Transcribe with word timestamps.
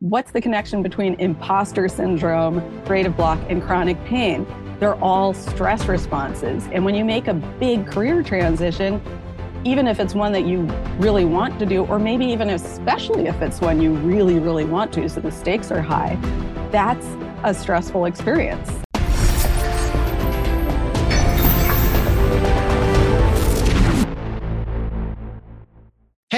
what's 0.00 0.32
the 0.32 0.40
connection 0.40 0.82
between 0.82 1.12
imposter 1.20 1.86
syndrome, 1.86 2.82
creative 2.86 3.14
block, 3.18 3.38
and 3.50 3.62
chronic 3.62 4.02
pain? 4.06 4.46
They're 4.78 4.98
all 5.04 5.34
stress 5.34 5.84
responses. 5.86 6.66
And 6.72 6.86
when 6.86 6.94
you 6.94 7.04
make 7.04 7.28
a 7.28 7.34
big 7.34 7.86
career 7.86 8.22
transition, 8.22 9.02
even 9.62 9.86
if 9.86 10.00
it's 10.00 10.14
one 10.14 10.32
that 10.32 10.46
you 10.46 10.62
really 10.98 11.26
want 11.26 11.58
to 11.58 11.66
do, 11.66 11.84
or 11.84 11.98
maybe 11.98 12.24
even 12.24 12.48
especially 12.48 13.26
if 13.26 13.42
it's 13.42 13.60
one 13.60 13.78
you 13.78 13.92
really, 13.92 14.38
really 14.38 14.64
want 14.64 14.90
to, 14.94 15.06
so 15.06 15.20
the 15.20 15.30
stakes 15.30 15.70
are 15.70 15.82
high, 15.82 16.16
that's 16.72 17.06
a 17.44 17.52
stressful 17.52 18.06
experience. 18.06 18.70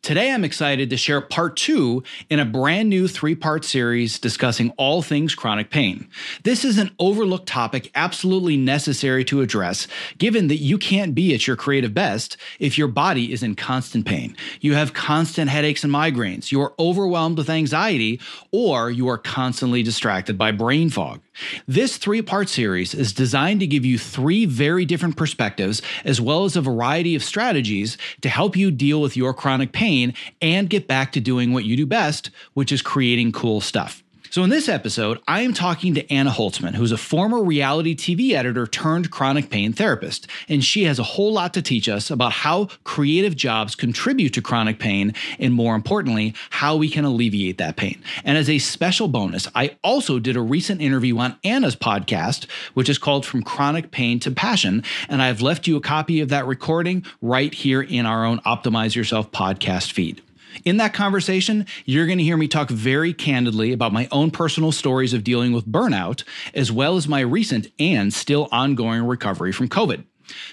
Today, 0.00 0.32
I'm 0.32 0.42
excited 0.42 0.90
to 0.90 0.96
share 0.96 1.20
part 1.20 1.56
two 1.56 2.02
in 2.28 2.40
a 2.40 2.44
brand 2.44 2.88
new 2.88 3.06
three 3.06 3.34
part 3.34 3.64
series 3.64 4.18
discussing 4.18 4.70
all 4.76 5.00
things 5.00 5.34
chronic 5.34 5.70
pain. 5.70 6.08
This 6.42 6.64
is 6.64 6.78
an 6.78 6.90
overlooked 6.98 7.46
topic 7.46 7.90
absolutely 7.94 8.56
necessary 8.56 9.24
to 9.26 9.42
address, 9.42 9.86
given 10.18 10.48
that 10.48 10.56
you 10.56 10.76
can't 10.76 11.14
be 11.14 11.34
at 11.34 11.46
your 11.46 11.54
creative 11.54 11.94
best 11.94 12.36
if 12.58 12.76
your 12.76 12.88
body 12.88 13.32
is 13.32 13.44
in 13.44 13.54
constant 13.54 14.04
pain. 14.04 14.36
You 14.60 14.74
have 14.74 14.92
constant 14.92 15.50
headaches 15.50 15.84
and 15.84 15.92
migraines, 15.92 16.50
you 16.50 16.60
are 16.62 16.74
overwhelmed 16.80 17.38
with 17.38 17.50
anxiety, 17.50 18.20
or 18.50 18.90
you 18.90 19.08
are 19.08 19.18
constantly 19.18 19.84
distracted 19.84 20.36
by 20.36 20.50
brain 20.50 20.90
fog. 20.90 21.20
This 21.66 21.96
three 21.96 22.22
part 22.22 22.48
series 22.48 22.94
is 22.94 23.12
designed 23.12 23.60
to 23.60 23.66
give 23.66 23.84
you 23.84 23.98
three 23.98 24.44
very 24.44 24.84
different 24.84 25.16
perspectives, 25.16 25.80
as 26.04 26.20
well 26.20 26.44
as 26.44 26.56
a 26.56 26.60
variety 26.60 27.14
of 27.14 27.24
strategies 27.24 27.96
to 28.20 28.28
help 28.28 28.56
you 28.56 28.70
deal 28.70 29.00
with 29.00 29.16
your 29.16 29.32
chronic 29.32 29.72
pain 29.72 30.14
and 30.40 30.68
get 30.68 30.86
back 30.86 31.12
to 31.12 31.20
doing 31.20 31.52
what 31.52 31.64
you 31.64 31.76
do 31.76 31.86
best, 31.86 32.30
which 32.54 32.72
is 32.72 32.82
creating 32.82 33.32
cool 33.32 33.60
stuff. 33.60 34.01
So, 34.32 34.42
in 34.42 34.48
this 34.48 34.66
episode, 34.66 35.20
I 35.28 35.42
am 35.42 35.52
talking 35.52 35.92
to 35.92 36.10
Anna 36.10 36.30
Holtzman, 36.30 36.74
who's 36.74 36.90
a 36.90 36.96
former 36.96 37.44
reality 37.44 37.94
TV 37.94 38.32
editor 38.32 38.66
turned 38.66 39.10
chronic 39.10 39.50
pain 39.50 39.74
therapist. 39.74 40.26
And 40.48 40.64
she 40.64 40.84
has 40.84 40.98
a 40.98 41.02
whole 41.02 41.34
lot 41.34 41.52
to 41.52 41.60
teach 41.60 41.86
us 41.86 42.10
about 42.10 42.32
how 42.32 42.68
creative 42.82 43.36
jobs 43.36 43.74
contribute 43.74 44.32
to 44.32 44.40
chronic 44.40 44.78
pain, 44.78 45.12
and 45.38 45.52
more 45.52 45.74
importantly, 45.74 46.32
how 46.48 46.76
we 46.76 46.88
can 46.88 47.04
alleviate 47.04 47.58
that 47.58 47.76
pain. 47.76 48.02
And 48.24 48.38
as 48.38 48.48
a 48.48 48.58
special 48.58 49.06
bonus, 49.06 49.48
I 49.54 49.76
also 49.84 50.18
did 50.18 50.38
a 50.38 50.40
recent 50.40 50.80
interview 50.80 51.18
on 51.18 51.36
Anna's 51.44 51.76
podcast, 51.76 52.46
which 52.72 52.88
is 52.88 52.96
called 52.96 53.26
From 53.26 53.42
Chronic 53.42 53.90
Pain 53.90 54.18
to 54.20 54.30
Passion. 54.30 54.82
And 55.10 55.20
I've 55.20 55.42
left 55.42 55.66
you 55.66 55.76
a 55.76 55.82
copy 55.82 56.22
of 56.22 56.30
that 56.30 56.46
recording 56.46 57.04
right 57.20 57.52
here 57.52 57.82
in 57.82 58.06
our 58.06 58.24
own 58.24 58.38
Optimize 58.46 58.94
Yourself 58.94 59.30
podcast 59.30 59.92
feed. 59.92 60.22
In 60.64 60.76
that 60.78 60.94
conversation, 60.94 61.66
you're 61.84 62.06
going 62.06 62.18
to 62.18 62.24
hear 62.24 62.36
me 62.36 62.48
talk 62.48 62.70
very 62.70 63.12
candidly 63.12 63.72
about 63.72 63.92
my 63.92 64.08
own 64.10 64.30
personal 64.30 64.72
stories 64.72 65.12
of 65.12 65.24
dealing 65.24 65.52
with 65.52 65.66
burnout, 65.66 66.24
as 66.54 66.70
well 66.70 66.96
as 66.96 67.08
my 67.08 67.20
recent 67.20 67.68
and 67.78 68.12
still 68.12 68.48
ongoing 68.52 69.04
recovery 69.04 69.52
from 69.52 69.68
COVID. 69.68 70.04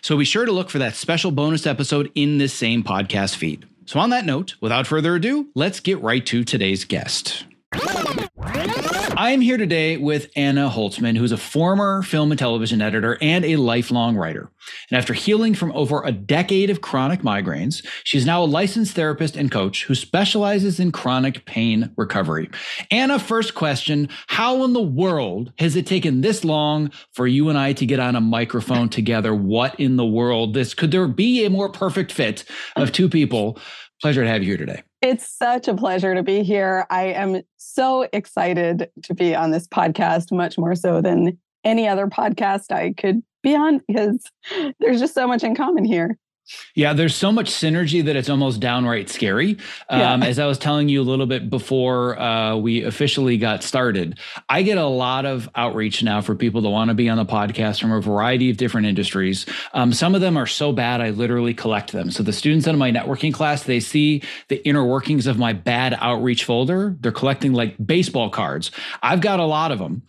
So 0.02 0.18
be 0.18 0.26
sure 0.26 0.46
to 0.46 0.52
look 0.52 0.70
for 0.70 0.80
that 0.80 0.96
special 0.96 1.32
bonus 1.32 1.66
episode 1.66 2.12
in 2.16 2.38
this 2.38 2.54
same 2.54 2.84
podcast 2.84 3.36
feed. 3.36 3.66
So, 3.86 4.00
on 4.00 4.12
that 4.12 4.26
note, 4.26 4.54
without 4.62 4.86
further 4.86 5.16
ado, 5.16 5.48
let's 5.56 5.80
get 5.80 6.00
right 6.02 6.24
to 6.28 6.44
today's 6.44 6.86
guest. 6.86 7.46
I 9.20 9.32
am 9.32 9.42
here 9.42 9.58
today 9.58 9.98
with 9.98 10.32
Anna 10.38 10.70
Holtzman, 10.70 11.18
who's 11.18 11.34
a 11.34 11.38
former 11.38 12.04
film 12.04 12.32
and 12.32 12.40
television 12.40 12.82
editor 12.82 13.18
and 13.20 13.44
a 13.44 13.58
lifelong 13.58 14.16
writer. 14.16 14.50
And 14.90 14.98
after 14.98 15.14
healing 15.14 15.56
from 15.56 15.74
over 15.74 16.02
a 16.02 16.14
decade 16.14 16.70
of 16.70 16.80
chronic 16.80 17.20
migraines, 17.22 17.86
she's 18.06 18.26
now 18.26 18.42
a 18.42 18.46
licensed 18.46 18.96
therapist 18.96 19.36
and 19.36 19.52
coach 19.52 19.84
who 19.84 19.94
specializes 19.94 20.80
in 20.80 20.94
chronic 20.94 21.44
pain 21.44 21.92
recovery. 21.98 22.50
Anna, 22.92 23.20
first 23.20 23.56
question 23.56 24.08
How 24.28 24.64
in 24.64 24.72
the 24.72 24.82
world 24.82 25.52
has 25.60 25.76
it 25.76 25.86
taken 25.86 26.22
this 26.22 26.46
long 26.46 26.90
for 27.12 27.28
you 27.28 27.50
and 27.50 27.58
I 27.58 27.74
to 27.74 27.86
get 27.86 28.00
on 28.00 28.16
a 28.16 28.22
microphone 28.22 28.88
together? 28.88 29.36
What 29.36 29.78
in 29.82 29.98
the 29.98 30.06
world? 30.06 30.54
This 30.54 30.74
could 30.74 30.92
there 30.92 31.10
be 31.10 31.44
a 31.44 31.50
more 31.50 31.68
perfect 31.68 32.14
fit 32.14 32.46
of 32.78 32.94
two 32.94 33.10
people? 33.10 33.60
Pleasure 34.02 34.24
to 34.24 34.30
have 34.30 34.44
you 34.44 34.50
here 34.50 34.58
today. 34.58 34.84
It's 35.02 35.28
such 35.28 35.68
a 35.68 35.76
pleasure 35.76 36.16
to 36.16 36.24
be 36.24 36.42
here. 36.44 36.86
I 36.90 37.06
am 37.08 37.42
so 37.58 38.08
excited 38.14 38.90
to 39.04 39.14
be 39.14 39.36
on 39.36 39.52
this 39.52 39.68
podcast, 39.68 40.32
much 40.32 40.58
more 40.58 40.76
so 40.76 41.02
than 41.02 41.38
any 41.66 41.88
other 41.88 42.08
podcast 42.08 42.72
I 42.72 42.94
could 42.94 43.22
be 43.44 43.56
on 43.56 43.82
because 43.88 44.24
there's 44.80 45.00
just 45.00 45.14
so 45.14 45.28
much 45.28 45.44
in 45.44 45.56
common 45.56 45.84
here. 45.84 46.18
Yeah, 46.76 46.94
there's 46.94 47.16
so 47.16 47.32
much 47.32 47.52
synergy 47.52 48.04
that 48.06 48.16
it's 48.16 48.30
almost 48.30 48.60
downright 48.60 49.10
scary. 49.10 49.58
Um, 49.90 50.22
yeah. 50.22 50.28
As 50.28 50.40
I 50.40 50.46
was 50.46 50.58
telling 50.58 50.90
you 50.90 51.02
a 51.02 51.04
little 51.04 51.26
bit 51.26 51.50
before 51.50 52.20
uh, 52.20 52.56
we 52.56 52.84
officially 52.84 53.38
got 53.38 53.64
started, 53.64 54.20
I 54.48 54.64
get 54.64 54.78
a 54.78 54.86
lot 54.86 55.26
of 55.26 55.50
outreach 55.56 56.04
now 56.04 56.22
for 56.22 56.36
people 56.36 56.62
that 56.62 56.70
want 56.70 56.90
to 56.90 56.94
be 56.94 57.10
on 57.10 57.18
the 57.18 57.26
podcast 57.26 57.82
from 57.82 57.92
a 57.92 58.02
variety 58.02 58.50
of 58.50 58.58
different 58.58 58.88
industries. 58.88 59.46
Um, 59.74 59.94
some 59.94 60.16
of 60.16 60.22
them 60.22 60.38
are 60.38 60.48
so 60.48 60.72
bad, 60.72 61.02
I 61.02 61.10
literally 61.10 61.54
collect 61.54 61.92
them. 61.92 62.12
So 62.12 62.24
the 62.24 62.34
students 62.34 62.68
in 62.68 62.78
my 62.78 62.92
networking 62.92 63.34
class, 63.34 63.64
they 63.64 63.80
see 63.80 64.24
the 64.48 64.66
inner 64.68 64.86
workings 64.86 65.28
of 65.28 65.38
my 65.38 65.54
bad 65.54 65.98
outreach 66.00 66.46
folder. 66.46 66.96
They're 67.00 67.12
collecting 67.12 67.54
like 67.54 67.76
baseball 67.84 68.30
cards. 68.30 68.72
I've 69.02 69.22
got 69.22 69.40
a 69.40 69.46
lot 69.46 69.72
of 69.72 69.80
them. 69.80 70.04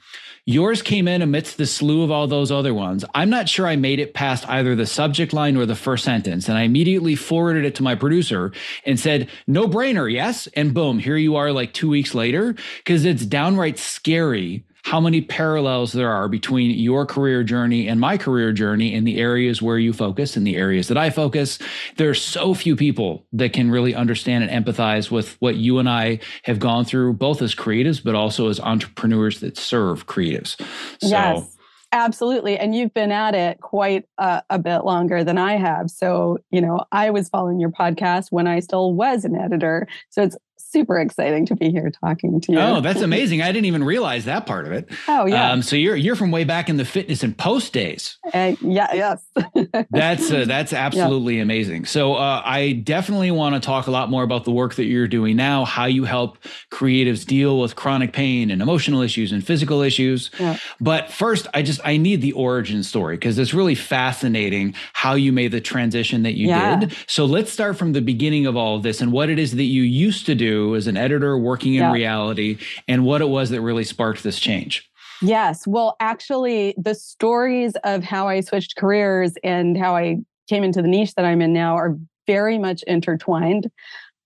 Yours 0.50 0.82
came 0.82 1.06
in 1.06 1.22
amidst 1.22 1.58
the 1.58 1.66
slew 1.66 2.02
of 2.02 2.10
all 2.10 2.26
those 2.26 2.50
other 2.50 2.74
ones. 2.74 3.04
I'm 3.14 3.30
not 3.30 3.48
sure 3.48 3.68
I 3.68 3.76
made 3.76 4.00
it 4.00 4.14
past 4.14 4.48
either 4.48 4.74
the 4.74 4.84
subject 4.84 5.32
line 5.32 5.56
or 5.56 5.64
the 5.64 5.76
first 5.76 6.02
sentence. 6.02 6.48
And 6.48 6.58
I 6.58 6.62
immediately 6.62 7.14
forwarded 7.14 7.64
it 7.64 7.76
to 7.76 7.84
my 7.84 7.94
producer 7.94 8.50
and 8.84 8.98
said, 8.98 9.28
no 9.46 9.68
brainer, 9.68 10.12
yes. 10.12 10.48
And 10.48 10.74
boom, 10.74 10.98
here 10.98 11.16
you 11.16 11.36
are 11.36 11.52
like 11.52 11.72
two 11.72 11.88
weeks 11.88 12.16
later, 12.16 12.56
because 12.78 13.04
it's 13.04 13.24
downright 13.24 13.78
scary 13.78 14.64
how 14.82 15.00
many 15.00 15.20
parallels 15.20 15.92
there 15.92 16.10
are 16.10 16.28
between 16.28 16.78
your 16.78 17.06
career 17.06 17.42
journey 17.42 17.88
and 17.88 18.00
my 18.00 18.16
career 18.16 18.52
journey 18.52 18.94
in 18.94 19.04
the 19.04 19.18
areas 19.18 19.60
where 19.60 19.78
you 19.78 19.92
focus 19.92 20.36
and 20.36 20.46
the 20.46 20.56
areas 20.56 20.88
that 20.88 20.98
I 20.98 21.10
focus. 21.10 21.58
There 21.96 22.10
are 22.10 22.14
so 22.14 22.54
few 22.54 22.76
people 22.76 23.26
that 23.32 23.52
can 23.52 23.70
really 23.70 23.94
understand 23.94 24.44
and 24.44 24.64
empathize 24.64 25.10
with 25.10 25.36
what 25.40 25.56
you 25.56 25.78
and 25.78 25.88
I 25.88 26.20
have 26.44 26.58
gone 26.58 26.84
through, 26.84 27.14
both 27.14 27.42
as 27.42 27.54
creatives, 27.54 28.02
but 28.02 28.14
also 28.14 28.48
as 28.48 28.60
entrepreneurs 28.60 29.40
that 29.40 29.56
serve 29.56 30.06
creatives. 30.06 30.56
So, 31.00 31.08
yes. 31.08 31.56
Absolutely. 31.92 32.56
And 32.56 32.72
you've 32.72 32.94
been 32.94 33.10
at 33.10 33.34
it 33.34 33.60
quite 33.60 34.04
a, 34.16 34.42
a, 34.48 34.60
bit 34.60 34.84
longer 34.84 35.24
than 35.24 35.38
I 35.38 35.56
have. 35.56 35.90
So, 35.90 36.38
you 36.52 36.60
know, 36.60 36.84
I 36.92 37.10
was 37.10 37.28
following 37.28 37.58
your 37.58 37.70
podcast 37.70 38.28
when 38.30 38.46
I 38.46 38.60
still 38.60 38.94
was 38.94 39.24
an 39.24 39.34
editor. 39.34 39.88
So 40.08 40.22
it's 40.22 40.36
super 40.70 40.98
exciting 40.98 41.46
to 41.46 41.56
be 41.56 41.70
here 41.70 41.90
talking 41.90 42.40
to 42.40 42.52
you. 42.52 42.58
Oh, 42.58 42.80
that's 42.80 43.00
amazing! 43.00 43.42
I 43.42 43.52
didn't 43.52 43.66
even 43.66 43.84
realize 43.84 44.24
that 44.26 44.46
part 44.46 44.66
of 44.66 44.72
it. 44.72 44.90
Oh 45.08 45.26
yeah. 45.26 45.50
Um, 45.50 45.62
so 45.62 45.76
you're 45.76 45.96
you're 45.96 46.16
from 46.16 46.30
way 46.30 46.44
back 46.44 46.68
in 46.68 46.76
the 46.76 46.84
Fitness 46.84 47.22
in 47.22 47.34
Post 47.34 47.72
days. 47.72 48.18
Uh, 48.32 48.54
yeah. 48.60 48.92
Yes. 48.92 49.24
that's 49.90 50.30
uh, 50.30 50.44
that's 50.46 50.72
absolutely 50.72 51.36
yeah. 51.36 51.42
amazing. 51.42 51.84
So 51.84 52.14
uh, 52.14 52.42
I 52.44 52.72
definitely 52.72 53.30
want 53.30 53.54
to 53.54 53.60
talk 53.60 53.86
a 53.86 53.90
lot 53.90 54.10
more 54.10 54.22
about 54.22 54.44
the 54.44 54.52
work 54.52 54.74
that 54.74 54.84
you're 54.84 55.08
doing 55.08 55.36
now, 55.36 55.64
how 55.64 55.86
you 55.86 56.04
help 56.04 56.38
creatives 56.70 57.26
deal 57.26 57.60
with 57.60 57.76
chronic 57.76 58.12
pain 58.12 58.50
and 58.50 58.62
emotional 58.62 59.02
issues 59.02 59.32
and 59.32 59.44
physical 59.44 59.82
issues. 59.82 60.30
Yeah. 60.38 60.58
But 60.80 61.10
first, 61.10 61.46
I 61.54 61.62
just 61.62 61.80
I 61.84 61.96
need 61.96 62.20
the 62.20 62.32
origin 62.32 62.82
story 62.82 63.16
because 63.16 63.38
it's 63.38 63.54
really 63.54 63.74
fascinating 63.74 64.74
how 64.92 65.14
you 65.14 65.32
made 65.32 65.52
the 65.52 65.60
transition 65.60 66.22
that 66.22 66.34
you 66.34 66.48
yeah. 66.48 66.80
did. 66.80 66.96
So 67.06 67.24
let's 67.24 67.52
start 67.52 67.76
from 67.76 67.92
the 67.92 68.02
beginning 68.02 68.46
of 68.46 68.56
all 68.56 68.76
of 68.76 68.82
this 68.82 69.00
and 69.00 69.12
what 69.12 69.30
it 69.30 69.38
is 69.38 69.56
that 69.56 69.64
you 69.64 69.82
used 69.82 70.26
to 70.26 70.34
do 70.34 70.59
as 70.74 70.86
an 70.86 70.96
editor 70.96 71.38
working 71.38 71.74
in 71.74 71.90
reality 71.90 72.58
and 72.88 73.04
what 73.04 73.20
it 73.20 73.28
was 73.28 73.50
that 73.50 73.60
really 73.60 73.84
sparked 73.84 74.22
this 74.22 74.38
change. 74.38 74.90
Yes. 75.22 75.66
Well, 75.66 75.96
actually, 76.00 76.74
the 76.78 76.94
stories 76.94 77.74
of 77.84 78.02
how 78.02 78.28
I 78.28 78.40
switched 78.40 78.76
careers 78.76 79.34
and 79.44 79.76
how 79.76 79.94
I 79.94 80.18
came 80.48 80.64
into 80.64 80.82
the 80.82 80.88
niche 80.88 81.14
that 81.14 81.24
I'm 81.24 81.42
in 81.42 81.52
now 81.52 81.76
are 81.76 81.96
very 82.26 82.58
much 82.58 82.82
intertwined. 82.84 83.70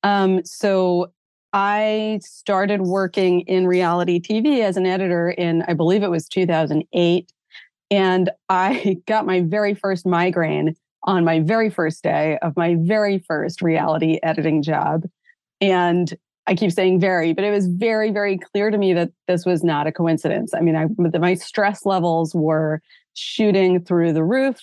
Um, 0.03 0.45
so 0.45 1.13
I 1.53 2.21
started 2.23 2.83
working 2.83 3.41
in 3.43 3.67
reality 3.67 4.21
TV 4.21 4.61
as 4.63 4.77
an 4.77 4.87
editor 4.87 5.31
in, 5.31 5.63
I 5.69 5.75
believe 5.75 6.03
it 6.03 6.11
was 6.11 6.29
2008. 6.29 7.33
And 7.91 8.31
I 8.49 8.99
got 9.07 9.27
my 9.27 9.41
very 9.41 9.75
first 9.75 10.07
migraine 10.07 10.77
on 11.05 11.25
my 11.25 11.41
very 11.41 11.71
first 11.71 12.03
day 12.03 12.39
of 12.43 12.57
my 12.57 12.77
very 12.79 13.19
first 13.19 13.63
reality 13.63 14.19
editing 14.23 14.63
job. 14.63 15.05
And 15.61 16.13
I 16.47 16.55
keep 16.55 16.73
saying 16.73 17.01
very, 17.01 17.33
but 17.33 17.45
it 17.45 17.51
was 17.51 17.67
very, 17.67 18.11
very 18.11 18.37
clear 18.39 18.71
to 18.71 18.77
me 18.77 18.93
that 18.93 19.11
this 19.27 19.47
was 19.47 19.65
not 19.65 19.87
a 19.87 19.93
coincidence. 19.93 20.53
I 20.55 20.61
mean, 20.61 20.77
I, 20.77 20.87
my 21.19 21.35
stress 21.35 21.87
levels 21.87 22.35
were 22.35 22.83
shooting 23.15 23.83
through 23.83 24.13
the 24.13 24.25
roof. 24.25 24.61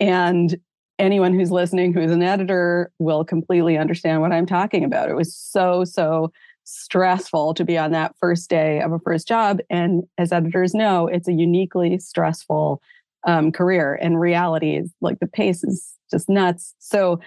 And 0.00 0.56
anyone 0.98 1.32
who's 1.32 1.50
listening 1.50 1.92
who's 1.92 2.10
an 2.10 2.22
editor 2.22 2.92
will 2.98 3.24
completely 3.24 3.78
understand 3.78 4.20
what 4.20 4.32
I'm 4.32 4.46
talking 4.46 4.84
about. 4.84 5.08
It 5.08 5.14
was 5.14 5.34
so, 5.34 5.84
so 5.84 6.30
stressful 6.64 7.54
to 7.54 7.64
be 7.64 7.76
on 7.78 7.92
that 7.92 8.14
first 8.20 8.48
day 8.50 8.80
of 8.80 8.92
a 8.92 8.98
first 8.98 9.26
job. 9.26 9.60
And 9.70 10.04
as 10.18 10.32
editors 10.32 10.74
know, 10.74 11.06
it's 11.06 11.28
a 11.28 11.32
uniquely 11.32 11.98
stressful 11.98 12.82
um, 13.26 13.52
career. 13.52 13.94
And 13.94 14.20
reality 14.20 14.76
is 14.76 14.92
like 15.00 15.18
the 15.20 15.26
pace 15.26 15.64
is 15.64 15.94
just 16.10 16.28
nuts. 16.28 16.74
So 16.78 17.20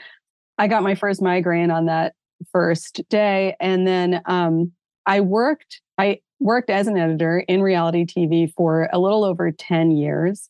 I 0.57 0.67
got 0.67 0.83
my 0.83 0.95
first 0.95 1.21
migraine 1.21 1.71
on 1.71 1.85
that 1.85 2.13
first 2.51 3.01
day. 3.09 3.55
And 3.59 3.87
then 3.87 4.21
um, 4.25 4.71
I 5.05 5.21
worked, 5.21 5.81
I 5.97 6.19
worked 6.39 6.69
as 6.69 6.87
an 6.87 6.97
editor 6.97 7.39
in 7.39 7.61
reality 7.61 8.05
TV 8.05 8.51
for 8.53 8.89
a 8.91 8.99
little 8.99 9.23
over 9.23 9.51
10 9.51 9.91
years. 9.91 10.49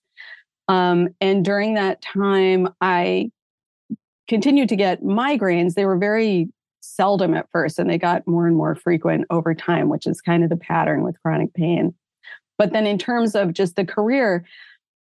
Um, 0.68 1.10
and 1.22 1.46
during 1.46 1.76
that 1.76 2.02
time, 2.02 2.70
I 2.82 3.32
continued 4.28 4.70
to 4.70 4.76
get 4.76 5.02
migraines. 5.02 5.74
They 5.74 5.86
were 5.86 5.98
very 5.98 6.50
seldom 6.82 7.34
at 7.34 7.50
first, 7.52 7.80
and 7.80 7.90
they 7.90 7.98
got 7.98 8.28
more 8.28 8.48
and 8.48 8.56
more 8.56 8.76
frequent 8.76 9.26
over 9.30 9.54
time, 9.54 9.90
which 9.90 10.06
is 10.06 10.22
kind 10.22 10.44
of 10.44 10.50
the 10.50 10.58
pattern 10.58 11.04
with 11.04 11.22
chronic 11.22 11.54
pain. 11.54 11.94
But 12.58 12.74
then, 12.74 12.86
in 12.86 12.98
terms 12.98 13.36
of 13.36 13.54
just 13.54 13.76
the 13.76 13.86
career, 13.86 14.44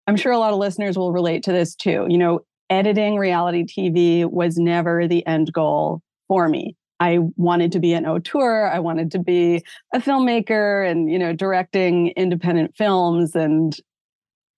I'm 0.06 0.16
sure 0.16 0.32
a 0.32 0.38
lot 0.38 0.52
of 0.52 0.58
listeners 0.58 0.96
will 0.96 1.12
relate 1.12 1.42
to 1.44 1.52
this 1.52 1.74
too. 1.74 2.06
You 2.08 2.18
know, 2.18 2.40
editing 2.70 3.16
reality 3.16 3.64
TV 3.64 4.30
was 4.30 4.56
never 4.56 5.08
the 5.08 5.26
end 5.26 5.52
goal 5.52 6.02
for 6.28 6.48
me. 6.48 6.76
I 6.98 7.18
wanted 7.36 7.72
to 7.72 7.80
be 7.80 7.92
an 7.92 8.06
auteur. 8.06 8.68
I 8.68 8.78
wanted 8.78 9.10
to 9.12 9.18
be 9.18 9.62
a 9.92 9.98
filmmaker 9.98 10.90
and, 10.90 11.10
you 11.10 11.18
know, 11.18 11.32
directing 11.32 12.08
independent 12.08 12.74
films. 12.76 13.34
And 13.34 13.76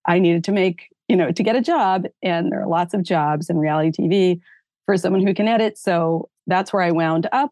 I 0.07 0.19
needed 0.19 0.45
to 0.45 0.53
make, 0.53 0.89
you 1.09 1.17
know, 1.17 1.33
to 1.33 1.43
get 1.43 1.57
a 1.57 1.61
job. 1.61 2.05
And 2.23 2.53
there 2.53 2.63
are 2.63 2.69
lots 2.69 2.95
of 2.95 3.03
jobs 3.03 3.51
in 3.51 3.59
reality 3.59 3.91
TV 3.91 4.41
for 4.87 4.97
someone 4.97 5.27
who 5.27 5.35
can 5.35 5.49
edit. 5.49 5.79
So 5.79 6.29
that's 6.47 6.73
where 6.73 6.83
I 6.83 6.93
wound 6.93 7.29
up. 7.33 7.51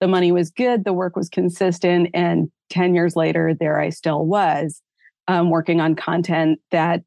The 0.00 0.08
money 0.08 0.32
was 0.32 0.50
good, 0.50 0.84
the 0.84 0.92
work 0.92 1.16
was 1.16 1.28
consistent. 1.28 2.08
And 2.14 2.50
10 2.70 2.94
years 2.94 3.16
later, 3.16 3.54
there 3.54 3.78
I 3.78 3.90
still 3.90 4.24
was 4.24 4.82
um, 5.28 5.50
working 5.50 5.80
on 5.80 5.94
content 5.94 6.60
that 6.70 7.02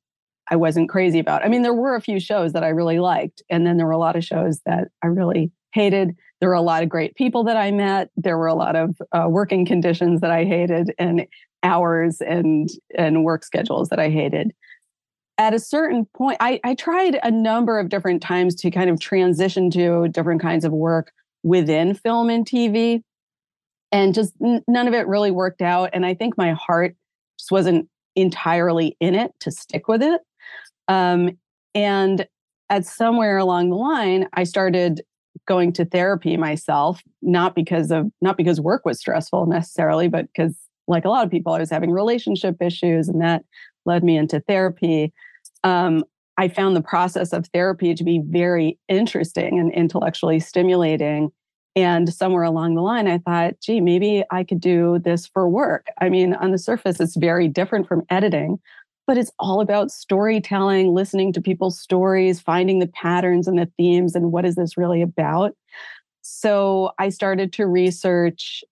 I 0.50 0.56
wasn't 0.56 0.90
crazy 0.90 1.20
about. 1.20 1.44
I 1.44 1.50
mean, 1.50 1.64
there 1.64 1.74
were 1.74 1.96
a 1.96 2.02
few 2.02 2.20
shows 2.20 2.54
that 2.54 2.64
I 2.64 2.70
really 2.70 3.00
liked. 3.00 3.42
And 3.50 3.68
then 3.68 3.78
there 3.78 3.86
were 3.86 3.92
a 3.92 3.98
lot 3.98 4.16
of 4.16 4.24
shows 4.24 4.62
that 4.66 4.88
I 5.04 5.08
really 5.08 5.52
hated 5.74 6.16
there 6.40 6.50
were 6.50 6.56
a 6.56 6.62
lot 6.62 6.84
of 6.84 6.90
great 6.90 7.16
people 7.16 7.44
that 7.46 7.58
I 7.58 7.72
met. 7.72 8.10
There 8.16 8.38
were 8.38 8.48
a 8.48 8.54
lot 8.54 8.76
of 8.76 9.02
uh, 9.12 9.28
working 9.28 9.66
conditions 9.66 10.22
that 10.22 10.32
I 10.32 10.46
hated, 10.46 10.94
and 11.00 11.26
hours 11.64 12.22
and 12.22 12.70
and 12.96 13.24
work 13.24 13.44
schedules 13.44 13.90
that 13.90 14.00
I 14.00 14.10
hated. 14.10 14.54
At 15.40 15.54
a 15.54 15.60
certain 15.60 16.06
point, 16.16 16.38
I, 16.40 16.60
I 16.64 16.74
tried 16.74 17.20
a 17.22 17.30
number 17.30 17.80
of 17.80 17.90
different 17.90 18.24
times 18.24 18.56
to 18.56 18.72
kind 18.72 18.90
of 18.90 19.00
transition 19.00 19.70
to 19.72 20.08
different 20.08 20.42
kinds 20.42 20.66
of 20.66 20.72
work 20.72 21.12
within 21.44 21.94
film 21.94 22.30
and 22.30 22.46
TV, 22.46 23.02
and 23.92 24.14
just 24.14 24.34
n- 24.44 24.64
none 24.68 24.88
of 24.88 24.94
it 24.94 25.08
really 25.08 25.32
worked 25.32 25.62
out. 25.62 25.92
And 25.94 26.06
I 26.06 26.14
think 26.14 26.38
my 26.38 26.54
heart 26.54 26.96
just 27.40 27.52
wasn't 27.52 27.88
entirely 28.16 28.98
in 29.00 29.14
it 29.14 29.32
to 29.42 29.52
stick 29.52 29.88
with 29.88 30.02
it. 30.02 30.22
Um, 30.88 31.38
and 31.76 32.28
at 32.70 32.86
somewhere 32.86 33.38
along 33.38 33.70
the 33.70 33.76
line, 33.76 34.28
I 34.34 34.44
started 34.44 35.02
going 35.48 35.74
to 35.74 35.86
therapy 35.86 36.38
myself, 36.38 37.02
not 37.22 37.56
because 37.56 37.92
of 37.92 38.12
not 38.22 38.38
because 38.38 38.62
work 38.62 38.86
was 38.86 39.00
stressful 39.00 39.48
necessarily, 39.48 40.08
but 40.08 40.28
because 40.28 40.56
like 40.88 41.06
a 41.06 41.10
lot 41.10 41.26
of 41.26 41.32
people, 41.32 41.54
I 41.54 41.60
was 41.60 41.70
having 41.70 41.92
relationship 41.92 42.62
issues, 42.62 43.10
and 43.10 43.22
that 43.22 43.44
led 43.86 44.04
me 44.04 44.18
into 44.18 44.40
therapy. 44.42 45.14
Um, 45.64 46.04
I 46.38 46.48
found 46.48 46.76
the 46.76 46.82
process 46.82 47.34
of 47.34 47.48
therapy 47.48 47.96
to 47.96 48.04
be 48.04 48.22
very 48.24 48.78
interesting 48.88 49.60
and 49.60 49.74
intellectually 49.74 50.40
stimulating. 50.40 51.32
And 51.76 52.12
somewhere 52.12 52.44
along 52.44 52.76
the 52.76 52.82
line, 52.82 53.08
I 53.08 53.20
thought, 53.20 53.60
gee, 53.62 53.82
maybe 53.82 54.24
I 54.32 54.44
could 54.44 54.60
do 54.60 55.00
this 55.00 55.28
for 55.28 55.48
work. 55.50 55.88
I 56.00 56.10
mean, 56.10 56.34
on 56.34 56.52
the 56.52 56.58
surface, 56.58 57.00
it's 57.00 57.16
very 57.16 57.48
different 57.48 57.88
from 57.88 58.04
editing, 58.10 58.60
but 59.08 59.18
it's 59.18 59.32
all 59.40 59.62
about 59.62 59.90
storytelling, 59.90 60.94
listening 60.94 61.32
to 61.34 61.42
people's 61.42 61.80
stories, 61.80 62.42
finding 62.42 62.80
the 62.80 62.88
patterns 62.88 63.48
and 63.48 63.58
the 63.58 63.72
themes 63.78 64.14
and 64.14 64.34
what 64.34 64.46
is 64.46 64.56
this 64.56 64.78
really 64.78 65.02
about. 65.02 65.54
So 66.22 66.92
I 67.00 67.08
started 67.08 67.54
to 67.54 67.66
research, 67.66 68.64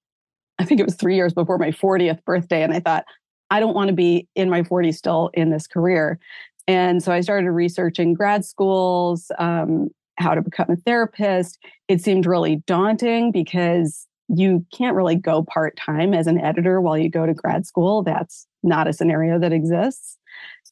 I 0.59 0.65
think 0.65 0.81
it 0.81 0.85
was 0.85 0.95
three 0.95 1.15
years 1.15 1.33
before 1.33 1.57
my 1.57 1.71
40th 1.71 2.23
birthday. 2.25 2.61
And 2.61 2.73
I 2.73 2.81
thought, 2.81 3.05
I 3.49 3.61
don't 3.61 3.73
want 3.73 3.87
to 3.87 3.95
be 3.95 4.27
in 4.35 4.49
my 4.49 4.61
40s 4.61 4.95
still 4.95 5.29
in 5.33 5.51
this 5.51 5.67
career. 5.67 6.19
And 6.67 7.01
so 7.01 7.13
I 7.13 7.21
started 7.21 7.49
researching 7.51 8.13
grad 8.13 8.43
schools, 8.43 9.31
um, 9.39 9.87
how 10.17 10.35
to 10.35 10.41
become 10.41 10.69
a 10.69 10.75
therapist. 10.75 11.59
It 11.87 12.01
seemed 12.01 12.25
really 12.25 12.57
daunting 12.67 13.31
because 13.31 14.07
you 14.27 14.65
can't 14.73 14.95
really 14.95 15.15
go 15.15 15.43
part 15.43 15.77
time 15.77 16.13
as 16.13 16.27
an 16.27 16.39
editor 16.39 16.81
while 16.81 16.97
you 16.97 17.09
go 17.09 17.25
to 17.25 17.33
grad 17.33 17.65
school. 17.65 18.03
That's 18.03 18.47
not 18.63 18.87
a 18.87 18.93
scenario 18.93 19.39
that 19.39 19.53
exists. 19.53 20.17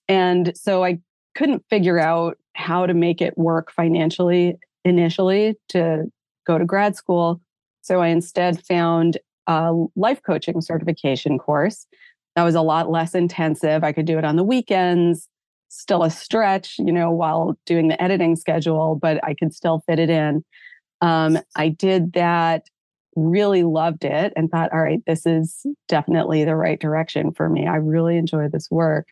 And 0.08 0.56
so 0.58 0.84
I 0.84 1.00
couldn't 1.36 1.66
figure 1.70 2.00
out 2.00 2.38
how 2.56 2.86
to 2.86 2.94
make 2.94 3.22
it 3.22 3.38
work 3.38 3.72
financially 3.72 4.58
initially 4.86 5.56
to 5.70 6.06
go 6.46 6.58
to 6.58 6.66
grad 6.66 6.96
school. 6.96 7.42
So 7.82 8.02
I 8.02 8.08
instead 8.08 8.64
found 8.66 9.18
a 9.48 9.74
life 9.96 10.22
coaching 10.26 10.62
certification 10.62 11.38
course 11.38 11.88
that 12.36 12.44
was 12.44 12.56
a 12.56 12.62
lot 12.62 12.90
less 12.90 13.14
intensive. 13.14 13.84
I 13.84 13.92
could 13.92 14.06
do 14.06 14.18
it 14.18 14.26
on 14.26 14.36
the 14.36 14.44
weekends, 14.44 15.28
still 15.70 16.04
a 16.04 16.10
stretch, 16.10 16.78
you 16.80 16.92
know, 16.92 17.12
while 17.12 17.58
doing 17.66 17.88
the 17.88 18.02
editing 18.02 18.36
schedule, 18.36 18.98
but 19.02 19.24
I 19.24 19.34
could 19.34 19.54
still 19.54 19.84
fit 19.88 20.00
it 20.00 20.10
in. 20.10 20.44
Um, 21.02 21.40
I 21.56 21.70
did 21.70 22.14
that, 22.14 22.68
really 23.16 23.64
loved 23.64 24.06
it, 24.06 24.34
and 24.36 24.50
thought, 24.50 24.72
all 24.74 24.82
right, 24.82 25.02
this 25.06 25.26
is 25.26 25.66
definitely 25.88 26.44
the 26.44 26.56
right 26.56 26.80
direction 26.80 27.32
for 27.32 27.50
me. 27.50 27.68
I 27.68 27.76
really 27.76 28.18
enjoy 28.18 28.48
this 28.48 28.70
work. 28.72 29.08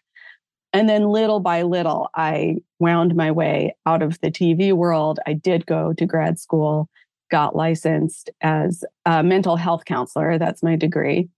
And 0.73 0.87
then 0.87 1.09
little 1.09 1.39
by 1.41 1.63
little, 1.63 2.09
I 2.15 2.57
wound 2.79 3.15
my 3.15 3.31
way 3.31 3.75
out 3.85 4.01
of 4.01 4.19
the 4.21 4.31
TV 4.31 4.71
world. 4.73 5.19
I 5.27 5.33
did 5.33 5.65
go 5.65 5.93
to 5.93 6.05
grad 6.05 6.39
school, 6.39 6.89
got 7.29 7.55
licensed 7.55 8.29
as 8.41 8.83
a 9.05 9.21
mental 9.23 9.57
health 9.57 9.85
counselor. 9.85 10.37
That's 10.37 10.63
my 10.63 10.75
degree. 10.75 11.29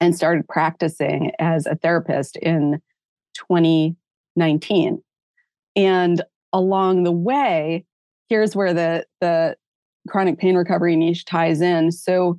and 0.00 0.14
started 0.14 0.46
practicing 0.48 1.30
as 1.38 1.66
a 1.66 1.76
therapist 1.76 2.36
in 2.36 2.80
2019. 3.34 5.02
And 5.76 6.22
along 6.52 7.04
the 7.04 7.12
way, 7.12 7.84
here's 8.28 8.54
where 8.54 8.74
the, 8.74 9.06
the 9.20 9.56
chronic 10.08 10.38
pain 10.38 10.56
recovery 10.56 10.96
niche 10.96 11.24
ties 11.24 11.60
in. 11.60 11.92
So, 11.92 12.38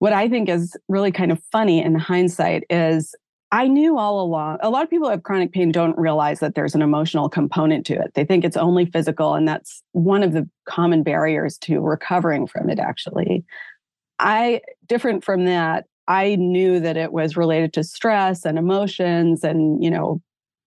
what 0.00 0.12
I 0.12 0.28
think 0.28 0.48
is 0.50 0.76
really 0.88 1.12
kind 1.12 1.32
of 1.32 1.42
funny 1.50 1.82
in 1.82 1.94
hindsight 1.94 2.64
is 2.68 3.14
I 3.54 3.68
knew 3.68 3.98
all 3.98 4.20
along. 4.20 4.58
A 4.62 4.68
lot 4.68 4.82
of 4.82 4.90
people 4.90 5.06
who 5.06 5.12
have 5.12 5.22
chronic 5.22 5.52
pain 5.52 5.70
don't 5.70 5.96
realize 5.96 6.40
that 6.40 6.56
there's 6.56 6.74
an 6.74 6.82
emotional 6.82 7.28
component 7.28 7.86
to 7.86 7.94
it. 7.94 8.12
They 8.14 8.24
think 8.24 8.44
it's 8.44 8.56
only 8.56 8.86
physical, 8.86 9.34
and 9.34 9.46
that's 9.46 9.80
one 9.92 10.24
of 10.24 10.32
the 10.32 10.50
common 10.68 11.04
barriers 11.04 11.56
to 11.58 11.78
recovering 11.78 12.48
from 12.48 12.68
it, 12.68 12.80
actually. 12.80 13.44
I, 14.18 14.60
different 14.88 15.22
from 15.22 15.44
that, 15.44 15.84
I 16.08 16.34
knew 16.34 16.80
that 16.80 16.96
it 16.96 17.12
was 17.12 17.36
related 17.36 17.72
to 17.74 17.84
stress 17.84 18.44
and 18.44 18.58
emotions 18.58 19.44
and, 19.44 19.82
you 19.82 19.90
know, 19.90 20.20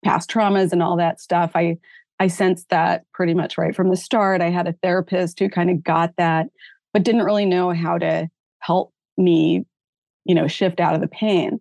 past 0.06 0.29
traumas 0.29 0.72
and 0.72 0.82
all 0.82 0.96
that 0.96 1.20
stuff. 1.20 1.51
I 1.56 1.77
I 2.22 2.27
sensed 2.27 2.70
that 2.70 3.03
pretty 3.13 3.34
much 3.34 3.58
right 3.58 3.75
from 3.75 3.89
the 3.89 3.98
start. 3.98 4.41
I 4.41 4.50
had 4.50 4.65
a 4.65 4.75
therapist 4.82 5.39
who 5.39 5.50
kind 5.50 5.70
of 5.70 5.84
got 5.84 6.13
that, 6.15 6.48
but 6.94 7.03
didn't 7.03 7.25
really 7.25 7.46
know 7.46 7.72
how 7.72 7.98
to 7.98 8.29
help 8.60 8.94
me, 9.17 9.65
you 10.24 10.34
know, 10.34 10.48
shift 10.48 10.79
out 10.79 10.96
of 10.96 11.01
the 11.01 11.10
pain. 11.10 11.60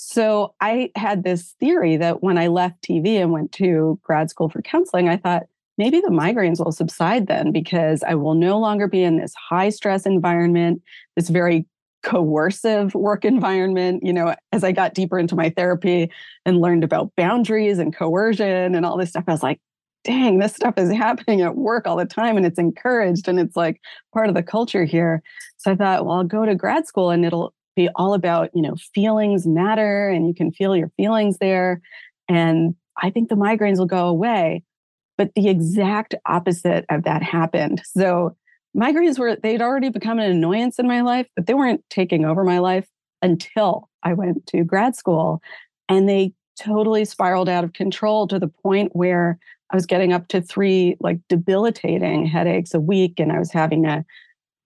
So 0.00 0.54
I 0.60 0.92
had 0.94 1.24
this 1.24 1.56
theory 1.58 1.96
that 1.96 2.22
when 2.22 2.38
I 2.38 2.46
left 2.46 2.82
TV 2.82 3.20
and 3.20 3.32
went 3.32 3.50
to 3.54 3.98
grad 4.04 4.30
school 4.30 4.48
for 4.48 4.62
counseling, 4.62 5.08
I 5.08 5.16
thought 5.16 5.46
maybe 5.76 6.00
the 6.00 6.06
migraines 6.06 6.64
will 6.64 6.70
subside 6.70 7.26
then 7.26 7.50
because 7.50 8.04
I 8.04 8.14
will 8.14 8.34
no 8.34 8.60
longer 8.60 8.86
be 8.86 9.02
in 9.02 9.18
this 9.18 9.34
high 9.34 9.70
stress 9.70 10.06
environment, 10.06 10.82
this 11.16 11.28
very 11.28 11.66
coercive 12.04 12.94
work 12.94 13.24
environment. 13.24 14.04
You 14.04 14.12
know, 14.12 14.36
as 14.52 14.62
I 14.62 14.70
got 14.70 14.94
deeper 14.94 15.18
into 15.18 15.34
my 15.34 15.50
therapy 15.50 16.12
and 16.46 16.60
learned 16.60 16.84
about 16.84 17.10
boundaries 17.16 17.80
and 17.80 17.92
coercion 17.92 18.76
and 18.76 18.86
all 18.86 18.96
this 18.96 19.10
stuff, 19.10 19.24
I 19.26 19.32
was 19.32 19.42
like, 19.42 19.60
dang, 20.04 20.38
this 20.38 20.54
stuff 20.54 20.74
is 20.78 20.92
happening 20.96 21.40
at 21.40 21.56
work 21.56 21.88
all 21.88 21.96
the 21.96 22.06
time 22.06 22.36
and 22.36 22.46
it's 22.46 22.60
encouraged 22.60 23.26
and 23.26 23.40
it's 23.40 23.56
like 23.56 23.80
part 24.14 24.28
of 24.28 24.36
the 24.36 24.44
culture 24.44 24.84
here. 24.84 25.24
So 25.56 25.72
I 25.72 25.74
thought, 25.74 26.06
well, 26.06 26.18
I'll 26.18 26.24
go 26.24 26.46
to 26.46 26.54
grad 26.54 26.86
school 26.86 27.10
and 27.10 27.24
it'll 27.24 27.52
be 27.78 27.88
all 27.94 28.12
about, 28.12 28.50
you 28.54 28.62
know, 28.62 28.74
feelings 28.94 29.46
matter 29.46 30.08
and 30.08 30.26
you 30.26 30.34
can 30.34 30.50
feel 30.50 30.76
your 30.76 30.90
feelings 30.96 31.38
there. 31.38 31.80
And 32.28 32.74
I 33.00 33.10
think 33.10 33.28
the 33.28 33.36
migraines 33.36 33.78
will 33.78 33.86
go 33.86 34.08
away. 34.08 34.64
But 35.16 35.30
the 35.34 35.48
exact 35.48 36.14
opposite 36.26 36.84
of 36.90 37.04
that 37.04 37.22
happened. 37.22 37.82
So 37.84 38.36
migraines 38.76 39.18
were, 39.18 39.36
they'd 39.36 39.62
already 39.62 39.88
become 39.88 40.18
an 40.18 40.30
annoyance 40.30 40.78
in 40.78 40.86
my 40.86 41.00
life, 41.00 41.26
but 41.36 41.46
they 41.46 41.54
weren't 41.54 41.82
taking 41.88 42.24
over 42.24 42.44
my 42.44 42.58
life 42.58 42.88
until 43.22 43.88
I 44.02 44.12
went 44.12 44.46
to 44.48 44.64
grad 44.64 44.94
school. 44.94 45.40
And 45.88 46.08
they 46.08 46.32
totally 46.60 47.04
spiraled 47.04 47.48
out 47.48 47.64
of 47.64 47.72
control 47.72 48.26
to 48.28 48.38
the 48.38 48.48
point 48.48 48.94
where 48.94 49.38
I 49.70 49.76
was 49.76 49.86
getting 49.86 50.12
up 50.12 50.28
to 50.28 50.40
three 50.40 50.96
like 51.00 51.18
debilitating 51.28 52.26
headaches 52.26 52.74
a 52.74 52.80
week, 52.80 53.20
and 53.20 53.30
I 53.30 53.38
was 53.38 53.52
having 53.52 53.82
to 53.84 54.04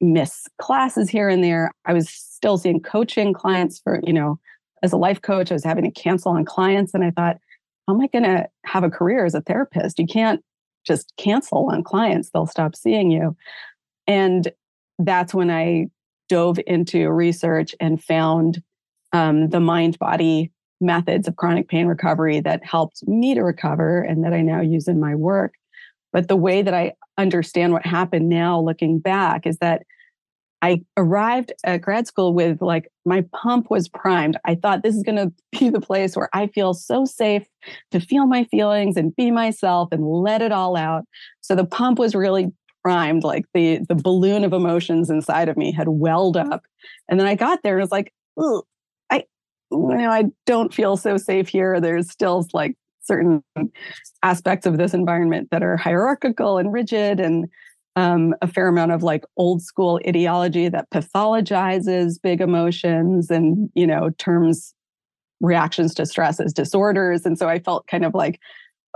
miss 0.02 0.46
classes 0.60 1.08
here 1.08 1.28
and 1.28 1.42
there. 1.42 1.70
I 1.86 1.92
was 1.92 2.08
still 2.10 2.58
seeing 2.58 2.80
coaching 2.80 3.32
clients 3.32 3.80
for, 3.80 4.00
you 4.02 4.12
know, 4.12 4.38
as 4.82 4.92
a 4.92 4.96
life 4.96 5.22
coach, 5.22 5.50
I 5.50 5.54
was 5.54 5.64
having 5.64 5.84
to 5.84 5.90
cancel 5.90 6.32
on 6.32 6.44
clients. 6.44 6.92
And 6.92 7.04
I 7.04 7.12
thought, 7.12 7.38
how 7.86 7.94
am 7.94 8.00
I 8.00 8.08
going 8.08 8.24
to 8.24 8.48
have 8.64 8.84
a 8.84 8.90
career 8.90 9.24
as 9.24 9.34
a 9.34 9.40
therapist? 9.40 9.98
You 9.98 10.06
can't 10.06 10.42
just 10.84 11.12
cancel 11.16 11.70
on 11.70 11.84
clients, 11.84 12.30
they'll 12.30 12.46
stop 12.46 12.74
seeing 12.74 13.10
you. 13.10 13.36
And 14.08 14.50
that's 14.98 15.32
when 15.32 15.50
I 15.50 15.86
dove 16.28 16.58
into 16.66 17.10
research 17.10 17.74
and 17.78 18.02
found 18.02 18.62
um, 19.12 19.50
the 19.50 19.60
mind 19.60 19.98
body 19.98 20.50
methods 20.80 21.28
of 21.28 21.36
chronic 21.36 21.68
pain 21.68 21.86
recovery 21.86 22.40
that 22.40 22.64
helped 22.64 23.06
me 23.06 23.34
to 23.34 23.42
recover 23.42 24.00
and 24.00 24.24
that 24.24 24.32
I 24.32 24.40
now 24.40 24.60
use 24.60 24.88
in 24.88 24.98
my 24.98 25.14
work. 25.14 25.54
But 26.12 26.28
the 26.28 26.36
way 26.36 26.62
that 26.62 26.74
I 26.74 26.92
understand 27.16 27.72
what 27.72 27.86
happened 27.86 28.28
now, 28.28 28.60
looking 28.60 28.98
back, 28.98 29.46
is 29.46 29.58
that 29.58 29.82
I 30.62 30.82
arrived 30.96 31.52
at 31.64 31.80
grad 31.80 32.06
school 32.06 32.32
with 32.32 32.62
like 32.62 32.88
my 33.04 33.24
pump 33.34 33.68
was 33.68 33.88
primed. 33.88 34.38
I 34.44 34.54
thought 34.54 34.82
this 34.82 34.94
is 34.94 35.02
going 35.02 35.16
to 35.16 35.32
be 35.58 35.68
the 35.68 35.80
place 35.80 36.16
where 36.16 36.30
I 36.32 36.46
feel 36.46 36.72
so 36.72 37.04
safe 37.04 37.46
to 37.90 38.00
feel 38.00 38.26
my 38.26 38.44
feelings 38.44 38.96
and 38.96 39.14
be 39.14 39.30
myself 39.30 39.88
and 39.92 40.06
let 40.06 40.40
it 40.40 40.52
all 40.52 40.76
out. 40.76 41.04
So 41.40 41.54
the 41.54 41.66
pump 41.66 41.98
was 41.98 42.14
really 42.14 42.52
primed, 42.84 43.24
like 43.24 43.44
the 43.54 43.80
the 43.88 43.94
balloon 43.94 44.44
of 44.44 44.52
emotions 44.52 45.10
inside 45.10 45.48
of 45.48 45.56
me 45.56 45.72
had 45.72 45.88
welled 45.88 46.36
up. 46.36 46.62
And 47.08 47.18
then 47.18 47.26
I 47.26 47.34
got 47.34 47.62
there 47.62 47.74
and 47.78 47.82
was 47.82 47.92
like, 47.92 48.12
I 49.10 49.24
you 49.70 49.96
know, 49.96 50.10
I 50.10 50.24
don't 50.46 50.72
feel 50.72 50.96
so 50.96 51.16
safe 51.16 51.48
here. 51.48 51.80
There's 51.80 52.10
still 52.10 52.46
like 52.52 52.76
certain 53.02 53.42
aspects 54.22 54.66
of 54.66 54.78
this 54.78 54.94
environment 54.94 55.48
that 55.50 55.62
are 55.62 55.76
hierarchical 55.76 56.58
and 56.58 56.72
rigid 56.72 57.18
and 57.18 57.48
um, 57.96 58.34
a 58.40 58.46
fair 58.46 58.68
amount 58.68 58.92
of 58.92 59.02
like 59.02 59.24
old 59.36 59.62
school 59.62 60.00
ideology 60.06 60.68
that 60.68 60.90
pathologizes 60.90 62.20
big 62.22 62.40
emotions 62.40 63.30
and 63.30 63.70
you 63.74 63.86
know 63.86 64.10
terms 64.18 64.74
reactions 65.40 65.94
to 65.94 66.06
stress 66.06 66.40
as 66.40 66.52
disorders. 66.52 67.26
And 67.26 67.38
so 67.38 67.48
i 67.48 67.58
felt 67.58 67.86
kind 67.86 68.04
of 68.04 68.14
like 68.14 68.40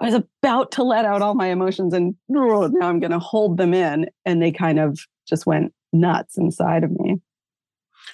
i 0.00 0.06
was 0.06 0.14
about 0.14 0.72
to 0.72 0.82
let 0.82 1.04
out 1.04 1.22
all 1.22 1.34
my 1.34 1.48
emotions 1.48 1.92
and 1.92 2.14
now 2.28 2.70
i'm 2.82 3.00
going 3.00 3.10
to 3.10 3.18
hold 3.18 3.56
them 3.56 3.74
in. 3.74 4.08
And 4.24 4.40
they 4.40 4.52
kind 4.52 4.78
of 4.78 4.98
just 5.28 5.46
went 5.46 5.72
nuts 5.92 6.38
inside 6.38 6.84
of 6.84 6.90
me 6.90 7.20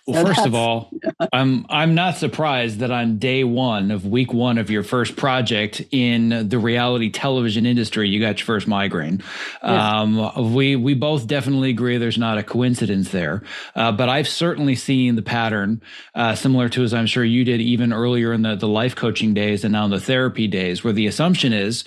well, 0.06 0.26
first 0.26 0.44
of 0.46 0.54
all, 0.54 0.90
I'm 1.32 1.64
I'm 1.68 1.94
not 1.94 2.16
surprised 2.16 2.80
that 2.80 2.90
on 2.90 3.18
day 3.18 3.44
one 3.44 3.90
of 3.90 4.04
week 4.04 4.32
one 4.32 4.58
of 4.58 4.70
your 4.70 4.82
first 4.82 5.14
project 5.14 5.80
in 5.92 6.48
the 6.48 6.58
reality 6.58 7.10
television 7.10 7.66
industry, 7.66 8.08
you 8.08 8.18
got 8.20 8.38
your 8.38 8.46
first 8.46 8.66
migraine. 8.66 9.22
Um, 9.62 10.54
we 10.54 10.74
we 10.74 10.94
both 10.94 11.26
definitely 11.26 11.70
agree 11.70 11.98
there's 11.98 12.18
not 12.18 12.36
a 12.36 12.42
coincidence 12.42 13.10
there, 13.10 13.42
uh, 13.76 13.92
but 13.92 14.08
I've 14.08 14.28
certainly 14.28 14.74
seen 14.74 15.14
the 15.14 15.22
pattern 15.22 15.80
uh, 16.14 16.34
similar 16.34 16.68
to 16.70 16.82
as 16.82 16.92
I'm 16.92 17.06
sure 17.06 17.24
you 17.24 17.44
did 17.44 17.60
even 17.60 17.92
earlier 17.92 18.32
in 18.32 18.42
the 18.42 18.56
the 18.56 18.68
life 18.68 18.96
coaching 18.96 19.34
days 19.34 19.62
and 19.62 19.72
now 19.72 19.84
in 19.84 19.90
the 19.92 20.00
therapy 20.00 20.48
days, 20.48 20.82
where 20.82 20.92
the 20.92 21.06
assumption 21.06 21.52
is, 21.52 21.84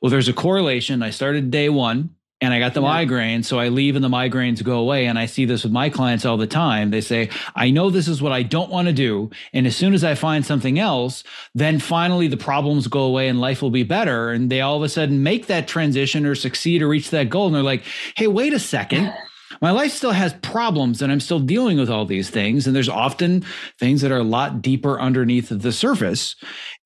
well, 0.00 0.10
there's 0.10 0.28
a 0.28 0.34
correlation. 0.34 1.02
I 1.02 1.10
started 1.10 1.50
day 1.50 1.70
one 1.70 2.10
and 2.40 2.52
I 2.52 2.58
got 2.58 2.74
the 2.74 2.82
yeah. 2.82 2.88
migraine. 2.88 3.42
So 3.42 3.58
I 3.58 3.68
leave 3.68 3.96
and 3.96 4.04
the 4.04 4.08
migraines 4.08 4.62
go 4.62 4.78
away. 4.78 5.06
And 5.06 5.18
I 5.18 5.26
see 5.26 5.44
this 5.44 5.62
with 5.62 5.72
my 5.72 5.88
clients 5.88 6.24
all 6.24 6.36
the 6.36 6.46
time. 6.46 6.90
They 6.90 7.00
say, 7.00 7.30
I 7.54 7.70
know 7.70 7.90
this 7.90 8.08
is 8.08 8.20
what 8.20 8.32
I 8.32 8.42
don't 8.42 8.70
want 8.70 8.88
to 8.88 8.92
do. 8.92 9.30
And 9.52 9.66
as 9.66 9.76
soon 9.76 9.94
as 9.94 10.04
I 10.04 10.14
find 10.14 10.44
something 10.44 10.78
else, 10.78 11.24
then 11.54 11.78
finally 11.78 12.28
the 12.28 12.36
problems 12.36 12.88
go 12.88 13.00
away 13.00 13.28
and 13.28 13.40
life 13.40 13.62
will 13.62 13.70
be 13.70 13.82
better. 13.82 14.30
And 14.30 14.50
they 14.50 14.60
all 14.60 14.76
of 14.76 14.82
a 14.82 14.88
sudden 14.88 15.22
make 15.22 15.46
that 15.46 15.68
transition 15.68 16.26
or 16.26 16.34
succeed 16.34 16.82
or 16.82 16.88
reach 16.88 17.10
that 17.10 17.30
goal. 17.30 17.46
And 17.46 17.54
they're 17.54 17.62
like, 17.62 17.84
hey, 18.16 18.26
wait 18.26 18.52
a 18.52 18.60
second. 18.60 19.12
My 19.62 19.70
life 19.70 19.92
still 19.92 20.10
has 20.10 20.34
problems 20.42 21.00
and 21.00 21.12
I'm 21.12 21.20
still 21.20 21.38
dealing 21.38 21.78
with 21.78 21.88
all 21.88 22.04
these 22.04 22.28
things. 22.28 22.66
And 22.66 22.74
there's 22.74 22.88
often 22.88 23.44
things 23.78 24.00
that 24.00 24.10
are 24.10 24.18
a 24.18 24.24
lot 24.24 24.60
deeper 24.60 25.00
underneath 25.00 25.48
the 25.48 25.72
surface. 25.72 26.34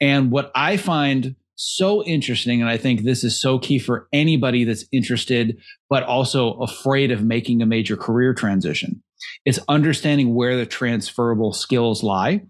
And 0.00 0.30
what 0.30 0.52
I 0.54 0.76
find 0.76 1.34
so 1.58 2.04
interesting. 2.04 2.60
And 2.60 2.70
I 2.70 2.76
think 2.76 3.02
this 3.02 3.24
is 3.24 3.40
so 3.40 3.58
key 3.58 3.80
for 3.80 4.08
anybody 4.12 4.62
that's 4.62 4.84
interested, 4.92 5.58
but 5.90 6.04
also 6.04 6.52
afraid 6.60 7.10
of 7.10 7.24
making 7.24 7.60
a 7.60 7.66
major 7.66 7.96
career 7.96 8.32
transition. 8.32 9.02
It's 9.44 9.58
understanding 9.68 10.36
where 10.36 10.56
the 10.56 10.66
transferable 10.66 11.52
skills 11.52 12.04
lie. 12.04 12.42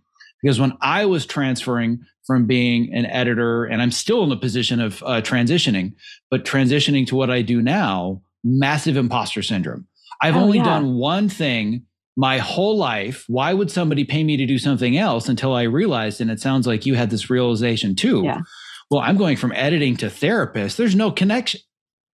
Because 0.42 0.60
when 0.60 0.76
I 0.82 1.06
was 1.06 1.24
transferring 1.24 2.00
from 2.26 2.46
being 2.46 2.92
an 2.92 3.06
editor, 3.06 3.64
and 3.64 3.80
I'm 3.80 3.90
still 3.90 4.22
in 4.22 4.28
the 4.28 4.36
position 4.36 4.78
of 4.78 5.02
uh, 5.02 5.22
transitioning, 5.22 5.94
but 6.30 6.44
transitioning 6.44 7.06
to 7.06 7.16
what 7.16 7.30
I 7.30 7.40
do 7.40 7.62
now, 7.62 8.20
massive 8.44 8.98
imposter 8.98 9.42
syndrome. 9.42 9.86
I've 10.20 10.36
oh, 10.36 10.40
only 10.40 10.58
yeah. 10.58 10.64
done 10.64 10.94
one 10.96 11.30
thing 11.30 11.86
my 12.14 12.38
whole 12.38 12.76
life. 12.76 13.24
Why 13.26 13.54
would 13.54 13.70
somebody 13.70 14.04
pay 14.04 14.22
me 14.22 14.36
to 14.36 14.44
do 14.44 14.58
something 14.58 14.98
else 14.98 15.30
until 15.30 15.54
I 15.54 15.62
realized? 15.62 16.20
And 16.20 16.30
it 16.30 16.40
sounds 16.40 16.66
like 16.66 16.84
you 16.84 16.94
had 16.94 17.08
this 17.08 17.30
realization 17.30 17.94
too. 17.94 18.22
Yeah 18.22 18.42
well, 18.90 19.02
I'm 19.02 19.16
going 19.16 19.36
from 19.36 19.52
editing 19.52 19.96
to 19.98 20.10
therapist. 20.10 20.76
There's 20.76 20.94
no 20.94 21.10
connection. 21.10 21.60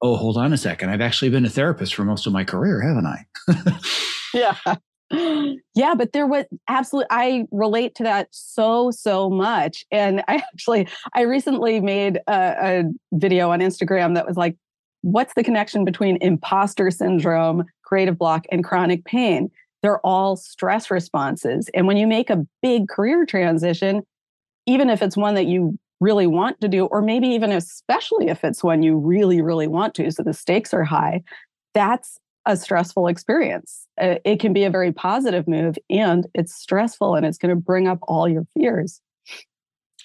Oh, 0.01 0.17
hold 0.17 0.37
on 0.37 0.53
a 0.53 0.59
second. 0.59 0.91
I've 0.91 1.01
actually 1.01 1.31
been 1.31 1.45
a 1.45 1.51
therapist 1.51 1.95
for 1.95 2.05
most 2.05 2.27
of 2.27 2.33
my 2.33 2.45
career, 2.45 2.81
haven't 2.81 3.07
I? 3.07 3.27
yeah. 4.35 4.57
Yeah, 5.75 5.95
but 5.95 6.13
there 6.13 6.27
was 6.27 6.47
absolutely, 6.69 7.09
I 7.11 7.45
relate 7.51 7.95
to 7.97 8.03
that 8.05 8.29
so, 8.31 8.91
so 8.91 9.29
much. 9.29 9.85
And 9.93 10.25
I 10.27 10.37
actually, 10.37 10.89
I 11.15 11.23
recently 11.23 11.81
made 11.81 12.19
a, 12.27 12.33
a 12.33 12.85
video 13.13 13.51
on 13.51 13.61
Instagram 13.61 14.15
that 14.15 14.27
was 14.27 14.37
like, 14.37 14.57
what's 15.03 15.35
the 15.35 15.45
connection 15.45 15.85
between 15.85 16.17
imposter 16.23 16.91
syndrome, 16.91 17.65
creative 17.83 18.17
block, 18.17 18.47
and 18.51 18.65
chronic 18.65 19.05
pain? 19.05 19.51
They're 19.83 20.01
all 20.01 20.37
stress 20.37 20.91
responses. 20.91 21.69
And 21.75 21.87
when 21.87 21.97
you 21.97 22.07
make 22.07 22.31
a 22.31 22.47
big 22.63 22.89
career 22.89 23.27
transition, 23.27 24.03
even 24.67 24.89
if 24.89 25.03
it's 25.03 25.17
one 25.17 25.35
that 25.35 25.47
you 25.47 25.79
really 26.03 26.27
want 26.27 26.61
to 26.61 26.69
do, 26.69 26.87
or 26.87 27.01
maybe 27.01 27.29
even 27.29 27.53
especially 27.53 28.29
if 28.29 28.45
it's 28.45 28.63
one 28.63 28.83
you 28.83 28.97
really, 28.97 29.41
really 29.41 29.69
want 29.69 29.95
to, 29.95 30.11
so 30.11 30.23
the 30.23 30.35
stakes 30.35 30.75
are 30.75 30.85
high, 30.85 31.23
that's 31.73 32.19
a 32.45 32.57
stressful 32.57 33.07
experience. 33.07 33.87
It 33.97 34.41
can 34.41 34.53
be 34.53 34.65
a 34.65 34.71
very 34.71 34.93
positive 34.93 35.47
move 35.47 35.77
and 35.89 36.27
it's 36.35 36.55
stressful 36.55 37.15
and 37.15 37.25
it's 37.25 37.39
going 37.39 37.55
to 37.55 37.57
bring 37.57 37.87
up 37.87 38.01
all 38.03 38.29
your 38.29 38.45
fears. 38.53 39.01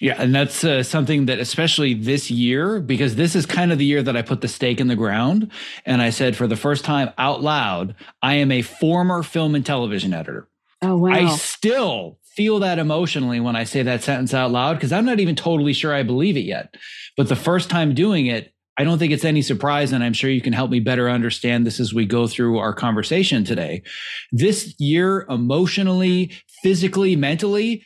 Yeah, 0.00 0.14
and 0.16 0.32
that's 0.32 0.62
uh, 0.62 0.84
something 0.84 1.26
that, 1.26 1.40
especially 1.40 1.92
this 1.92 2.30
year, 2.30 2.78
because 2.78 3.16
this 3.16 3.34
is 3.34 3.44
kind 3.46 3.72
of 3.72 3.78
the 3.78 3.84
year 3.84 4.00
that 4.04 4.16
I 4.16 4.22
put 4.22 4.40
the 4.40 4.46
stake 4.46 4.78
in 4.78 4.86
the 4.86 4.94
ground. 4.94 5.50
And 5.84 6.00
I 6.00 6.10
said, 6.10 6.36
for 6.36 6.46
the 6.46 6.54
first 6.54 6.84
time 6.84 7.10
out 7.18 7.42
loud, 7.42 7.96
I 8.22 8.34
am 8.34 8.52
a 8.52 8.62
former 8.62 9.24
film 9.24 9.56
and 9.56 9.66
television 9.66 10.14
editor. 10.14 10.46
Oh, 10.82 10.96
wow. 10.98 11.10
I 11.10 11.26
still 11.30 12.20
feel 12.38 12.60
that 12.60 12.78
emotionally 12.78 13.40
when 13.40 13.56
I 13.56 13.64
say 13.64 13.82
that 13.82 14.04
sentence 14.04 14.32
out 14.32 14.52
loud 14.52 14.74
because 14.74 14.92
I'm 14.92 15.04
not 15.04 15.18
even 15.18 15.34
totally 15.34 15.72
sure 15.72 15.92
I 15.92 16.04
believe 16.04 16.36
it 16.36 16.44
yet. 16.44 16.72
But 17.16 17.28
the 17.28 17.34
first 17.34 17.68
time 17.68 17.96
doing 17.96 18.26
it, 18.26 18.52
I 18.78 18.84
don't 18.84 19.00
think 19.00 19.12
it's 19.12 19.24
any 19.24 19.42
surprise, 19.42 19.90
and 19.90 20.04
I'm 20.04 20.12
sure 20.12 20.30
you 20.30 20.40
can 20.40 20.52
help 20.52 20.70
me 20.70 20.78
better 20.78 21.10
understand 21.10 21.66
this 21.66 21.80
as 21.80 21.92
we 21.92 22.06
go 22.06 22.28
through 22.28 22.58
our 22.58 22.72
conversation 22.72 23.42
today. 23.42 23.82
This 24.30 24.72
year, 24.78 25.26
emotionally, 25.28 26.30
physically, 26.62 27.16
mentally, 27.16 27.84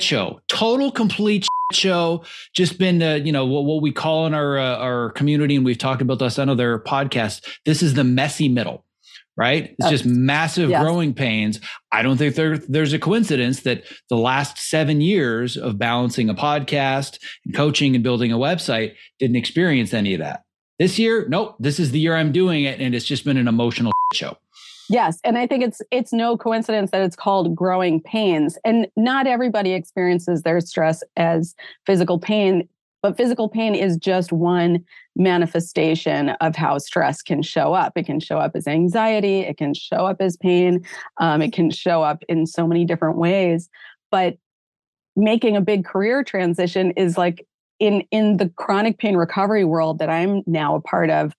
show, 0.00 0.40
total 0.48 0.90
complete 0.90 1.46
show. 1.72 2.24
Just 2.56 2.80
been, 2.80 3.00
uh, 3.00 3.14
you 3.14 3.30
know, 3.30 3.46
what, 3.46 3.66
what, 3.66 3.82
we 3.82 3.92
call 3.92 4.26
in 4.26 4.34
our 4.34 4.58
uh, 4.58 4.78
our 4.78 5.10
community, 5.12 5.54
and 5.54 5.64
we've 5.64 5.78
talked 5.78 6.02
about 6.02 6.18
this 6.18 6.40
on 6.40 6.48
other 6.48 6.80
podcasts. 6.80 7.40
This 7.64 7.84
is 7.84 7.94
the 7.94 8.02
messy 8.02 8.48
middle 8.48 8.84
right? 9.36 9.74
It's 9.78 9.88
just 9.88 10.04
massive 10.04 10.70
yes. 10.70 10.82
growing 10.82 11.14
pains. 11.14 11.60
I 11.90 12.02
don't 12.02 12.16
think 12.16 12.34
there, 12.34 12.58
there's 12.58 12.92
a 12.92 12.98
coincidence 12.98 13.62
that 13.62 13.84
the 14.10 14.16
last 14.16 14.58
seven 14.58 15.00
years 15.00 15.56
of 15.56 15.78
balancing 15.78 16.28
a 16.28 16.34
podcast 16.34 17.18
and 17.44 17.54
coaching 17.54 17.94
and 17.94 18.04
building 18.04 18.32
a 18.32 18.36
website 18.36 18.94
didn't 19.18 19.36
experience 19.36 19.94
any 19.94 20.14
of 20.14 20.20
that. 20.20 20.44
This 20.78 20.98
year, 20.98 21.26
nope, 21.28 21.56
this 21.58 21.78
is 21.78 21.92
the 21.92 21.98
year 21.98 22.16
I'm 22.16 22.32
doing 22.32 22.64
it. 22.64 22.80
And 22.80 22.94
it's 22.94 23.04
just 23.04 23.24
been 23.24 23.36
an 23.36 23.48
emotional 23.48 23.92
show. 24.14 24.36
Yes, 24.88 25.20
and 25.24 25.38
I 25.38 25.46
think 25.46 25.64
it's 25.64 25.80
it's 25.90 26.12
no 26.12 26.36
coincidence 26.36 26.90
that 26.90 27.00
it's 27.00 27.16
called 27.16 27.54
growing 27.54 28.00
pains. 28.02 28.58
And 28.64 28.88
not 28.96 29.26
everybody 29.26 29.72
experiences 29.72 30.42
their 30.42 30.60
stress 30.60 31.02
as 31.16 31.54
physical 31.86 32.18
pain. 32.18 32.68
But 33.00 33.16
physical 33.16 33.48
pain 33.48 33.74
is 33.74 33.96
just 33.96 34.32
one 34.32 34.84
manifestation 35.16 36.30
of 36.40 36.56
how 36.56 36.78
stress 36.78 37.22
can 37.22 37.42
show 37.42 37.74
up. 37.74 37.92
It 37.96 38.06
can 38.06 38.20
show 38.20 38.38
up 38.38 38.52
as 38.54 38.66
anxiety, 38.66 39.40
it 39.40 39.58
can 39.58 39.74
show 39.74 40.06
up 40.06 40.16
as 40.20 40.36
pain, 40.36 40.84
um, 41.18 41.42
it 41.42 41.52
can 41.52 41.70
show 41.70 42.02
up 42.02 42.22
in 42.28 42.46
so 42.46 42.66
many 42.66 42.84
different 42.84 43.18
ways. 43.18 43.68
But 44.10 44.36
making 45.16 45.56
a 45.56 45.60
big 45.60 45.84
career 45.84 46.24
transition 46.24 46.92
is 46.92 47.18
like 47.18 47.46
in 47.78 48.02
in 48.10 48.38
the 48.38 48.48
chronic 48.56 48.98
pain 48.98 49.16
recovery 49.16 49.64
world 49.64 49.98
that 49.98 50.08
I'm 50.08 50.42
now 50.46 50.74
a 50.74 50.80
part 50.80 51.10
of. 51.10 51.34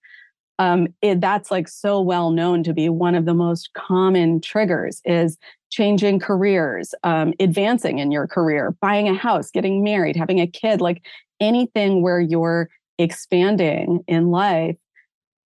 Um, 0.60 0.88
it, 1.02 1.20
that's 1.20 1.50
like 1.50 1.68
so 1.68 2.00
well 2.00 2.30
known 2.30 2.64
to 2.64 2.74
be 2.74 2.88
one 2.88 3.16
of 3.16 3.26
the 3.26 3.34
most 3.34 3.74
common 3.74 4.40
triggers 4.40 5.02
is 5.04 5.38
changing 5.72 6.20
careers, 6.20 6.94
um, 7.04 7.34
advancing 7.40 7.98
in 7.98 8.12
your 8.12 8.28
career, 8.28 8.76
buying 8.80 9.10
a 9.10 9.16
house, 9.16 9.50
getting 9.50 9.84
married, 9.84 10.16
having 10.16 10.40
a 10.40 10.46
kid. 10.46 10.80
Like 10.80 11.02
anything 11.40 12.04
where 12.04 12.20
you're 12.20 12.70
expanding 13.04 14.04
in 14.08 14.32
life, 14.32 14.76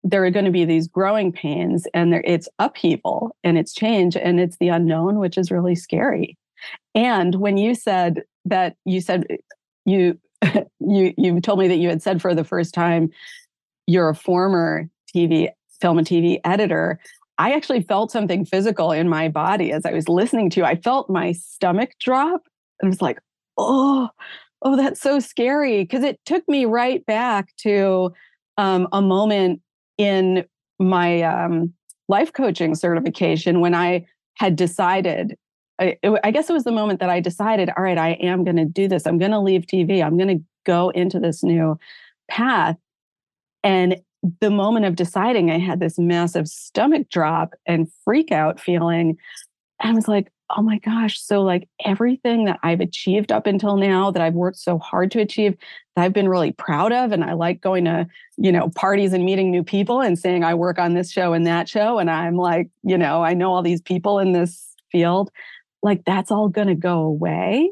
there 0.02 0.24
are 0.24 0.30
going 0.30 0.44
to 0.44 0.50
be 0.50 0.64
these 0.64 0.86
growing 0.86 1.32
pains 1.32 1.86
and 1.94 2.12
there, 2.12 2.22
it's 2.26 2.48
upheaval 2.58 3.34
and 3.42 3.56
it's 3.56 3.72
change 3.72 4.16
and 4.16 4.38
it's 4.38 4.58
the 4.58 4.68
unknown, 4.68 5.18
which 5.18 5.38
is 5.38 5.50
really 5.50 5.74
scary. 5.74 6.36
And 6.94 7.36
when 7.36 7.56
you 7.56 7.74
said 7.74 8.22
that 8.44 8.76
you 8.84 9.00
said 9.00 9.26
you 9.86 10.18
you 10.80 11.14
you 11.16 11.40
told 11.40 11.58
me 11.58 11.68
that 11.68 11.78
you 11.78 11.88
had 11.88 12.02
said 12.02 12.20
for 12.20 12.34
the 12.34 12.44
first 12.44 12.74
time 12.74 13.10
you're 13.86 14.10
a 14.10 14.14
former 14.14 14.88
TV 15.14 15.48
film 15.80 15.98
and 15.98 16.06
TV 16.06 16.38
editor. 16.44 16.98
I 17.36 17.52
actually 17.52 17.82
felt 17.82 18.10
something 18.10 18.44
physical 18.44 18.92
in 18.92 19.08
my 19.08 19.28
body 19.28 19.72
as 19.72 19.84
I 19.84 19.92
was 19.92 20.08
listening 20.08 20.50
to 20.50 20.60
you. 20.60 20.64
I 20.64 20.76
felt 20.76 21.10
my 21.10 21.32
stomach 21.32 21.90
drop. 22.00 22.42
It 22.82 22.86
was 22.86 23.02
like, 23.02 23.18
oh, 23.58 24.08
oh, 24.64 24.76
that's 24.76 25.00
so 25.00 25.20
scary. 25.20 25.82
Because 25.82 26.02
it 26.02 26.18
took 26.24 26.46
me 26.48 26.64
right 26.64 27.04
back 27.06 27.54
to 27.58 28.12
um, 28.56 28.88
a 28.92 29.02
moment 29.02 29.60
in 29.98 30.44
my 30.78 31.22
um, 31.22 31.72
life 32.08 32.32
coaching 32.32 32.74
certification 32.74 33.60
when 33.60 33.74
I 33.74 34.06
had 34.36 34.56
decided. 34.56 35.36
I, 35.80 35.96
I 36.22 36.30
guess 36.30 36.48
it 36.48 36.52
was 36.52 36.64
the 36.64 36.72
moment 36.72 37.00
that 37.00 37.10
I 37.10 37.20
decided, 37.20 37.70
all 37.76 37.82
right, 37.82 37.98
I 37.98 38.10
am 38.12 38.44
going 38.44 38.56
to 38.56 38.64
do 38.64 38.88
this. 38.88 39.06
I'm 39.06 39.18
going 39.18 39.32
to 39.32 39.40
leave 39.40 39.62
TV. 39.62 40.04
I'm 40.04 40.16
going 40.16 40.38
to 40.38 40.44
go 40.64 40.90
into 40.90 41.18
this 41.18 41.42
new 41.42 41.78
path. 42.28 42.76
And 43.62 43.96
the 44.40 44.50
moment 44.50 44.86
of 44.86 44.96
deciding, 44.96 45.50
I 45.50 45.58
had 45.58 45.80
this 45.80 45.98
massive 45.98 46.48
stomach 46.48 47.08
drop 47.10 47.54
and 47.66 47.90
freak 48.04 48.32
out 48.32 48.60
feeling. 48.60 49.16
I 49.80 49.92
was 49.92 50.08
like, 50.08 50.30
oh 50.50 50.62
my 50.62 50.78
gosh. 50.78 51.20
So, 51.20 51.42
like 51.42 51.68
everything 51.84 52.44
that 52.44 52.58
I've 52.62 52.80
achieved 52.80 53.32
up 53.32 53.46
until 53.46 53.76
now 53.76 54.10
that 54.10 54.22
I've 54.22 54.34
worked 54.34 54.58
so 54.58 54.78
hard 54.78 55.10
to 55.12 55.20
achieve, 55.20 55.56
that 55.96 56.04
I've 56.04 56.12
been 56.12 56.28
really 56.28 56.52
proud 56.52 56.92
of. 56.92 57.12
And 57.12 57.24
I 57.24 57.32
like 57.32 57.60
going 57.60 57.84
to, 57.84 58.06
you 58.36 58.52
know, 58.52 58.70
parties 58.70 59.12
and 59.12 59.24
meeting 59.24 59.50
new 59.50 59.64
people 59.64 60.00
and 60.00 60.18
saying 60.18 60.44
I 60.44 60.54
work 60.54 60.78
on 60.78 60.94
this 60.94 61.10
show 61.10 61.32
and 61.32 61.46
that 61.46 61.68
show. 61.68 61.98
And 61.98 62.10
I'm 62.10 62.36
like, 62.36 62.68
you 62.82 62.98
know, 62.98 63.22
I 63.22 63.34
know 63.34 63.52
all 63.52 63.62
these 63.62 63.82
people 63.82 64.18
in 64.18 64.32
this 64.32 64.74
field. 64.90 65.30
Like 65.82 66.04
that's 66.04 66.30
all 66.30 66.48
going 66.48 66.68
to 66.68 66.74
go 66.74 67.00
away. 67.00 67.70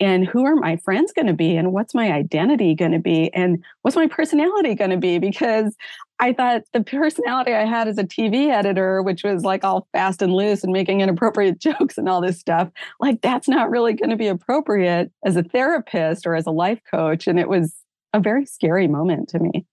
And 0.00 0.26
who 0.26 0.44
are 0.44 0.54
my 0.54 0.76
friends 0.76 1.12
going 1.12 1.26
to 1.26 1.32
be? 1.32 1.56
And 1.56 1.72
what's 1.72 1.94
my 1.94 2.12
identity 2.12 2.74
going 2.74 2.92
to 2.92 2.98
be? 2.98 3.32
And 3.34 3.64
what's 3.82 3.96
my 3.96 4.06
personality 4.06 4.74
going 4.74 4.90
to 4.90 4.96
be? 4.96 5.18
Because 5.18 5.76
I 6.20 6.32
thought 6.32 6.62
the 6.72 6.82
personality 6.82 7.52
I 7.52 7.64
had 7.64 7.88
as 7.88 7.98
a 7.98 8.04
TV 8.04 8.48
editor, 8.48 9.02
which 9.02 9.24
was 9.24 9.44
like 9.44 9.64
all 9.64 9.88
fast 9.92 10.22
and 10.22 10.32
loose 10.32 10.62
and 10.62 10.72
making 10.72 11.00
inappropriate 11.00 11.58
jokes 11.60 11.98
and 11.98 12.08
all 12.08 12.20
this 12.20 12.38
stuff, 12.38 12.70
like 13.00 13.20
that's 13.22 13.48
not 13.48 13.70
really 13.70 13.92
going 13.92 14.10
to 14.10 14.16
be 14.16 14.28
appropriate 14.28 15.10
as 15.24 15.36
a 15.36 15.42
therapist 15.42 16.26
or 16.26 16.34
as 16.34 16.46
a 16.46 16.52
life 16.52 16.80
coach. 16.90 17.26
And 17.26 17.38
it 17.38 17.48
was 17.48 17.74
a 18.12 18.20
very 18.20 18.46
scary 18.46 18.88
moment 18.88 19.28
to 19.30 19.38
me. 19.38 19.66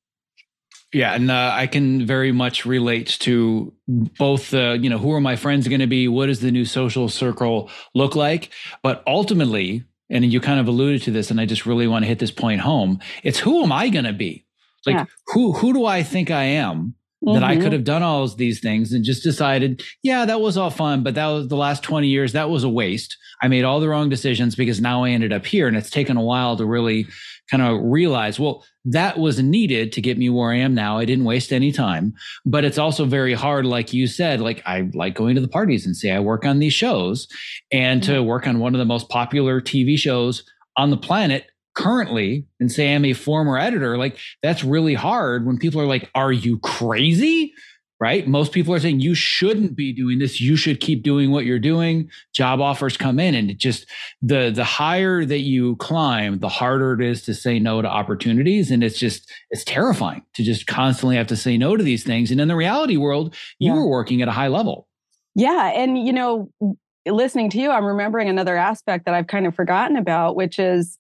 Yeah, 0.94 1.14
and 1.14 1.30
uh, 1.30 1.52
I 1.54 1.68
can 1.68 2.06
very 2.06 2.32
much 2.32 2.66
relate 2.66 3.08
to 3.20 3.74
both. 3.88 4.54
Uh, 4.54 4.78
you 4.80 4.90
know, 4.90 4.98
who 4.98 5.12
are 5.12 5.20
my 5.20 5.36
friends 5.36 5.68
going 5.68 5.82
to 5.82 5.88
be? 5.88 6.08
What 6.08 6.28
does 6.28 6.40
the 6.40 6.52
new 6.52 6.64
social 6.64 7.10
circle 7.10 7.70
look 7.94 8.16
like? 8.16 8.52
But 8.82 9.04
ultimately, 9.06 9.84
and 10.10 10.32
you 10.32 10.40
kind 10.40 10.60
of 10.60 10.68
alluded 10.68 11.04
to 11.04 11.12
this, 11.12 11.32
and 11.32 11.40
I 11.40 11.46
just 11.46 11.66
really 11.66 11.88
want 11.88 12.04
to 12.04 12.08
hit 12.08 12.20
this 12.20 12.32
point 12.32 12.62
home. 12.62 13.00
It's 13.24 13.40
who 13.40 13.64
am 13.64 13.72
I 13.72 13.90
going 13.90 14.06
to 14.06 14.14
be? 14.14 14.46
Like 14.86 14.96
yeah. 14.96 15.06
who 15.28 15.54
who 15.54 15.74
do 15.74 15.86
I 15.86 16.04
think 16.04 16.30
I 16.30 16.44
am 16.44 16.96
that 17.22 17.32
mm-hmm. 17.32 17.44
I 17.44 17.56
could 17.56 17.64
mm-hmm. 17.64 17.72
have 17.74 17.84
done 17.84 18.04
all 18.04 18.28
these 18.28 18.60
things 18.60 18.94
and 18.94 19.04
just 19.04 19.24
decided, 19.24 19.82
yeah, 20.04 20.26
that 20.26 20.42
was 20.42 20.58
all 20.58 20.70
fun, 20.70 21.02
but 21.02 21.16
that 21.16 21.28
was 21.28 21.48
the 21.48 21.56
last 21.56 21.82
20 21.82 22.08
years, 22.08 22.34
that 22.34 22.50
was 22.52 22.64
a 22.64 22.70
waste. 22.70 23.18
I 23.42 23.48
made 23.48 23.64
all 23.64 23.80
the 23.80 23.90
wrong 23.90 24.10
decisions 24.10 24.56
because 24.56 24.80
now 24.80 25.04
I 25.04 25.10
ended 25.10 25.34
up 25.34 25.46
here. 25.46 25.68
And 25.68 25.76
it's 25.76 25.90
taken 25.90 26.18
a 26.18 26.22
while 26.22 26.56
to 26.58 26.66
really 26.66 27.08
kind 27.50 27.64
of 27.64 27.80
realize, 27.84 28.40
well, 28.40 28.66
that 28.86 29.18
was 29.18 29.42
needed 29.42 29.92
to 29.94 30.02
get 30.02 30.18
me 30.18 30.30
where 30.30 30.52
I 30.52 30.58
am 30.58 30.74
now. 30.74 30.98
I 30.98 31.06
didn't 31.06 31.26
waste 31.26 31.52
any 31.52 31.72
time, 31.72 32.14
but 32.46 32.66
it's 32.66 32.78
also 32.78 33.06
very 33.06 33.34
hard. 33.34 33.66
Like 33.66 33.94
you 33.94 34.08
said, 34.08 34.42
like 34.42 34.62
I 34.66 34.90
like 34.94 35.16
going 35.16 35.36
to 35.36 35.42
the 35.42 35.48
parties 35.48 35.86
and 35.86 35.96
say 35.96 36.12
I 36.12 36.20
work 36.20 36.46
on 36.46 36.60
these 36.60 36.74
shows 36.74 37.28
and 37.72 38.02
mm-hmm. 38.02 38.14
to 38.14 38.24
work 38.24 38.48
on 38.48 38.60
one 38.60 38.74
of 38.76 38.80
the 38.80 38.86
most 38.86 39.10
popular 39.10 39.62
TV 39.62 39.98
shows 39.98 40.44
on 40.78 40.90
the 40.90 40.98
planet 40.98 41.48
currently 41.76 42.46
and 42.60 42.72
say 42.72 42.94
I'm 42.94 43.06
a 43.06 43.14
former 43.14 43.58
editor, 43.58 43.98
like 43.98 44.18
that's 44.42 44.64
really 44.64 44.94
hard 44.94 45.46
when 45.46 45.58
people 45.58 45.82
are 45.82 45.88
like, 45.88 46.10
Are 46.16 46.32
you 46.32 46.58
crazy? 46.60 47.54
Right? 48.00 48.28
Most 48.28 48.52
people 48.52 48.74
are 48.74 48.80
saying 48.80 49.00
you 49.00 49.16
shouldn't 49.16 49.76
be 49.76 49.94
doing 49.94 50.20
this. 50.20 50.42
You 50.42 50.58
should 50.58 50.82
keep 50.82 51.02
doing 51.02 51.32
what 51.32 51.46
you're 51.46 51.60
doing. 51.60 52.10
Job 52.34 52.60
offers 52.60 52.98
come 52.98 53.20
in 53.20 53.34
and 53.34 53.50
it 53.50 53.58
just 53.58 53.86
the 54.22 54.52
the 54.54 54.66
higher 54.66 55.24
that 55.24 55.40
you 55.40 55.78
climb, 55.78 56.40
the 56.40 56.50
harder 56.50 56.94
it 56.94 57.02
is 57.02 57.22
to 57.24 57.34
say 57.34 57.58
no 57.58 57.82
to 57.82 57.88
opportunities. 57.88 58.70
And 58.70 58.84
it's 58.84 59.00
just 59.00 59.32
it's 59.50 59.64
terrifying 59.64 60.24
to 60.34 60.44
just 60.44 60.68
constantly 60.68 61.16
have 61.16 61.28
to 61.28 61.38
say 61.38 61.58
no 61.58 61.78
to 61.78 61.84
these 61.84 62.04
things. 62.04 62.32
And 62.32 62.42
in 62.42 62.50
the 62.50 62.56
reality 62.56 62.98
world, 62.98 63.34
you 63.60 63.72
yeah. 63.72 63.76
were 63.76 63.88
working 63.88 64.22
at 64.22 64.28
a 64.28 64.32
high 64.32 64.50
level. 64.50 64.90
Yeah. 65.34 65.72
And 65.74 65.98
you 65.98 66.12
know, 66.12 66.52
listening 67.06 67.50
to 67.52 67.60
you, 67.60 67.72
I'm 67.72 67.86
remembering 67.86 68.30
another 68.30 68.58
aspect 68.58 69.06
that 69.06 69.14
I've 69.14 69.28
kind 69.28 69.48
of 69.48 69.56
forgotten 69.56 69.96
about, 69.96 70.36
which 70.36 70.60
is 70.60 70.98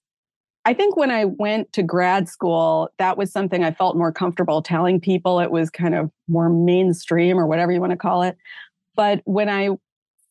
I 0.66 0.74
think 0.74 0.98
when 0.98 1.12
I 1.12 1.26
went 1.26 1.72
to 1.74 1.84
grad 1.84 2.28
school, 2.28 2.90
that 2.98 3.18
was 3.18 3.32
something 3.32 3.64
I 3.64 3.72
felt 3.72 3.96
more 3.96 4.12
comfortable 4.12 4.64
telling 4.64 5.00
people. 5.00 5.40
It 5.40 5.52
was 5.52 5.70
kind 5.70 5.94
of 5.94 6.10
more 6.28 6.50
mainstream 6.50 7.40
or 7.40 7.46
whatever 7.46 7.72
you 7.72 7.80
want 7.80 7.92
to 7.92 7.98
call 7.98 8.24
it. 8.24 8.36
But 8.96 9.22
when 9.26 9.48
I 9.48 9.70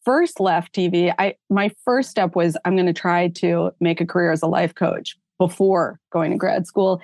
first 0.05 0.41
left 0.41 0.75
TV, 0.75 1.15
I 1.19 1.37
my 1.51 1.71
first 1.85 2.11
step 2.11 2.35
was 2.35 2.57
I'm 2.65 2.75
going 2.75 2.87
to 2.87 2.93
try 2.93 3.29
to 3.29 3.71
make 3.81 4.01
a 4.01 4.07
career 4.07 4.33
as 4.33 4.43
a 4.43 4.47
life 4.49 4.75
coach 4.75 5.17
before 5.39 6.01
going 6.11 6.33
to 6.33 6.37
grad 6.37 6.67
school. 6.67 7.01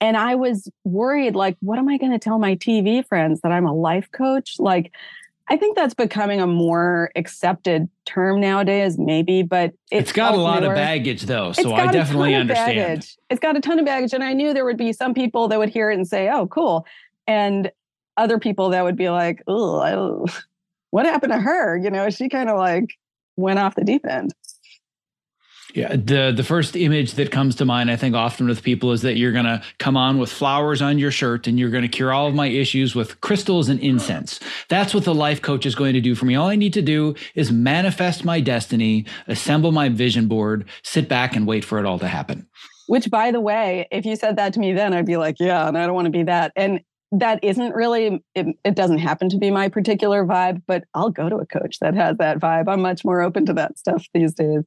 And 0.00 0.16
I 0.16 0.34
was 0.34 0.70
worried 0.84 1.36
like 1.36 1.58
what 1.60 1.78
am 1.78 1.88
I 1.88 1.98
going 1.98 2.12
to 2.12 2.18
tell 2.18 2.38
my 2.38 2.56
TV 2.56 3.06
friends 3.06 3.42
that 3.42 3.52
I'm 3.52 3.66
a 3.66 3.74
life 3.74 4.10
coach? 4.10 4.54
Like 4.58 4.92
I 5.48 5.56
think 5.56 5.76
that's 5.76 5.94
becoming 5.94 6.40
a 6.40 6.46
more 6.46 7.10
accepted 7.16 7.88
term 8.04 8.40
nowadays, 8.40 8.98
maybe, 8.98 9.42
but 9.42 9.72
it's, 9.90 10.10
it's 10.10 10.12
got 10.12 10.34
a 10.34 10.36
lot 10.36 10.62
newer. 10.62 10.72
of 10.72 10.76
baggage 10.76 11.22
though. 11.22 11.52
So 11.52 11.74
I 11.74 11.90
definitely 11.90 12.34
understand. 12.36 12.76
Baggage. 12.76 13.16
It's 13.30 13.40
got 13.40 13.56
a 13.56 13.60
ton 13.60 13.78
of 13.78 13.84
baggage. 13.84 14.12
And 14.12 14.22
I 14.22 14.32
knew 14.32 14.54
there 14.54 14.64
would 14.64 14.76
be 14.76 14.92
some 14.92 15.12
people 15.12 15.48
that 15.48 15.58
would 15.58 15.68
hear 15.68 15.90
it 15.90 15.94
and 15.94 16.06
say, 16.06 16.30
oh, 16.30 16.46
cool. 16.46 16.86
And 17.26 17.72
other 18.16 18.38
people 18.38 18.70
that 18.70 18.84
would 18.84 18.96
be 18.96 19.08
like, 19.08 19.42
oh, 19.48 20.26
what 20.90 21.06
happened 21.06 21.32
to 21.32 21.40
her? 21.40 21.76
You 21.76 21.90
know, 21.90 22.10
she 22.10 22.28
kind 22.28 22.48
of 22.48 22.56
like 22.56 22.96
went 23.36 23.58
off 23.58 23.74
the 23.74 23.84
deep 23.84 24.06
end. 24.06 24.32
Yeah, 25.74 25.94
the 25.96 26.32
the 26.34 26.42
first 26.42 26.76
image 26.76 27.14
that 27.14 27.30
comes 27.30 27.54
to 27.56 27.64
mind, 27.64 27.90
I 27.90 27.96
think, 27.96 28.14
often 28.14 28.48
with 28.48 28.62
people 28.62 28.92
is 28.92 29.02
that 29.02 29.16
you're 29.16 29.32
gonna 29.32 29.62
come 29.78 29.96
on 29.96 30.18
with 30.18 30.30
flowers 30.30 30.82
on 30.82 30.98
your 30.98 31.10
shirt 31.10 31.46
and 31.46 31.58
you're 31.58 31.70
gonna 31.70 31.88
cure 31.88 32.12
all 32.12 32.26
of 32.26 32.34
my 32.34 32.46
issues 32.46 32.94
with 32.94 33.20
crystals 33.20 33.68
and 33.68 33.78
incense. 33.80 34.40
That's 34.68 34.94
what 34.94 35.04
the 35.04 35.14
life 35.14 35.42
coach 35.42 35.66
is 35.66 35.74
going 35.74 35.94
to 35.94 36.00
do 36.00 36.14
for 36.14 36.26
me. 36.26 36.34
All 36.34 36.48
I 36.48 36.56
need 36.56 36.72
to 36.74 36.82
do 36.82 37.14
is 37.34 37.52
manifest 37.52 38.24
my 38.24 38.40
destiny, 38.40 39.06
assemble 39.28 39.72
my 39.72 39.88
vision 39.88 40.26
board, 40.26 40.68
sit 40.82 41.08
back 41.08 41.36
and 41.36 41.46
wait 41.46 41.64
for 41.64 41.78
it 41.78 41.86
all 41.86 41.98
to 41.98 42.08
happen. 42.08 42.46
Which, 42.88 43.08
by 43.08 43.30
the 43.30 43.40
way, 43.40 43.86
if 43.92 44.04
you 44.04 44.16
said 44.16 44.36
that 44.36 44.52
to 44.54 44.60
me 44.60 44.72
then, 44.72 44.92
I'd 44.92 45.06
be 45.06 45.16
like, 45.16 45.36
yeah, 45.38 45.68
and 45.68 45.78
I 45.78 45.86
don't 45.86 45.94
want 45.94 46.06
to 46.06 46.10
be 46.10 46.24
that. 46.24 46.52
And 46.56 46.80
that 47.12 47.42
isn't 47.42 47.74
really 47.74 48.22
it, 48.34 48.46
it, 48.64 48.76
doesn't 48.76 48.98
happen 48.98 49.28
to 49.28 49.36
be 49.36 49.50
my 49.50 49.68
particular 49.68 50.24
vibe 50.24 50.62
but 50.68 50.84
i'll 50.94 51.10
go 51.10 51.28
to 51.28 51.36
a 51.36 51.46
coach 51.46 51.78
that 51.80 51.92
has 51.94 52.16
that 52.18 52.38
vibe 52.38 52.68
i'm 52.68 52.80
much 52.80 53.04
more 53.04 53.20
open 53.20 53.44
to 53.44 53.52
that 53.52 53.76
stuff 53.76 54.06
these 54.14 54.32
days 54.32 54.62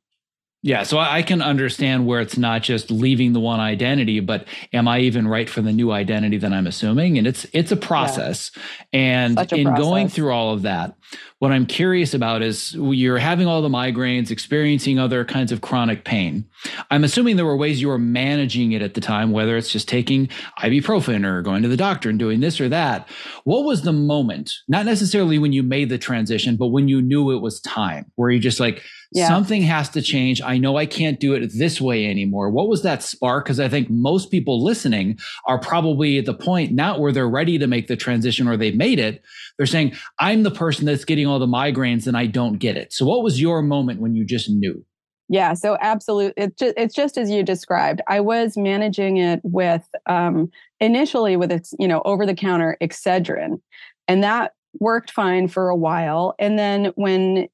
yeah, 0.66 0.84
so 0.84 0.98
I 0.98 1.24
can 1.24 1.42
understand 1.42 2.08
where 2.08 2.22
it's 2.22 2.38
not 2.38 2.64
just 2.64 2.90
leaving 2.90 3.34
the 3.34 3.42
one 3.42 3.60
identity, 3.60 4.22
but 4.22 4.48
am 4.72 4.88
I 4.88 5.00
even 5.00 5.28
right 5.28 5.50
for 5.50 5.62
the 5.62 5.74
new 5.74 5.92
identity 5.92 6.38
that 6.38 6.54
I'm 6.54 6.68
assuming? 6.68 7.18
And 7.18 7.28
it's 7.28 7.46
it's 7.52 7.74
a 7.74 7.76
process. 7.76 8.50
Yeah. 8.56 9.00
And 9.00 9.38
a 9.38 9.56
in 9.56 9.66
process. 9.66 9.84
going 9.84 10.08
through 10.08 10.32
all 10.32 10.54
of 10.54 10.62
that, 10.62 10.96
what 11.40 11.52
I'm 11.52 11.66
curious 11.66 12.14
about 12.14 12.42
is 12.42 12.74
you're 12.76 13.18
having 13.18 13.46
all 13.46 13.62
the 13.62 13.68
migraines, 13.68 14.32
experiencing 14.32 15.00
other 15.00 15.26
kinds 15.26 15.52
of 15.52 15.60
chronic 15.60 16.06
pain. 16.06 16.46
I'm 16.90 17.04
assuming 17.04 17.36
there 17.36 17.46
were 17.46 17.58
ways 17.58 17.82
you 17.82 17.90
were 17.90 17.98
managing 17.98 18.72
it 18.72 18.82
at 18.82 18.94
the 18.94 19.02
time, 19.02 19.32
whether 19.32 19.58
it's 19.58 19.70
just 19.70 19.90
taking 19.90 20.30
ibuprofen 20.60 21.26
or 21.26 21.42
going 21.42 21.62
to 21.64 21.68
the 21.68 21.76
doctor 21.76 22.10
and 22.10 22.18
doing 22.18 22.40
this 22.40 22.62
or 22.62 22.70
that. 22.70 23.10
What 23.44 23.66
was 23.66 23.82
the 23.82 23.92
moment, 23.92 24.54
not 24.70 24.86
necessarily 24.86 25.38
when 25.38 25.52
you 25.52 25.64
made 25.64 25.90
the 25.90 25.98
transition, 25.98 26.56
but 26.56 26.68
when 26.68 26.88
you 26.88 27.02
knew 27.02 27.32
it 27.32 27.42
was 27.42 27.60
time, 27.60 28.10
where 28.16 28.32
you 28.32 28.40
just 28.40 28.62
like, 28.62 28.82
yeah. 29.14 29.28
something 29.28 29.62
has 29.62 29.90
to 29.90 30.02
change. 30.02 30.42
I 30.42 30.58
know 30.58 30.78
I 30.78 30.86
can't 30.86 31.20
do 31.20 31.34
it 31.34 31.52
this 31.58 31.80
way 31.80 32.06
anymore. 32.06 32.50
What 32.50 32.68
was 32.68 32.84
that 32.84 33.04
spark? 33.04 33.46
Because 33.46 33.60
I 33.60 33.70
think 33.70 33.90
most 33.90 34.32
people 34.32 34.64
listening 34.64 35.20
are 35.48 35.60
probably 35.60 36.18
at 36.18 36.26
the 36.26 36.34
point 36.34 36.72
not 36.72 37.00
where 37.00 37.12
they're 37.12 37.30
ready 37.30 37.58
to 37.58 37.68
make 37.68 37.88
the 37.88 37.96
transition 37.96 38.48
or 38.48 38.58
they've 38.58 38.76
made 38.76 39.00
it. 39.00 39.24
They're 39.58 39.66
saying, 39.66 39.94
I'm 40.20 40.44
the 40.44 40.52
person 40.52 40.86
that's 40.86 41.06
getting 41.06 41.28
all 41.28 41.40
the 41.40 41.48
migraines 41.48 42.08
and 42.08 42.18
I 42.18 42.26
don't 42.26 42.58
get 42.58 42.78
it. 42.78 42.94
So, 42.94 43.06
what 43.06 43.24
was 43.24 43.42
your 43.42 43.62
moment 43.62 44.02
when 44.02 44.16
you 44.16 44.26
just 44.26 44.50
knew? 44.50 44.86
Yeah, 45.30 45.54
so 45.54 45.78
absolutely, 45.80 46.34
it's 46.38 46.56
just, 46.60 46.74
it's 46.78 46.94
just 46.94 47.18
as 47.18 47.32
you 47.32 47.44
described. 47.44 48.02
I 48.08 48.20
was 48.20 48.58
managing 48.58 49.18
it 49.18 49.40
with 49.44 49.88
um, 50.06 50.52
initially 50.80 51.38
with 51.38 51.52
its, 51.52 51.74
you 51.80 51.88
know 51.88 52.02
over 52.04 52.26
the 52.26 52.36
counter 52.36 52.78
Excedrin, 52.82 53.62
and 54.08 54.24
that 54.24 54.54
worked 54.80 55.12
fine 55.12 55.48
for 55.48 55.70
a 55.70 55.76
while. 55.76 56.36
And 56.40 56.60
then 56.60 56.92
when 56.96 57.48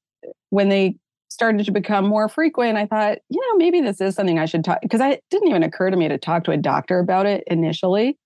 when 0.50 0.68
they 0.68 0.96
started 1.40 1.64
to 1.64 1.72
become 1.72 2.06
more 2.06 2.28
frequent, 2.28 2.76
I 2.76 2.84
thought, 2.84 3.16
you 3.30 3.40
know, 3.40 3.56
maybe 3.56 3.80
this 3.80 3.98
is 3.98 4.14
something 4.14 4.38
I 4.38 4.44
should 4.44 4.62
talk 4.62 4.78
because 4.82 5.00
it 5.00 5.24
didn't 5.30 5.48
even 5.48 5.62
occur 5.62 5.88
to 5.88 5.96
me 5.96 6.06
to 6.06 6.18
talk 6.18 6.44
to 6.44 6.50
a 6.50 6.58
doctor 6.58 6.98
about 6.98 7.24
it 7.24 7.42
initially. 7.46 8.18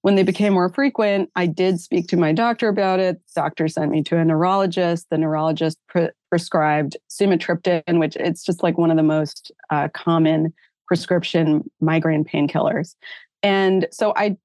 When 0.00 0.14
they 0.14 0.22
became 0.22 0.54
more 0.54 0.70
frequent, 0.70 1.28
I 1.36 1.44
did 1.44 1.80
speak 1.80 2.08
to 2.08 2.16
my 2.16 2.32
doctor 2.32 2.68
about 2.68 2.98
it. 2.98 3.20
The 3.34 3.42
doctor 3.42 3.68
sent 3.68 3.90
me 3.90 4.02
to 4.04 4.16
a 4.16 4.24
neurologist. 4.24 5.08
The 5.10 5.18
neurologist 5.18 5.76
pre- 5.86 6.08
prescribed 6.30 6.96
sumatriptan, 7.10 8.00
which 8.00 8.16
it's 8.16 8.42
just 8.42 8.62
like 8.62 8.78
one 8.78 8.90
of 8.90 8.96
the 8.96 9.02
most 9.02 9.52
uh, 9.68 9.88
common 9.92 10.54
prescription 10.88 11.70
migraine 11.82 12.24
painkillers. 12.24 12.94
And 13.42 13.86
so 13.92 14.14
I 14.16 14.38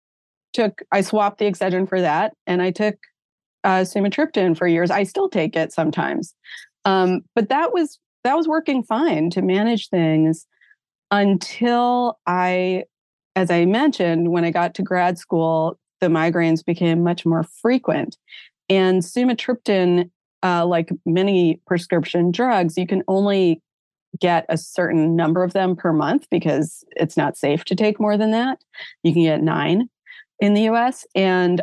took, 0.52 0.82
I 0.92 1.00
swapped 1.00 1.38
the 1.38 1.46
Excedrin 1.46 1.88
for 1.88 2.02
that, 2.02 2.34
and 2.46 2.62
I 2.62 2.72
took 2.72 2.98
uh, 3.64 3.86
sumatriptan 3.86 4.58
for 4.58 4.68
years. 4.68 4.92
I 4.92 5.04
still 5.04 5.30
take 5.30 5.56
it 5.56 5.72
sometimes. 5.72 6.36
Um, 6.86 7.22
but 7.34 7.50
that 7.50 7.74
was 7.74 8.00
that 8.24 8.36
was 8.36 8.48
working 8.48 8.84
fine 8.84 9.30
to 9.32 9.42
manage 9.42 9.90
things 9.90 10.48
until 11.12 12.20
I, 12.26 12.84
as 13.36 13.52
I 13.52 13.66
mentioned, 13.66 14.32
when 14.32 14.44
I 14.44 14.52
got 14.52 14.74
to 14.76 14.82
grad 14.82 15.18
school, 15.20 15.80
the 16.02 16.08
migraines 16.08 16.66
became 16.66 17.04
much 17.04 17.26
more 17.26 17.44
frequent. 17.44 18.18
And 18.68 19.04
sumatriptan, 19.04 20.10
uh, 20.44 20.66
like 20.66 20.90
many 21.06 21.62
prescription 21.68 22.32
drugs, 22.32 22.78
you 22.78 22.88
can 22.88 23.04
only 23.08 23.62
get 24.20 24.46
a 24.50 24.58
certain 24.58 25.16
number 25.16 25.44
of 25.44 25.54
them 25.54 25.76
per 25.76 25.94
month 25.94 26.28
because 26.32 26.84
it's 26.96 27.18
not 27.18 27.38
safe 27.38 27.64
to 27.66 27.76
take 27.76 28.00
more 28.00 28.18
than 28.18 28.32
that. 28.32 28.60
You 29.04 29.14
can 29.14 29.24
get 29.24 29.44
nine 29.44 29.90
in 30.40 30.54
the 30.54 30.70
US. 30.70 31.06
And 31.14 31.62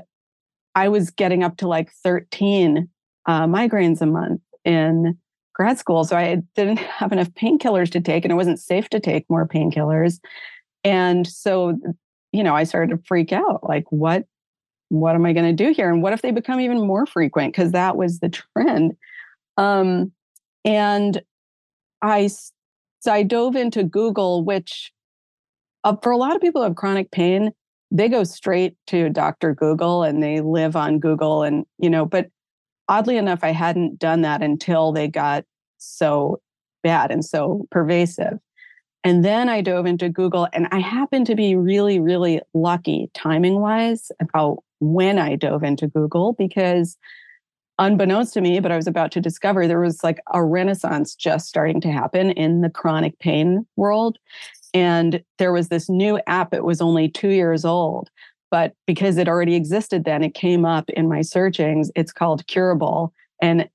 I 0.75 0.89
was 0.89 1.11
getting 1.11 1.43
up 1.43 1.57
to 1.59 1.69
like 1.69 1.91
13 2.05 2.89
uh, 3.27 3.47
migraines 3.47 4.01
a 4.01 4.07
month 4.07 4.41
in 4.65 5.19
grad 5.55 5.79
school. 5.79 6.05
So 6.05 6.17
I 6.17 6.43
didn't 6.55 6.79
have 6.99 7.13
enough 7.13 7.31
painkillers 7.31 7.91
to 7.93 8.01
take, 8.01 8.25
and 8.25 8.33
it 8.33 8.37
wasn't 8.37 8.61
safe 8.61 8.89
to 8.91 9.01
take 9.01 9.29
more 9.29 9.47
painkillers. 9.47 10.19
And 10.85 11.27
so, 11.27 11.79
you 12.33 12.43
know, 12.43 12.55
I 12.55 12.65
started 12.65 12.97
to 12.97 13.03
freak 13.07 13.33
out 13.33 13.61
like, 13.69 13.85
what? 13.91 14.25
What 14.89 15.15
am 15.15 15.25
I 15.25 15.33
going 15.33 15.57
to 15.57 15.65
do 15.65 15.73
here? 15.73 15.91
And 15.91 16.03
what 16.03 16.13
if 16.13 16.21
they 16.21 16.33
become 16.33 16.61
even 16.61 16.87
more 16.87 17.07
frequent? 17.07 17.55
Because 17.55 17.73
that 17.73 17.97
was 17.97 18.19
the 18.19 18.29
trend. 18.29 18.95
Um, 19.57 20.13
and 20.67 21.23
I, 22.03 22.27
so 22.27 23.11
I 23.11 23.23
dove 23.23 23.57
into 23.57 23.85
Google, 23.85 24.45
which 24.45 24.93
uh, 25.85 25.97
for 26.03 26.13
a 26.13 26.19
lot 26.19 26.37
of 26.37 26.43
people 26.43 26.61
who 26.61 26.65
have 26.65 26.77
chronic 26.77 27.11
pain, 27.11 27.53
they 27.91 28.09
go 28.09 28.23
straight 28.25 28.77
to 28.89 29.09
Dr. 29.09 29.55
Google 29.55 30.03
and 30.03 30.23
they 30.23 30.41
live 30.41 30.77
on 30.77 30.99
Google. 30.99 31.43
And, 31.43 31.65
you 31.79 31.89
know, 31.89 32.05
but 32.05 32.29
oddly 32.89 33.17
enough, 33.17 33.41
I 33.43 33.51
hadn't 33.51 33.99
done 33.99 34.23
that 34.23 34.43
until 34.43 34.93
they 34.93 35.09
got 35.09 35.45
so 35.79 36.41
bad 36.83 37.11
and 37.11 37.25
so 37.25 37.67
pervasive. 37.71 38.39
And 39.05 39.25
then 39.25 39.49
I 39.49 39.63
dove 39.63 39.87
into 39.87 40.09
Google, 40.09 40.47
and 40.53 40.69
I 40.71 40.79
happened 40.79 41.27
to 41.27 41.35
be 41.35 41.57
really, 41.57 41.99
really 41.99 42.41
lucky 42.55 43.11
timing 43.15 43.61
wise 43.61 44.13
about 44.21 44.63
when 44.79 45.19
I 45.19 45.35
dove 45.35 45.65
into 45.65 45.89
Google 45.89 46.35
because, 46.35 46.97
unbeknownst 47.79 48.35
to 48.35 48.41
me, 48.41 48.61
but 48.61 48.71
I 48.71 48.77
was 48.77 48.87
about 48.87 49.11
to 49.13 49.21
discover 49.21 49.67
there 49.67 49.81
was 49.81 50.05
like 50.05 50.21
a 50.33 50.45
renaissance 50.45 51.17
just 51.17 51.49
starting 51.49 51.81
to 51.81 51.91
happen 51.91 52.31
in 52.33 52.61
the 52.61 52.71
chronic 52.71 53.19
pain 53.19 53.67
world. 53.77 54.19
And 54.73 55.23
there 55.39 55.53
was 55.53 55.69
this 55.69 55.89
new 55.89 56.21
app, 56.27 56.55
it 56.55 56.65
was 56.65 56.81
only 56.81 57.09
two 57.09 57.31
years 57.31 57.65
old 57.65 58.09
but 58.53 58.75
because 58.87 59.17
it 59.17 59.29
already 59.29 59.55
existed 59.55 60.05
then, 60.05 60.23
it 60.23 60.35
came 60.35 60.67
up 60.67 60.91
in 60.91 61.09
my 61.09 61.23
searchings. 61.23 61.91
It's 61.97 62.13
called 62.13 62.47
Curable. 62.47 63.15
And 63.41 63.67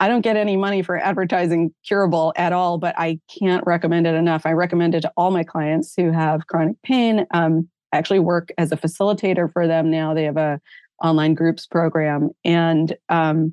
I 0.00 0.08
don't 0.08 0.22
get 0.22 0.38
any 0.38 0.56
money 0.56 0.82
for 0.82 0.96
advertising 0.96 1.72
Curable 1.84 2.32
at 2.34 2.54
all, 2.54 2.78
but 2.78 2.94
I 2.98 3.20
can't 3.38 3.62
recommend 3.66 4.06
it 4.06 4.14
enough. 4.14 4.46
I 4.46 4.52
recommend 4.52 4.94
it 4.94 5.02
to 5.02 5.12
all 5.18 5.30
my 5.30 5.44
clients 5.44 5.92
who 5.94 6.10
have 6.10 6.46
chronic 6.46 6.80
pain. 6.82 7.26
Um, 7.32 7.68
I 7.92 7.98
actually 7.98 8.20
work 8.20 8.48
as 8.56 8.72
a 8.72 8.76
facilitator 8.76 9.52
for 9.52 9.68
them 9.68 9.90
now. 9.90 10.14
They 10.14 10.24
have 10.24 10.38
a 10.38 10.58
online 11.04 11.34
groups 11.34 11.66
program, 11.66 12.30
and 12.42 12.96
um, 13.10 13.52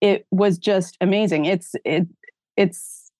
it 0.00 0.26
was 0.32 0.58
just 0.58 0.96
amazing. 1.00 1.44
It's 1.44 1.76
it 1.84 2.08
it's 2.56 3.12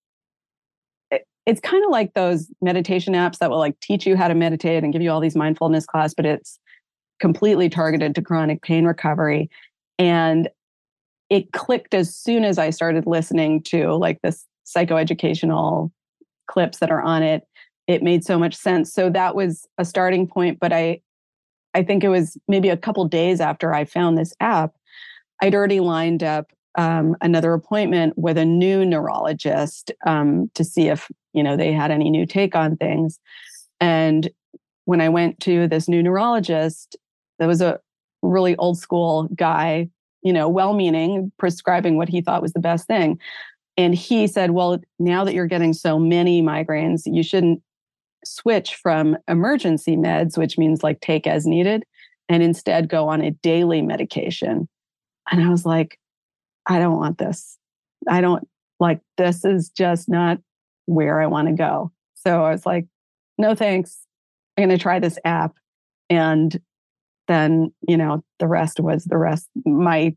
it's 1.46 1.60
kind 1.60 1.84
of 1.84 1.90
like 1.90 2.14
those 2.14 2.50
meditation 2.60 3.14
apps 3.14 3.38
that 3.38 3.50
will 3.50 3.58
like 3.58 3.78
teach 3.80 4.06
you 4.06 4.16
how 4.16 4.28
to 4.28 4.34
meditate 4.34 4.82
and 4.82 4.92
give 4.92 5.02
you 5.02 5.10
all 5.10 5.20
these 5.20 5.36
mindfulness 5.36 5.86
class, 5.86 6.14
but 6.14 6.26
it's 6.26 6.58
completely 7.20 7.68
targeted 7.68 8.14
to 8.14 8.22
chronic 8.22 8.62
pain 8.62 8.84
recovery. 8.84 9.50
And 9.98 10.48
it 11.30 11.52
clicked 11.52 11.94
as 11.94 12.14
soon 12.14 12.44
as 12.44 12.58
I 12.58 12.70
started 12.70 13.06
listening 13.06 13.62
to 13.64 13.92
like 13.94 14.20
this 14.22 14.46
psychoeducational 14.66 15.90
clips 16.46 16.78
that 16.78 16.90
are 16.90 17.02
on 17.02 17.22
it. 17.22 17.46
It 17.86 18.02
made 18.02 18.24
so 18.24 18.38
much 18.38 18.54
sense. 18.54 18.92
So 18.92 19.10
that 19.10 19.34
was 19.34 19.66
a 19.78 19.84
starting 19.84 20.26
point. 20.26 20.58
But 20.60 20.72
I 20.72 21.00
I 21.74 21.82
think 21.82 22.04
it 22.04 22.08
was 22.08 22.38
maybe 22.46 22.68
a 22.68 22.76
couple 22.76 23.04
days 23.06 23.40
after 23.40 23.74
I 23.74 23.84
found 23.84 24.16
this 24.16 24.32
app, 24.40 24.74
I'd 25.42 25.54
already 25.54 25.80
lined 25.80 26.22
up 26.22 26.52
um, 26.76 27.16
another 27.20 27.52
appointment 27.52 28.14
with 28.16 28.38
a 28.38 28.44
new 28.44 28.84
neurologist 28.84 29.92
um, 30.06 30.50
to 30.54 30.64
see 30.64 30.88
if 30.88 31.10
you 31.32 31.42
know 31.42 31.56
they 31.56 31.72
had 31.72 31.90
any 31.90 32.10
new 32.10 32.26
take 32.26 32.54
on 32.54 32.76
things. 32.76 33.18
And 33.80 34.30
when 34.84 35.00
I 35.00 35.08
went 35.08 35.40
to 35.40 35.66
this 35.66 35.88
new 35.88 36.02
neurologist, 36.02 36.96
there 37.38 37.48
was 37.48 37.60
a 37.60 37.80
really 38.22 38.56
old 38.56 38.78
school 38.78 39.28
guy, 39.34 39.88
you 40.22 40.32
know, 40.32 40.48
well 40.48 40.74
meaning, 40.74 41.32
prescribing 41.38 41.96
what 41.96 42.08
he 42.08 42.20
thought 42.20 42.42
was 42.42 42.52
the 42.52 42.60
best 42.60 42.86
thing. 42.86 43.18
And 43.76 43.94
he 43.94 44.26
said, 44.26 44.52
Well, 44.52 44.80
now 44.98 45.24
that 45.24 45.34
you're 45.34 45.46
getting 45.46 45.72
so 45.72 45.98
many 45.98 46.42
migraines, 46.42 47.02
you 47.06 47.22
shouldn't 47.22 47.62
switch 48.24 48.76
from 48.76 49.16
emergency 49.28 49.96
meds, 49.96 50.38
which 50.38 50.56
means 50.56 50.82
like 50.82 51.00
take 51.00 51.26
as 51.26 51.46
needed, 51.46 51.84
and 52.28 52.42
instead 52.42 52.88
go 52.88 53.08
on 53.08 53.20
a 53.20 53.30
daily 53.30 53.82
medication. 53.82 54.68
And 55.30 55.42
I 55.42 55.48
was 55.48 55.66
like, 55.66 55.98
I 56.66 56.78
don't 56.78 56.96
want 56.96 57.18
this. 57.18 57.58
I 58.08 58.20
don't 58.20 58.46
like 58.80 59.00
this 59.16 59.44
is 59.44 59.70
just 59.70 60.08
not 60.08 60.38
where 60.86 61.20
I 61.20 61.26
want 61.26 61.48
to 61.48 61.54
go. 61.54 61.92
So 62.14 62.44
I 62.44 62.50
was 62.50 62.66
like, 62.66 62.86
no 63.38 63.54
thanks. 63.54 64.06
I'm 64.56 64.66
going 64.66 64.76
to 64.76 64.82
try 64.82 64.98
this 64.98 65.18
app. 65.24 65.54
And 66.08 66.60
then, 67.28 67.72
you 67.86 67.96
know, 67.96 68.22
the 68.38 68.46
rest 68.46 68.80
was 68.80 69.04
the 69.04 69.16
rest. 69.16 69.48
My 69.64 70.14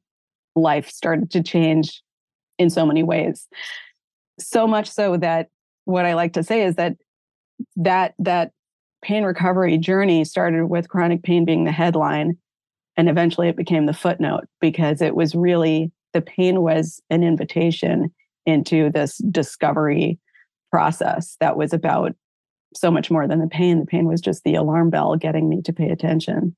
life 0.56 0.90
started 0.90 1.32
to 1.32 1.44
change 1.44 2.02
in 2.58 2.70
so 2.70 2.86
many 2.86 3.04
ways. 3.04 3.48
So 4.40 4.68
much 4.68 4.90
so 4.90 5.18
that 5.18 5.50
what 5.86 6.06
I 6.06 6.14
like 6.14 6.34
to 6.34 6.44
say 6.44 6.64
is 6.64 6.76
that 6.76 6.96
that 7.76 8.14
that 8.20 8.52
pain 9.02 9.24
recovery 9.24 9.78
journey 9.78 10.26
started 10.26 10.66
with 10.66 10.90
chronic 10.90 11.24
pain 11.24 11.46
being 11.46 11.64
the 11.64 11.72
headline 11.72 12.38
and 12.98 13.10
eventually 13.10 13.48
it 13.48 13.56
became 13.56 13.86
the 13.86 13.94
footnote 13.94 14.46
because 14.60 15.02
it 15.02 15.16
was 15.16 15.36
really 15.36 15.92
the 16.14 16.22
pain 16.22 16.62
was 16.62 17.02
an 17.10 17.24
invitation 17.24 18.12
into 18.46 18.90
this 18.92 19.18
discovery 19.30 20.20
process 20.72 21.38
that 21.40 21.58
was 21.58 21.74
about 21.74 22.14
so 22.76 22.92
much 22.92 23.10
more 23.10 23.28
than 23.28 23.40
the 23.40 23.48
pain. 23.48 23.80
The 23.80 23.86
pain 23.86 24.08
was 24.08 24.22
just 24.22 24.44
the 24.44 24.56
alarm 24.56 24.90
bell 24.90 25.16
getting 25.16 25.48
me 25.48 25.62
to 25.64 25.74
pay 25.74 25.90
attention. 25.90 26.56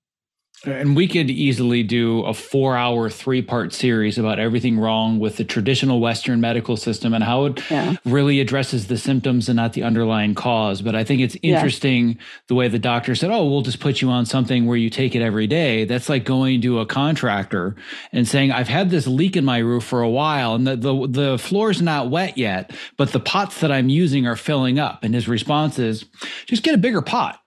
And 0.66 0.96
we 0.96 1.08
could 1.08 1.30
easily 1.30 1.84
do 1.84 2.24
a 2.24 2.34
four 2.34 2.76
hour, 2.76 3.10
three 3.10 3.42
part 3.42 3.74
series 3.74 4.18
about 4.18 4.40
everything 4.40 4.78
wrong 4.78 5.18
with 5.18 5.38
the 5.38 5.46
traditional 5.46 6.02
Western 6.02 6.42
medical 6.42 6.76
system 6.76 7.14
and 7.14 7.24
how 7.24 7.46
it 7.46 7.72
yeah. 7.72 7.96
really 8.04 8.42
addresses 8.42 8.88
the 8.88 8.98
symptoms 8.98 9.48
and 9.48 9.56
not 9.56 9.74
the 9.74 9.84
underlying 9.84 10.36
cause. 10.36 10.82
But 10.82 10.96
I 10.96 11.06
think 11.06 11.22
it's 11.22 11.38
interesting 11.42 12.10
yeah. 12.10 12.16
the 12.48 12.56
way 12.56 12.68
the 12.68 12.80
doctor 12.80 13.16
said, 13.16 13.32
Oh, 13.32 13.50
we'll 13.50 13.62
just 13.62 13.80
put 13.80 14.02
you 14.02 14.10
on 14.10 14.26
something 14.26 14.66
where 14.66 14.78
you 14.78 14.90
take 14.90 15.16
it 15.16 15.22
every 15.22 15.48
day. 15.48 15.86
That's 15.86 16.10
like 16.10 16.26
going 16.26 16.62
to 16.62 16.80
a 16.80 16.86
contractor 16.86 17.76
and 18.12 18.28
saying, 18.28 18.52
I've 18.52 18.68
had 18.68 18.90
this 18.90 19.08
leak 19.08 19.38
in 19.38 19.46
my 19.46 19.60
roof 19.60 19.86
for 19.86 20.02
a 20.02 20.10
while 20.10 20.56
and 20.56 20.68
the, 20.68 20.76
the, 20.76 21.08
the 21.08 21.38
floor's 21.38 21.82
not 21.82 22.10
wet 22.10 22.38
yet, 22.38 22.76
but 22.98 23.14
the 23.14 23.20
pots 23.20 23.62
that 23.62 23.72
I'm 23.72 23.88
using 23.88 24.28
are 24.28 24.36
filling 24.36 24.78
up. 24.78 25.04
And 25.04 25.16
his 25.16 25.28
response 25.28 25.80
is, 25.80 26.06
just 26.48 26.64
get 26.64 26.76
a 26.76 26.80
bigger 26.80 27.02
pot. 27.02 27.40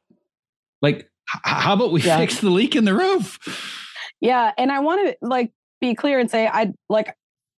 Like, 0.80 1.08
how 1.26 1.74
about 1.74 1.92
we 1.92 2.02
yeah. 2.02 2.18
fix 2.18 2.40
the 2.40 2.50
leak 2.50 2.76
in 2.76 2.84
the 2.84 2.94
roof? 2.94 3.38
Yeah, 4.20 4.52
and 4.56 4.70
I 4.70 4.80
want 4.80 5.06
to 5.08 5.16
like 5.26 5.52
be 5.80 5.94
clear 5.94 6.18
and 6.18 6.30
say 6.30 6.46
I 6.46 6.72
like 6.88 7.16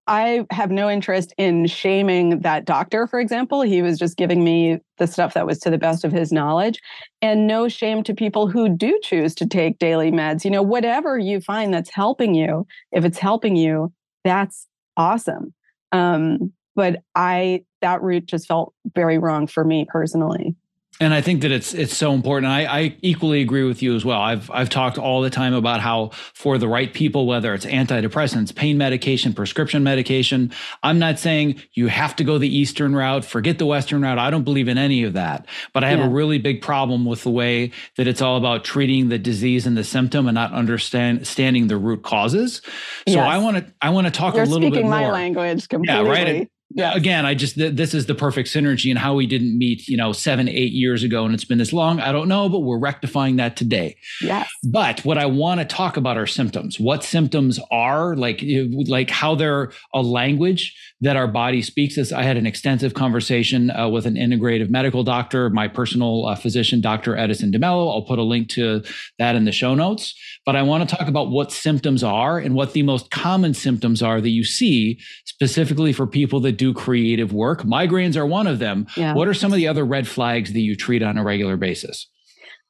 I 0.06 0.46
have 0.50 0.70
no 0.70 0.90
interest 0.90 1.32
in 1.38 1.66
shaming 1.66 2.40
that 2.40 2.64
doctor, 2.64 3.06
for 3.06 3.20
example. 3.20 3.62
He 3.62 3.82
was 3.82 3.98
just 3.98 4.16
giving 4.16 4.42
me 4.42 4.80
the 4.98 5.06
stuff 5.06 5.34
that 5.34 5.46
was 5.46 5.58
to 5.60 5.70
the 5.70 5.78
best 5.78 6.04
of 6.04 6.10
his 6.10 6.32
knowledge. 6.32 6.80
And 7.20 7.46
no 7.46 7.68
shame 7.68 8.02
to 8.04 8.14
people 8.14 8.48
who 8.48 8.68
do 8.68 8.98
choose 9.02 9.34
to 9.36 9.46
take 9.46 9.78
daily 9.78 10.10
meds. 10.10 10.44
You 10.44 10.50
know, 10.50 10.62
whatever 10.62 11.18
you 11.18 11.40
find 11.40 11.72
that's 11.72 11.90
helping 11.90 12.34
you, 12.34 12.66
if 12.90 13.04
it's 13.04 13.18
helping 13.18 13.54
you, 13.54 13.92
that's 14.24 14.66
awesome. 14.96 15.54
Um, 15.92 16.52
but 16.74 17.02
I, 17.14 17.64
that 17.80 18.02
route 18.02 18.26
just 18.26 18.48
felt 18.48 18.74
very 18.94 19.18
wrong 19.18 19.46
for 19.46 19.64
me 19.64 19.86
personally 19.88 20.56
and 21.02 21.12
I 21.12 21.20
think 21.20 21.42
that 21.42 21.50
it's 21.50 21.74
it's 21.74 21.96
so 21.96 22.12
important. 22.12 22.52
I, 22.52 22.64
I, 22.64 22.96
equally 23.02 23.42
agree 23.42 23.64
with 23.64 23.82
you 23.82 23.96
as 23.96 24.04
well. 24.04 24.20
I've 24.20 24.48
I've 24.50 24.70
talked 24.70 24.98
all 24.98 25.20
the 25.20 25.30
time 25.30 25.52
about 25.52 25.80
how 25.80 26.10
for 26.32 26.58
the 26.58 26.68
right 26.68 26.92
people, 26.92 27.26
whether 27.26 27.52
it's 27.54 27.66
antidepressants, 27.66 28.54
pain 28.54 28.78
medication, 28.78 29.34
prescription 29.34 29.82
medication, 29.82 30.52
I'm 30.82 31.00
not 31.00 31.18
saying 31.18 31.60
you 31.72 31.88
have 31.88 32.14
to 32.16 32.24
go 32.24 32.38
the 32.38 32.48
eastern 32.48 32.94
route, 32.94 33.24
forget 33.24 33.58
the 33.58 33.66
western 33.66 34.02
route. 34.02 34.18
I 34.18 34.30
don't 34.30 34.44
believe 34.44 34.68
in 34.68 34.78
any 34.78 35.02
of 35.02 35.14
that. 35.14 35.46
But 35.72 35.82
I 35.82 35.90
have 35.90 35.98
yeah. 35.98 36.06
a 36.06 36.10
really 36.10 36.38
big 36.38 36.62
problem 36.62 37.04
with 37.04 37.24
the 37.24 37.30
way 37.30 37.72
that 37.96 38.06
it's 38.06 38.22
all 38.22 38.36
about 38.36 38.64
treating 38.64 39.08
the 39.08 39.18
disease 39.18 39.66
and 39.66 39.76
the 39.76 39.84
symptom 39.84 40.28
and 40.28 40.36
not 40.36 40.52
understanding 40.52 41.66
the 41.66 41.76
root 41.76 42.04
causes. 42.04 42.62
So 43.08 43.14
yes. 43.14 43.18
I 43.18 43.38
want 43.38 43.56
to 43.56 43.74
I 43.82 43.90
want 43.90 44.06
to 44.06 44.12
talk 44.12 44.34
You're 44.34 44.44
a 44.44 44.46
little 44.46 44.70
bit 44.70 44.82
more. 44.82 44.90
my 44.90 45.10
language 45.10 45.68
completely. 45.68 46.04
Yeah, 46.04 46.08
right. 46.08 46.48
Again, 46.76 47.26
I 47.26 47.34
just 47.34 47.56
th- 47.56 47.74
this 47.74 47.94
is 47.94 48.06
the 48.06 48.14
perfect 48.14 48.48
synergy 48.48 48.90
and 48.90 48.98
how 48.98 49.14
we 49.14 49.26
didn't 49.26 49.56
meet, 49.56 49.88
you 49.88 49.96
know, 49.96 50.12
seven, 50.12 50.48
eight 50.48 50.72
years 50.72 51.02
ago, 51.02 51.24
and 51.24 51.34
it's 51.34 51.44
been 51.44 51.58
this 51.58 51.72
long. 51.72 52.00
I 52.00 52.12
don't 52.12 52.28
know, 52.28 52.48
but 52.48 52.60
we're 52.60 52.78
rectifying 52.78 53.36
that 53.36 53.56
today. 53.56 53.96
Yes. 54.20 54.48
But 54.62 55.04
what 55.04 55.18
I 55.18 55.26
want 55.26 55.60
to 55.60 55.66
talk 55.66 55.96
about 55.96 56.16
are 56.16 56.26
symptoms. 56.26 56.78
What 56.78 57.04
symptoms 57.04 57.58
are 57.70 58.16
like, 58.16 58.42
like 58.42 59.10
how 59.10 59.34
they're 59.34 59.72
a 59.92 60.02
language 60.02 60.76
that 61.00 61.16
our 61.16 61.26
body 61.26 61.62
speaks. 61.62 61.98
As 61.98 62.12
I 62.12 62.22
had 62.22 62.36
an 62.36 62.46
extensive 62.46 62.94
conversation 62.94 63.70
uh, 63.70 63.88
with 63.88 64.06
an 64.06 64.14
integrative 64.14 64.70
medical 64.70 65.02
doctor, 65.02 65.50
my 65.50 65.68
personal 65.68 66.26
uh, 66.26 66.36
physician, 66.36 66.80
Dr. 66.80 67.16
Edison 67.16 67.52
DeMello. 67.52 67.92
I'll 67.92 68.02
put 68.02 68.18
a 68.18 68.22
link 68.22 68.48
to 68.50 68.82
that 69.18 69.34
in 69.34 69.44
the 69.44 69.52
show 69.52 69.74
notes. 69.74 70.14
But 70.44 70.56
I 70.56 70.62
want 70.62 70.88
to 70.88 70.96
talk 70.96 71.06
about 71.06 71.30
what 71.30 71.52
symptoms 71.52 72.02
are 72.02 72.38
and 72.38 72.54
what 72.54 72.72
the 72.72 72.82
most 72.82 73.10
common 73.10 73.54
symptoms 73.54 74.02
are 74.02 74.20
that 74.20 74.30
you 74.30 74.42
see 74.42 74.98
specifically 75.24 75.92
for 75.92 76.06
people 76.06 76.40
that 76.40 76.52
do 76.52 76.74
creative 76.74 77.32
work. 77.32 77.62
Migraines 77.62 78.16
are 78.16 78.26
one 78.26 78.48
of 78.48 78.58
them. 78.58 78.86
Yeah. 78.96 79.14
What 79.14 79.28
are 79.28 79.34
some 79.34 79.52
of 79.52 79.56
the 79.56 79.68
other 79.68 79.84
red 79.84 80.08
flags 80.08 80.52
that 80.52 80.60
you 80.60 80.74
treat 80.74 81.02
on 81.02 81.16
a 81.16 81.22
regular 81.22 81.56
basis? 81.56 82.08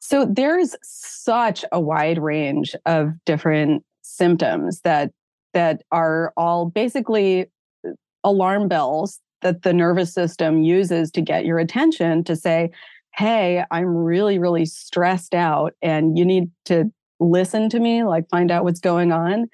So 0.01 0.27
there's 0.27 0.77
such 0.83 1.65
a 1.73 1.81
wide 1.81 2.19
range 2.19 2.75
of 2.85 3.13
different 3.25 3.85
symptoms 4.03 4.81
that 4.81 5.13
that 5.55 5.83
are 5.93 6.33
all 6.37 6.67
basically 6.67 7.47
uh, 7.87 7.91
alarm 8.25 8.69
bells 8.69 9.21
that 9.43 9.63
the 9.63 9.73
nervous 9.73 10.13
system 10.13 10.63
uses 10.63 11.11
to 11.13 11.21
get 11.21 11.45
your 11.45 11.59
attention 11.59 12.25
to 12.25 12.35
say, 12.37 12.71
"Hey, 13.15 13.65
I'm 13.71 13.87
really 13.87 14.39
really 14.39 14.67
stressed 14.67 15.35
out 15.35 15.73
and 15.81 16.19
you 16.19 16.25
need 16.27 16.51
to 16.67 16.93
listen 17.23 17.69
to 17.71 17.81
me, 17.81 18.05
like 18.05 18.29
find 18.29 18.51
out 18.51 18.65
what's 18.65 18.81
going 18.81 19.13
on." 19.13 19.49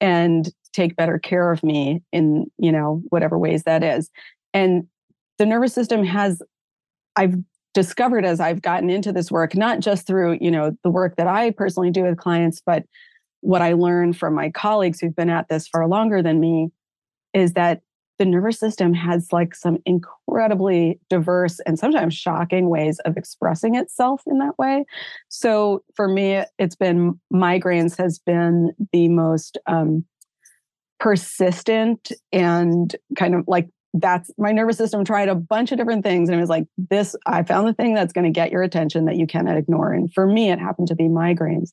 And 0.00 0.52
take 0.74 0.96
better 0.96 1.18
care 1.18 1.50
of 1.52 1.62
me 1.62 2.02
in 2.12 2.50
you 2.58 2.72
know 2.72 3.00
whatever 3.08 3.38
ways 3.38 3.62
that 3.62 3.82
is 3.82 4.10
and 4.52 4.86
the 5.38 5.46
nervous 5.46 5.72
system 5.72 6.04
has 6.04 6.42
i've 7.16 7.36
discovered 7.72 8.24
as 8.24 8.40
i've 8.40 8.60
gotten 8.60 8.90
into 8.90 9.12
this 9.12 9.30
work 9.30 9.54
not 9.54 9.80
just 9.80 10.06
through 10.06 10.36
you 10.40 10.50
know 10.50 10.76
the 10.82 10.90
work 10.90 11.16
that 11.16 11.28
i 11.28 11.50
personally 11.50 11.90
do 11.90 12.02
with 12.02 12.18
clients 12.18 12.60
but 12.66 12.84
what 13.40 13.62
i 13.62 13.72
learned 13.72 14.16
from 14.16 14.34
my 14.34 14.50
colleagues 14.50 15.00
who've 15.00 15.16
been 15.16 15.30
at 15.30 15.48
this 15.48 15.68
far 15.68 15.86
longer 15.86 16.22
than 16.22 16.40
me 16.40 16.68
is 17.32 17.52
that 17.52 17.80
the 18.18 18.24
nervous 18.24 18.58
system 18.58 18.94
has 18.94 19.32
like 19.32 19.54
some 19.54 19.78
incredibly 19.86 21.00
diverse 21.10 21.60
and 21.66 21.78
sometimes 21.78 22.14
shocking 22.14 22.68
ways 22.68 23.00
of 23.00 23.16
expressing 23.16 23.74
itself 23.74 24.22
in 24.26 24.38
that 24.38 24.58
way. 24.58 24.84
So 25.28 25.82
for 25.94 26.08
me, 26.08 26.44
it's 26.58 26.76
been 26.76 27.20
migraines 27.32 27.96
has 27.98 28.18
been 28.18 28.72
the 28.92 29.08
most 29.08 29.58
um, 29.66 30.04
persistent 31.00 32.12
and 32.32 32.94
kind 33.16 33.34
of 33.34 33.44
like 33.46 33.68
that's 33.94 34.30
my 34.38 34.50
nervous 34.50 34.76
system 34.76 35.04
tried 35.04 35.28
a 35.28 35.34
bunch 35.34 35.70
of 35.70 35.78
different 35.78 36.02
things 36.02 36.28
and 36.28 36.36
it 36.36 36.40
was 36.40 36.50
like 36.50 36.64
this 36.76 37.14
i 37.26 37.42
found 37.42 37.68
the 37.68 37.74
thing 37.74 37.94
that's 37.94 38.12
going 38.12 38.24
to 38.24 38.30
get 38.30 38.50
your 38.50 38.62
attention 38.62 39.04
that 39.04 39.16
you 39.16 39.26
cannot 39.26 39.56
ignore 39.56 39.92
and 39.92 40.12
for 40.12 40.26
me 40.26 40.50
it 40.50 40.58
happened 40.58 40.88
to 40.88 40.96
be 40.96 41.04
migraines 41.04 41.70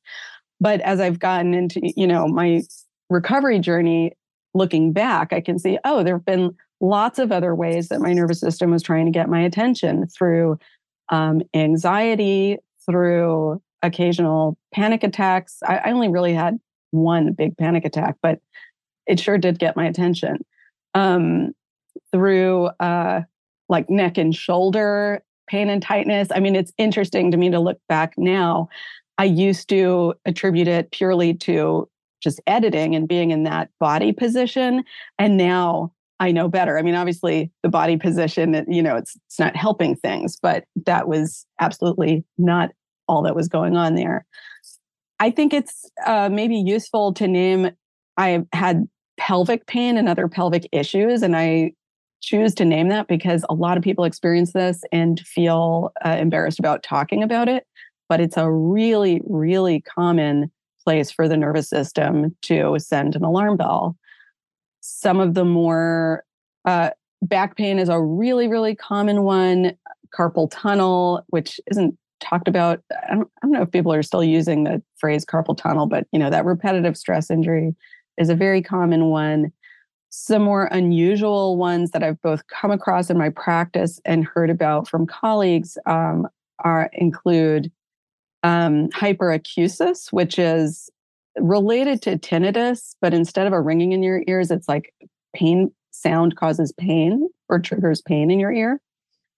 but 0.60 0.82
as 0.82 1.00
i've 1.00 1.18
gotten 1.18 1.54
into 1.54 1.80
you 1.96 2.06
know 2.06 2.28
my 2.28 2.62
recovery 3.10 3.58
journey 3.58 4.12
looking 4.54 4.92
back 4.92 5.34
i 5.34 5.42
can 5.42 5.58
see 5.58 5.78
oh 5.86 6.04
there 6.04 6.16
have 6.16 6.26
been 6.26 6.56
lots 6.80 7.20
of 7.20 7.32
other 7.32 7.54
ways 7.54 7.90
that 7.90 8.02
my 8.02 8.14
nervous 8.14 8.40
system 8.40 8.72
was 8.72 8.84
trying 8.84 9.06
to 9.06 9.12
get 9.12 9.30
my 9.30 9.42
attention 9.42 10.08
through 10.08 10.58
um, 11.10 11.42
anxiety 11.54 12.58
through 12.86 13.62
occasional 13.82 14.58
panic 14.74 15.04
attacks 15.04 15.58
I, 15.68 15.78
I 15.78 15.92
only 15.92 16.10
really 16.10 16.34
had 16.34 16.60
one 16.92 17.34
big 17.34 17.58
panic 17.58 17.86
attack 17.86 18.16
but 18.22 18.40
it 19.08 19.20
sure 19.20 19.38
did 19.38 19.60
get 19.60 19.76
my 19.76 19.86
attention. 19.86 20.38
Um, 20.94 21.54
through 22.12 22.68
uh, 22.80 23.22
like 23.70 23.90
neck 23.90 24.18
and 24.18 24.36
shoulder 24.36 25.22
pain 25.48 25.70
and 25.70 25.82
tightness. 25.82 26.30
I 26.34 26.40
mean, 26.40 26.56
it's 26.56 26.72
interesting 26.78 27.32
to 27.32 27.38
me 27.38 27.50
to 27.50 27.60
look 27.60 27.80
back 27.90 28.14
now. 28.18 28.70
I 29.18 29.26
used 29.26 29.68
to 29.70 30.14
attribute 30.26 30.68
it 30.68 30.92
purely 30.92 31.34
to 31.36 31.90
just 32.22 32.40
editing 32.48 32.96
and 32.96 33.08
being 33.08 33.32
in 33.32 33.44
that 33.44 33.70
body 33.80 34.12
position. 34.12 34.84
And 35.20 35.38
now 35.38 35.92
I 36.20 36.32
know 36.32 36.48
better. 36.48 36.78
I 36.78 36.84
mean, 36.84 36.96
obviously, 36.96 37.52
the 37.64 37.70
body 37.70 37.98
position, 37.98 38.66
you 38.68 38.84
know, 38.84 38.96
it's, 38.96 39.16
it's 39.28 39.40
not 39.40 39.56
helping 39.56 39.96
things, 39.96 40.38
but 40.42 40.66
that 40.86 41.08
was 41.08 41.46
absolutely 41.60 42.24
not 42.38 42.70
all 43.08 43.24
that 43.24 43.36
was 43.36 43.48
going 43.48 43.76
on 43.76 43.96
there. 43.96 44.26
I 45.20 45.32
think 45.32 45.54
it's 45.54 45.90
uh, 46.06 46.30
maybe 46.30 46.58
useful 46.58 47.14
to 47.14 47.28
name 47.28 47.72
I 48.18 48.44
had 48.54 48.88
pelvic 49.18 49.68
pain 49.68 49.98
and 49.98 50.08
other 50.10 50.28
pelvic 50.28 50.68
issues. 50.72 51.22
And 51.22 51.36
I 51.36 51.74
choose 52.22 52.54
to 52.56 52.66
name 52.66 52.90
that 52.90 53.08
because 53.08 53.44
a 53.50 53.54
lot 53.54 53.78
of 53.78 53.84
people 53.84 54.06
experience 54.06 54.54
this 54.54 54.84
and 54.92 55.20
feel 55.22 55.92
uh, 56.06 56.18
embarrassed 56.20 56.60
about 56.60 56.84
talking 56.84 57.24
about 57.24 57.50
it. 57.50 57.66
But 58.10 58.22
it's 58.22 58.38
a 58.38 58.52
really, 58.52 59.22
really 59.26 59.82
common 59.82 60.52
place 60.84 61.12
for 61.12 61.28
the 61.28 61.38
nervous 61.38 61.70
system 61.70 62.36
to 62.44 62.76
send 62.80 63.16
an 63.16 63.24
alarm 63.24 63.58
bell. 63.58 63.98
Some 64.82 65.20
of 65.20 65.34
the 65.34 65.46
more 65.46 66.24
uh, 66.66 66.92
back 67.22 67.56
pain 67.56 67.80
is 67.80 67.90
a 67.90 68.02
really, 68.02 68.48
really 68.48 68.76
common 68.76 69.24
one. 69.24 69.78
Carpal 70.14 70.50
tunnel, 70.52 71.24
which 71.30 71.60
isn't 71.68 71.98
talked 72.20 72.48
about. 72.48 72.82
I 72.92 73.16
don't, 73.16 73.30
I 73.38 73.46
don't 73.46 73.52
know 73.52 73.62
if 73.64 73.72
people 73.72 73.94
are 73.94 74.04
still 74.04 74.24
using 74.24 74.64
the 74.64 74.82
phrase 74.98 75.26
carpal 75.26 75.58
tunnel, 75.58 75.88
but 75.88 76.08
you 76.12 76.20
know 76.20 76.30
that 76.30 76.46
repetitive 76.46 76.98
stress 76.98 77.30
injury 77.30 77.76
is 78.18 78.30
a 78.30 78.36
very 78.36 78.62
common 78.62 79.06
one. 79.06 79.52
Some 80.10 80.44
more 80.44 80.66
unusual 80.66 81.58
ones 81.58 81.92
that 81.92 82.04
I've 82.04 82.22
both 82.22 82.46
come 82.48 82.72
across 82.72 83.10
in 83.10 83.18
my 83.18 83.30
practice 83.30 84.00
and 84.06 84.26
heard 84.26 84.50
about 84.50 84.88
from 84.88 85.08
colleagues 85.08 85.78
um, 85.86 86.28
are 86.60 86.90
include 86.94 87.72
um, 88.44 88.90
hyperacusis, 88.90 90.12
which 90.12 90.40
is 90.40 90.90
related 91.38 92.02
to 92.04 92.18
tinnitus, 92.18 92.96
but 93.02 93.14
instead 93.14 93.48
of 93.48 93.54
a 93.54 93.62
ringing 93.62 93.92
in 93.92 94.04
your 94.04 94.24
ears, 94.28 94.52
it's 94.52 94.68
like 94.68 94.94
pain 95.36 95.72
sound 95.92 96.36
causes 96.36 96.74
pain 96.78 97.30
or 97.50 97.60
triggers 97.60 98.02
pain 98.02 98.32
in 98.32 98.40
your 98.40 98.52
ear. 98.52 98.82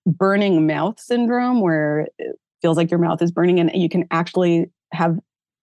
Burning 0.05 0.67
mouth 0.67 0.99
syndrome, 0.99 1.61
where 1.61 2.07
it 2.17 2.35
feels 2.61 2.77
like 2.77 2.91
your 2.91 2.99
mouth 2.99 3.21
is 3.21 3.31
burning 3.31 3.59
and 3.59 3.71
you 3.73 3.89
can 3.89 4.05
actually 4.11 4.69
have 4.91 5.17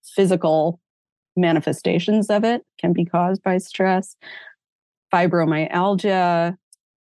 physical 0.04 0.80
manifestations 1.36 2.30
of 2.30 2.44
it, 2.44 2.62
can 2.78 2.92
be 2.92 3.04
caused 3.04 3.42
by 3.42 3.58
stress. 3.58 4.16
Fibromyalgia, 5.12 6.56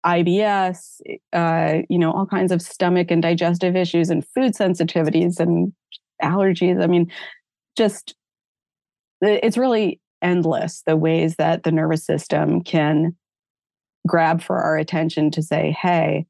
IBS, 0.05 1.01
uh, 1.33 1.83
you 1.89 1.99
know, 1.99 2.13
all 2.13 2.27
kinds 2.27 2.53
of 2.53 2.61
stomach 2.61 3.11
and 3.11 3.23
digestive 3.23 3.77
issues 3.77 4.11
and 4.11 4.27
food 4.27 4.55
sensitivities 4.55 5.39
and 5.39 5.73
allergies. 6.23 6.83
I 6.83 6.87
mean, 6.87 7.11
just 7.77 8.15
it's 9.21 9.59
really 9.59 10.01
endless 10.21 10.83
the 10.87 10.97
ways 10.97 11.37
that 11.37 11.63
the 11.63 11.73
nervous 11.73 12.05
system 12.05 12.63
can 12.63 13.17
grab 14.07 14.43
for 14.43 14.59
our 14.59 14.77
attention 14.77 15.31
to 15.33 15.43
say, 15.43 15.77
hey, 15.81 16.27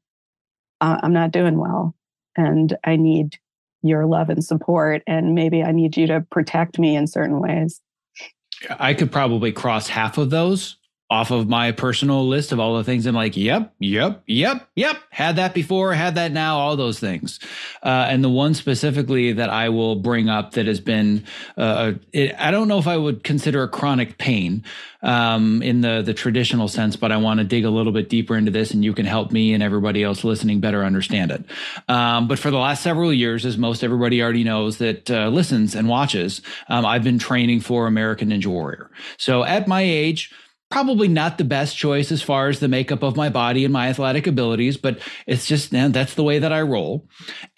I'm 0.80 1.12
not 1.12 1.30
doing 1.30 1.58
well 1.58 1.94
and 2.36 2.76
I 2.84 2.96
need 2.96 3.38
your 3.82 4.06
love 4.06 4.28
and 4.28 4.44
support. 4.44 5.02
And 5.06 5.34
maybe 5.34 5.62
I 5.62 5.72
need 5.72 5.96
you 5.96 6.06
to 6.08 6.24
protect 6.30 6.78
me 6.78 6.96
in 6.96 7.06
certain 7.06 7.40
ways. 7.40 7.80
I 8.78 8.94
could 8.94 9.10
probably 9.10 9.52
cross 9.52 9.88
half 9.88 10.18
of 10.18 10.30
those 10.30 10.76
off 11.12 11.30
of 11.30 11.46
my 11.46 11.72
personal 11.72 12.26
list 12.26 12.52
of 12.52 12.58
all 12.58 12.78
the 12.78 12.84
things 12.84 13.04
I'm 13.04 13.14
like, 13.14 13.36
yep, 13.36 13.74
yep, 13.78 14.22
yep, 14.26 14.66
yep, 14.74 14.96
had 15.10 15.36
that 15.36 15.52
before, 15.52 15.92
had 15.92 16.14
that 16.14 16.32
now, 16.32 16.56
all 16.58 16.74
those 16.74 16.98
things. 16.98 17.38
Uh, 17.82 18.06
and 18.08 18.24
the 18.24 18.30
one 18.30 18.54
specifically 18.54 19.34
that 19.34 19.50
I 19.50 19.68
will 19.68 19.96
bring 19.96 20.30
up 20.30 20.52
that 20.52 20.66
has 20.66 20.80
been, 20.80 21.26
uh, 21.58 21.92
it, 22.14 22.34
I 22.38 22.50
don't 22.50 22.66
know 22.66 22.78
if 22.78 22.86
I 22.86 22.96
would 22.96 23.24
consider 23.24 23.62
a 23.62 23.68
chronic 23.68 24.16
pain 24.16 24.64
um, 25.02 25.60
in 25.62 25.82
the 25.82 26.00
the 26.00 26.14
traditional 26.14 26.66
sense, 26.66 26.96
but 26.96 27.12
I 27.12 27.18
want 27.18 27.40
to 27.40 27.44
dig 27.44 27.66
a 27.66 27.70
little 27.70 27.92
bit 27.92 28.08
deeper 28.08 28.34
into 28.34 28.50
this, 28.50 28.70
and 28.70 28.82
you 28.82 28.94
can 28.94 29.04
help 29.04 29.32
me 29.32 29.52
and 29.52 29.62
everybody 29.62 30.02
else 30.02 30.24
listening 30.24 30.60
better 30.60 30.82
understand 30.82 31.30
it. 31.30 31.44
Um, 31.88 32.26
but 32.26 32.38
for 32.38 32.50
the 32.50 32.56
last 32.56 32.82
several 32.82 33.12
years, 33.12 33.44
as 33.44 33.58
most 33.58 33.84
everybody 33.84 34.22
already 34.22 34.44
knows 34.44 34.78
that 34.78 35.10
uh, 35.10 35.28
listens 35.28 35.74
and 35.74 35.88
watches, 35.88 36.40
um, 36.68 36.86
I've 36.86 37.04
been 37.04 37.18
training 37.18 37.60
for 37.60 37.86
American 37.86 38.30
Ninja 38.30 38.46
Warrior. 38.46 38.90
So 39.18 39.44
at 39.44 39.68
my 39.68 39.82
age 39.82 40.30
probably 40.72 41.06
not 41.06 41.36
the 41.36 41.44
best 41.44 41.76
choice 41.76 42.10
as 42.10 42.22
far 42.22 42.48
as 42.48 42.58
the 42.58 42.66
makeup 42.66 43.02
of 43.02 43.14
my 43.14 43.28
body 43.28 43.62
and 43.62 43.74
my 43.74 43.88
athletic 43.88 44.26
abilities, 44.26 44.78
but 44.78 44.98
it's 45.26 45.44
just 45.44 45.70
that's 45.70 46.14
the 46.14 46.22
way 46.22 46.38
that 46.38 46.50
I 46.50 46.62
roll. 46.62 47.06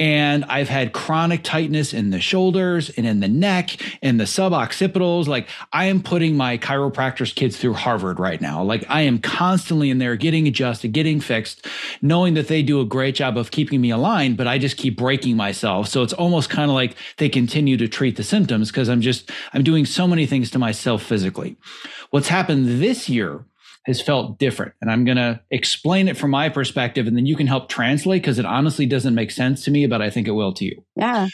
And 0.00 0.44
I've 0.46 0.68
had 0.68 0.92
chronic 0.92 1.44
tightness 1.44 1.94
in 1.94 2.10
the 2.10 2.18
shoulders 2.18 2.90
and 2.90 3.06
in 3.06 3.20
the 3.20 3.28
neck 3.28 3.76
and 4.02 4.18
the 4.18 4.24
suboccipitals. 4.24 5.28
Like 5.28 5.48
I 5.72 5.84
am 5.84 6.02
putting 6.02 6.36
my 6.36 6.58
chiropractor's 6.58 7.32
kids 7.32 7.56
through 7.56 7.74
Harvard 7.74 8.18
right 8.18 8.40
now. 8.40 8.64
Like 8.64 8.84
I 8.88 9.02
am 9.02 9.20
constantly 9.20 9.90
in 9.90 9.98
there 9.98 10.16
getting 10.16 10.48
adjusted, 10.48 10.88
getting 10.88 11.20
fixed, 11.20 11.68
knowing 12.02 12.34
that 12.34 12.48
they 12.48 12.62
do 12.64 12.80
a 12.80 12.84
great 12.84 13.14
job 13.14 13.38
of 13.38 13.52
keeping 13.52 13.80
me 13.80 13.90
aligned, 13.90 14.36
but 14.36 14.48
I 14.48 14.58
just 14.58 14.76
keep 14.76 14.98
breaking 14.98 15.36
myself. 15.36 15.86
So 15.86 16.02
it's 16.02 16.12
almost 16.12 16.50
kind 16.50 16.68
of 16.68 16.74
like 16.74 16.96
they 17.18 17.28
continue 17.28 17.76
to 17.76 17.86
treat 17.86 18.16
the 18.16 18.24
symptoms 18.24 18.72
because 18.72 18.88
I'm 18.88 19.02
just 19.02 19.30
I'm 19.52 19.62
doing 19.62 19.86
so 19.86 20.08
many 20.08 20.26
things 20.26 20.50
to 20.50 20.58
myself 20.58 21.04
physically. 21.04 21.56
What's 22.14 22.28
happened 22.28 22.80
this 22.80 23.08
year 23.08 23.44
has 23.86 24.00
felt 24.00 24.38
different. 24.38 24.72
And 24.80 24.88
I'm 24.88 25.04
going 25.04 25.16
to 25.16 25.40
explain 25.50 26.06
it 26.06 26.16
from 26.16 26.30
my 26.30 26.48
perspective, 26.48 27.08
and 27.08 27.16
then 27.16 27.26
you 27.26 27.34
can 27.34 27.48
help 27.48 27.68
translate 27.68 28.22
because 28.22 28.38
it 28.38 28.46
honestly 28.46 28.86
doesn't 28.86 29.16
make 29.16 29.32
sense 29.32 29.64
to 29.64 29.72
me, 29.72 29.88
but 29.88 30.00
I 30.00 30.10
think 30.10 30.28
it 30.28 30.30
will 30.30 30.52
to 30.52 30.64
you. 30.64 30.84
Yeah. 30.94 31.26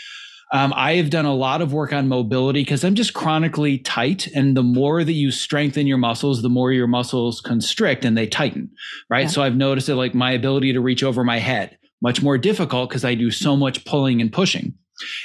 Um, 0.54 0.72
I 0.74 0.94
have 0.94 1.10
done 1.10 1.26
a 1.26 1.34
lot 1.34 1.60
of 1.60 1.74
work 1.74 1.92
on 1.92 2.08
mobility 2.08 2.62
because 2.62 2.82
I'm 2.82 2.94
just 2.94 3.12
chronically 3.12 3.76
tight. 3.76 4.26
And 4.28 4.56
the 4.56 4.62
more 4.62 5.04
that 5.04 5.12
you 5.12 5.30
strengthen 5.30 5.86
your 5.86 5.98
muscles, 5.98 6.40
the 6.40 6.48
more 6.48 6.72
your 6.72 6.86
muscles 6.86 7.42
constrict 7.42 8.06
and 8.06 8.16
they 8.16 8.26
tighten. 8.26 8.70
Right. 9.10 9.24
Yeah. 9.24 9.28
So 9.28 9.42
I've 9.42 9.56
noticed 9.56 9.88
that 9.88 9.96
like 9.96 10.14
my 10.14 10.32
ability 10.32 10.72
to 10.72 10.80
reach 10.80 11.04
over 11.04 11.22
my 11.24 11.40
head, 11.40 11.76
much 12.00 12.22
more 12.22 12.38
difficult 12.38 12.88
because 12.88 13.04
I 13.04 13.14
do 13.16 13.30
so 13.30 13.54
much 13.54 13.84
pulling 13.84 14.22
and 14.22 14.32
pushing. 14.32 14.78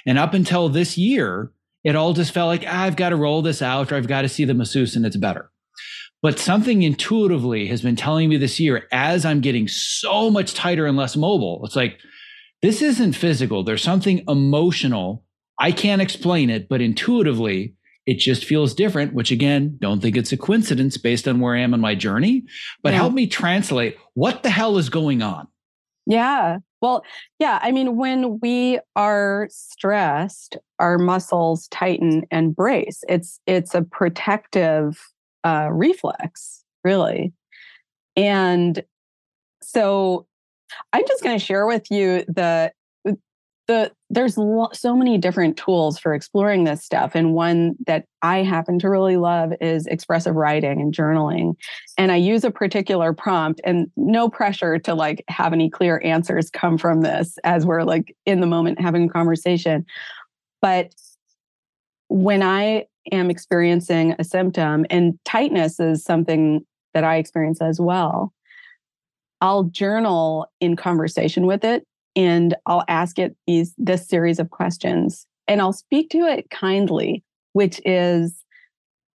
And 0.06 0.20
up 0.20 0.34
until 0.34 0.68
this 0.68 0.98
year, 0.98 1.54
it 1.86 1.95
all 1.95 2.12
just 2.12 2.34
felt 2.34 2.48
like 2.48 2.65
ah, 2.67 2.84
I've 2.84 2.98
got 2.98 3.10
to 3.10 3.15
roll 3.15 3.41
this 3.41 3.62
out 3.62 3.91
or 3.91 3.95
I've 3.95 4.08
got 4.08 4.24
to 4.24 4.30
see 4.30 4.43
the 4.43 4.54
masseuse 4.54 4.98
and 4.98 5.06
it's 5.06 5.15
better. 5.15 5.50
But 6.21 6.39
something 6.39 6.82
intuitively 6.82 7.67
has 7.67 7.84
been 7.84 7.95
telling 7.95 8.28
me 8.30 8.38
this 8.38 8.60
year 8.60 8.88
as 8.91 9.26
I'm 9.26 9.41
getting 9.41 9.67
so 9.67 10.32
much 10.32 10.56
tighter 10.56 10.88
and 10.88 10.98
less 10.98 11.15
mobile, 11.15 11.62
it's 11.63 11.76
like, 11.76 12.00
this 12.63 12.82
isn't 12.82 13.13
physical. 13.13 13.63
There's 13.63 13.84
something 13.84 14.24
emotional. 14.28 15.24
I 15.60 15.71
can't 15.71 16.02
explain 16.02 16.50
it, 16.50 16.67
but 16.67 16.82
intuitively, 16.82 17.76
it 18.08 18.17
just 18.17 18.43
feels 18.45 18.74
different, 18.74 19.13
which 19.13 19.30
again, 19.32 19.78
don't 19.80 20.02
think 20.02 20.17
it's 20.17 20.32
a 20.32 20.38
coincidence 20.38 20.98
based 20.98 21.28
on 21.28 21.39
where 21.39 21.56
I 21.56 21.60
am 21.60 21.76
in 21.76 21.80
my 21.80 21.93
journey, 21.93 22.43
but 22.82 22.93
yeah. 22.93 23.00
help 23.00 23.13
me 23.13 23.28
translate 23.28 23.98
what 24.15 24.41
the 24.41 24.50
hell 24.50 24.80
is 24.80 24.89
going 24.89 25.21
on. 25.21 25.48
Yeah. 26.08 26.60
Well, 26.86 27.04
yeah, 27.39 27.58
I 27.63 27.71
mean, 27.71 27.95
when 27.95 28.38
we 28.43 28.80
are 28.95 29.48
stressed, 29.50 30.56
our 30.78 31.00
muscles 31.00 31.67
tighten 31.69 32.28
and 32.30 32.56
brace. 32.56 33.04
It's 33.10 33.39
it's 33.48 33.74
a 33.74 33.82
protective 33.82 35.04
uh, 35.43 35.69
reflex, 35.71 36.63
really. 36.84 37.34
And 38.15 38.84
so, 39.63 40.28
I'm 40.93 41.08
just 41.08 41.24
going 41.24 41.39
to 41.39 41.43
share 41.43 41.65
with 41.65 41.89
you 41.89 42.24
the 42.28 42.71
the 43.67 43.91
there's 44.10 44.38
lo- 44.38 44.69
so 44.73 44.95
many 44.95 45.17
different 45.17 45.58
tools 45.58 45.97
for 45.97 46.13
exploring 46.13 46.63
this 46.63 46.84
stuff 46.84 47.15
and 47.15 47.34
one 47.34 47.75
that 47.88 48.06
i 48.21 48.43
happen 48.43 48.78
to 48.80 48.89
really 48.89 49.17
love 49.17 49.51
is 49.60 49.88
expressive 49.88 50.36
writing 50.36 50.80
and 50.82 50.93
journaling 50.93 51.56
and 51.97 52.12
i 52.12 52.15
use 52.15 52.43
a 52.43 52.51
particular 52.51 53.13
prompt 53.13 53.60
and 53.63 53.89
no 53.95 54.30
pressure 54.30 54.78
to 54.78 54.93
like 54.93 55.23
have 55.28 55.54
any 55.54 55.69
clear 55.69 56.01
answers 56.04 56.49
come 56.49 56.78
from 56.78 57.01
this 57.01 57.38
as 57.43 57.65
we're 57.65 57.84
like 57.84 58.15
in 58.25 58.39
the 58.39 58.47
moment 58.47 58.80
having 58.80 59.06
a 59.06 59.10
conversation 59.10 59.86
but 60.62 60.93
when 62.08 62.43
i 62.43 62.86
am 63.12 63.30
experiencing 63.30 64.15
a 64.19 64.23
symptom 64.23 64.86
and 64.89 65.17
tightness 65.25 65.80
is 65.80 66.04
something 66.04 66.65
that 66.93 67.04
i 67.04 67.17
experience 67.17 67.62
as 67.62 67.80
well 67.80 68.32
i'll 69.41 69.63
journal 69.63 70.47
in 70.60 70.75
conversation 70.75 71.45
with 71.47 71.63
it 71.63 71.86
and 72.15 72.56
I'll 72.65 72.84
ask 72.88 73.19
it 73.19 73.36
these 73.47 73.73
this 73.78 74.08
series 74.08 74.39
of 74.39 74.49
questions 74.49 75.25
and 75.47 75.62
I'll 75.62 75.73
speak 75.73 76.10
to 76.12 76.19
it 76.19 76.49
kindly, 76.49 77.23
which 77.54 77.80
is 77.86 78.43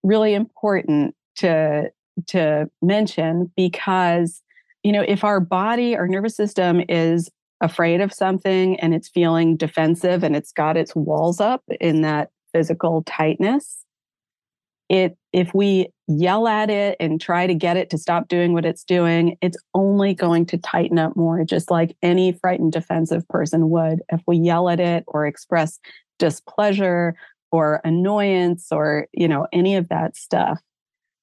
really 0.03 0.35
important 0.35 1.15
to 1.37 1.91
to 2.29 2.71
mention 2.83 3.51
because 3.57 4.43
you 4.83 4.93
know 4.93 5.05
if 5.07 5.25
our 5.25 5.41
body 5.41 5.97
our 5.97 6.09
nervous 6.09 6.37
system 6.37 6.83
is 6.89 7.31
afraid 7.61 8.01
of 8.01 8.13
something 8.13 8.79
and 8.81 8.95
it's 8.95 9.09
feeling 9.09 9.57
defensive 9.57 10.23
and 10.23 10.35
it's 10.35 10.53
got 10.53 10.77
its 10.77 10.95
walls 10.95 11.41
up 11.41 11.63
in 11.81 12.01
that 12.03 12.31
physical 12.53 13.03
tightness 13.05 13.85
it 14.91 15.17
if 15.33 15.55
we 15.55 15.89
yell 16.09 16.49
at 16.49 16.69
it 16.69 16.97
and 16.99 17.21
try 17.21 17.47
to 17.47 17.55
get 17.55 17.77
it 17.77 17.89
to 17.89 17.97
stop 17.97 18.27
doing 18.27 18.53
what 18.53 18.67
it's 18.67 18.83
doing 18.83 19.37
it's 19.41 19.57
only 19.73 20.13
going 20.13 20.45
to 20.45 20.59
tighten 20.59 20.99
up 20.99 21.17
more 21.17 21.45
just 21.45 21.71
like 21.71 21.97
any 22.03 22.33
frightened 22.33 22.73
defensive 22.73 23.27
person 23.29 23.71
would. 23.71 24.01
If 24.11 24.21
we 24.27 24.37
yell 24.37 24.69
at 24.69 24.81
it 24.81 25.05
or 25.07 25.25
express 25.27 25.79
displeasure 26.19 27.15
or 27.53 27.81
annoyance 27.85 28.69
or 28.73 29.07
you 29.13 29.29
know 29.29 29.47
any 29.53 29.77
of 29.77 29.89
that 29.89 30.17
stuff. 30.17 30.59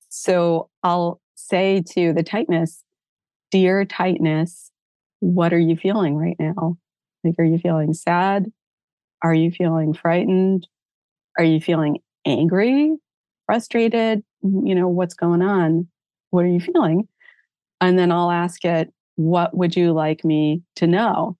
So 0.09 0.69
i'll 0.83 1.19
say 1.35 1.83
to 1.91 2.13
the 2.13 2.23
tightness 2.23 2.83
dear 3.51 3.85
tightness 3.85 4.71
what 5.19 5.53
are 5.53 5.59
you 5.59 5.75
feeling 5.75 6.15
right 6.15 6.37
now? 6.39 6.77
Like 7.23 7.35
are 7.39 7.43
you 7.43 7.57
feeling 7.57 7.93
sad? 7.93 8.45
Are 9.23 9.33
you 9.33 9.51
feeling 9.51 9.93
frightened? 9.93 10.67
Are 11.37 11.43
you 11.43 11.59
feeling 11.59 11.97
angry 12.25 12.95
frustrated? 13.47 14.23
You 14.43 14.75
know, 14.75 14.87
what's 14.87 15.15
going 15.15 15.41
on? 15.41 15.87
What 16.29 16.45
are 16.45 16.49
you 16.49 16.59
feeling? 16.59 17.07
And 17.81 17.97
then 17.97 18.11
I'll 18.11 18.29
ask 18.29 18.63
it, 18.63 18.93
what 19.15 19.57
would 19.57 19.75
you 19.75 19.93
like 19.93 20.23
me 20.23 20.61
to 20.75 20.85
know? 20.85 21.35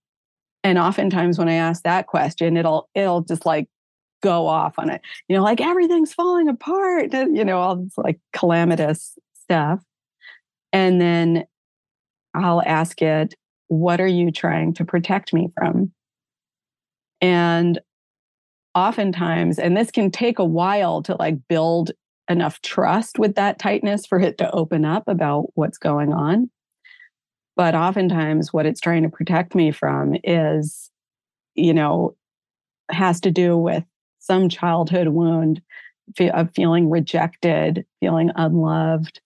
And 0.63 0.80
oftentimes 0.80 1.38
when 1.38 1.50
I 1.50 1.54
ask 1.54 1.84
that 1.84 2.08
question, 2.08 2.58
it'll 2.58 2.89
it'll 2.96 3.22
just 3.22 3.46
like 3.46 3.67
go 4.24 4.48
off 4.48 4.80
on 4.80 4.89
it. 4.89 5.01
You 5.28 5.36
know, 5.36 5.43
like 5.43 5.62
everything's 5.62 6.14
falling 6.14 6.49
apart, 6.49 7.14
you 7.14 7.45
know, 7.45 7.60
all 7.60 7.76
this 7.76 7.97
like 7.97 8.20
calamitous 8.34 9.14
stuff. 9.43 9.82
And 10.74 10.99
then 10.99 11.45
I'll 12.34 12.64
ask 12.66 13.01
it, 13.01 13.36
what 13.68 14.01
are 14.01 14.08
you 14.08 14.32
trying 14.32 14.74
to 14.76 14.86
protect 14.86 15.34
me 15.34 15.49
from? 15.55 15.91
And 17.22 17.80
oftentimes, 18.78 19.57
and 19.57 19.75
this 19.75 19.89
can 19.89 20.11
take 20.11 20.38
a 20.38 20.45
while 20.45 21.01
to 21.01 21.15
like 21.17 21.36
build 21.47 21.91
enough 22.30 22.61
trust 22.61 23.17
with 23.17 23.34
that 23.34 23.57
tightness 23.57 24.05
for 24.05 24.19
it 24.19 24.38
to 24.38 24.51
open 24.51 24.86
up 24.86 25.03
about 25.07 25.47
what's 25.55 25.80
going 25.80 26.13
on. 26.13 26.51
But 27.55 27.73
oftentimes, 27.73 28.53
what 28.53 28.67
it's 28.67 28.80
trying 28.80 29.01
to 29.01 29.09
protect 29.09 29.55
me 29.55 29.71
from 29.71 30.15
is, 30.23 30.91
you 31.55 31.73
know, 31.73 32.15
has 32.91 33.19
to 33.21 33.32
do 33.32 33.57
with 33.57 33.84
some 34.19 34.47
childhood 34.47 35.07
wound 35.07 35.59
of 36.19 36.53
feeling 36.53 36.91
rejected, 36.91 37.84
feeling 37.99 38.32
unloved, 38.36 39.19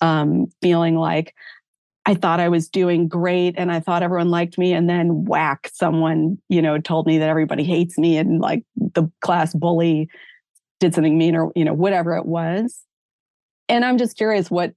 um, 0.00 0.46
feeling 0.62 0.94
like 0.94 1.34
I 2.04 2.14
thought 2.14 2.40
I 2.40 2.48
was 2.48 2.68
doing 2.68 3.06
great 3.06 3.54
and 3.56 3.70
I 3.70 3.80
thought 3.80 4.02
everyone 4.02 4.30
liked 4.30 4.58
me. 4.58 4.72
And 4.72 4.88
then 4.88 5.24
whack, 5.24 5.70
someone, 5.72 6.38
you 6.48 6.60
know, 6.60 6.78
told 6.78 7.06
me 7.06 7.18
that 7.18 7.28
everybody 7.28 7.62
hates 7.62 7.96
me 7.96 8.16
and 8.16 8.40
like 8.40 8.64
the 8.76 9.08
class 9.20 9.54
bully 9.54 10.08
did 10.80 10.94
something 10.94 11.16
mean 11.16 11.36
or, 11.36 11.52
you 11.54 11.64
know, 11.64 11.74
whatever 11.74 12.16
it 12.16 12.26
was. 12.26 12.82
And 13.68 13.84
I'm 13.84 13.98
just 13.98 14.16
curious 14.16 14.50
what 14.50 14.74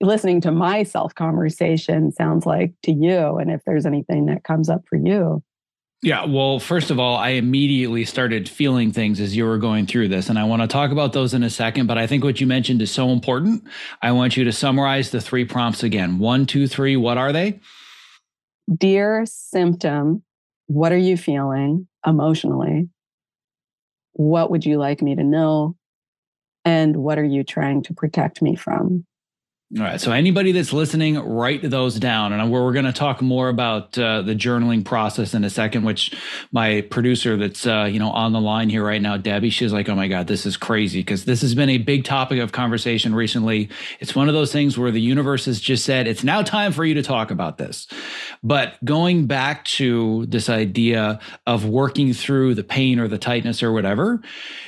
listening 0.00 0.40
to 0.40 0.50
my 0.50 0.82
self 0.82 1.14
conversation 1.14 2.10
sounds 2.10 2.44
like 2.44 2.72
to 2.82 2.92
you 2.92 3.38
and 3.38 3.50
if 3.50 3.60
there's 3.64 3.86
anything 3.86 4.26
that 4.26 4.42
comes 4.42 4.68
up 4.68 4.82
for 4.88 4.96
you. 4.96 5.42
Yeah, 6.02 6.24
well, 6.24 6.58
first 6.58 6.90
of 6.90 6.98
all, 6.98 7.16
I 7.16 7.30
immediately 7.30 8.06
started 8.06 8.48
feeling 8.48 8.90
things 8.90 9.20
as 9.20 9.36
you 9.36 9.44
were 9.44 9.58
going 9.58 9.86
through 9.86 10.08
this. 10.08 10.30
And 10.30 10.38
I 10.38 10.44
want 10.44 10.62
to 10.62 10.68
talk 10.68 10.92
about 10.92 11.12
those 11.12 11.34
in 11.34 11.42
a 11.42 11.50
second. 11.50 11.86
But 11.86 11.98
I 11.98 12.06
think 12.06 12.24
what 12.24 12.40
you 12.40 12.46
mentioned 12.46 12.80
is 12.80 12.90
so 12.90 13.10
important. 13.10 13.64
I 14.00 14.12
want 14.12 14.34
you 14.34 14.44
to 14.44 14.52
summarize 14.52 15.10
the 15.10 15.20
three 15.20 15.44
prompts 15.44 15.82
again 15.82 16.18
one, 16.18 16.46
two, 16.46 16.66
three. 16.66 16.96
What 16.96 17.18
are 17.18 17.32
they? 17.32 17.60
Dear 18.74 19.24
symptom, 19.26 20.22
what 20.68 20.90
are 20.92 20.96
you 20.96 21.18
feeling 21.18 21.86
emotionally? 22.06 22.88
What 24.12 24.50
would 24.50 24.64
you 24.64 24.78
like 24.78 25.02
me 25.02 25.14
to 25.16 25.24
know? 25.24 25.76
And 26.64 26.96
what 26.96 27.18
are 27.18 27.24
you 27.24 27.44
trying 27.44 27.82
to 27.84 27.94
protect 27.94 28.40
me 28.40 28.56
from? 28.56 29.04
All 29.78 29.84
right. 29.84 30.00
So 30.00 30.10
anybody 30.10 30.50
that's 30.50 30.72
listening, 30.72 31.16
write 31.16 31.62
those 31.62 31.94
down, 32.00 32.32
and 32.32 32.50
we're 32.50 32.72
going 32.72 32.86
to 32.86 32.92
talk 32.92 33.22
more 33.22 33.48
about 33.48 33.96
uh, 33.96 34.20
the 34.20 34.34
journaling 34.34 34.84
process 34.84 35.32
in 35.32 35.44
a 35.44 35.50
second. 35.50 35.84
Which 35.84 36.12
my 36.50 36.80
producer, 36.80 37.36
that's 37.36 37.68
uh, 37.68 37.84
you 37.84 38.00
know 38.00 38.10
on 38.10 38.32
the 38.32 38.40
line 38.40 38.68
here 38.68 38.84
right 38.84 39.00
now, 39.00 39.16
Debbie, 39.16 39.50
she's 39.50 39.72
like, 39.72 39.88
"Oh 39.88 39.94
my 39.94 40.08
God, 40.08 40.26
this 40.26 40.44
is 40.44 40.56
crazy," 40.56 41.02
because 41.02 41.24
this 41.24 41.40
has 41.42 41.54
been 41.54 41.70
a 41.70 41.78
big 41.78 42.02
topic 42.02 42.40
of 42.40 42.50
conversation 42.50 43.14
recently. 43.14 43.68
It's 44.00 44.12
one 44.12 44.26
of 44.26 44.34
those 44.34 44.50
things 44.50 44.76
where 44.76 44.90
the 44.90 45.00
universe 45.00 45.44
has 45.44 45.60
just 45.60 45.84
said 45.84 46.08
it's 46.08 46.24
now 46.24 46.42
time 46.42 46.72
for 46.72 46.84
you 46.84 46.94
to 46.94 47.02
talk 47.02 47.30
about 47.30 47.56
this. 47.56 47.86
But 48.42 48.84
going 48.84 49.26
back 49.28 49.64
to 49.66 50.26
this 50.26 50.48
idea 50.48 51.20
of 51.46 51.64
working 51.64 52.12
through 52.12 52.56
the 52.56 52.64
pain 52.64 52.98
or 52.98 53.06
the 53.06 53.18
tightness 53.18 53.62
or 53.62 53.70
whatever, 53.70 54.20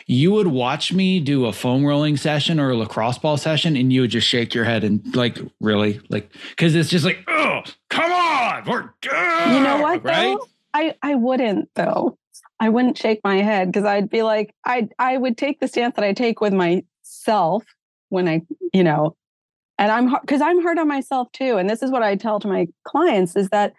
you 0.07 0.31
would 0.31 0.47
watch 0.47 0.93
me 0.93 1.19
do 1.19 1.47
a 1.47 1.53
foam 1.53 1.85
rolling 1.85 2.17
session 2.17 2.61
or 2.61 2.71
a 2.71 2.77
lacrosse 2.77 3.19
ball 3.19 3.37
session, 3.37 3.77
and 3.77 3.93
you 3.93 4.03
would 4.03 4.11
just 4.11 4.29
shake 4.29 4.55
your 4.55 4.65
head 4.65 4.85
and 4.85 4.92
and 4.93 5.17
like 5.17 5.39
really 5.61 6.01
like 6.09 6.33
because 6.51 6.75
it's 6.75 6.89
just 6.89 7.05
like 7.05 7.25
oh 7.29 7.63
come 7.91 8.13
on 8.13 8.65
we're 8.67 8.91
good 9.01 9.55
you 9.55 9.63
know 9.63 9.79
what 9.81 10.05
right 10.05 10.37
though? 10.39 10.47
i 10.75 10.95
i 11.03 11.15
wouldn't 11.15 11.69
though 11.75 12.17
i 12.61 12.69
wouldn't 12.69 12.99
shake 12.99 13.21
my 13.25 13.37
head 13.37 13.71
because 13.71 13.85
i'd 13.85 14.11
be 14.11 14.23
like 14.23 14.55
i 14.65 14.89
i 14.99 15.17
would 15.17 15.37
take 15.37 15.61
the 15.61 15.69
stance 15.69 15.95
that 15.97 16.05
i 16.05 16.13
take 16.13 16.41
with 16.41 16.53
myself 16.53 17.65
when 18.11 18.29
i 18.29 18.41
you 18.73 18.85
know 18.85 19.17
and 19.79 19.91
i'm 19.91 20.15
because 20.21 20.41
i'm 20.41 20.63
hard 20.63 20.79
on 20.79 20.89
myself 20.89 21.31
too 21.33 21.57
and 21.57 21.69
this 21.69 21.83
is 21.83 21.91
what 21.91 22.03
i 22.03 22.15
tell 22.15 22.39
to 22.39 22.49
my 22.49 22.67
clients 22.85 23.37
is 23.37 23.49
that 23.49 23.73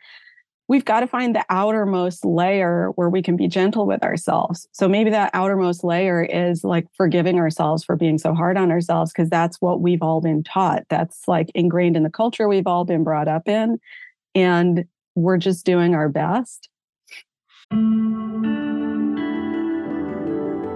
we've 0.74 0.86
got 0.86 1.02
to 1.02 1.08
find 1.08 1.36
the 1.36 1.46
outermost 1.52 2.26
layer 2.26 2.90
where 2.96 3.08
we 3.08 3.22
can 3.22 3.36
be 3.36 3.48
gentle 3.48 3.86
with 3.86 4.02
ourselves. 4.02 4.68
So 4.72 4.90
maybe 4.90 5.12
that 5.12 5.30
outermost 5.36 5.84
layer 5.84 6.24
is 6.24 6.64
like 6.64 6.88
forgiving 6.98 7.38
ourselves 7.38 7.84
for 7.84 7.96
being 7.96 8.18
so 8.18 8.34
hard 8.34 8.58
on 8.58 8.72
ourselves, 8.72 9.14
because 9.14 9.30
that's 9.30 9.62
what 9.62 9.82
we've 9.82 10.02
all 10.02 10.20
been 10.20 10.42
taught. 10.42 10.82
That's 10.90 11.28
like 11.28 11.52
ingrained 11.54 11.96
in 11.96 12.02
the 12.02 12.10
culture 12.10 12.48
we've 12.48 12.66
all 12.66 12.86
been 12.86 13.04
brought 13.04 13.28
up 13.28 13.48
in. 13.48 13.80
And 14.34 14.86
we're 15.14 15.38
just 15.38 15.64
doing 15.64 15.94
our 15.94 16.10
best. 16.10 16.70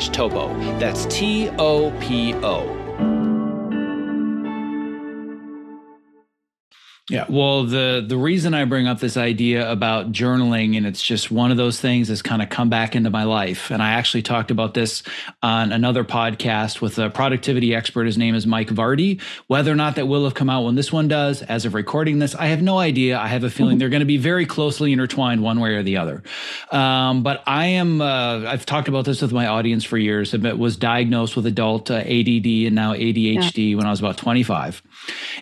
topo. 0.00 0.48
That's 0.78 1.06
T 1.06 1.50
O 1.58 1.90
P 2.00 2.34
O. 2.34 2.83
Yeah, 7.10 7.26
well, 7.28 7.64
the 7.64 8.02
the 8.06 8.16
reason 8.16 8.54
I 8.54 8.64
bring 8.64 8.86
up 8.86 8.98
this 8.98 9.18
idea 9.18 9.70
about 9.70 10.10
journaling 10.10 10.74
and 10.74 10.86
it's 10.86 11.02
just 11.02 11.30
one 11.30 11.50
of 11.50 11.58
those 11.58 11.78
things 11.78 12.08
that's 12.08 12.22
kind 12.22 12.40
of 12.40 12.48
come 12.48 12.70
back 12.70 12.96
into 12.96 13.10
my 13.10 13.24
life. 13.24 13.70
And 13.70 13.82
I 13.82 13.90
actually 13.90 14.22
talked 14.22 14.50
about 14.50 14.72
this 14.72 15.02
on 15.42 15.70
another 15.70 16.02
podcast 16.02 16.80
with 16.80 16.98
a 16.98 17.10
productivity 17.10 17.74
expert. 17.74 18.06
His 18.06 18.16
name 18.16 18.34
is 18.34 18.46
Mike 18.46 18.68
Vardy. 18.68 19.20
Whether 19.48 19.70
or 19.70 19.74
not 19.74 19.96
that 19.96 20.08
will 20.08 20.24
have 20.24 20.32
come 20.32 20.48
out 20.48 20.64
when 20.64 20.76
this 20.76 20.90
one 20.90 21.06
does, 21.06 21.42
as 21.42 21.66
of 21.66 21.74
recording 21.74 22.20
this, 22.20 22.34
I 22.34 22.46
have 22.46 22.62
no 22.62 22.78
idea. 22.78 23.18
I 23.18 23.26
have 23.26 23.44
a 23.44 23.50
feeling 23.50 23.76
they're 23.76 23.90
going 23.90 24.00
to 24.00 24.06
be 24.06 24.16
very 24.16 24.46
closely 24.46 24.90
intertwined 24.90 25.42
one 25.42 25.60
way 25.60 25.74
or 25.74 25.82
the 25.82 25.98
other. 25.98 26.22
Um, 26.70 27.22
but 27.22 27.42
I 27.46 27.66
am. 27.66 28.00
Uh, 28.00 28.46
I've 28.46 28.64
talked 28.64 28.88
about 28.88 29.04
this 29.04 29.20
with 29.20 29.32
my 29.32 29.46
audience 29.46 29.84
for 29.84 29.98
years. 29.98 30.34
I 30.34 30.54
was 30.54 30.78
diagnosed 30.78 31.36
with 31.36 31.44
adult 31.44 31.90
uh, 31.90 31.96
ADD 31.96 32.46
and 32.46 32.74
now 32.74 32.94
ADHD 32.94 33.72
yeah. 33.72 33.76
when 33.76 33.84
I 33.84 33.90
was 33.90 34.00
about 34.00 34.16
25, 34.16 34.82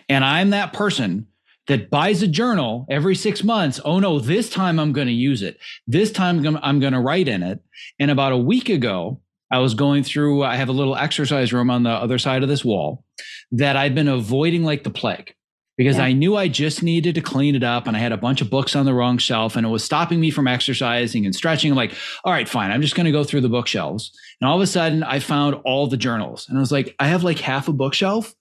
and 0.09 0.25
I'm 0.25 0.49
that 0.49 0.73
person 0.73 1.27
that 1.67 1.89
buys 1.89 2.21
a 2.21 2.27
journal 2.27 2.85
every 2.89 3.15
six 3.15 3.43
months. 3.43 3.79
Oh 3.85 3.99
no, 3.99 4.19
this 4.19 4.49
time 4.49 4.79
I'm 4.79 4.91
going 4.93 5.07
to 5.07 5.13
use 5.13 5.41
it. 5.41 5.57
This 5.87 6.11
time 6.11 6.45
I'm 6.61 6.79
going 6.79 6.93
to 6.93 6.99
write 6.99 7.27
in 7.27 7.41
it. 7.43 7.61
And 7.99 8.11
about 8.11 8.31
a 8.33 8.37
week 8.37 8.69
ago, 8.69 9.21
I 9.51 9.59
was 9.59 9.73
going 9.73 10.03
through, 10.03 10.43
I 10.43 10.55
have 10.55 10.69
a 10.69 10.73
little 10.73 10.95
exercise 10.95 11.53
room 11.53 11.69
on 11.69 11.83
the 11.83 11.91
other 11.91 12.17
side 12.17 12.43
of 12.43 12.49
this 12.49 12.65
wall 12.65 13.05
that 13.51 13.75
I've 13.77 13.95
been 13.95 14.07
avoiding 14.07 14.63
like 14.63 14.83
the 14.83 14.89
plague. 14.89 15.35
because 15.77 15.97
Yeah. 15.97 16.03
I 16.05 16.11
knew 16.13 16.35
I 16.35 16.47
just 16.49 16.83
needed 16.83 17.15
to 17.15 17.21
clean 17.21 17.55
it 17.55 17.63
up 17.63 17.87
and 17.87 17.95
I 17.97 17.99
had 17.99 18.11
a 18.11 18.17
bunch 18.17 18.41
of 18.41 18.49
books 18.49 18.75
on 18.75 18.85
the 18.85 18.93
wrong 18.93 19.17
shelf 19.17 19.55
and 19.55 19.65
it 19.65 19.69
was 19.69 19.83
stopping 19.83 20.19
me 20.19 20.29
from 20.31 20.47
exercising 20.47 21.25
and 21.25 21.33
stretching. 21.35 21.71
I'm 21.71 21.77
like, 21.77 21.93
all 22.23 22.31
right, 22.31 22.47
fine. 22.47 22.69
I'm 22.71 22.81
just 22.81 22.93
going 22.95 23.05
to 23.05 23.11
go 23.11 23.23
through 23.23 23.41
the 23.41 23.49
bookshelves. 23.49 24.11
And 24.39 24.47
all 24.49 24.55
of 24.55 24.61
a 24.61 24.67
sudden 24.67 25.01
I 25.03 25.19
found 25.19 25.55
all 25.65 25.87
the 25.87 25.97
journals 25.97 26.47
and 26.47 26.57
I 26.57 26.61
was 26.61 26.71
like, 26.71 26.95
I 26.99 27.07
have 27.07 27.23
like 27.23 27.39
half 27.39 27.67
a 27.67 27.73
bookshelf 27.73 28.35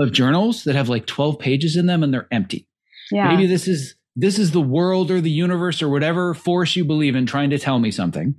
of 0.00 0.12
journals 0.12 0.64
that 0.64 0.74
have 0.74 0.88
like 0.88 1.06
12 1.06 1.38
pages 1.38 1.76
in 1.76 1.86
them 1.86 2.02
and 2.02 2.12
they're 2.12 2.28
empty. 2.32 2.66
Yeah. 3.10 3.28
Maybe 3.28 3.46
this 3.46 3.68
is 3.68 3.96
this 4.16 4.38
is 4.38 4.50
the 4.50 4.60
world 4.60 5.10
or 5.10 5.20
the 5.20 5.30
universe 5.30 5.82
or 5.82 5.88
whatever 5.88 6.34
force 6.34 6.74
you 6.74 6.84
believe 6.84 7.14
in 7.14 7.26
trying 7.26 7.50
to 7.50 7.58
tell 7.58 7.78
me 7.78 7.90
something. 7.90 8.34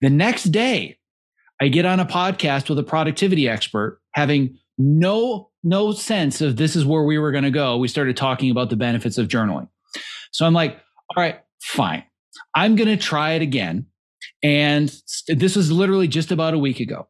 The 0.00 0.10
next 0.10 0.44
day, 0.44 0.98
I 1.60 1.68
get 1.68 1.86
on 1.86 2.00
a 2.00 2.06
podcast 2.06 2.68
with 2.68 2.78
a 2.78 2.82
productivity 2.82 3.48
expert 3.48 4.00
having 4.12 4.58
no 4.78 5.50
no 5.64 5.92
sense 5.92 6.40
of 6.40 6.56
this 6.56 6.76
is 6.76 6.84
where 6.84 7.02
we 7.02 7.18
were 7.18 7.32
going 7.32 7.44
to 7.44 7.50
go. 7.50 7.76
We 7.76 7.88
started 7.88 8.16
talking 8.16 8.50
about 8.50 8.70
the 8.70 8.76
benefits 8.76 9.18
of 9.18 9.26
journaling. 9.26 9.68
So 10.30 10.46
I'm 10.46 10.54
like, 10.54 10.80
all 11.16 11.22
right, 11.22 11.40
fine. 11.60 12.04
I'm 12.54 12.76
going 12.76 12.88
to 12.88 12.96
try 12.96 13.32
it 13.32 13.42
again. 13.42 13.86
And 14.42 14.94
this 15.28 15.56
was 15.56 15.72
literally 15.72 16.08
just 16.08 16.30
about 16.30 16.54
a 16.54 16.58
week 16.58 16.78
ago. 16.78 17.08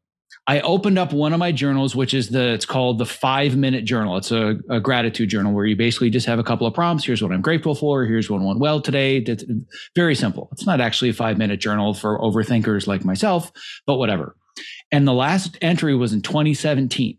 I 0.49 0.61
opened 0.61 0.97
up 0.97 1.12
one 1.12 1.32
of 1.32 1.40
my 1.40 1.51
journals, 1.51 1.97
which 1.97 2.14
is 2.14 2.28
the, 2.28 2.53
it's 2.53 2.66
called 2.66 2.99
the 2.99 3.07
five 3.07 3.57
minute 3.57 3.84
journal. 3.84 4.16
It's 4.16 4.30
a, 4.30 4.59
a 4.70 4.78
gratitude 4.78 5.28
journal 5.28 5.53
where 5.53 5.66
you 5.66 5.74
basically 5.74 6.09
just 6.09 6.26
have 6.26 6.38
a 6.38 6.44
couple 6.44 6.68
of 6.68 6.74
prompts. 6.74 7.05
Here's 7.05 7.20
what 7.20 7.32
I'm 7.32 7.42
grateful 7.42 7.74
for. 7.74 8.05
Here's 8.05 8.30
what 8.30 8.40
went 8.40 8.61
well 8.61 8.80
today. 8.80 9.16
It's 9.16 9.44
very 9.97 10.14
simple. 10.14 10.49
It's 10.53 10.64
not 10.64 10.80
actually 10.80 11.11
a 11.11 11.14
five 11.14 11.36
minute 11.36 11.59
journal 11.59 11.94
for 11.94 12.20
overthinkers 12.20 12.86
like 12.86 13.05
myself, 13.05 13.51
but 13.86 13.97
whatever. 13.97 14.36
And 14.92 15.07
the 15.07 15.12
last 15.12 15.59
entry 15.61 15.97
was 15.97 16.12
in 16.12 16.22
2017. 16.22 17.18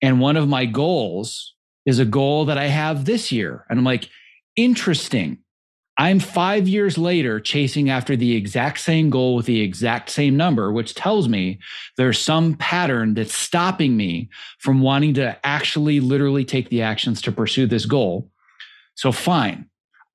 And 0.00 0.20
one 0.20 0.36
of 0.36 0.48
my 0.48 0.64
goals 0.64 1.54
is 1.84 1.98
a 1.98 2.04
goal 2.04 2.44
that 2.44 2.58
I 2.58 2.66
have 2.66 3.04
this 3.04 3.32
year. 3.32 3.66
And 3.68 3.80
I'm 3.80 3.84
like, 3.84 4.08
interesting. 4.54 5.38
I'm 5.96 6.18
five 6.18 6.66
years 6.66 6.98
later 6.98 7.38
chasing 7.38 7.88
after 7.88 8.16
the 8.16 8.34
exact 8.34 8.80
same 8.80 9.10
goal 9.10 9.36
with 9.36 9.46
the 9.46 9.60
exact 9.60 10.10
same 10.10 10.36
number, 10.36 10.72
which 10.72 10.94
tells 10.94 11.28
me 11.28 11.60
there's 11.96 12.18
some 12.18 12.54
pattern 12.54 13.14
that's 13.14 13.34
stopping 13.34 13.96
me 13.96 14.28
from 14.58 14.80
wanting 14.80 15.14
to 15.14 15.38
actually 15.46 16.00
literally 16.00 16.44
take 16.44 16.68
the 16.68 16.82
actions 16.82 17.22
to 17.22 17.32
pursue 17.32 17.66
this 17.66 17.86
goal. 17.86 18.28
So, 18.96 19.12
fine. 19.12 19.66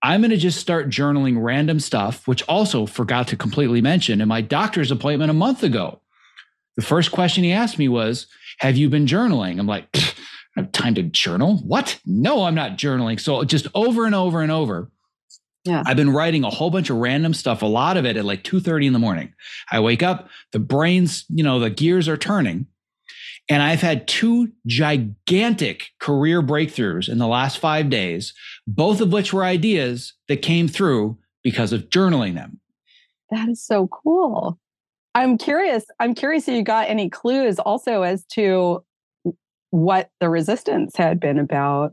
I'm 0.02 0.22
going 0.22 0.32
to 0.32 0.38
just 0.38 0.60
start 0.60 0.90
journaling 0.90 1.42
random 1.42 1.80
stuff, 1.80 2.28
which 2.28 2.44
also 2.44 2.86
forgot 2.86 3.28
to 3.30 3.36
completely 3.36 3.82
mention 3.82 4.22
in 4.22 4.28
my 4.28 4.42
doctor's 4.42 4.92
appointment 4.92 5.32
a 5.32 5.34
month 5.34 5.64
ago. 5.64 6.02
The 6.78 6.86
first 6.86 7.12
question 7.12 7.44
he 7.44 7.52
asked 7.52 7.78
me 7.78 7.88
was, 7.88 8.28
Have 8.60 8.76
you 8.76 8.90
been 8.90 9.06
journaling? 9.06 9.60
I'm 9.60 9.68
like, 9.68 9.88
I 9.96 10.62
have 10.62 10.72
time 10.74 10.96
to 10.96 11.04
journal. 11.04 11.58
What? 11.58 12.00
No, 12.06 12.44
I'm 12.44 12.56
not 12.56 12.78
journaling. 12.78 13.20
So, 13.20 13.46
just 13.46 13.68
over 13.74 14.06
and 14.06 14.16
over 14.16 14.42
and 14.42 14.52
over. 14.52 14.90
Yeah. 15.66 15.84
I've 15.86 15.98
been 15.98 16.12
writing 16.12 16.44
a 16.44 16.50
whole 16.50 16.72
bunch 16.72 16.90
of 16.90 16.98
random 16.98 17.34
stuff, 17.34 17.62
a 17.62 17.66
lot 17.66 17.98
of 17.98 18.06
it 18.06 18.18
at 18.18 18.26
like 18.26 18.44
2:30 18.44 18.88
in 18.88 18.94
the 18.94 19.00
morning. 19.00 19.34
I 19.72 19.80
wake 19.80 20.02
up, 20.02 20.30
the 20.52 20.60
brains, 20.60 21.26
you 21.30 21.44
know, 21.44 21.60
the 21.60 21.70
gears 21.70 22.08
are 22.08 22.18
turning. 22.18 22.68
And 23.50 23.64
I've 23.64 23.82
had 23.82 24.08
two 24.08 24.52
gigantic 24.68 25.88
career 26.00 26.42
breakthroughs 26.42 27.10
in 27.10 27.18
the 27.18 27.28
last 27.28 27.58
5 27.58 27.90
days, 27.90 28.34
both 28.68 29.02
of 29.02 29.12
which 29.12 29.34
were 29.34 29.44
ideas 29.44 30.14
that 30.28 30.44
came 30.44 30.68
through 30.68 31.18
because 31.44 31.74
of 31.74 31.90
journaling 31.90 32.36
them. 32.36 32.60
That 33.32 33.50
is 33.50 33.64
so 33.64 33.88
cool. 33.88 34.60
I'm 35.16 35.38
curious. 35.38 35.86
I'm 36.00 36.14
curious 36.14 36.48
if 36.48 36.56
you 36.56 36.64
got 36.64 36.90
any 36.90 37.10
clues 37.10 37.58
also 37.58 38.04
as 38.04 38.24
to 38.34 38.84
what 39.72 40.10
the 40.20 40.30
resistance 40.30 40.96
had 40.96 41.20
been 41.20 41.40
about. 41.40 41.92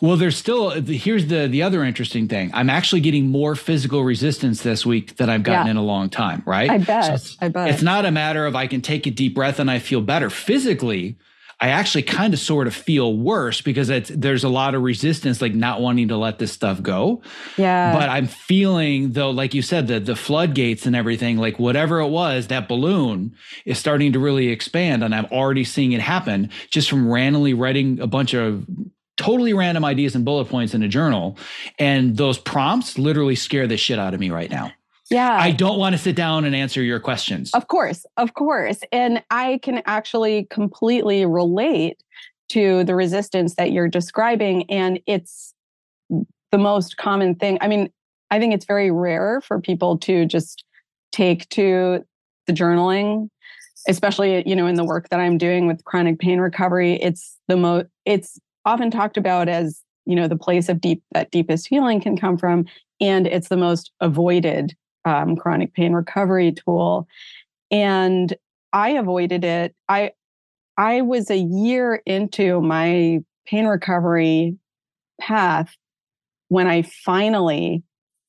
Well, 0.00 0.16
there's 0.16 0.36
still 0.36 0.70
here's 0.82 1.26
the 1.26 1.48
the 1.48 1.62
other 1.62 1.82
interesting 1.82 2.28
thing. 2.28 2.50
I'm 2.54 2.70
actually 2.70 3.00
getting 3.00 3.28
more 3.30 3.54
physical 3.56 4.04
resistance 4.04 4.62
this 4.62 4.86
week 4.86 5.16
than 5.16 5.28
I've 5.28 5.42
gotten 5.42 5.66
Yeah. 5.66 5.70
in 5.72 5.76
a 5.76 5.82
long 5.82 6.08
time, 6.10 6.42
right? 6.46 6.70
I 6.70 6.78
bet. 6.78 7.20
So 7.20 7.34
I 7.40 7.48
bet. 7.48 7.70
It's 7.70 7.82
not 7.82 8.04
a 8.04 8.10
matter 8.10 8.46
of 8.46 8.54
I 8.54 8.66
can 8.66 8.80
take 8.80 9.06
a 9.06 9.10
deep 9.10 9.34
breath 9.34 9.58
and 9.58 9.70
I 9.70 9.78
feel 9.80 10.00
better 10.00 10.30
physically. 10.30 11.16
I 11.60 11.70
actually 11.70 12.02
kind 12.04 12.32
of 12.32 12.38
sort 12.38 12.68
of 12.68 12.74
feel 12.74 13.16
worse 13.16 13.60
because 13.62 13.90
it's, 13.90 14.12
there's 14.14 14.44
a 14.44 14.48
lot 14.48 14.76
of 14.76 14.82
resistance, 14.82 15.42
like 15.42 15.54
not 15.56 15.80
wanting 15.80 16.06
to 16.06 16.16
let 16.16 16.38
this 16.38 16.52
stuff 16.52 16.80
go. 16.80 17.20
yeah. 17.56 17.92
but 17.98 18.08
I'm 18.08 18.28
feeling 18.28 19.10
though, 19.10 19.30
like 19.30 19.54
you 19.54 19.62
said, 19.62 19.88
the 19.88 19.98
the 19.98 20.14
floodgates 20.14 20.86
and 20.86 20.94
everything, 20.94 21.36
like 21.38 21.58
whatever 21.58 21.98
it 21.98 22.10
was, 22.10 22.46
that 22.46 22.68
balloon 22.68 23.34
is 23.64 23.76
starting 23.76 24.12
to 24.12 24.20
really 24.20 24.48
expand, 24.50 25.02
and 25.02 25.12
I'm 25.12 25.26
already 25.32 25.64
seeing 25.64 25.90
it 25.90 26.00
happen 26.00 26.50
just 26.70 26.88
from 26.88 27.10
randomly 27.10 27.54
writing 27.54 27.98
a 27.98 28.06
bunch 28.06 28.34
of 28.34 28.64
totally 29.18 29.52
random 29.52 29.84
ideas 29.84 30.14
and 30.14 30.24
bullet 30.24 30.46
points 30.46 30.72
in 30.74 30.82
a 30.82 30.88
journal, 30.88 31.36
and 31.78 32.16
those 32.16 32.38
prompts 32.38 32.96
literally 32.98 33.34
scare 33.34 33.66
the 33.66 33.76
shit 33.76 33.98
out 33.98 34.14
of 34.14 34.20
me 34.20 34.30
right 34.30 34.50
now. 34.50 34.72
yeah. 35.10 35.36
I 35.38 35.50
don't 35.50 35.78
want 35.78 35.94
to 35.94 35.98
sit 35.98 36.16
down 36.16 36.44
and 36.44 36.54
answer 36.54 36.82
your 36.82 37.00
questions. 37.00 37.52
Of 37.52 37.68
course, 37.68 38.06
of 38.16 38.34
course. 38.34 38.80
And 38.92 39.22
I 39.30 39.58
can 39.62 39.82
actually 39.86 40.46
completely 40.50 41.26
relate 41.26 42.02
to 42.50 42.84
the 42.84 42.94
resistance 42.94 43.56
that 43.56 43.72
you're 43.72 43.88
describing. 43.88 44.70
And 44.70 45.00
it's 45.06 45.54
the 46.50 46.58
most 46.58 46.96
common 46.96 47.34
thing. 47.34 47.58
I 47.60 47.68
mean, 47.68 47.90
I 48.30 48.38
think 48.38 48.54
it's 48.54 48.64
very 48.66 48.90
rare 48.90 49.40
for 49.40 49.60
people 49.60 49.98
to 49.98 50.24
just 50.26 50.64
take 51.12 51.48
to 51.50 52.04
the 52.46 52.52
journaling, 52.52 53.28
especially, 53.86 54.46
you 54.48 54.56
know, 54.56 54.66
in 54.66 54.76
the 54.76 54.84
work 54.84 55.08
that 55.10 55.20
I'm 55.20 55.38
doing 55.38 55.66
with 55.66 55.84
chronic 55.84 56.18
pain 56.18 56.38
recovery. 56.38 56.94
It's 56.94 57.36
the 57.48 57.56
most, 57.56 57.86
it's 58.04 58.38
often 58.64 58.90
talked 58.90 59.16
about 59.16 59.48
as, 59.48 59.82
you 60.06 60.14
know, 60.14 60.28
the 60.28 60.36
place 60.36 60.68
of 60.68 60.80
deep, 60.80 61.02
that 61.12 61.30
deepest 61.30 61.68
healing 61.68 62.00
can 62.00 62.16
come 62.16 62.36
from. 62.36 62.66
And 63.00 63.26
it's 63.26 63.48
the 63.48 63.56
most 63.56 63.92
avoided 64.00 64.74
um, 65.04 65.36
chronic 65.36 65.74
pain 65.74 65.92
recovery 65.92 66.52
tool. 66.52 67.06
And 67.70 68.34
i 68.72 68.90
avoided 68.90 69.44
it. 69.44 69.74
I 69.88 70.12
i 70.76 71.00
was 71.00 71.30
a 71.30 71.36
year 71.38 72.02
into 72.06 72.60
my 72.60 73.20
pain 73.46 73.66
recovery 73.66 74.56
path 75.20 75.74
when 76.48 76.66
i 76.66 76.82
finally 76.82 77.82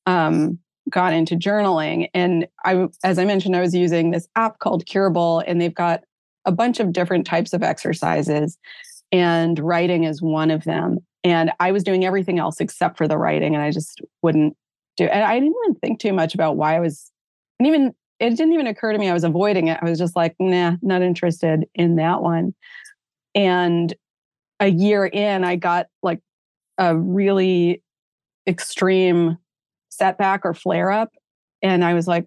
um, 0.06 0.58
got 0.88 1.12
into 1.12 1.36
journaling. 1.36 2.08
And 2.14 2.46
i 2.64 2.88
as 3.04 3.18
i 3.18 3.24
mentioned 3.24 3.56
i 3.56 3.60
was 3.60 3.74
using 3.74 4.10
this 4.10 4.28
app 4.36 4.58
called 4.58 4.86
curable 4.86 5.40
and 5.46 5.60
they've 5.60 5.74
got 5.74 6.02
a 6.46 6.52
bunch 6.52 6.80
of 6.80 6.92
different 6.92 7.26
types 7.26 7.52
of 7.52 7.62
exercises 7.62 8.58
and 9.12 9.58
writing 9.58 10.04
is 10.04 10.22
one 10.22 10.50
of 10.50 10.64
them 10.64 10.98
and 11.24 11.50
i 11.60 11.72
was 11.72 11.82
doing 11.82 12.04
everything 12.04 12.38
else 12.38 12.60
except 12.60 12.96
for 12.96 13.08
the 13.08 13.18
writing 13.18 13.54
and 13.54 13.62
i 13.62 13.70
just 13.70 14.00
wouldn't 14.22 14.56
do 14.96 15.04
and 15.04 15.24
i 15.24 15.38
didn't 15.38 15.54
even 15.64 15.74
think 15.76 16.00
too 16.00 16.12
much 16.12 16.34
about 16.34 16.56
why 16.56 16.76
i 16.76 16.80
was 16.80 17.10
and 17.58 17.66
even 17.66 17.94
it 18.20 18.36
didn't 18.36 18.52
even 18.52 18.66
occur 18.66 18.92
to 18.92 18.98
me 18.98 19.08
I 19.08 19.14
was 19.14 19.24
avoiding 19.24 19.68
it. 19.68 19.78
I 19.80 19.88
was 19.88 19.98
just 19.98 20.14
like, 20.14 20.36
nah, 20.38 20.76
not 20.82 21.00
interested 21.00 21.64
in 21.74 21.96
that 21.96 22.22
one. 22.22 22.54
And 23.34 23.92
a 24.60 24.68
year 24.68 25.06
in, 25.06 25.42
I 25.42 25.56
got 25.56 25.86
like 26.02 26.20
a 26.76 26.96
really 26.96 27.82
extreme 28.46 29.38
setback 29.88 30.44
or 30.44 30.52
flare 30.52 30.90
up. 30.90 31.12
And 31.62 31.82
I 31.82 31.94
was 31.94 32.06
like, 32.06 32.26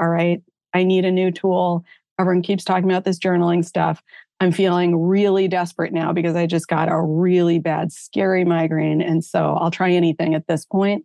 all 0.00 0.08
right, 0.08 0.42
I 0.74 0.82
need 0.82 1.04
a 1.04 1.12
new 1.12 1.30
tool. 1.30 1.84
Everyone 2.18 2.42
keeps 2.42 2.64
talking 2.64 2.90
about 2.90 3.04
this 3.04 3.18
journaling 3.18 3.64
stuff. 3.64 4.02
I'm 4.40 4.52
feeling 4.52 4.96
really 4.96 5.48
desperate 5.48 5.92
now 5.92 6.12
because 6.12 6.36
I 6.36 6.46
just 6.46 6.68
got 6.68 6.88
a 6.88 7.00
really 7.00 7.58
bad, 7.58 7.90
scary 7.92 8.44
migraine. 8.44 9.02
And 9.02 9.24
so 9.24 9.56
I'll 9.60 9.70
try 9.70 9.90
anything 9.90 10.34
at 10.34 10.46
this 10.46 10.64
point. 10.64 11.04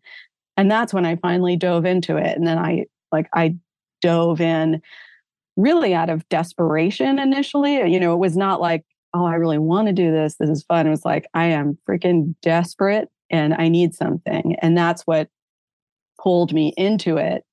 And 0.55 0.69
that's 0.69 0.93
when 0.93 1.05
I 1.05 1.15
finally 1.15 1.55
dove 1.55 1.85
into 1.85 2.17
it. 2.17 2.37
And 2.37 2.45
then 2.45 2.59
I 2.59 2.85
like, 3.11 3.27
I 3.33 3.55
dove 4.01 4.39
in 4.39 4.81
really 5.57 5.95
out 5.95 6.09
of 6.09 6.27
desperation 6.29 7.17
initially. 7.17 7.91
You 7.91 7.99
know, 7.99 8.13
it 8.13 8.19
was 8.19 8.37
not 8.37 8.61
like, 8.61 8.85
oh, 9.15 9.25
I 9.25 9.35
really 9.35 9.57
want 9.57 9.87
to 9.87 9.93
do 9.93 10.11
this. 10.11 10.35
This 10.35 10.49
is 10.49 10.63
fun. 10.63 10.85
It 10.85 10.91
was 10.91 11.05
like, 11.05 11.25
I 11.33 11.45
am 11.45 11.77
freaking 11.89 12.35
desperate 12.41 13.09
and 13.29 13.53
I 13.55 13.67
need 13.67 13.95
something. 13.95 14.55
And 14.61 14.77
that's 14.77 15.03
what 15.03 15.29
pulled 16.21 16.53
me 16.53 16.73
into 16.77 17.17
it. 17.17 17.43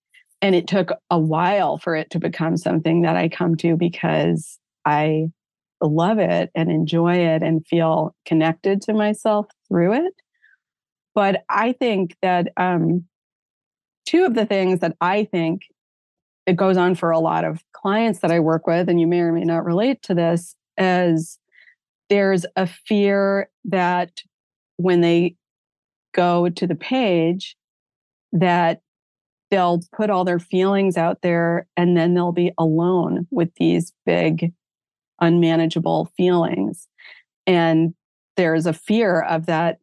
And 0.42 0.54
it 0.54 0.66
took 0.66 0.90
a 1.10 1.18
while 1.18 1.78
for 1.78 1.94
it 1.94 2.10
to 2.10 2.18
become 2.18 2.56
something 2.56 3.02
that 3.02 3.16
I 3.16 3.28
come 3.28 3.56
to 3.56 3.76
because 3.76 4.58
I 4.86 5.28
love 5.82 6.18
it 6.18 6.50
and 6.54 6.70
enjoy 6.70 7.16
it 7.16 7.42
and 7.42 7.66
feel 7.66 8.14
connected 8.26 8.82
to 8.82 8.92
myself 8.92 9.46
through 9.68 10.06
it. 10.06 10.14
But 11.14 11.44
I 11.48 11.72
think 11.72 12.16
that 12.22 12.52
um, 12.56 13.04
two 14.06 14.24
of 14.24 14.34
the 14.34 14.46
things 14.46 14.80
that 14.80 14.96
I 15.00 15.24
think 15.24 15.62
it 16.46 16.56
goes 16.56 16.76
on 16.76 16.94
for 16.94 17.10
a 17.10 17.18
lot 17.18 17.44
of 17.44 17.62
clients 17.72 18.20
that 18.20 18.30
I 18.30 18.40
work 18.40 18.66
with, 18.66 18.88
and 18.88 19.00
you 19.00 19.06
may 19.06 19.20
or 19.20 19.32
may 19.32 19.44
not 19.44 19.64
relate 19.64 20.02
to 20.02 20.14
this, 20.14 20.54
is 20.78 21.38
there's 22.08 22.44
a 22.56 22.66
fear 22.66 23.48
that 23.64 24.10
when 24.76 25.00
they 25.00 25.36
go 26.12 26.48
to 26.48 26.66
the 26.66 26.74
page, 26.74 27.56
that 28.32 28.80
they'll 29.50 29.80
put 29.96 30.10
all 30.10 30.24
their 30.24 30.38
feelings 30.38 30.96
out 30.96 31.22
there 31.22 31.66
and 31.76 31.96
then 31.96 32.14
they'll 32.14 32.32
be 32.32 32.52
alone 32.58 33.26
with 33.30 33.50
these 33.56 33.92
big, 34.06 34.52
unmanageable 35.20 36.10
feelings. 36.16 36.88
And 37.46 37.94
there's 38.36 38.66
a 38.66 38.72
fear 38.72 39.20
of 39.22 39.46
that 39.46 39.78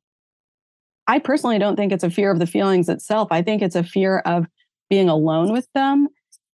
I 1.08 1.20
personally 1.20 1.58
don't 1.58 1.78
think 1.78 1.94
it's 1.94 2.04
a 2.04 2.10
fear 2.10 2.32
of 2.32 2.40
the 2.40 2.48
feelings 2.48 2.90
itself. 2.90 3.30
I 3.32 3.42
think 3.42 3.62
it's 3.62 3.76
a 3.76 3.84
fear 3.84 4.20
of 4.20 4.46
being 4.90 5.08
alone 5.08 5.54
with 5.54 5.68
them 5.74 6.10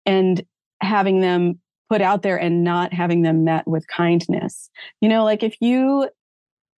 and 0.05 0.45
having 0.83 1.20
them 1.20 1.61
put 1.89 2.01
out 2.01 2.22
there 2.22 2.37
and 2.37 2.64
not 2.64 2.93
having 2.93 3.22
them 3.22 3.45
met 3.45 3.66
with 3.66 3.87
kindness. 3.87 4.70
You 5.01 5.09
know, 5.09 5.24
like 5.24 5.43
if 5.43 5.57
you 5.61 6.09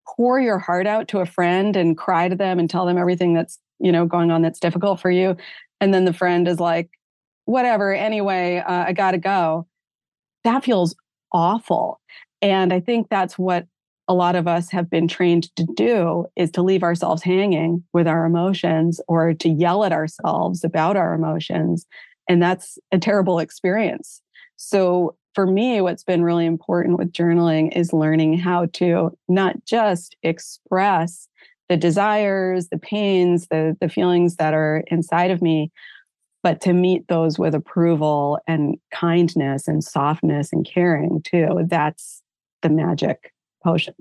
pour 0.06 0.40
your 0.40 0.58
heart 0.58 0.86
out 0.86 1.08
to 1.08 1.20
a 1.20 1.26
friend 1.26 1.76
and 1.76 1.96
cry 1.96 2.28
to 2.28 2.36
them 2.36 2.58
and 2.58 2.68
tell 2.68 2.84
them 2.84 2.98
everything 2.98 3.32
that's, 3.32 3.58
you 3.78 3.92
know, 3.92 4.06
going 4.06 4.30
on 4.30 4.42
that's 4.42 4.60
difficult 4.60 5.00
for 5.00 5.10
you, 5.10 5.36
and 5.80 5.92
then 5.94 6.04
the 6.04 6.12
friend 6.12 6.46
is 6.48 6.60
like, 6.60 6.90
whatever, 7.44 7.92
anyway, 7.94 8.58
uh, 8.58 8.84
I 8.86 8.92
got 8.92 9.12
to 9.12 9.18
go. 9.18 9.66
That 10.44 10.64
feels 10.64 10.94
awful. 11.32 12.00
And 12.40 12.72
I 12.72 12.80
think 12.80 13.08
that's 13.08 13.38
what 13.38 13.66
a 14.08 14.14
lot 14.14 14.34
of 14.34 14.48
us 14.48 14.70
have 14.70 14.90
been 14.90 15.06
trained 15.06 15.54
to 15.56 15.64
do 15.76 16.26
is 16.36 16.50
to 16.52 16.62
leave 16.62 16.82
ourselves 16.82 17.22
hanging 17.22 17.84
with 17.92 18.06
our 18.06 18.24
emotions 18.24 19.00
or 19.08 19.32
to 19.34 19.48
yell 19.48 19.84
at 19.84 19.92
ourselves 19.92 20.64
about 20.64 20.96
our 20.96 21.14
emotions. 21.14 21.86
And 22.28 22.42
that's 22.42 22.78
a 22.90 22.98
terrible 22.98 23.38
experience. 23.38 24.20
So 24.56 25.16
for 25.34 25.46
me, 25.46 25.80
what's 25.80 26.04
been 26.04 26.22
really 26.22 26.46
important 26.46 26.98
with 26.98 27.12
journaling 27.12 27.74
is 27.76 27.92
learning 27.92 28.38
how 28.38 28.66
to 28.74 29.16
not 29.28 29.64
just 29.64 30.16
express 30.22 31.28
the 31.68 31.76
desires, 31.76 32.68
the 32.68 32.78
pains, 32.78 33.46
the, 33.48 33.76
the 33.80 33.88
feelings 33.88 34.36
that 34.36 34.52
are 34.52 34.84
inside 34.88 35.30
of 35.30 35.40
me, 35.40 35.70
but 36.42 36.60
to 36.62 36.72
meet 36.72 37.06
those 37.08 37.38
with 37.38 37.54
approval 37.54 38.38
and 38.46 38.76
kindness 38.90 39.68
and 39.68 39.82
softness 39.82 40.52
and 40.52 40.66
caring 40.66 41.22
too. 41.22 41.64
That's 41.68 42.22
the 42.62 42.68
magic 42.68 43.32
potion. 43.62 43.94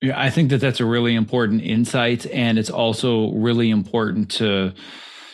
Yeah, 0.00 0.20
I 0.20 0.30
think 0.30 0.50
that 0.50 0.60
that's 0.60 0.80
a 0.80 0.84
really 0.84 1.14
important 1.14 1.62
insight. 1.62 2.26
And 2.26 2.58
it's 2.58 2.70
also 2.70 3.32
really 3.32 3.70
important 3.70 4.30
to 4.32 4.72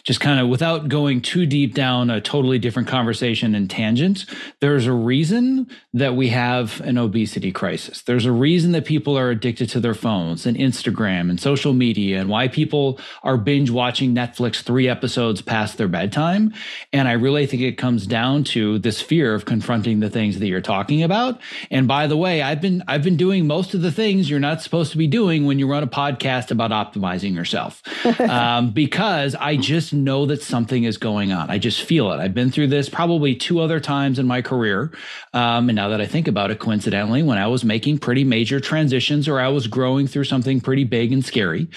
just 0.04 0.20
kind 0.20 0.38
of 0.38 0.48
without 0.48 0.88
going 0.88 1.22
too 1.22 1.46
deep 1.46 1.74
down 1.74 2.10
a 2.10 2.20
totally 2.20 2.58
different 2.58 2.86
conversation 2.86 3.54
and 3.54 3.70
tangent, 3.70 4.26
there's 4.60 4.86
a 4.86 4.92
reason 4.92 5.66
that 5.94 6.14
we 6.14 6.28
have 6.28 6.82
an 6.82 6.98
obesity 6.98 7.50
crisis. 7.50 8.02
There's 8.02 8.26
a 8.26 8.32
reason 8.32 8.72
that 8.72 8.84
people 8.84 9.16
are 9.16 9.30
addicted 9.30 9.70
to 9.70 9.80
their 9.80 9.94
phones 9.94 10.44
and 10.44 10.58
Instagram 10.58 11.30
and 11.30 11.40
social 11.40 11.72
media 11.72 12.20
and 12.20 12.28
why 12.28 12.48
people 12.48 13.00
are 13.22 13.38
binge 13.38 13.70
watching 13.70 14.14
Netflix 14.14 14.60
three 14.62 14.88
episodes 14.88 15.40
past 15.40 15.78
their 15.78 15.88
bedtime. 15.88 16.52
And 16.92 17.08
I 17.08 17.12
really 17.12 17.46
think 17.46 17.62
it 17.62 17.78
comes 17.78 18.06
down 18.06 18.44
to 18.44 18.78
this 18.80 19.00
fear 19.00 19.34
of 19.34 19.46
confronting 19.46 20.00
the 20.00 20.10
things 20.10 20.38
that 20.38 20.48
you're 20.48 20.60
talking 20.60 21.02
about. 21.02 21.40
And 21.70 21.88
by 21.88 22.06
the 22.06 22.16
way, 22.16 22.42
I've 22.42 22.60
been 22.60 22.82
I've 22.86 23.02
been 23.02 23.16
doing 23.16 23.46
most 23.46 23.72
of 23.72 23.80
the 23.80 23.92
things 23.92 24.28
you're 24.28 24.38
not 24.38 24.60
supposed 24.60 24.92
to 24.92 24.98
be 24.98 25.06
doing 25.06 25.46
when 25.46 25.58
you 25.58 25.66
run 25.66 25.82
a 25.82 25.86
podcast 25.86 26.50
about 26.50 26.72
optimizing 26.72 27.34
yourself. 27.34 27.82
um, 28.20 28.70
because 28.70 29.34
I 29.34 29.56
just 29.56 29.93
know 29.94 30.26
that 30.26 30.42
something 30.42 30.84
is 30.84 30.98
going 30.98 31.32
on. 31.32 31.50
I 31.50 31.58
just 31.58 31.82
feel 31.82 32.12
it. 32.12 32.18
I've 32.18 32.34
been 32.34 32.50
through 32.50 32.68
this 32.68 32.88
probably 32.88 33.34
two 33.34 33.60
other 33.60 33.80
times 33.80 34.18
in 34.18 34.26
my 34.26 34.42
career. 34.42 34.92
Um, 35.32 35.68
and 35.68 35.76
now 35.76 35.88
that 35.88 36.00
I 36.00 36.06
think 36.06 36.28
about 36.28 36.50
it, 36.50 36.58
coincidentally, 36.58 37.22
when 37.22 37.38
I 37.38 37.46
was 37.46 37.64
making 37.64 37.98
pretty 37.98 38.24
major 38.24 38.60
transitions 38.60 39.28
or 39.28 39.40
I 39.40 39.48
was 39.48 39.66
growing 39.66 40.06
through 40.06 40.24
something 40.24 40.60
pretty 40.60 40.84
big 40.84 41.12
and 41.12 41.24
scary. 41.24 41.68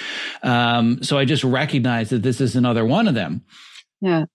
Um, 0.43 1.01
so 1.03 1.17
I 1.17 1.25
just 1.25 1.43
recognized 1.43 2.11
that 2.11 2.23
this 2.23 2.41
is 2.41 2.55
another 2.55 2.85
one 2.85 3.07
of 3.07 3.13
them. 3.13 3.43
Yeah 4.01 4.25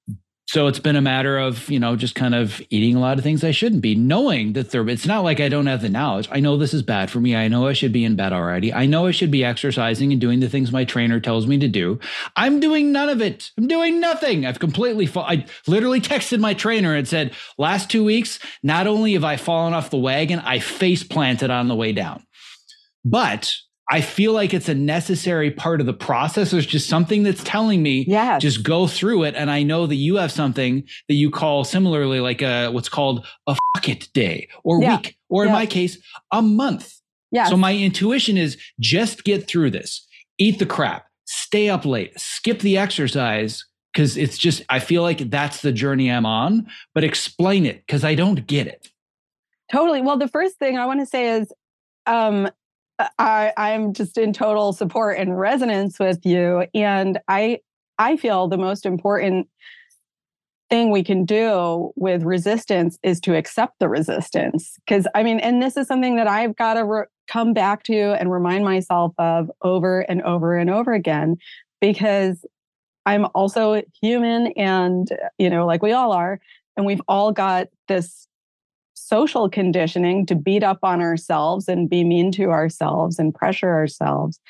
so 0.52 0.66
it's 0.66 0.78
been 0.78 0.96
a 0.96 1.00
matter 1.00 1.38
of 1.38 1.70
you 1.70 1.80
know 1.80 1.96
just 1.96 2.14
kind 2.14 2.34
of 2.34 2.60
eating 2.68 2.94
a 2.94 3.00
lot 3.00 3.16
of 3.16 3.24
things 3.24 3.42
i 3.42 3.50
shouldn't 3.50 3.80
be 3.80 3.94
knowing 3.94 4.52
that 4.52 4.70
there 4.70 4.86
it's 4.86 5.06
not 5.06 5.24
like 5.24 5.40
i 5.40 5.48
don't 5.48 5.66
have 5.66 5.80
the 5.80 5.88
knowledge. 5.88 6.28
I 6.30 6.40
know 6.40 6.56
this 6.56 6.74
is 6.74 6.82
bad 6.82 7.10
for 7.10 7.20
me. 7.20 7.34
I 7.34 7.48
know 7.48 7.66
i 7.66 7.72
should 7.72 7.92
be 7.92 8.04
in 8.04 8.16
bed 8.16 8.32
already. 8.32 8.72
I 8.72 8.86
know 8.86 9.06
i 9.06 9.10
should 9.10 9.30
be 9.30 9.44
exercising 9.44 10.12
and 10.12 10.20
doing 10.20 10.40
the 10.40 10.48
things 10.48 10.70
my 10.70 10.84
trainer 10.84 11.20
tells 11.20 11.46
me 11.46 11.58
to 11.58 11.68
do. 11.68 11.98
I'm 12.36 12.60
doing 12.60 12.92
none 12.92 13.08
of 13.08 13.22
it. 13.22 13.50
I'm 13.56 13.66
doing 13.66 13.98
nothing. 13.98 14.44
I've 14.44 14.58
completely 14.58 15.06
fa- 15.06 15.20
i 15.20 15.46
literally 15.66 16.00
texted 16.00 16.40
my 16.40 16.52
trainer 16.54 16.94
and 16.94 17.08
said 17.08 17.32
last 17.56 17.90
two 17.90 18.04
weeks 18.04 18.38
not 18.62 18.86
only 18.86 19.14
have 19.14 19.24
i 19.24 19.36
fallen 19.36 19.72
off 19.72 19.90
the 19.90 19.96
wagon 19.96 20.38
i 20.40 20.58
face 20.58 21.02
planted 21.02 21.50
on 21.50 21.68
the 21.68 21.74
way 21.74 21.92
down. 21.92 22.26
But 23.04 23.54
I 23.92 24.00
feel 24.00 24.32
like 24.32 24.54
it's 24.54 24.70
a 24.70 24.74
necessary 24.74 25.50
part 25.50 25.80
of 25.80 25.86
the 25.86 25.92
process. 25.92 26.50
There's 26.50 26.64
just 26.64 26.88
something 26.88 27.24
that's 27.24 27.44
telling 27.44 27.82
me, 27.82 28.06
yeah, 28.08 28.38
just 28.38 28.62
go 28.62 28.86
through 28.86 29.24
it. 29.24 29.34
And 29.34 29.50
I 29.50 29.64
know 29.64 29.86
that 29.86 29.96
you 29.96 30.16
have 30.16 30.32
something 30.32 30.84
that 31.08 31.14
you 31.14 31.30
call 31.30 31.62
similarly 31.62 32.18
like 32.18 32.40
a 32.40 32.70
what's 32.70 32.88
called 32.88 33.26
a 33.46 33.54
fuck 33.54 33.90
it 33.90 34.08
day 34.14 34.48
or 34.64 34.80
yeah. 34.80 34.96
week, 34.96 35.18
or 35.28 35.44
yeah. 35.44 35.50
in 35.50 35.52
my 35.52 35.66
case, 35.66 35.98
a 36.32 36.40
month. 36.40 37.00
Yeah. 37.30 37.44
So 37.44 37.56
my 37.58 37.76
intuition 37.76 38.38
is 38.38 38.56
just 38.80 39.24
get 39.24 39.46
through 39.46 39.72
this, 39.72 40.08
eat 40.38 40.58
the 40.58 40.64
crap, 40.64 41.04
stay 41.26 41.68
up 41.68 41.84
late, 41.84 42.18
skip 42.18 42.60
the 42.60 42.78
exercise. 42.78 43.62
Cause 43.94 44.16
it's 44.16 44.38
just, 44.38 44.62
I 44.70 44.78
feel 44.78 45.02
like 45.02 45.28
that's 45.28 45.60
the 45.60 45.70
journey 45.70 46.10
I'm 46.10 46.24
on, 46.24 46.66
but 46.94 47.04
explain 47.04 47.66
it 47.66 47.84
because 47.86 48.04
I 48.04 48.14
don't 48.14 48.46
get 48.46 48.66
it. 48.66 48.88
Totally. 49.70 50.00
Well, 50.00 50.16
the 50.16 50.28
first 50.28 50.58
thing 50.58 50.78
I 50.78 50.86
want 50.86 51.00
to 51.00 51.06
say 51.06 51.28
is 51.38 51.52
um, 52.06 52.48
Uh, 52.98 53.08
I, 53.18 53.52
I'm 53.56 53.92
just 53.92 54.18
in 54.18 54.32
total 54.32 54.72
support 54.72 55.18
and 55.18 55.38
resonance 55.38 55.98
with 55.98 56.24
you. 56.24 56.66
And 56.74 57.18
I 57.28 57.60
I 57.98 58.16
feel 58.16 58.48
the 58.48 58.58
most 58.58 58.86
important 58.86 59.48
thing 60.70 60.90
we 60.90 61.04
can 61.04 61.24
do 61.24 61.92
with 61.96 62.22
resistance 62.22 62.98
is 63.02 63.20
to 63.20 63.36
accept 63.36 63.78
the 63.78 63.88
resistance. 63.88 64.76
Because 64.86 65.06
I 65.14 65.22
mean, 65.22 65.38
and 65.40 65.62
this 65.62 65.76
is 65.76 65.86
something 65.86 66.16
that 66.16 66.26
I've 66.26 66.56
got 66.56 66.74
to 66.74 66.84
re- 66.84 67.04
come 67.28 67.52
back 67.52 67.82
to 67.84 68.18
and 68.18 68.32
remind 68.32 68.64
myself 68.64 69.12
of 69.18 69.50
over 69.62 70.00
and 70.00 70.22
over 70.22 70.56
and 70.56 70.70
over 70.70 70.92
again, 70.92 71.36
because 71.80 72.44
I'm 73.04 73.26
also 73.34 73.82
human 74.00 74.48
and, 74.56 75.08
you 75.38 75.50
know, 75.50 75.66
like 75.66 75.82
we 75.82 75.92
all 75.92 76.12
are. 76.12 76.40
And 76.76 76.86
we've 76.86 77.02
all 77.06 77.32
got 77.32 77.68
this 77.88 78.26
social 79.12 79.50
conditioning 79.50 80.24
to 80.24 80.34
beat 80.34 80.62
up 80.62 80.78
on 80.82 81.02
ourselves 81.02 81.68
and 81.68 81.90
be 81.90 82.02
mean 82.02 82.32
to 82.32 82.44
ourselves 82.44 83.18
and 83.18 83.34
pressure 83.34 83.68
ourselves. 83.68 84.40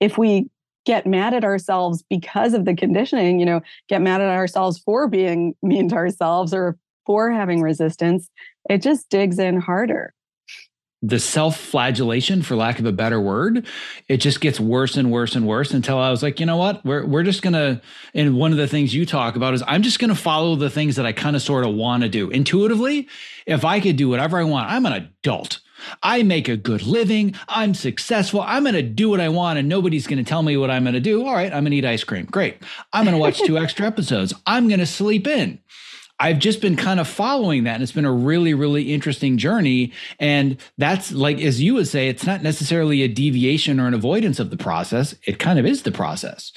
If 0.00 0.18
we 0.18 0.50
get 0.86 1.06
mad 1.06 1.34
at 1.34 1.44
ourselves 1.44 2.02
because 2.10 2.52
of 2.52 2.64
the 2.64 2.74
conditioning, 2.74 3.38
you 3.38 3.46
know, 3.46 3.60
get 3.88 4.02
mad 4.02 4.20
at 4.20 4.28
ourselves 4.28 4.76
for 4.76 5.06
being 5.06 5.54
mean 5.62 5.88
to 5.90 5.94
ourselves 5.94 6.52
or 6.52 6.76
for 7.06 7.30
having 7.30 7.62
resistance, 7.62 8.28
it 8.68 8.82
just 8.82 9.08
digs 9.08 9.38
in 9.38 9.60
harder 9.60 10.12
the 11.02 11.18
self-flagellation 11.18 12.42
for 12.42 12.56
lack 12.56 12.78
of 12.78 12.86
a 12.86 12.92
better 12.92 13.20
word 13.20 13.66
it 14.08 14.16
just 14.16 14.40
gets 14.40 14.58
worse 14.58 14.96
and 14.96 15.12
worse 15.12 15.34
and 15.34 15.46
worse 15.46 15.72
until 15.72 15.98
i 15.98 16.10
was 16.10 16.22
like 16.22 16.40
you 16.40 16.46
know 16.46 16.56
what 16.56 16.84
we're, 16.84 17.04
we're 17.04 17.22
just 17.22 17.42
gonna 17.42 17.80
and 18.14 18.36
one 18.36 18.50
of 18.50 18.56
the 18.58 18.66
things 18.66 18.94
you 18.94 19.04
talk 19.04 19.36
about 19.36 19.52
is 19.52 19.62
i'm 19.66 19.82
just 19.82 19.98
gonna 19.98 20.14
follow 20.14 20.56
the 20.56 20.70
things 20.70 20.96
that 20.96 21.04
i 21.04 21.12
kind 21.12 21.36
of 21.36 21.42
sort 21.42 21.64
of 21.64 21.74
want 21.74 22.02
to 22.02 22.08
do 22.08 22.30
intuitively 22.30 23.08
if 23.44 23.64
i 23.64 23.78
could 23.78 23.96
do 23.96 24.08
whatever 24.08 24.38
i 24.38 24.44
want 24.44 24.70
i'm 24.70 24.86
an 24.86 24.92
adult 24.94 25.60
I 26.02 26.22
make 26.22 26.48
a 26.48 26.56
good 26.56 26.82
living. 26.82 27.34
I'm 27.48 27.74
successful. 27.74 28.40
I'm 28.40 28.64
going 28.64 28.74
to 28.74 28.82
do 28.82 29.10
what 29.10 29.20
I 29.20 29.28
want 29.28 29.58
and 29.58 29.68
nobody's 29.68 30.06
going 30.06 30.22
to 30.22 30.28
tell 30.28 30.42
me 30.42 30.56
what 30.56 30.70
I'm 30.70 30.84
going 30.84 30.94
to 30.94 31.00
do. 31.00 31.26
All 31.26 31.34
right, 31.34 31.52
I'm 31.52 31.62
going 31.64 31.72
to 31.72 31.76
eat 31.76 31.84
ice 31.84 32.04
cream. 32.04 32.26
Great. 32.26 32.58
I'm 32.92 33.04
going 33.04 33.14
to 33.14 33.20
watch 33.20 33.38
two 33.40 33.58
extra 33.62 33.86
episodes. 33.86 34.32
I'm 34.46 34.68
going 34.68 34.80
to 34.80 34.86
sleep 34.86 35.26
in. 35.26 35.60
I've 36.18 36.38
just 36.38 36.60
been 36.60 36.76
kind 36.76 36.98
of 36.98 37.06
following 37.06 37.64
that. 37.64 37.74
And 37.74 37.82
it's 37.82 37.92
been 37.92 38.06
a 38.06 38.12
really, 38.12 38.54
really 38.54 38.94
interesting 38.94 39.36
journey. 39.36 39.92
And 40.18 40.56
that's 40.78 41.12
like, 41.12 41.40
as 41.40 41.60
you 41.60 41.74
would 41.74 41.88
say, 41.88 42.08
it's 42.08 42.24
not 42.24 42.42
necessarily 42.42 43.02
a 43.02 43.08
deviation 43.08 43.78
or 43.78 43.86
an 43.86 43.94
avoidance 43.94 44.38
of 44.38 44.50
the 44.50 44.56
process. 44.56 45.14
It 45.26 45.38
kind 45.38 45.58
of 45.58 45.66
is 45.66 45.82
the 45.82 45.92
process. 45.92 46.52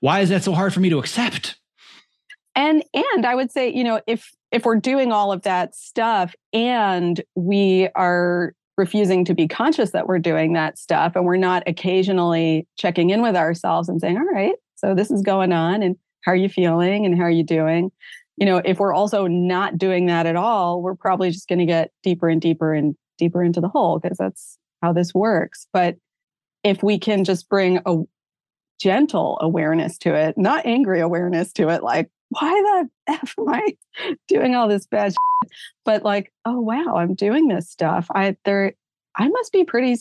Why 0.00 0.20
is 0.20 0.28
that 0.30 0.42
so 0.42 0.52
hard 0.52 0.74
for 0.74 0.80
me 0.80 0.90
to 0.90 0.98
accept? 0.98 1.56
And 2.56 2.84
and 2.92 3.26
I 3.26 3.34
would 3.34 3.50
say, 3.50 3.72
you 3.72 3.84
know, 3.84 4.00
if 4.06 4.30
if 4.52 4.64
we're 4.64 4.76
doing 4.76 5.12
all 5.12 5.32
of 5.32 5.42
that 5.42 5.74
stuff 5.74 6.34
and 6.52 7.20
we 7.34 7.88
are 7.96 8.54
refusing 8.76 9.24
to 9.24 9.34
be 9.34 9.46
conscious 9.48 9.90
that 9.90 10.06
we're 10.06 10.18
doing 10.18 10.52
that 10.52 10.78
stuff 10.78 11.14
and 11.14 11.24
we're 11.24 11.36
not 11.36 11.62
occasionally 11.66 12.66
checking 12.76 13.10
in 13.10 13.22
with 13.22 13.36
ourselves 13.36 13.88
and 13.88 14.00
saying, 14.00 14.16
all 14.16 14.24
right, 14.24 14.54
so 14.74 14.94
this 14.94 15.10
is 15.10 15.22
going 15.22 15.52
on 15.52 15.82
and 15.82 15.96
how 16.22 16.32
are 16.32 16.36
you 16.36 16.48
feeling 16.48 17.06
and 17.06 17.16
how 17.16 17.24
are 17.24 17.30
you 17.30 17.44
doing? 17.44 17.90
You 18.36 18.46
know, 18.46 18.60
if 18.64 18.78
we're 18.78 18.94
also 18.94 19.26
not 19.26 19.78
doing 19.78 20.06
that 20.06 20.26
at 20.26 20.36
all, 20.36 20.82
we're 20.82 20.94
probably 20.94 21.30
just 21.30 21.48
going 21.48 21.60
to 21.60 21.66
get 21.66 21.90
deeper 22.02 22.28
and 22.28 22.40
deeper 22.40 22.74
and 22.74 22.96
deeper 23.18 23.42
into 23.42 23.60
the 23.60 23.68
hole 23.68 23.98
because 23.98 24.18
that's 24.18 24.58
how 24.82 24.92
this 24.92 25.14
works. 25.14 25.66
But 25.72 25.96
if 26.62 26.82
we 26.82 26.98
can 26.98 27.24
just 27.24 27.48
bring 27.48 27.80
a 27.86 28.02
gentle 28.80 29.38
awareness 29.40 29.98
to 29.98 30.14
it, 30.14 30.36
not 30.36 30.66
angry 30.66 31.00
awareness 31.00 31.52
to 31.52 31.68
it, 31.68 31.82
like, 31.82 32.10
why 32.30 32.50
the 32.50 32.88
F 33.12 33.34
am 33.38 33.48
I 33.48 33.76
doing 34.28 34.54
all 34.54 34.68
this 34.68 34.86
bad 34.86 35.12
shit? 35.12 35.52
But 35.84 36.02
like, 36.02 36.32
oh 36.44 36.60
wow, 36.60 36.96
I'm 36.96 37.14
doing 37.14 37.48
this 37.48 37.70
stuff. 37.70 38.06
I 38.10 38.36
there 38.44 38.72
I 39.16 39.28
must 39.28 39.52
be 39.52 39.64
pretty 39.64 39.96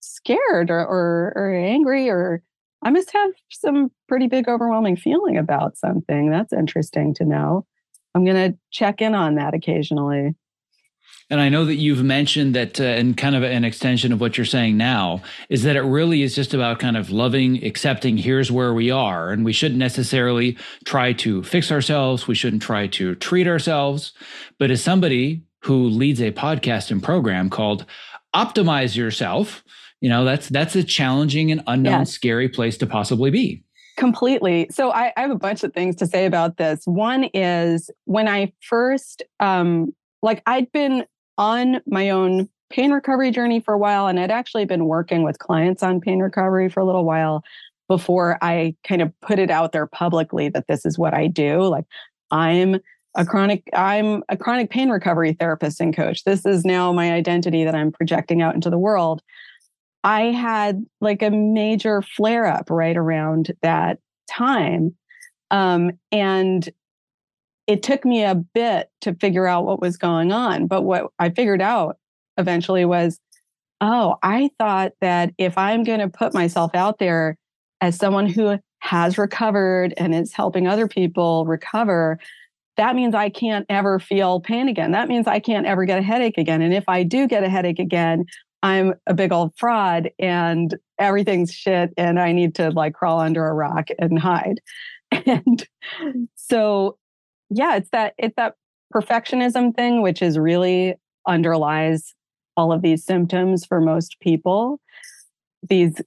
scared 0.00 0.70
or, 0.70 0.80
or, 0.80 1.32
or 1.36 1.54
angry 1.54 2.08
or 2.08 2.42
I 2.82 2.90
must 2.90 3.12
have 3.12 3.30
some 3.50 3.90
pretty 4.08 4.26
big 4.26 4.48
overwhelming 4.48 4.96
feeling 4.96 5.36
about 5.36 5.76
something. 5.76 6.30
That's 6.30 6.52
interesting 6.52 7.14
to 7.14 7.24
know. 7.24 7.66
I'm 8.16 8.24
going 8.24 8.52
to 8.52 8.58
check 8.70 9.02
in 9.02 9.14
on 9.14 9.34
that 9.34 9.52
occasionally. 9.52 10.34
And 11.28 11.38
I 11.38 11.50
know 11.50 11.66
that 11.66 11.74
you've 11.74 12.02
mentioned 12.02 12.54
that, 12.54 12.80
uh, 12.80 12.84
and 12.84 13.14
kind 13.14 13.34
of 13.34 13.42
an 13.42 13.64
extension 13.64 14.10
of 14.10 14.20
what 14.20 14.38
you're 14.38 14.46
saying 14.46 14.78
now, 14.78 15.20
is 15.50 15.64
that 15.64 15.76
it 15.76 15.82
really 15.82 16.22
is 16.22 16.34
just 16.34 16.54
about 16.54 16.78
kind 16.78 16.96
of 16.96 17.10
loving, 17.10 17.62
accepting, 17.62 18.16
here's 18.16 18.50
where 18.50 18.72
we 18.72 18.90
are. 18.90 19.30
And 19.30 19.44
we 19.44 19.52
shouldn't 19.52 19.78
necessarily 19.78 20.56
try 20.86 21.12
to 21.14 21.42
fix 21.42 21.70
ourselves. 21.70 22.26
We 22.26 22.34
shouldn't 22.34 22.62
try 22.62 22.86
to 22.86 23.16
treat 23.16 23.46
ourselves. 23.46 24.14
But 24.58 24.70
as 24.70 24.82
somebody 24.82 25.42
who 25.64 25.88
leads 25.88 26.22
a 26.22 26.32
podcast 26.32 26.90
and 26.90 27.02
program 27.02 27.50
called 27.50 27.84
Optimize 28.34 28.96
Yourself, 28.96 29.62
you 30.00 30.08
know, 30.08 30.24
that's 30.24 30.48
that's 30.48 30.74
a 30.74 30.84
challenging 30.84 31.50
and 31.52 31.62
unknown, 31.66 32.00
yes. 32.00 32.12
scary 32.12 32.48
place 32.48 32.78
to 32.78 32.86
possibly 32.86 33.30
be. 33.30 33.65
Completely. 33.96 34.68
So 34.70 34.90
I, 34.90 35.12
I, 35.16 35.22
have 35.22 35.30
a 35.30 35.36
bunch 35.36 35.64
of 35.64 35.72
things 35.72 35.96
to 35.96 36.06
say 36.06 36.26
about 36.26 36.58
this. 36.58 36.82
One 36.84 37.24
is 37.32 37.90
when 38.04 38.28
I 38.28 38.52
first, 38.60 39.22
um, 39.40 39.94
like 40.22 40.42
I'd 40.46 40.70
been 40.70 41.06
on 41.38 41.80
my 41.86 42.10
own 42.10 42.48
pain 42.68 42.92
recovery 42.92 43.30
journey 43.30 43.60
for 43.60 43.72
a 43.72 43.78
while, 43.78 44.06
and 44.06 44.20
I'd 44.20 44.30
actually 44.30 44.66
been 44.66 44.84
working 44.86 45.22
with 45.22 45.38
clients 45.38 45.82
on 45.82 46.00
pain 46.00 46.20
recovery 46.20 46.68
for 46.68 46.80
a 46.80 46.84
little 46.84 47.04
while 47.04 47.42
before 47.88 48.38
I 48.42 48.74
kind 48.86 49.00
of 49.00 49.12
put 49.20 49.38
it 49.38 49.50
out 49.50 49.72
there 49.72 49.86
publicly 49.86 50.48
that 50.50 50.66
this 50.66 50.84
is 50.84 50.98
what 50.98 51.14
I 51.14 51.26
do. 51.26 51.62
Like 51.62 51.84
I'm 52.30 52.76
a 53.14 53.24
chronic 53.24 53.62
I'm 53.72 54.22
a 54.28 54.36
chronic 54.36 54.70
pain 54.70 54.90
recovery 54.90 55.32
therapist 55.32 55.80
and 55.80 55.96
coach. 55.96 56.24
This 56.24 56.44
is 56.44 56.64
now 56.64 56.92
my 56.92 57.12
identity 57.12 57.64
that 57.64 57.74
I'm 57.74 57.92
projecting 57.92 58.42
out 58.42 58.54
into 58.54 58.70
the 58.70 58.78
world. 58.78 59.22
I 60.04 60.24
had 60.24 60.84
like 61.00 61.22
a 61.22 61.30
major 61.30 62.02
flare 62.02 62.46
up 62.46 62.70
right 62.70 62.96
around 62.96 63.52
that 63.62 63.98
time. 64.30 64.94
Um, 65.50 65.92
and 66.12 66.68
it 67.66 67.82
took 67.82 68.04
me 68.04 68.24
a 68.24 68.34
bit 68.34 68.90
to 69.00 69.14
figure 69.14 69.46
out 69.46 69.64
what 69.64 69.80
was 69.80 69.96
going 69.96 70.32
on. 70.32 70.66
But 70.66 70.82
what 70.82 71.10
I 71.18 71.30
figured 71.30 71.62
out 71.62 71.98
eventually 72.36 72.84
was 72.84 73.18
oh, 73.80 74.16
I 74.22 74.50
thought 74.58 74.92
that 75.00 75.32
if 75.38 75.58
I'm 75.58 75.84
going 75.84 76.00
to 76.00 76.08
put 76.08 76.34
myself 76.34 76.74
out 76.74 76.98
there 76.98 77.36
as 77.80 77.96
someone 77.96 78.26
who 78.26 78.58
has 78.78 79.18
recovered 79.18 79.92
and 79.96 80.14
is 80.14 80.32
helping 80.32 80.66
other 80.66 80.88
people 80.88 81.44
recover, 81.44 82.18
that 82.76 82.94
means 82.94 83.14
I 83.14 83.28
can't 83.28 83.66
ever 83.68 83.98
feel 83.98 84.40
pain 84.40 84.68
again. 84.68 84.92
That 84.92 85.08
means 85.08 85.26
I 85.26 85.40
can't 85.40 85.66
ever 85.66 85.84
get 85.84 85.98
a 85.98 86.02
headache 86.02 86.38
again. 86.38 86.62
And 86.62 86.74
if 86.74 86.84
I 86.88 87.02
do 87.02 87.26
get 87.26 87.42
a 87.42 87.48
headache 87.48 87.78
again, 87.78 88.24
I'm 88.66 88.94
a 89.06 89.14
big 89.14 89.30
old 89.30 89.56
fraud 89.56 90.10
and 90.18 90.76
everything's 90.98 91.52
shit 91.52 91.94
and 91.96 92.18
I 92.18 92.32
need 92.32 92.56
to 92.56 92.70
like 92.70 92.94
crawl 92.94 93.20
under 93.20 93.46
a 93.46 93.54
rock 93.54 93.88
and 93.98 94.18
hide. 94.18 94.60
And 95.24 95.64
so 96.34 96.98
yeah, 97.48 97.76
it's 97.76 97.90
that 97.90 98.14
it's 98.18 98.34
that 98.36 98.54
perfectionism 98.92 99.72
thing, 99.76 100.02
which 100.02 100.20
is 100.20 100.36
really 100.36 100.96
underlies 101.28 102.12
all 102.56 102.72
of 102.72 102.82
these 102.82 103.04
symptoms 103.04 103.64
for 103.64 103.80
most 103.80 104.18
people. 104.18 104.80
These 105.68 106.00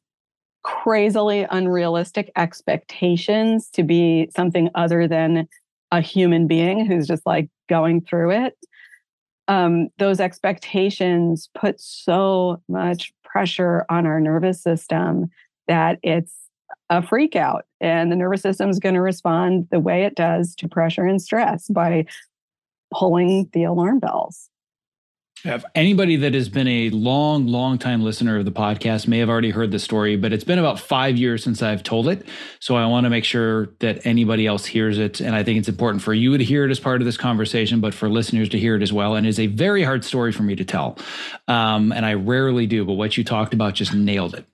crazily 0.64 1.48
unrealistic 1.50 2.30
expectations 2.36 3.70
to 3.70 3.84
be 3.84 4.30
something 4.36 4.70
other 4.76 5.08
than 5.08 5.48
a 5.92 6.02
human 6.02 6.46
being 6.46 6.86
who's 6.86 7.08
just 7.08 7.26
like 7.26 7.48
going 7.70 8.02
through 8.02 8.32
it. 8.32 8.58
Um, 9.50 9.90
those 9.98 10.20
expectations 10.20 11.50
put 11.56 11.82
so 11.82 12.62
much 12.70 13.12
pressure 13.24 13.84
on 13.90 14.06
our 14.06 14.20
nervous 14.20 14.62
system 14.62 15.32
that 15.68 15.98
it's 16.04 16.34
a 16.92 17.02
freak 17.02 17.36
out 17.36 17.66
and 17.82 18.12
the 18.12 18.16
nervous 18.16 18.44
system 18.44 18.70
is 18.70 18.80
going 18.80 18.94
to 18.94 19.02
respond 19.02 19.68
the 19.72 19.80
way 19.80 20.04
it 20.04 20.16
does 20.16 20.54
to 20.56 20.68
pressure 20.68 21.04
and 21.04 21.22
stress 21.22 21.68
by 21.68 22.06
pulling 22.94 23.50
the 23.54 23.64
alarm 23.64 24.00
bells 24.00 24.50
if 25.46 25.64
anybody 25.74 26.18
that 26.18 26.34
has 26.34 26.50
been 26.50 26.68
a 26.68 26.90
long, 26.90 27.48
long 27.48 27.78
time 27.78 28.04
listener 28.04 28.38
of 28.38 28.46
the 28.46 28.52
podcast 28.52 29.08
may 29.08 29.20
have 29.20 29.30
already 29.30 29.52
heard 29.52 29.72
the 29.72 29.80
story, 29.80 30.18
but 30.18 30.34
it's 30.34 30.44
been 30.44 30.60
about 30.60 30.80
five 30.80 31.18
years 31.18 31.44
since 31.44 31.62
I've 31.62 31.82
told 31.82 32.08
it. 32.08 32.26
So 32.60 32.76
I 32.76 32.86
want 32.88 33.06
to 33.06 33.10
make 33.10 33.24
sure 33.24 33.68
that 33.80 34.06
anybody 34.06 34.46
else 34.46 34.66
hears 34.66 34.98
it. 34.98 35.22
And 35.22 35.36
I 35.36 35.44
think 35.44 35.60
it's 35.60 35.70
important 35.70 36.04
for 36.04 36.14
you 36.14 36.38
to 36.38 36.44
hear 36.44 36.66
it 36.66 36.72
as 36.72 36.80
part 36.80 37.02
of 37.02 37.06
this 37.06 37.18
conversation, 37.18 37.80
but 37.80 37.94
for 37.94 38.10
listeners 38.10 38.50
to 38.50 38.60
hear 38.60 38.76
it 38.76 38.82
as 38.82 38.92
well. 38.92 39.16
And 39.16 39.26
it's 39.26 39.40
a 39.40 39.48
very 39.48 39.84
hard 39.84 40.04
story 40.04 40.32
for 40.32 40.44
me 40.44 40.56
to 40.56 40.66
tell. 40.66 40.98
Um, 41.48 41.92
and 41.94 42.06
I 42.06 42.16
rarely 42.16 42.68
do, 42.68 42.84
but 42.84 42.94
what 42.94 43.18
you 43.18 43.24
talked 43.24 43.54
about 43.54 43.76
just 43.76 43.94
nailed 43.94 44.36
it. 44.36 44.46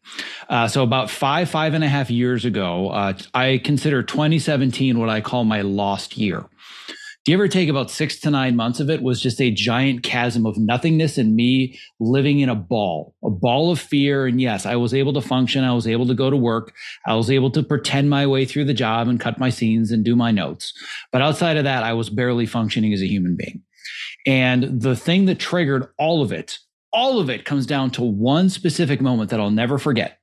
Uh, 0.49 0.67
so 0.67 0.83
about 0.83 1.09
five, 1.09 1.49
five 1.49 1.73
and 1.73 1.83
a 1.83 1.87
half 1.87 2.11
years 2.11 2.45
ago, 2.45 2.89
uh, 2.89 3.13
I 3.33 3.59
consider 3.63 4.03
2017 4.03 4.99
what 4.99 5.09
I 5.09 5.21
call 5.21 5.45
my 5.45 5.61
lost 5.61 6.17
year 6.17 6.45
give 7.25 7.39
or 7.39 7.47
take 7.47 7.69
about 7.69 7.89
six 7.89 8.19
to 8.19 8.29
nine 8.29 8.55
months 8.55 8.79
of 8.79 8.89
it 8.89 9.01
was 9.01 9.19
just 9.19 9.41
a 9.41 9.51
giant 9.51 10.03
chasm 10.03 10.45
of 10.45 10.57
nothingness 10.57 11.17
and 11.17 11.35
me 11.35 11.77
living 11.99 12.39
in 12.39 12.49
a 12.49 12.55
ball, 12.55 13.15
a 13.23 13.29
ball 13.29 13.71
of 13.71 13.79
fear. 13.79 14.27
And 14.27 14.39
yes, 14.39 14.65
I 14.65 14.75
was 14.75 14.93
able 14.93 15.13
to 15.13 15.21
function. 15.21 15.63
I 15.63 15.73
was 15.73 15.87
able 15.87 16.05
to 16.07 16.13
go 16.13 16.29
to 16.29 16.37
work. 16.37 16.73
I 17.05 17.15
was 17.15 17.31
able 17.31 17.49
to 17.51 17.63
pretend 17.63 18.09
my 18.09 18.27
way 18.27 18.45
through 18.45 18.65
the 18.65 18.73
job 18.73 19.07
and 19.07 19.19
cut 19.19 19.39
my 19.39 19.49
scenes 19.49 19.91
and 19.91 20.05
do 20.05 20.15
my 20.15 20.31
notes. 20.31 20.71
But 21.11 21.23
outside 21.23 21.57
of 21.57 21.63
that, 21.63 21.83
I 21.83 21.93
was 21.93 22.09
barely 22.09 22.45
functioning 22.45 22.93
as 22.93 23.01
a 23.01 23.07
human 23.07 23.35
being. 23.35 23.63
And 24.27 24.81
the 24.81 24.95
thing 24.95 25.25
that 25.25 25.39
triggered 25.39 25.87
all 25.97 26.21
of 26.21 26.31
it, 26.31 26.59
all 26.93 27.19
of 27.19 27.29
it 27.29 27.43
comes 27.43 27.65
down 27.65 27.89
to 27.91 28.03
one 28.03 28.49
specific 28.49 29.01
moment 29.01 29.31
that 29.31 29.39
I'll 29.39 29.51
never 29.51 29.77
forget. 29.77 30.19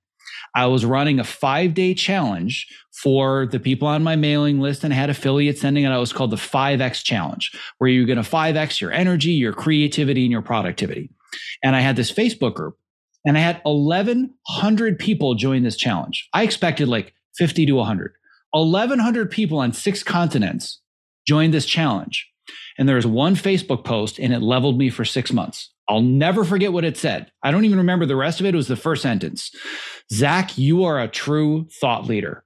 I 0.54 0.66
was 0.66 0.84
running 0.84 1.18
a 1.18 1.24
five 1.24 1.74
day 1.74 1.94
challenge 1.94 2.66
for 2.92 3.46
the 3.46 3.60
people 3.60 3.88
on 3.88 4.02
my 4.02 4.16
mailing 4.16 4.60
list 4.60 4.84
and 4.84 4.92
I 4.92 4.96
had 4.96 5.10
affiliates 5.10 5.60
sending 5.60 5.84
it 5.84 5.88
out. 5.88 5.96
It 5.96 6.00
was 6.00 6.12
called 6.12 6.30
the 6.30 6.36
5X 6.36 7.02
challenge, 7.02 7.52
where 7.78 7.88
you're 7.88 8.06
going 8.06 8.22
to 8.22 8.28
5X 8.28 8.80
your 8.80 8.92
energy, 8.92 9.32
your 9.32 9.52
creativity, 9.52 10.24
and 10.24 10.32
your 10.32 10.42
productivity. 10.42 11.10
And 11.62 11.74
I 11.74 11.80
had 11.80 11.96
this 11.96 12.12
Facebook 12.12 12.54
group 12.54 12.76
and 13.24 13.38
I 13.38 13.40
had 13.40 13.60
1,100 13.64 14.98
people 14.98 15.34
join 15.34 15.62
this 15.62 15.76
challenge. 15.76 16.28
I 16.34 16.42
expected 16.42 16.88
like 16.88 17.14
50 17.36 17.66
to 17.66 17.72
100. 17.72 18.12
1,100 18.50 19.30
people 19.30 19.58
on 19.58 19.72
six 19.72 20.02
continents 20.02 20.80
joined 21.26 21.54
this 21.54 21.66
challenge. 21.66 22.28
And 22.78 22.88
there 22.88 22.96
was 22.96 23.06
one 23.06 23.36
Facebook 23.36 23.84
post 23.84 24.18
and 24.18 24.32
it 24.32 24.40
leveled 24.40 24.78
me 24.78 24.90
for 24.90 25.04
six 25.04 25.32
months. 25.32 25.71
I'll 25.88 26.00
never 26.00 26.44
forget 26.44 26.72
what 26.72 26.84
it 26.84 26.96
said. 26.96 27.30
I 27.42 27.50
don't 27.50 27.64
even 27.64 27.78
remember 27.78 28.06
the 28.06 28.16
rest 28.16 28.40
of 28.40 28.46
it. 28.46 28.54
It 28.54 28.56
was 28.56 28.68
the 28.68 28.76
first 28.76 29.02
sentence. 29.02 29.50
Zach, 30.12 30.56
you 30.56 30.84
are 30.84 31.00
a 31.00 31.08
true 31.08 31.68
thought 31.80 32.06
leader. 32.06 32.44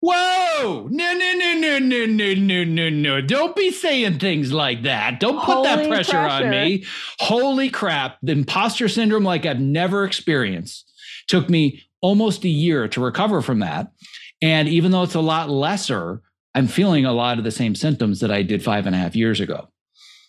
Whoa! 0.00 0.88
No, 0.90 1.12
no, 1.12 1.32
no, 1.32 1.54
no, 1.54 1.78
no, 1.78 2.06
no, 2.06 2.34
no, 2.34 2.64
no, 2.64 2.88
no. 2.88 3.20
Don't 3.20 3.56
be 3.56 3.72
saying 3.72 4.20
things 4.20 4.52
like 4.52 4.82
that. 4.82 5.18
Don't 5.18 5.38
put 5.42 5.54
Holy 5.54 5.68
that 5.68 5.88
pressure, 5.88 6.12
pressure 6.12 6.44
on 6.44 6.50
me. 6.50 6.84
Holy 7.18 7.68
crap. 7.68 8.16
The 8.22 8.32
imposter 8.32 8.88
syndrome, 8.88 9.24
like 9.24 9.44
I've 9.44 9.60
never 9.60 10.04
experienced, 10.04 10.88
took 11.26 11.50
me 11.50 11.82
almost 12.00 12.44
a 12.44 12.48
year 12.48 12.86
to 12.88 13.00
recover 13.00 13.42
from 13.42 13.58
that. 13.58 13.90
And 14.40 14.68
even 14.68 14.92
though 14.92 15.02
it's 15.02 15.16
a 15.16 15.20
lot 15.20 15.50
lesser, 15.50 16.22
I'm 16.54 16.68
feeling 16.68 17.04
a 17.04 17.12
lot 17.12 17.38
of 17.38 17.44
the 17.44 17.50
same 17.50 17.74
symptoms 17.74 18.20
that 18.20 18.30
I 18.30 18.42
did 18.42 18.62
five 18.62 18.86
and 18.86 18.94
a 18.94 18.98
half 18.98 19.16
years 19.16 19.40
ago. 19.40 19.68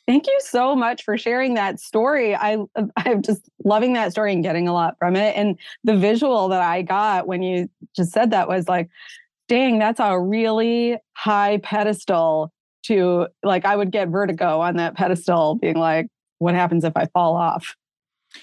Thank 0.10 0.26
you 0.26 0.40
so 0.40 0.76
much 0.76 1.04
for 1.04 1.20
sharing 1.20 1.54
that 1.54 1.80
story. 1.80 2.36
I 2.36 2.58
I'm 2.98 3.22
just 3.22 3.48
loving 3.64 3.94
that 3.94 4.12
story 4.12 4.34
and 4.34 4.42
getting 4.42 4.68
a 4.68 4.74
lot 4.74 4.96
from 4.98 5.16
it. 5.16 5.36
And 5.36 5.56
the 5.84 5.96
visual 5.96 6.48
that 6.48 6.64
I 6.64 6.82
got 6.82 7.28
when 7.28 7.44
you 7.44 7.70
just 7.96 8.12
said 8.12 8.32
that 8.32 8.48
was 8.48 8.68
like, 8.68 8.90
dang, 9.50 9.78
that's 9.78 10.00
a 10.00 10.20
really 10.20 10.98
high 11.14 11.60
pedestal 11.62 12.52
to 12.86 13.28
like 13.44 13.66
I 13.66 13.76
would 13.76 13.92
get 13.92 14.08
vertigo 14.08 14.62
on 14.62 14.78
that 14.78 14.96
pedestal, 14.96 15.54
being 15.54 15.78
like, 15.78 16.08
what 16.40 16.56
happens 16.56 16.84
if 16.84 16.98
I 16.98 17.06
fall 17.14 17.36
off? 17.36 17.76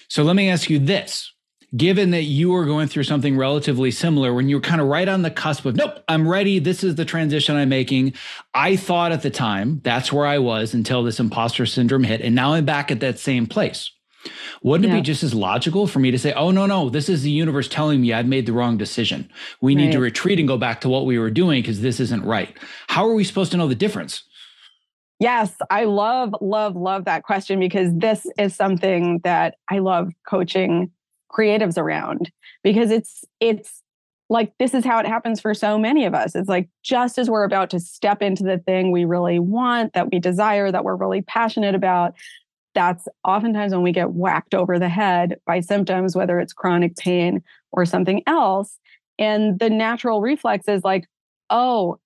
So 0.07 0.23
let 0.23 0.37
me 0.37 0.47
ask 0.47 0.69
you 0.69 0.79
this 0.79 1.33
given 1.75 2.11
that 2.11 2.23
you 2.23 2.49
were 2.49 2.65
going 2.65 2.87
through 2.87 3.03
something 3.03 3.35
relatively 3.35 3.91
similar 3.91 4.33
when 4.33 4.47
you 4.47 4.55
were 4.55 4.61
kind 4.61 4.79
of 4.79 4.87
right 4.87 5.09
on 5.09 5.21
the 5.21 5.31
cusp 5.31 5.65
of 5.65 5.75
nope 5.75 6.03
i'm 6.07 6.27
ready. 6.27 6.59
This 6.59 6.83
is 6.83 6.95
the 6.95 7.05
transition 7.05 7.55
i'm 7.55 7.69
making. 7.69 8.13
I 8.53 8.75
thought 8.75 9.11
at 9.11 9.21
the 9.21 9.29
time 9.29 9.81
that's 9.83 10.11
where 10.11 10.25
i 10.25 10.37
was 10.37 10.73
until 10.73 11.03
this 11.03 11.19
imposter 11.19 11.65
syndrome 11.65 12.03
hit 12.03 12.21
and 12.21 12.35
now 12.35 12.53
i'm 12.53 12.65
back 12.65 12.91
at 12.91 12.99
that 13.01 13.19
same 13.19 13.47
place. 13.47 13.91
Wouldn't 14.63 14.89
yeah. 14.89 14.95
it 14.95 14.99
be 14.99 15.03
just 15.03 15.23
as 15.23 15.33
logical 15.33 15.87
for 15.87 15.99
me 15.99 16.11
to 16.11 16.19
say 16.19 16.31
oh 16.33 16.51
no 16.51 16.65
no 16.65 16.89
this 16.89 17.09
is 17.09 17.23
the 17.23 17.31
universe 17.31 17.67
telling 17.67 18.01
me 18.01 18.13
i've 18.13 18.27
made 18.27 18.45
the 18.45 18.53
wrong 18.53 18.77
decision. 18.77 19.29
We 19.61 19.75
need 19.75 19.91
to 19.91 19.99
retreat 19.99 20.39
and 20.39 20.47
go 20.47 20.57
back 20.57 20.81
to 20.81 20.89
what 20.89 21.05
we 21.05 21.19
were 21.19 21.31
doing 21.31 21.61
because 21.61 21.81
this 21.81 21.99
isn't 21.99 22.23
right. 22.23 22.55
How 22.87 23.07
are 23.07 23.13
we 23.13 23.23
supposed 23.23 23.51
to 23.51 23.57
know 23.57 23.67
the 23.67 23.75
difference? 23.75 24.23
Yes, 25.19 25.55
I 25.71 25.85
love, 25.85 26.35
love, 26.41 26.75
love 26.75 27.05
that 27.05 27.23
question 27.23 27.59
because 27.59 27.91
this 27.91 28.27
is 28.37 28.55
something 28.55 29.19
that 29.23 29.55
I 29.67 29.79
love 29.79 30.11
coaching 30.29 30.91
creatives 31.37 31.77
around 31.77 32.31
because 32.63 32.91
it's 32.91 33.23
it's 33.39 33.83
like 34.29 34.51
this 34.59 34.73
is 34.73 34.83
how 34.83 34.99
it 34.99 35.05
happens 35.05 35.39
for 35.39 35.53
so 35.53 35.77
many 35.77 36.05
of 36.05 36.13
us. 36.13 36.35
It's 36.35 36.49
like 36.49 36.69
just 36.83 37.17
as 37.17 37.29
we're 37.29 37.45
about 37.45 37.69
to 37.69 37.79
step 37.79 38.21
into 38.21 38.43
the 38.43 38.57
thing 38.57 38.91
we 38.91 39.05
really 39.05 39.39
want 39.39 39.93
that 39.93 40.11
we 40.11 40.19
desire 40.19 40.71
that 40.71 40.83
we're 40.83 40.95
really 40.95 41.21
passionate 41.21 41.75
about 41.75 42.13
that's 42.75 43.07
oftentimes 43.23 43.71
when 43.71 43.81
we 43.81 43.91
get 43.91 44.11
whacked 44.11 44.53
over 44.53 44.77
the 44.77 44.89
head 44.89 45.39
by 45.45 45.59
symptoms 45.61 46.15
whether 46.15 46.39
it's 46.39 46.53
chronic 46.53 46.95
pain 46.97 47.41
or 47.71 47.85
something 47.85 48.21
else. 48.27 48.77
And 49.17 49.59
the 49.59 49.69
natural 49.69 50.21
reflex 50.21 50.67
is 50.67 50.83
like 50.83 51.05
oh 51.49 51.99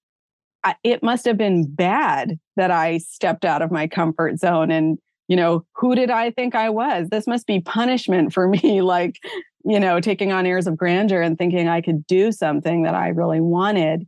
it 0.84 1.02
must 1.02 1.26
have 1.26 1.38
been 1.38 1.66
bad 1.66 2.40
that 2.56 2.70
i 2.70 3.00
stepped 3.00 3.46
out 3.46 3.64
of 3.64 3.72
my 3.72 3.88
comfort 3.88 4.38
zone 4.38 4.70
and 4.70 5.00
you 5.32 5.38
know, 5.38 5.66
who 5.78 5.96
did 5.96 6.10
I 6.10 6.30
think 6.32 6.56
I 6.56 6.70
was? 6.70 7.08
This 7.08 7.26
must 7.26 7.48
be 7.48 7.62
punishment 7.62 8.34
for 8.34 8.48
me, 8.64 8.82
like, 8.82 9.16
you 9.64 9.80
know, 9.80 10.02
taking 10.02 10.34
on 10.34 10.46
airs 10.46 10.68
of 10.68 10.76
grandeur 10.76 11.22
and 11.22 11.38
thinking 11.38 11.70
I 11.70 11.80
could 11.80 12.06
do 12.06 12.34
something 12.34 12.84
that 12.84 12.96
I 12.96 13.08
really 13.08 13.40
wanted. 13.40 14.06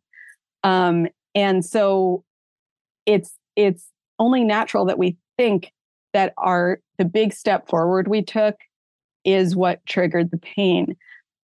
Um, 0.65 1.07
and 1.34 1.63
so 1.63 2.26
it's 3.05 3.36
it's 3.55 3.88
only 4.19 4.43
natural 4.43 4.84
that 4.86 4.97
we 4.97 5.15
think 5.38 5.71
that 6.11 6.34
our 6.38 6.82
the 6.97 7.05
big 7.05 7.32
step 7.32 7.69
forward 7.69 8.09
we 8.09 8.21
took 8.21 8.55
is 9.24 9.55
what 9.55 9.86
triggered 9.86 10.30
the 10.30 10.38
pain. 10.39 10.93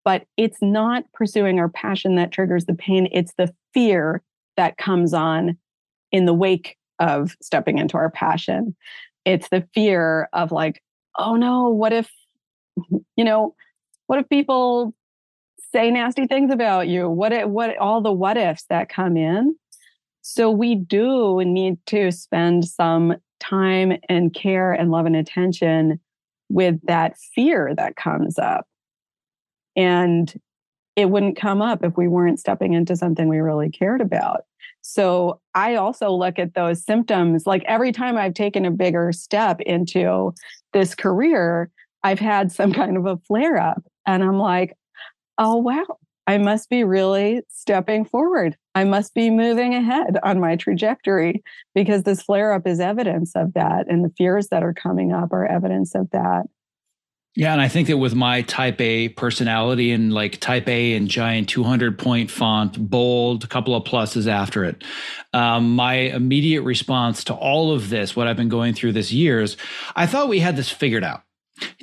But 0.03 0.25
it's 0.35 0.61
not 0.61 1.05
pursuing 1.13 1.57
our 1.57 1.69
passion 1.69 2.15
that 2.15 2.33
triggers 2.33 2.65
the 2.65 2.75
pain. 2.75 3.07
It's 3.13 3.33
the 3.37 3.53
fear 3.73 4.23
that 4.57 4.77
comes 4.77 5.13
on 5.13 5.57
in 6.11 6.25
the 6.25 6.33
wake 6.33 6.75
of 6.99 7.37
stepping 7.41 7.77
into 7.77 7.95
our 7.95 8.09
passion. 8.09 8.75
It's 9.25 9.49
the 9.49 9.67
fear 9.73 10.29
of 10.33 10.51
like, 10.51 10.81
oh 11.17 11.35
no, 11.35 11.69
what 11.69 11.93
if, 11.93 12.09
you 13.15 13.23
know, 13.23 13.55
what 14.07 14.19
if 14.19 14.29
people 14.29 14.93
say 15.71 15.91
nasty 15.91 16.27
things 16.27 16.51
about 16.51 16.87
you? 16.87 17.09
What 17.09 17.31
if, 17.31 17.47
what 17.47 17.77
all 17.77 18.01
the 18.01 18.11
what 18.11 18.37
ifs 18.37 18.65
that 18.69 18.89
come 18.89 19.17
in? 19.17 19.55
So 20.21 20.49
we 20.49 20.75
do 20.75 21.43
need 21.43 21.77
to 21.87 22.11
spend 22.11 22.67
some 22.67 23.15
time 23.39 23.93
and 24.09 24.33
care 24.33 24.73
and 24.73 24.91
love 24.91 25.05
and 25.05 25.15
attention 25.15 25.99
with 26.49 26.79
that 26.83 27.17
fear 27.35 27.73
that 27.75 27.95
comes 27.95 28.37
up. 28.37 28.65
And 29.75 30.33
it 30.99 31.09
wouldn't 31.09 31.37
come 31.37 31.61
up 31.61 31.81
if 31.81 31.95
we 31.95 32.09
weren't 32.09 32.41
stepping 32.41 32.73
into 32.73 32.93
something 32.93 33.29
we 33.29 33.37
really 33.37 33.69
cared 33.69 34.01
about. 34.01 34.41
So 34.81 35.39
I 35.55 35.75
also 35.75 36.11
look 36.11 36.37
at 36.37 36.55
those 36.55 36.83
symptoms 36.83 37.47
like 37.47 37.63
every 37.67 37.93
time 37.93 38.17
I've 38.17 38.33
taken 38.33 38.65
a 38.65 38.71
bigger 38.71 39.13
step 39.13 39.61
into 39.61 40.33
this 40.73 40.95
career, 40.95 41.71
I've 42.03 42.19
had 42.19 42.51
some 42.51 42.73
kind 42.73 42.97
of 42.97 43.05
a 43.05 43.15
flare 43.15 43.57
up. 43.57 43.81
And 44.05 44.23
I'm 44.23 44.39
like, 44.39 44.75
oh, 45.37 45.55
wow, 45.55 45.85
I 46.27 46.37
must 46.37 46.69
be 46.69 46.83
really 46.83 47.43
stepping 47.47 48.03
forward. 48.03 48.57
I 48.75 48.83
must 48.83 49.13
be 49.13 49.29
moving 49.29 49.73
ahead 49.73 50.17
on 50.21 50.41
my 50.41 50.57
trajectory 50.57 51.43
because 51.73 52.03
this 52.03 52.21
flare 52.21 52.51
up 52.51 52.67
is 52.67 52.81
evidence 52.81 53.37
of 53.37 53.53
that. 53.53 53.85
And 53.87 54.03
the 54.03 54.13
fears 54.17 54.49
that 54.49 54.63
are 54.63 54.73
coming 54.73 55.13
up 55.13 55.31
are 55.31 55.45
evidence 55.45 55.95
of 55.95 56.09
that. 56.11 56.43
Yeah, 57.35 57.53
and 57.53 57.61
I 57.61 57.67
think 57.67 57.87
that 57.87 57.97
with 57.97 58.15
my 58.15 58.41
type 58.41 58.81
A 58.81 59.09
personality 59.09 59.91
and 59.91 60.11
like 60.11 60.39
type 60.39 60.67
A 60.67 60.95
and 60.95 61.07
giant 61.07 61.47
200 61.47 61.97
point 61.97 62.31
font, 62.31 62.89
bold, 62.89 63.43
a 63.43 63.47
couple 63.47 63.75
of 63.75 63.83
pluses 63.83 64.27
after 64.27 64.65
it, 64.65 64.83
um, 65.33 65.75
my 65.75 65.93
immediate 65.93 66.63
response 66.63 67.23
to 67.25 67.33
all 67.33 67.71
of 67.71 67.89
this, 67.89 68.15
what 68.15 68.27
I've 68.27 68.35
been 68.35 68.49
going 68.49 68.73
through 68.73 68.93
this 68.93 69.11
years, 69.11 69.57
I 69.95 70.05
thought 70.05 70.27
we 70.27 70.39
had 70.39 70.57
this 70.57 70.69
figured 70.69 71.03
out. 71.03 71.21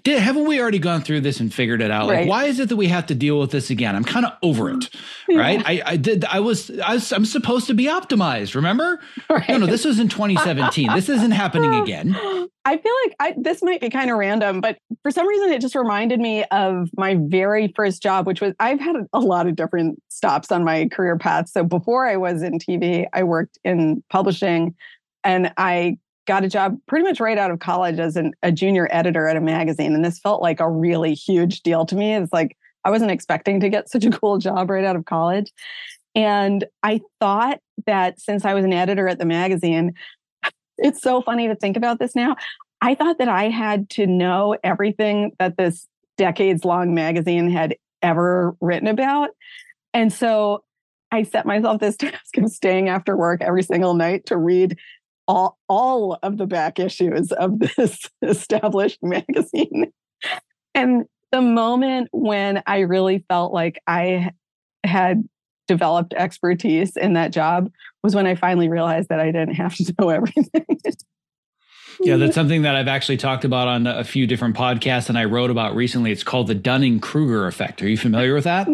Did, 0.03 0.21
haven't 0.21 0.47
we 0.47 0.61
already 0.61 0.79
gone 0.79 1.03
through 1.03 1.23
this 1.23 1.41
and 1.41 1.53
figured 1.53 1.83
it 1.83 1.91
out? 1.91 2.09
Right. 2.09 2.21
Like, 2.21 2.29
why 2.29 2.45
is 2.45 2.61
it 2.61 2.69
that 2.69 2.77
we 2.77 2.89
have 2.89 3.07
to 3.07 3.15
deal 3.15 3.41
with 3.41 3.51
this 3.51 3.71
again? 3.71 3.97
I'm 3.97 4.05
kind 4.05 4.25
of 4.25 4.33
over 4.43 4.71
it, 4.71 4.89
yeah. 5.29 5.41
right? 5.41 5.63
I, 5.67 5.83
I, 5.85 5.97
did. 5.97 6.25
I 6.25 6.41
was, 6.41 6.71
I 6.79 6.95
was. 6.95 7.13
I'm 7.13 7.25
supposed 7.25 7.67
to 7.67 7.75
be 7.75 7.87
optimized. 7.87 8.55
Remember? 8.55 9.01
Right. 9.29 9.49
No, 9.49 9.59
no. 9.59 9.67
This 9.67 9.85
was 9.85 9.99
in 9.99 10.09
2017. 10.09 10.93
this 10.95 11.09
isn't 11.09 11.33
happening 11.33 11.75
again. 11.83 12.15
I 12.65 12.77
feel 12.79 12.93
like 13.05 13.17
I, 13.21 13.35
this 13.37 13.63
might 13.63 13.81
be 13.81 13.91
kind 13.91 14.11
of 14.11 14.19
random, 14.19 14.61
but 14.61 14.79
for 15.03 15.11
some 15.11 15.27
reason, 15.27 15.51
it 15.51 15.61
just 15.61 15.75
reminded 15.75 16.19
me 16.21 16.45
of 16.51 16.89
my 16.97 17.17
very 17.19 17.73
first 17.77 18.03
job, 18.03 18.27
which 18.27 18.41
was 18.41 18.55
I've 18.59 18.81
had 18.81 18.97
a 19.13 19.21
lot 19.21 19.47
of 19.47 19.57
different 19.57 20.03
stops 20.09 20.51
on 20.51 20.65
my 20.65 20.89
career 20.89 21.17
path. 21.17 21.49
So 21.49 21.63
before 21.63 22.07
I 22.07 22.17
was 22.17 22.43
in 22.43 22.59
TV, 22.59 23.07
I 23.13 23.23
worked 23.23 23.59
in 23.65 24.03
publishing, 24.11 24.75
and 25.23 25.53
I 25.57 25.99
got 26.27 26.45
a 26.45 26.49
job 26.49 26.79
pretty 26.87 27.05
much 27.05 27.21
right 27.21 27.39
out 27.39 27.51
of 27.51 27.61
college 27.61 27.99
as 27.99 28.17
an, 28.17 28.33
a 28.43 28.53
junior 28.53 28.89
editor 28.91 29.29
at 29.29 29.37
a 29.37 29.41
magazine. 29.41 29.95
And 29.95 30.05
this 30.05 30.19
felt 30.19 30.43
like 30.43 30.61
a 30.61 30.71
really 30.71 31.15
huge 31.15 31.63
deal 31.63 31.87
to 31.87 31.95
me. 31.95 32.15
It's 32.15 32.33
like 32.33 32.57
I 32.85 32.91
wasn't 32.91 33.11
expecting 33.11 33.61
to 33.61 33.69
get 33.69 33.89
such 33.89 34.05
a 34.05 34.11
cool 34.11 34.39
job 34.39 34.71
right 34.71 34.85
out 34.85 34.97
of 34.97 35.05
college. 35.05 35.53
And 36.15 36.65
I 36.83 37.01
thought 37.21 37.61
that 37.87 38.21
since 38.21 38.45
I 38.45 38.55
was 38.55 38.65
an 38.65 38.73
editor 38.73 39.09
at 39.09 39.19
the 39.19 39.25
magazine, 39.25 39.95
it's 40.79 41.03
so 41.03 41.23
funny 41.23 41.49
to 41.49 41.55
think 41.55 41.77
about 41.77 41.99
this 41.99 42.15
now. 42.15 42.37
I 42.81 42.95
thought 42.95 43.19
that 43.19 43.29
I 43.29 43.49
had 43.49 43.89
to 43.91 44.07
know 44.07 44.57
everything 44.63 45.33
that 45.39 45.57
this 45.57 45.89
decades 46.17 46.65
long 46.65 46.95
magazine 46.95 47.51
had 47.51 47.77
ever 48.03 48.57
written 48.61 48.89
about. 48.89 49.31
And 49.93 50.13
so 50.13 50.65
I 51.11 51.23
set 51.23 51.47
myself 51.47 51.81
this 51.81 51.97
task 51.99 52.37
of 52.37 52.51
staying 52.51 52.89
after 52.89 53.17
work 53.17 53.43
every 53.43 53.63
single 53.63 53.95
night 53.95 54.27
to 54.27 54.37
read 54.37 54.79
all, 55.29 55.59
all 55.69 56.19
of 56.23 56.39
the 56.39 56.47
back 56.47 56.79
issues 56.79 57.33
of 57.33 57.59
this 57.59 58.09
established 58.23 58.99
magazine. 59.03 59.93
And 60.75 61.07
the 61.33 61.43
moment 61.43 62.09
when 62.13 62.63
I 62.67 62.81
really 62.81 63.25
felt 63.29 63.53
like 63.53 63.81
I 63.87 64.31
had 64.85 65.25
developed 65.67 66.15
expertise 66.15 66.97
in 66.97 67.15
that 67.15 67.33
job 67.33 67.71
was 68.03 68.15
when 68.15 68.27
I 68.27 68.37
finally 68.37 68.69
realized 68.69 69.09
that 69.09 69.21
I 69.21 69.27
didn't 69.27 69.55
have 69.55 69.75
to 69.77 69.95
know 70.01 70.11
everything. 70.11 70.67
Yeah, 72.01 72.17
that's 72.17 72.35
something 72.35 72.63
that 72.63 72.75
I've 72.75 72.89
actually 72.89 73.17
talked 73.17 73.45
about 73.45 73.69
on 73.69 73.87
a 73.87 74.05
few 74.05 74.27
different 74.27 74.57
podcasts 74.57 75.09
and 75.09 75.19
I 75.19 75.25
wrote 75.25 75.51
about 75.51 75.75
recently. 75.75 76.13
It's 76.13 76.23
called 76.23 76.47
the 76.47 76.55
Dunning 76.55 77.01
Kruger 77.01 77.47
effect. 77.47 77.83
Are 77.83 77.89
you 77.89 77.97
familiar 77.97 78.35
with 78.35 78.45
that? 78.45 78.69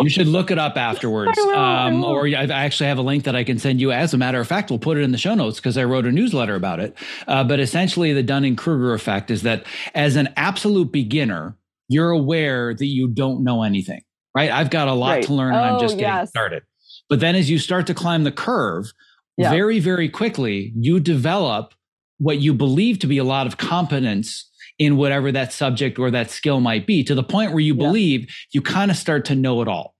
you 0.00 0.08
should 0.08 0.26
look 0.26 0.50
it 0.50 0.58
up 0.58 0.76
afterwards. 0.76 1.38
I 1.38 1.42
will, 1.42 1.54
um, 1.54 2.04
I 2.04 2.08
or 2.08 2.26
I 2.26 2.44
actually 2.44 2.88
have 2.88 2.98
a 2.98 3.02
link 3.02 3.24
that 3.24 3.36
I 3.36 3.44
can 3.44 3.58
send 3.58 3.80
you. 3.80 3.92
As 3.92 4.14
a 4.14 4.18
matter 4.18 4.40
of 4.40 4.46
fact, 4.46 4.70
we'll 4.70 4.78
put 4.78 4.96
it 4.96 5.02
in 5.02 5.12
the 5.12 5.18
show 5.18 5.34
notes 5.34 5.58
because 5.58 5.76
I 5.76 5.84
wrote 5.84 6.06
a 6.06 6.12
newsletter 6.12 6.54
about 6.54 6.80
it. 6.80 6.96
Uh, 7.26 7.44
but 7.44 7.60
essentially, 7.60 8.12
the 8.12 8.22
Dunning 8.22 8.56
Kruger 8.56 8.94
effect 8.94 9.30
is 9.30 9.42
that 9.42 9.64
as 9.94 10.16
an 10.16 10.28
absolute 10.36 10.92
beginner, 10.92 11.56
you're 11.88 12.10
aware 12.10 12.74
that 12.74 12.86
you 12.86 13.08
don't 13.08 13.44
know 13.44 13.62
anything, 13.62 14.02
right? 14.34 14.50
I've 14.50 14.70
got 14.70 14.88
a 14.88 14.94
lot 14.94 15.10
right. 15.10 15.24
to 15.24 15.34
learn 15.34 15.54
and 15.54 15.60
oh, 15.60 15.74
I'm 15.74 15.80
just 15.80 15.98
getting 15.98 16.14
yes. 16.14 16.30
started. 16.30 16.62
But 17.08 17.20
then 17.20 17.34
as 17.34 17.50
you 17.50 17.58
start 17.58 17.86
to 17.88 17.94
climb 17.94 18.24
the 18.24 18.32
curve, 18.32 18.92
yeah. 19.36 19.50
very, 19.50 19.80
very 19.80 20.08
quickly, 20.08 20.72
you 20.76 21.00
develop 21.00 21.74
what 22.22 22.38
you 22.38 22.54
believe 22.54 23.00
to 23.00 23.08
be 23.08 23.18
a 23.18 23.24
lot 23.24 23.48
of 23.48 23.56
competence 23.56 24.48
in 24.78 24.96
whatever 24.96 25.32
that 25.32 25.52
subject 25.52 25.98
or 25.98 26.10
that 26.10 26.30
skill 26.30 26.60
might 26.60 26.86
be 26.86 27.02
to 27.02 27.16
the 27.16 27.22
point 27.22 27.50
where 27.50 27.60
you 27.60 27.74
yeah. 27.74 27.86
believe 27.86 28.32
you 28.52 28.62
kind 28.62 28.90
of 28.92 28.96
start 28.96 29.24
to 29.24 29.34
know 29.34 29.60
it 29.60 29.66
all. 29.66 29.96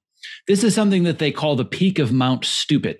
This 0.47 0.63
is 0.63 0.73
something 0.73 1.03
that 1.03 1.19
they 1.19 1.33
call 1.33 1.57
the 1.57 1.65
peak 1.65 1.99
of 1.99 2.13
Mount 2.13 2.45
Stupid 2.45 2.99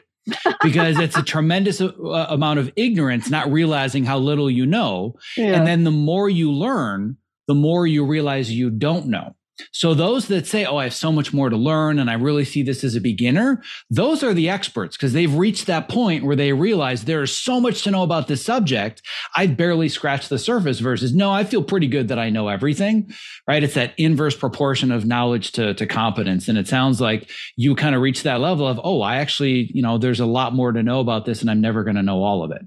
because 0.61 0.99
it's 0.99 1.17
a 1.17 1.23
tremendous 1.35 1.81
uh, 1.81 1.91
amount 2.29 2.59
of 2.59 2.73
ignorance, 2.75 3.31
not 3.31 3.51
realizing 3.51 4.05
how 4.05 4.19
little 4.19 4.51
you 4.51 4.67
know. 4.67 5.15
Yeah. 5.37 5.55
And 5.55 5.67
then 5.67 5.85
the 5.85 5.93
more 5.93 6.29
you 6.29 6.51
learn, 6.51 7.17
the 7.47 7.55
more 7.55 7.87
you 7.87 8.05
realize 8.05 8.51
you 8.51 8.71
don't 8.71 9.07
know. 9.07 9.37
So 9.71 9.95
those 9.95 10.29
that 10.29 10.47
say, 10.47 10.65
"Oh, 10.65 10.79
I 10.79 10.85
have 10.85 10.95
so 10.95 11.13
much 11.13 11.33
more 11.33 11.51
to 11.51 11.57
learn 11.57 11.99
and 11.99 12.11
I 12.11 12.15
really 12.15 12.45
see 12.45 12.63
this 12.63 12.83
as 12.85 12.97
a 12.97 13.01
beginner," 13.01 13.63
those 13.91 14.23
are 14.23 14.35
the 14.35 14.49
experts 14.49 14.97
because 14.97 15.13
they've 15.13 15.35
reached 15.35 15.67
that 15.67 15.89
point 15.89 16.25
where 16.25 16.37
they 16.37 16.53
realize 16.53 17.05
there 17.05 17.23
is 17.23 17.37
so 17.37 17.61
much 17.61 17.83
to 17.83 17.91
know 17.91 18.03
about 18.03 18.29
this 18.29 18.45
subject. 18.45 19.03
I've 19.37 19.57
barely 19.57 19.89
scratched 19.89 20.29
the 20.31 20.39
surface 20.39 20.81
versus, 20.81 21.15
"No, 21.15 21.31
I 21.31 21.45
feel 21.45 21.63
pretty 21.63 21.87
good 21.87 22.09
that 22.09 22.19
I 22.19 22.31
know 22.31 22.49
everything." 22.49 23.13
Right? 23.47 23.63
It's 23.63 23.75
that 23.75 23.95
inverse 23.99 24.37
proportion 24.37 24.91
of 24.91 25.07
knowledge 25.07 25.53
to 25.53 25.75
to 25.75 25.87
competence 25.87 26.49
and 26.49 26.59
it 26.59 26.69
sounds 26.69 27.01
like 27.01 27.31
you 27.57 27.75
kind 27.75 27.95
of 27.95 28.03
reach 28.03 28.23
that 28.23 28.41
level 28.41 28.67
of, 28.67 28.81
"Oh, 28.83 29.03
I 29.03 29.17
actually, 29.17 29.71
you 29.75 29.83
know, 29.83 29.99
there's 29.99 30.21
a 30.21 30.27
lot 30.27 30.55
more 30.55 30.73
to 30.73 30.83
know 30.83 31.01
about 31.01 31.25
this 31.25 31.41
and 31.43 31.51
I'm 31.51 31.61
never 31.61 31.85
going 31.85 31.97
to 31.97 32.03
know 32.03 32.23
all 32.23 32.43
of 32.43 32.51
it." 32.51 32.63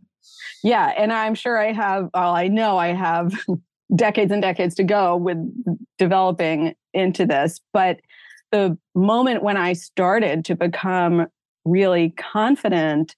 Yeah, 0.63 0.91
and 0.97 1.11
I'm 1.13 1.35
sure 1.35 1.57
I 1.59 1.73
have 1.73 2.09
well, 2.13 2.35
I 2.35 2.47
know 2.47 2.77
I 2.77 2.87
have 2.87 3.33
decades 3.93 4.31
and 4.31 4.41
decades 4.41 4.75
to 4.75 4.83
go 4.83 5.15
with 5.15 5.37
developing 5.97 6.75
into 6.93 7.25
this. 7.25 7.59
But 7.73 7.99
the 8.51 8.77
moment 8.93 9.43
when 9.43 9.57
I 9.57 9.73
started 9.73 10.45
to 10.45 10.55
become 10.55 11.27
really 11.65 12.11
confident 12.11 13.15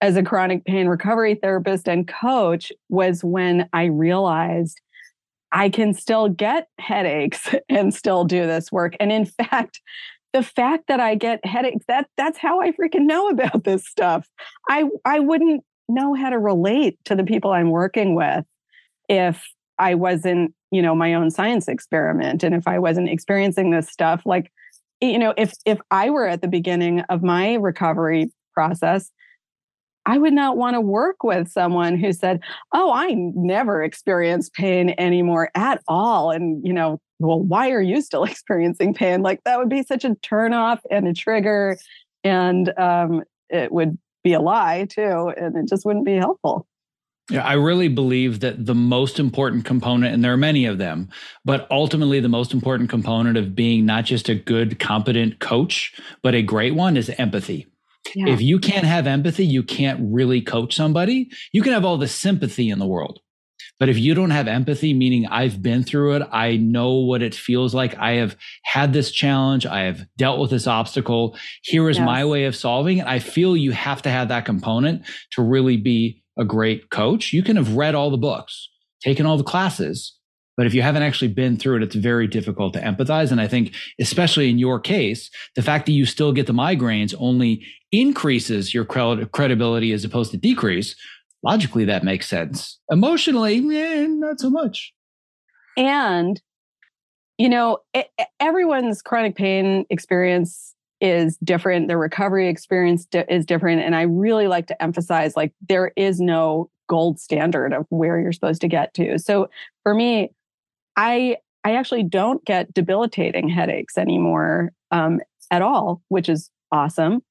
as 0.00 0.16
a 0.16 0.22
chronic 0.22 0.64
pain 0.64 0.88
recovery 0.88 1.34
therapist 1.34 1.88
and 1.88 2.08
coach 2.08 2.72
was 2.88 3.22
when 3.22 3.68
I 3.72 3.84
realized 3.84 4.80
I 5.52 5.68
can 5.68 5.94
still 5.94 6.28
get 6.28 6.68
headaches 6.78 7.54
and 7.68 7.94
still 7.94 8.24
do 8.24 8.46
this 8.46 8.72
work. 8.72 8.94
And 9.00 9.12
in 9.12 9.26
fact, 9.26 9.80
the 10.32 10.42
fact 10.42 10.84
that 10.88 11.00
I 11.00 11.16
get 11.16 11.44
headaches, 11.44 11.84
that 11.88 12.08
that's 12.16 12.38
how 12.38 12.60
I 12.60 12.70
freaking 12.70 13.06
know 13.06 13.28
about 13.28 13.64
this 13.64 13.86
stuff. 13.86 14.28
I 14.68 14.84
I 15.04 15.18
wouldn't 15.18 15.64
know 15.88 16.14
how 16.14 16.30
to 16.30 16.38
relate 16.38 16.98
to 17.06 17.16
the 17.16 17.24
people 17.24 17.50
I'm 17.50 17.70
working 17.70 18.14
with 18.14 18.44
if 19.08 19.44
I 19.80 19.94
wasn't, 19.94 20.54
you 20.70 20.82
know, 20.82 20.94
my 20.94 21.14
own 21.14 21.30
science 21.30 21.66
experiment 21.66 22.44
and 22.44 22.54
if 22.54 22.68
I 22.68 22.78
wasn't 22.78 23.08
experiencing 23.08 23.70
this 23.70 23.88
stuff 23.88 24.22
like 24.24 24.52
you 25.00 25.18
know, 25.18 25.32
if 25.36 25.54
if 25.64 25.80
I 25.90 26.10
were 26.10 26.26
at 26.26 26.42
the 26.42 26.48
beginning 26.48 27.00
of 27.08 27.22
my 27.22 27.54
recovery 27.54 28.30
process, 28.52 29.10
I 30.06 30.18
would 30.18 30.32
not 30.32 30.56
want 30.56 30.74
to 30.74 30.80
work 30.80 31.22
with 31.22 31.48
someone 31.48 31.96
who 31.96 32.12
said, 32.12 32.40
"Oh, 32.74 32.92
I 32.92 33.14
never 33.14 33.82
experience 33.82 34.50
pain 34.50 34.94
anymore 34.98 35.50
at 35.54 35.80
all." 35.88 36.30
And, 36.30 36.66
you 36.66 36.72
know, 36.72 37.00
well, 37.18 37.40
why 37.40 37.70
are 37.70 37.80
you 37.82 38.00
still 38.02 38.24
experiencing 38.30 38.94
pain? 38.94 39.22
Like 39.22 39.42
that 39.44 39.58
would 39.58 39.68
be 39.68 39.82
such 39.82 40.04
a 40.04 40.10
turnoff 40.16 40.80
and 40.90 41.08
a 41.08 41.14
trigger 41.14 41.78
and 42.24 42.78
um, 42.78 43.22
it 43.48 43.72
would 43.72 43.98
be 44.22 44.34
a 44.34 44.40
lie 44.40 44.86
too 44.90 45.32
and 45.36 45.56
it 45.56 45.68
just 45.68 45.86
wouldn't 45.86 46.04
be 46.04 46.16
helpful. 46.16 46.66
Yeah, 47.30 47.44
I 47.46 47.52
really 47.52 47.88
believe 47.88 48.40
that 48.40 48.66
the 48.66 48.74
most 48.74 49.20
important 49.20 49.64
component, 49.64 50.12
and 50.12 50.24
there 50.24 50.32
are 50.32 50.36
many 50.36 50.66
of 50.66 50.78
them, 50.78 51.08
but 51.44 51.66
ultimately 51.70 52.18
the 52.18 52.28
most 52.28 52.52
important 52.52 52.90
component 52.90 53.36
of 53.36 53.54
being 53.54 53.86
not 53.86 54.04
just 54.04 54.28
a 54.28 54.34
good, 54.34 54.80
competent 54.80 55.38
coach, 55.38 55.94
but 56.22 56.34
a 56.34 56.42
great 56.42 56.74
one 56.74 56.96
is 56.96 57.08
empathy. 57.10 57.68
Yeah. 58.14 58.32
If 58.32 58.40
you 58.40 58.58
can't 58.58 58.86
have 58.86 59.06
empathy, 59.06 59.46
you 59.46 59.62
can't 59.62 60.00
really 60.02 60.40
coach 60.40 60.74
somebody. 60.74 61.30
You 61.52 61.62
can 61.62 61.72
have 61.72 61.84
all 61.84 61.98
the 61.98 62.08
sympathy 62.08 62.68
in 62.68 62.80
the 62.80 62.86
world. 62.86 63.20
But 63.78 63.88
if 63.88 63.98
you 63.98 64.14
don't 64.14 64.30
have 64.30 64.46
empathy, 64.46 64.92
meaning 64.92 65.26
I've 65.26 65.62
been 65.62 65.84
through 65.84 66.16
it, 66.16 66.28
I 66.30 66.56
know 66.56 66.96
what 66.96 67.22
it 67.22 67.34
feels 67.34 67.74
like. 67.74 67.96
I 67.98 68.12
have 68.12 68.36
had 68.62 68.92
this 68.92 69.10
challenge. 69.10 69.64
I 69.64 69.82
have 69.82 70.06
dealt 70.18 70.38
with 70.38 70.50
this 70.50 70.66
obstacle. 70.66 71.36
Here 71.62 71.88
is 71.88 71.96
yes. 71.96 72.04
my 72.04 72.24
way 72.24 72.44
of 72.44 72.54
solving 72.56 72.98
it. 72.98 73.06
I 73.06 73.20
feel 73.20 73.56
you 73.56 73.70
have 73.72 74.02
to 74.02 74.10
have 74.10 74.28
that 74.28 74.44
component 74.44 75.06
to 75.32 75.42
really 75.42 75.78
be 75.78 76.19
a 76.40 76.44
great 76.44 76.90
coach. 76.90 77.32
You 77.32 77.42
can 77.42 77.56
have 77.56 77.76
read 77.76 77.94
all 77.94 78.10
the 78.10 78.16
books, 78.16 78.68
taken 79.02 79.26
all 79.26 79.36
the 79.36 79.44
classes, 79.44 80.16
but 80.56 80.66
if 80.66 80.74
you 80.74 80.82
haven't 80.82 81.02
actually 81.02 81.28
been 81.28 81.56
through 81.56 81.76
it, 81.76 81.82
it's 81.82 81.94
very 81.94 82.26
difficult 82.26 82.74
to 82.74 82.80
empathize. 82.80 83.30
And 83.30 83.40
I 83.40 83.48
think, 83.48 83.74
especially 83.98 84.50
in 84.50 84.58
your 84.58 84.80
case, 84.80 85.30
the 85.54 85.62
fact 85.62 85.86
that 85.86 85.92
you 85.92 86.04
still 86.04 86.32
get 86.32 86.46
the 86.46 86.52
migraines 86.52 87.14
only 87.18 87.64
increases 87.92 88.74
your 88.74 88.84
credibility 88.84 89.92
as 89.92 90.04
opposed 90.04 90.32
to 90.32 90.36
decrease, 90.36 90.96
logically 91.42 91.84
that 91.86 92.04
makes 92.04 92.28
sense. 92.28 92.78
Emotionally, 92.90 93.56
eh, 93.74 94.06
not 94.06 94.40
so 94.40 94.50
much. 94.50 94.92
And 95.76 96.40
you 97.38 97.48
know, 97.48 97.78
it, 97.94 98.10
everyone's 98.38 99.00
chronic 99.00 99.34
pain 99.34 99.86
experience 99.88 100.74
is 101.00 101.36
different. 101.38 101.88
the 101.88 101.96
recovery 101.96 102.48
experience 102.48 103.06
is 103.28 103.46
different, 103.46 103.82
and 103.82 103.94
I 103.94 104.02
really 104.02 104.48
like 104.48 104.66
to 104.68 104.82
emphasize 104.82 105.36
like 105.36 105.52
there 105.68 105.92
is 105.96 106.20
no 106.20 106.70
gold 106.88 107.20
standard 107.20 107.72
of 107.72 107.86
where 107.88 108.18
you're 108.18 108.32
supposed 108.32 108.60
to 108.60 108.68
get 108.68 108.92
to. 108.94 109.18
So 109.18 109.48
for 109.82 109.94
me, 109.94 110.30
I 110.96 111.36
I 111.64 111.74
actually 111.74 112.02
don't 112.02 112.44
get 112.44 112.72
debilitating 112.72 113.48
headaches 113.48 113.98
anymore 113.98 114.72
um, 114.90 115.20
at 115.50 115.62
all, 115.62 116.02
which 116.08 116.28
is 116.28 116.50
awesome. 116.72 117.22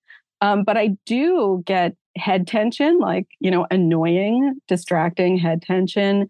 Um, 0.41 0.63
but 0.63 0.77
I 0.77 0.91
do 1.05 1.63
get 1.65 1.95
head 2.15 2.47
tension, 2.47 2.99
like, 2.99 3.27
you 3.39 3.51
know, 3.51 3.67
annoying, 3.71 4.59
distracting 4.67 5.37
head 5.37 5.61
tension, 5.61 6.29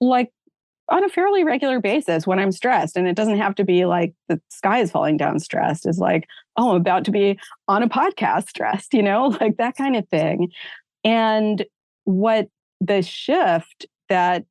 like 0.00 0.30
on 0.90 1.04
a 1.04 1.08
fairly 1.08 1.44
regular 1.44 1.80
basis 1.80 2.26
when 2.26 2.38
I'm 2.38 2.52
stressed. 2.52 2.96
And 2.96 3.06
it 3.06 3.16
doesn't 3.16 3.38
have 3.38 3.54
to 3.56 3.64
be 3.64 3.84
like 3.84 4.14
the 4.28 4.40
sky 4.48 4.78
is 4.78 4.90
falling 4.90 5.16
down 5.16 5.38
stressed. 5.38 5.86
is 5.86 5.98
like, 5.98 6.26
oh, 6.56 6.70
I'm 6.70 6.76
about 6.76 7.04
to 7.06 7.10
be 7.10 7.38
on 7.66 7.82
a 7.82 7.88
podcast 7.88 8.48
stressed, 8.48 8.94
you 8.94 9.02
know, 9.02 9.26
like 9.40 9.56
that 9.58 9.76
kind 9.76 9.96
of 9.96 10.08
thing. 10.08 10.50
And 11.04 11.64
what 12.04 12.48
the 12.80 13.02
shift 13.02 13.86
that 14.08 14.44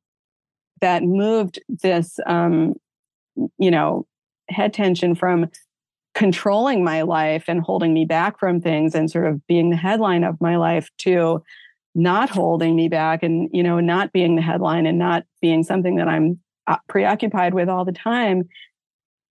that 0.80 1.02
moved 1.02 1.60
this 1.68 2.20
um, 2.26 2.74
you 3.58 3.70
know 3.70 4.06
head 4.48 4.72
tension 4.72 5.14
from 5.14 5.48
controlling 6.14 6.82
my 6.82 7.02
life 7.02 7.44
and 7.48 7.60
holding 7.60 7.92
me 7.94 8.04
back 8.04 8.38
from 8.38 8.60
things 8.60 8.94
and 8.94 9.10
sort 9.10 9.26
of 9.26 9.46
being 9.46 9.70
the 9.70 9.76
headline 9.76 10.24
of 10.24 10.40
my 10.40 10.56
life 10.56 10.88
to 10.98 11.42
not 11.98 12.30
holding 12.30 12.76
me 12.76 12.88
back 12.88 13.24
and 13.24 13.50
you 13.52 13.62
know 13.62 13.80
not 13.80 14.12
being 14.12 14.36
the 14.36 14.42
headline 14.42 14.86
and 14.86 14.98
not 14.98 15.24
being 15.40 15.64
something 15.64 15.96
that 15.96 16.06
i'm 16.06 16.38
uh, 16.68 16.76
preoccupied 16.88 17.54
with 17.54 17.68
all 17.68 17.84
the 17.84 17.92
time 17.92 18.48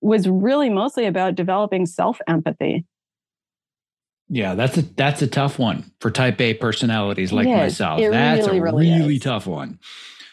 was 0.02 0.28
really 0.28 0.70
mostly 0.70 1.06
about 1.06 1.34
developing 1.34 1.86
self 1.86 2.20
empathy 2.28 2.86
yeah 4.28 4.54
that's 4.54 4.78
a 4.78 4.82
that's 4.82 5.22
a 5.22 5.28
tough 5.28 5.58
one 5.58 5.90
for 6.02 6.12
type 6.12 6.42
a 6.42 6.54
personalities 6.56 7.32
like 7.32 7.48
myself 7.48 8.02
it 8.02 8.12
that's 8.12 8.46
really, 8.46 8.60
a 8.60 8.62
really, 8.62 8.92
really 8.92 9.20
tough 9.20 9.48
one 9.48 9.80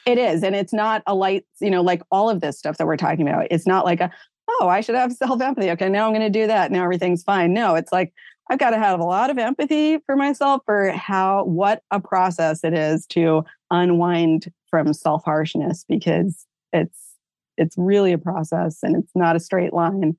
it 0.04 0.18
is 0.18 0.42
and 0.42 0.56
it's 0.56 0.72
not 0.72 1.04
a 1.06 1.14
light 1.14 1.46
you 1.60 1.70
know 1.70 1.82
like 1.82 2.02
all 2.10 2.28
of 2.28 2.40
this 2.40 2.58
stuff 2.58 2.76
that 2.78 2.86
we're 2.86 2.96
talking 2.96 3.28
about 3.28 3.46
it's 3.50 3.66
not 3.66 3.84
like 3.84 4.00
a 4.00 4.10
oh, 4.60 4.68
I 4.68 4.82
should 4.82 4.94
have 4.94 5.12
self 5.12 5.40
empathy. 5.40 5.70
Okay, 5.70 5.88
now 5.88 6.06
I'm 6.06 6.12
going 6.12 6.20
to 6.20 6.38
do 6.38 6.46
that. 6.46 6.70
Now 6.70 6.84
everything's 6.84 7.22
fine. 7.22 7.52
No, 7.54 7.76
it's 7.76 7.92
like 7.92 8.12
I've 8.50 8.58
got 8.58 8.70
to 8.70 8.78
have 8.78 9.00
a 9.00 9.04
lot 9.04 9.30
of 9.30 9.38
empathy 9.38 9.98
for 10.06 10.16
myself 10.16 10.62
for 10.66 10.90
how, 10.90 11.44
what 11.44 11.82
a 11.90 12.00
process 12.00 12.62
it 12.62 12.74
is 12.74 13.06
to 13.08 13.44
unwind 13.70 14.52
from 14.68 14.92
self 14.92 15.24
harshness 15.24 15.84
because 15.88 16.46
it's, 16.72 17.14
it's 17.56 17.76
really 17.78 18.12
a 18.12 18.18
process 18.18 18.82
and 18.82 18.96
it's 18.96 19.12
not 19.14 19.36
a 19.36 19.40
straight 19.40 19.72
line. 19.72 20.16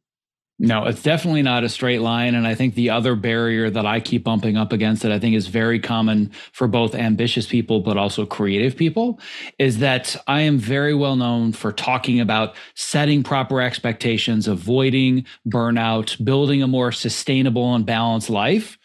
No, 0.58 0.86
it's 0.86 1.04
definitely 1.04 1.42
not 1.42 1.66
a 1.66 1.70
straight 1.70 2.00
line. 2.00 2.34
And 2.34 2.48
I 2.48 2.56
think 2.56 2.76
the 2.76 2.90
other 2.90 3.16
barrier 3.16 3.70
that 3.70 3.86
I 3.86 4.00
keep 4.00 4.24
bumping 4.24 4.56
up 4.56 4.72
against 4.72 5.02
that 5.02 5.12
I 5.12 5.20
think 5.20 5.36
is 5.36 5.48
very 5.48 5.82
common 5.82 6.32
for 6.54 6.68
both 6.68 6.96
ambitious 6.96 7.46
people, 7.46 7.82
but 7.82 7.98
also 7.98 8.26
creative 8.26 8.78
people, 8.78 9.20
is 9.60 9.80
that 9.80 10.16
I 10.28 10.42
am 10.42 10.58
very 10.58 10.94
well 10.94 11.18
known 11.18 11.52
for 11.52 11.74
talking 11.74 12.22
about 12.22 12.56
setting 12.74 13.22
proper 13.22 13.60
expectations, 13.60 14.48
avoiding 14.48 15.26
burnout, 15.46 16.24
building 16.24 16.64
a 16.64 16.68
more 16.68 16.94
sustainable 16.94 17.76
and 17.76 17.86
balanced 17.86 18.30
life. 18.30 18.78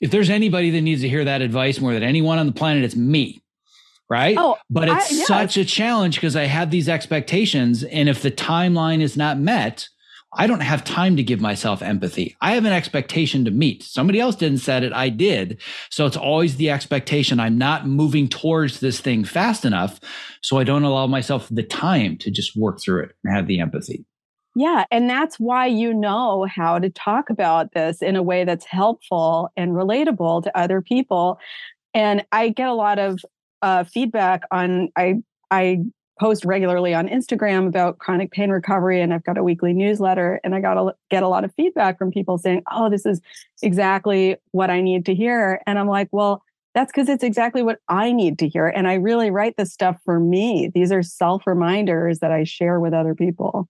If 0.00 0.10
there's 0.10 0.30
anybody 0.30 0.70
that 0.70 0.80
needs 0.80 1.02
to 1.02 1.08
hear 1.08 1.24
that 1.26 1.42
advice 1.42 1.80
more 1.80 1.92
than 1.92 2.02
anyone 2.02 2.38
on 2.38 2.46
the 2.46 2.52
planet, 2.52 2.84
it's 2.84 2.96
me 2.96 3.42
right? 4.10 4.36
Oh, 4.38 4.56
but 4.70 4.88
it's 4.88 5.12
I, 5.12 5.16
yeah. 5.16 5.24
such 5.24 5.58
a 5.58 5.66
challenge 5.66 6.14
because 6.14 6.34
I 6.34 6.44
have 6.44 6.70
these 6.70 6.88
expectations. 6.88 7.84
And 7.84 8.08
if 8.08 8.22
the 8.22 8.30
timeline 8.30 9.02
is 9.02 9.18
not 9.18 9.38
met, 9.38 9.86
I 10.34 10.46
don't 10.46 10.60
have 10.60 10.84
time 10.84 11.16
to 11.16 11.22
give 11.22 11.40
myself 11.40 11.80
empathy. 11.80 12.36
I 12.40 12.52
have 12.54 12.66
an 12.66 12.72
expectation 12.72 13.44
to 13.46 13.50
meet. 13.50 13.82
Somebody 13.82 14.20
else 14.20 14.36
didn't 14.36 14.58
set 14.58 14.84
it, 14.84 14.92
I 14.92 15.08
did. 15.08 15.60
So 15.90 16.04
it's 16.04 16.18
always 16.18 16.56
the 16.56 16.70
expectation 16.70 17.40
I'm 17.40 17.56
not 17.56 17.86
moving 17.86 18.28
towards 18.28 18.80
this 18.80 19.00
thing 19.00 19.24
fast 19.24 19.64
enough. 19.64 20.00
So 20.42 20.58
I 20.58 20.64
don't 20.64 20.84
allow 20.84 21.06
myself 21.06 21.48
the 21.50 21.62
time 21.62 22.18
to 22.18 22.30
just 22.30 22.56
work 22.56 22.78
through 22.80 23.04
it 23.04 23.12
and 23.24 23.34
have 23.34 23.46
the 23.46 23.60
empathy. 23.60 24.04
Yeah. 24.54 24.84
And 24.90 25.08
that's 25.08 25.38
why 25.38 25.66
you 25.66 25.94
know 25.94 26.44
how 26.44 26.78
to 26.78 26.90
talk 26.90 27.30
about 27.30 27.72
this 27.72 28.02
in 28.02 28.16
a 28.16 28.22
way 28.22 28.44
that's 28.44 28.64
helpful 28.66 29.50
and 29.56 29.72
relatable 29.72 30.42
to 30.44 30.58
other 30.58 30.82
people. 30.82 31.38
And 31.94 32.24
I 32.32 32.50
get 32.50 32.68
a 32.68 32.74
lot 32.74 32.98
of 32.98 33.20
uh, 33.62 33.84
feedback 33.84 34.42
on, 34.50 34.90
I, 34.96 35.16
I 35.50 35.84
post 36.18 36.44
regularly 36.44 36.94
on 36.94 37.08
Instagram 37.08 37.66
about 37.66 37.98
chronic 37.98 38.30
pain 38.30 38.50
recovery 38.50 39.00
and 39.00 39.14
I've 39.14 39.24
got 39.24 39.38
a 39.38 39.42
weekly 39.42 39.72
newsletter 39.72 40.40
and 40.44 40.54
I 40.54 40.60
got 40.60 40.74
to 40.74 40.94
get 41.10 41.22
a 41.22 41.28
lot 41.28 41.44
of 41.44 41.54
feedback 41.54 41.98
from 41.98 42.10
people 42.10 42.38
saying, 42.38 42.62
"Oh, 42.70 42.90
this 42.90 43.06
is 43.06 43.20
exactly 43.62 44.36
what 44.52 44.70
I 44.70 44.80
need 44.80 45.06
to 45.06 45.14
hear." 45.14 45.60
And 45.66 45.78
I'm 45.78 45.88
like, 45.88 46.08
"Well, 46.12 46.42
that's 46.74 46.92
because 46.92 47.08
it's 47.08 47.24
exactly 47.24 47.62
what 47.62 47.80
I 47.88 48.12
need 48.12 48.38
to 48.40 48.48
hear 48.48 48.68
and 48.68 48.86
I 48.88 48.94
really 48.94 49.30
write 49.30 49.56
this 49.56 49.72
stuff 49.72 50.00
for 50.04 50.20
me. 50.20 50.70
These 50.74 50.92
are 50.92 51.02
self-reminders 51.02 52.20
that 52.20 52.32
I 52.32 52.44
share 52.44 52.80
with 52.80 52.94
other 52.94 53.14
people." 53.14 53.68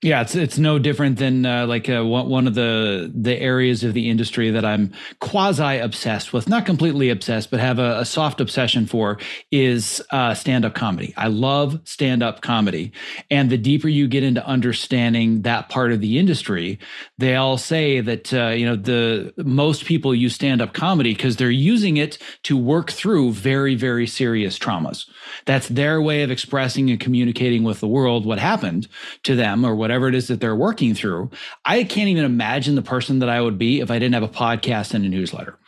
Yeah, 0.00 0.20
it's 0.20 0.36
it's 0.36 0.58
no 0.58 0.78
different 0.78 1.18
than 1.18 1.44
uh, 1.44 1.66
like 1.66 1.88
uh, 1.88 2.04
one 2.04 2.46
of 2.46 2.54
the 2.54 3.12
the 3.12 3.36
areas 3.36 3.82
of 3.82 3.94
the 3.94 4.08
industry 4.08 4.48
that 4.48 4.64
I'm 4.64 4.92
quasi 5.18 5.78
obsessed 5.78 6.32
with, 6.32 6.48
not 6.48 6.64
completely 6.64 7.10
obsessed, 7.10 7.50
but 7.50 7.58
have 7.58 7.80
a, 7.80 7.98
a 7.98 8.04
soft 8.04 8.40
obsession 8.40 8.86
for 8.86 9.18
is 9.50 10.00
uh, 10.12 10.34
stand 10.34 10.64
up 10.64 10.76
comedy. 10.76 11.12
I 11.16 11.26
love 11.26 11.80
stand 11.82 12.22
up 12.22 12.42
comedy, 12.42 12.92
and 13.28 13.50
the 13.50 13.58
deeper 13.58 13.88
you 13.88 14.06
get 14.06 14.22
into 14.22 14.46
understanding 14.46 15.42
that 15.42 15.68
part 15.68 15.90
of 15.90 16.00
the 16.00 16.16
industry, 16.16 16.78
they 17.18 17.34
all 17.34 17.58
say 17.58 18.00
that 18.00 18.32
uh, 18.32 18.50
you 18.50 18.66
know 18.66 18.76
the 18.76 19.34
most 19.38 19.84
people 19.84 20.14
use 20.14 20.32
stand 20.32 20.62
up 20.62 20.74
comedy 20.74 21.12
because 21.12 21.34
they're 21.38 21.50
using 21.50 21.96
it 21.96 22.18
to 22.44 22.56
work 22.56 22.92
through 22.92 23.32
very 23.32 23.74
very 23.74 24.06
serious 24.06 24.60
traumas. 24.60 25.10
That's 25.44 25.66
their 25.66 26.00
way 26.00 26.22
of 26.22 26.30
expressing 26.30 26.88
and 26.88 27.00
communicating 27.00 27.64
with 27.64 27.80
the 27.80 27.88
world 27.88 28.24
what 28.24 28.38
happened 28.38 28.86
to 29.24 29.34
them 29.34 29.64
or 29.64 29.74
what 29.74 29.87
whatever 29.88 30.06
it 30.06 30.14
is 30.14 30.28
that 30.28 30.38
they're 30.38 30.54
working 30.54 30.94
through. 30.94 31.30
I 31.64 31.82
can't 31.82 32.10
even 32.10 32.26
imagine 32.26 32.74
the 32.74 32.82
person 32.82 33.20
that 33.20 33.30
I 33.30 33.40
would 33.40 33.56
be 33.56 33.80
if 33.80 33.90
I 33.90 33.98
didn't 33.98 34.12
have 34.12 34.22
a 34.22 34.28
podcast 34.28 34.92
and 34.92 35.02
a 35.02 35.08
newsletter. 35.08 35.58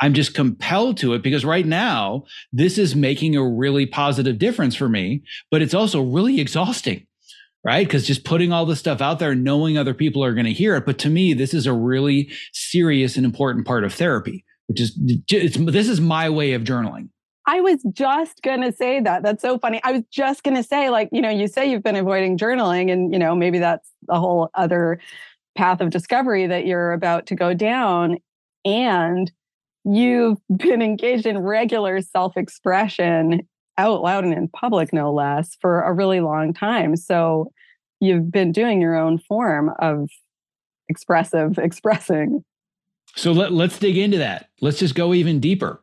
I'm 0.00 0.12
just 0.12 0.34
compelled 0.34 0.96
to 0.98 1.14
it 1.14 1.22
because 1.22 1.44
right 1.44 1.64
now, 1.64 2.24
this 2.52 2.78
is 2.78 2.96
making 2.96 3.36
a 3.36 3.48
really 3.48 3.86
positive 3.86 4.38
difference 4.38 4.74
for 4.74 4.88
me, 4.88 5.22
but 5.52 5.62
it's 5.62 5.74
also 5.74 6.02
really 6.02 6.40
exhausting 6.40 7.06
right? 7.62 7.86
Because 7.86 8.06
just 8.06 8.24
putting 8.24 8.54
all 8.54 8.64
this 8.64 8.78
stuff 8.78 9.02
out 9.02 9.18
there, 9.18 9.34
knowing 9.34 9.76
other 9.76 9.92
people 9.92 10.24
are 10.24 10.32
going 10.32 10.46
to 10.46 10.52
hear 10.52 10.76
it. 10.76 10.86
But 10.86 10.96
to 11.00 11.10
me, 11.10 11.34
this 11.34 11.52
is 11.52 11.66
a 11.66 11.74
really 11.74 12.30
serious 12.54 13.16
and 13.16 13.26
important 13.26 13.66
part 13.66 13.84
of 13.84 13.92
therapy, 13.92 14.46
which 14.66 14.80
is 14.80 14.98
this 14.98 15.86
is 15.86 16.00
my 16.00 16.30
way 16.30 16.54
of 16.54 16.64
journaling. 16.64 17.10
I 17.50 17.60
was 17.60 17.82
just 17.92 18.42
going 18.42 18.60
to 18.60 18.70
say 18.70 19.00
that. 19.00 19.24
That's 19.24 19.42
so 19.42 19.58
funny. 19.58 19.80
I 19.82 19.90
was 19.90 20.02
just 20.08 20.44
going 20.44 20.54
to 20.54 20.62
say, 20.62 20.88
like, 20.88 21.08
you 21.10 21.20
know, 21.20 21.30
you 21.30 21.48
say 21.48 21.68
you've 21.68 21.82
been 21.82 21.96
avoiding 21.96 22.38
journaling, 22.38 22.92
and, 22.92 23.12
you 23.12 23.18
know, 23.18 23.34
maybe 23.34 23.58
that's 23.58 23.90
a 24.08 24.20
whole 24.20 24.50
other 24.54 25.00
path 25.56 25.80
of 25.80 25.90
discovery 25.90 26.46
that 26.46 26.64
you're 26.64 26.92
about 26.92 27.26
to 27.26 27.34
go 27.34 27.52
down. 27.52 28.18
And 28.64 29.32
you've 29.84 30.38
been 30.56 30.80
engaged 30.80 31.26
in 31.26 31.38
regular 31.38 32.00
self 32.02 32.36
expression 32.36 33.40
out 33.76 34.00
loud 34.00 34.22
and 34.22 34.32
in 34.32 34.46
public, 34.46 34.92
no 34.92 35.12
less, 35.12 35.56
for 35.60 35.80
a 35.80 35.92
really 35.92 36.20
long 36.20 36.54
time. 36.54 36.94
So 36.94 37.50
you've 37.98 38.30
been 38.30 38.52
doing 38.52 38.80
your 38.80 38.94
own 38.94 39.18
form 39.18 39.72
of 39.80 40.08
expressive 40.88 41.58
expressing. 41.58 42.44
So 43.16 43.32
let, 43.32 43.50
let's 43.50 43.76
dig 43.76 43.98
into 43.98 44.18
that. 44.18 44.50
Let's 44.60 44.78
just 44.78 44.94
go 44.94 45.14
even 45.14 45.40
deeper 45.40 45.82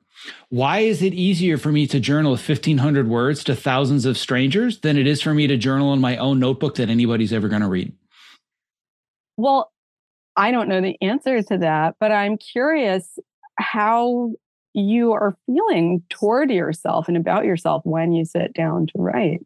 Why 0.49 0.79
is 0.79 1.01
it 1.01 1.13
easier 1.13 1.57
for 1.57 1.71
me 1.71 1.87
to 1.87 1.99
journal 1.99 2.31
1500 2.31 3.07
words 3.07 3.43
to 3.45 3.55
thousands 3.55 4.05
of 4.05 4.17
strangers 4.17 4.79
than 4.79 4.97
it 4.97 5.07
is 5.07 5.21
for 5.21 5.33
me 5.33 5.47
to 5.47 5.57
journal 5.57 5.93
in 5.93 6.01
my 6.01 6.17
own 6.17 6.39
notebook 6.39 6.75
that 6.75 6.89
anybody's 6.89 7.33
ever 7.33 7.47
going 7.47 7.61
to 7.61 7.67
read? 7.67 7.93
Well, 9.37 9.71
I 10.35 10.51
don't 10.51 10.69
know 10.69 10.81
the 10.81 10.97
answer 11.01 11.41
to 11.41 11.57
that, 11.59 11.95
but 11.99 12.11
I'm 12.11 12.37
curious 12.37 13.19
how 13.59 14.33
you 14.73 15.11
are 15.13 15.35
feeling 15.45 16.03
toward 16.09 16.51
yourself 16.51 17.07
and 17.07 17.17
about 17.17 17.45
yourself 17.45 17.81
when 17.85 18.11
you 18.11 18.25
sit 18.25 18.53
down 18.53 18.87
to 18.87 18.93
write. 18.95 19.45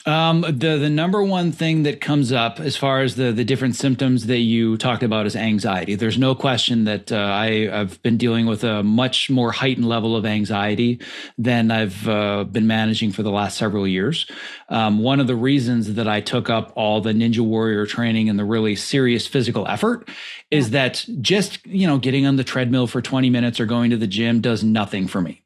Um, 0.04 0.40
the 0.40 0.78
the 0.78 0.90
number 0.90 1.22
one 1.22 1.52
thing 1.52 1.84
that 1.84 2.00
comes 2.00 2.32
up 2.32 2.58
as 2.58 2.76
far 2.76 3.02
as 3.02 3.14
the 3.14 3.30
the 3.30 3.44
different 3.44 3.76
symptoms 3.76 4.26
that 4.26 4.38
you 4.38 4.76
talked 4.76 5.04
about 5.04 5.26
is 5.26 5.36
anxiety. 5.36 5.94
There's 5.94 6.18
no 6.18 6.34
question 6.34 6.84
that 6.84 7.12
uh, 7.12 7.18
I 7.18 7.66
have 7.68 8.02
been 8.02 8.16
dealing 8.16 8.46
with 8.46 8.64
a 8.64 8.82
much 8.82 9.30
more 9.30 9.52
heightened 9.52 9.88
level 9.88 10.16
of 10.16 10.26
anxiety 10.26 11.00
than 11.38 11.70
I've 11.70 12.08
uh, 12.08 12.42
been 12.44 12.66
managing 12.66 13.12
for 13.12 13.22
the 13.22 13.30
last 13.30 13.56
several 13.56 13.86
years. 13.86 14.26
Um, 14.68 14.98
one 14.98 15.20
of 15.20 15.28
the 15.28 15.36
reasons 15.36 15.94
that 15.94 16.08
I 16.08 16.20
took 16.20 16.50
up 16.50 16.72
all 16.74 17.00
the 17.00 17.12
Ninja 17.12 17.40
Warrior 17.40 17.86
training 17.86 18.28
and 18.28 18.36
the 18.38 18.44
really 18.44 18.74
serious 18.74 19.28
physical 19.28 19.68
effort 19.68 20.08
is 20.50 20.70
that 20.70 21.06
just 21.20 21.64
you 21.64 21.86
know 21.86 21.98
getting 21.98 22.26
on 22.26 22.34
the 22.34 22.44
treadmill 22.44 22.88
for 22.88 23.00
20 23.00 23.30
minutes 23.30 23.60
or 23.60 23.66
going 23.66 23.90
to 23.90 23.96
the 23.96 24.08
gym 24.08 24.40
does 24.40 24.64
nothing 24.64 25.06
for 25.06 25.20
me. 25.20 25.41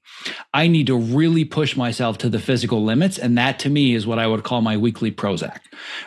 I 0.54 0.68
need 0.68 0.86
to 0.86 0.96
really 0.96 1.44
push 1.44 1.76
myself 1.76 2.18
to 2.18 2.28
the 2.28 2.38
physical 2.38 2.84
limits. 2.84 3.18
And 3.18 3.36
that 3.38 3.58
to 3.60 3.70
me 3.70 3.94
is 3.94 4.06
what 4.06 4.18
I 4.18 4.26
would 4.26 4.44
call 4.44 4.60
my 4.60 4.76
weekly 4.76 5.10
Prozac. 5.12 5.58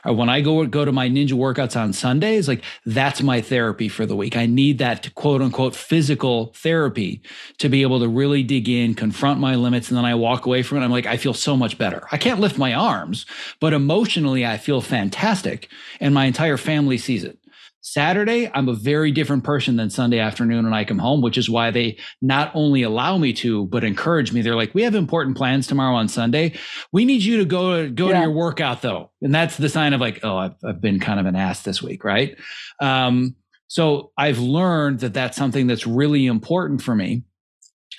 Uh, 0.07 0.13
when 0.13 0.29
I 0.29 0.41
go, 0.41 0.65
go 0.65 0.85
to 0.85 0.91
my 0.91 1.09
ninja 1.09 1.33
workouts 1.33 1.79
on 1.79 1.93
Sundays, 1.93 2.47
like 2.47 2.63
that's 2.85 3.21
my 3.21 3.41
therapy 3.41 3.89
for 3.89 4.05
the 4.05 4.15
week. 4.15 4.35
I 4.35 4.45
need 4.45 4.77
that 4.79 5.13
quote 5.15 5.41
unquote 5.41 5.75
physical 5.75 6.53
therapy 6.55 7.21
to 7.59 7.69
be 7.69 7.81
able 7.81 7.99
to 7.99 8.07
really 8.07 8.43
dig 8.43 8.69
in, 8.69 8.93
confront 8.95 9.39
my 9.39 9.55
limits. 9.55 9.89
And 9.89 9.97
then 9.97 10.05
I 10.05 10.15
walk 10.15 10.45
away 10.45 10.63
from 10.63 10.79
it. 10.79 10.81
I'm 10.81 10.91
like, 10.91 11.05
I 11.05 11.17
feel 11.17 11.33
so 11.33 11.55
much 11.55 11.77
better. 11.77 12.07
I 12.11 12.17
can't 12.17 12.39
lift 12.39 12.57
my 12.57 12.73
arms, 12.73 13.25
but 13.59 13.73
emotionally, 13.73 14.45
I 14.45 14.57
feel 14.57 14.81
fantastic. 14.81 15.69
And 15.99 16.13
my 16.13 16.25
entire 16.25 16.57
family 16.57 16.97
sees 16.97 17.23
it. 17.23 17.37
Saturday, 17.81 18.51
I'm 18.53 18.67
a 18.67 18.73
very 18.73 19.11
different 19.11 19.43
person 19.43 19.77
than 19.77 19.89
Sunday 19.89 20.19
afternoon 20.19 20.65
when 20.65 20.73
I 20.73 20.83
come 20.83 20.99
home, 20.99 21.21
which 21.21 21.37
is 21.37 21.49
why 21.49 21.71
they 21.71 21.97
not 22.21 22.51
only 22.53 22.83
allow 22.83 23.17
me 23.17 23.31
to, 23.33 23.65
but 23.67 23.83
encourage 23.83 24.33
me. 24.33 24.41
They're 24.41 24.55
like, 24.55 24.75
"We 24.75 24.83
have 24.83 24.95
important 24.95 25.37
plans 25.37 25.65
tomorrow 25.65 25.95
on 25.95 26.09
Sunday. 26.09 26.57
We 26.91 27.05
need 27.05 27.23
you 27.23 27.37
to 27.37 27.45
go 27.45 27.83
to 27.83 27.89
go 27.89 28.09
yeah. 28.09 28.15
to 28.15 28.21
your 28.21 28.31
workout 28.31 28.81
though," 28.81 29.11
and 29.21 29.33
that's 29.33 29.57
the 29.57 29.69
sign 29.69 29.93
of 29.93 30.01
like, 30.01 30.19
"Oh, 30.23 30.37
I've, 30.37 30.55
I've 30.63 30.81
been 30.81 30.99
kind 30.99 31.19
of 31.19 31.25
an 31.25 31.35
ass 31.35 31.63
this 31.63 31.81
week, 31.81 32.03
right?" 32.03 32.37
Um, 32.81 33.35
so 33.67 34.11
I've 34.17 34.39
learned 34.39 34.99
that 34.99 35.13
that's 35.13 35.37
something 35.37 35.67
that's 35.67 35.87
really 35.87 36.25
important 36.25 36.81
for 36.81 36.95
me. 36.95 37.23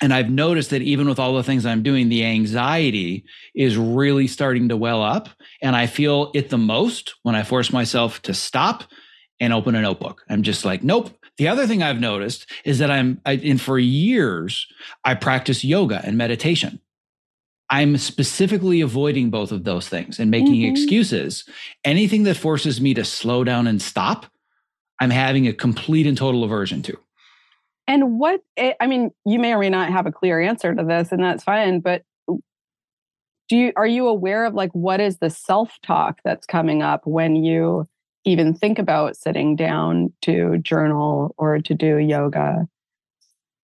And 0.01 0.13
I've 0.13 0.29
noticed 0.29 0.71
that 0.71 0.81
even 0.81 1.07
with 1.07 1.19
all 1.19 1.35
the 1.35 1.43
things 1.43 1.65
I'm 1.65 1.83
doing, 1.83 2.09
the 2.09 2.25
anxiety 2.25 3.23
is 3.53 3.77
really 3.77 4.27
starting 4.27 4.69
to 4.69 4.77
well 4.77 5.01
up. 5.01 5.29
And 5.61 5.75
I 5.75 5.85
feel 5.85 6.31
it 6.33 6.49
the 6.49 6.57
most 6.57 7.15
when 7.21 7.35
I 7.35 7.43
force 7.43 7.71
myself 7.71 8.21
to 8.23 8.33
stop 8.33 8.83
and 9.41 9.51
open 9.51 9.75
a 9.75 9.81
notebook. 9.81 10.23
I'm 10.29 10.43
just 10.43 10.63
like, 10.63 10.83
nope. 10.83 11.09
The 11.37 11.47
other 11.47 11.65
thing 11.65 11.81
I've 11.81 11.99
noticed 11.99 12.49
is 12.63 12.77
that 12.77 12.91
I'm, 12.91 13.19
I, 13.25 13.33
and 13.33 13.59
for 13.59 13.79
years, 13.79 14.67
I 15.03 15.15
practice 15.15 15.63
yoga 15.63 15.99
and 16.05 16.15
meditation. 16.15 16.79
I'm 17.71 17.97
specifically 17.97 18.81
avoiding 18.81 19.31
both 19.31 19.51
of 19.51 19.63
those 19.63 19.89
things 19.89 20.19
and 20.19 20.29
making 20.29 20.61
mm-hmm. 20.61 20.71
excuses. 20.71 21.45
Anything 21.83 22.23
that 22.23 22.37
forces 22.37 22.79
me 22.79 22.93
to 22.93 23.03
slow 23.03 23.43
down 23.43 23.65
and 23.65 23.81
stop, 23.81 24.27
I'm 24.99 25.09
having 25.09 25.47
a 25.47 25.53
complete 25.53 26.05
and 26.05 26.17
total 26.17 26.43
aversion 26.43 26.83
to. 26.83 26.97
And 27.87 28.19
what, 28.19 28.41
eh, 28.57 28.73
I 28.79 28.85
mean, 28.85 29.09
you 29.25 29.39
may 29.39 29.53
or 29.53 29.59
may 29.59 29.69
not 29.69 29.89
have 29.89 30.05
a 30.05 30.11
clear 30.11 30.39
answer 30.39 30.75
to 30.75 30.83
this, 30.83 31.11
and 31.11 31.23
that's 31.23 31.43
fine, 31.43 31.79
but 31.79 32.03
do 33.49 33.57
you, 33.57 33.73
are 33.75 33.87
you 33.87 34.07
aware 34.07 34.45
of 34.45 34.53
like 34.53 34.71
what 34.73 35.01
is 35.01 35.17
the 35.17 35.29
self 35.29 35.79
talk 35.81 36.19
that's 36.23 36.45
coming 36.45 36.83
up 36.83 37.07
when 37.07 37.35
you 37.35 37.87
even 38.25 38.53
think 38.53 38.79
about 38.79 39.17
sitting 39.17 39.55
down 39.55 40.13
to 40.21 40.57
journal 40.59 41.33
or 41.37 41.59
to 41.59 41.73
do 41.73 41.97
yoga? 41.97 42.67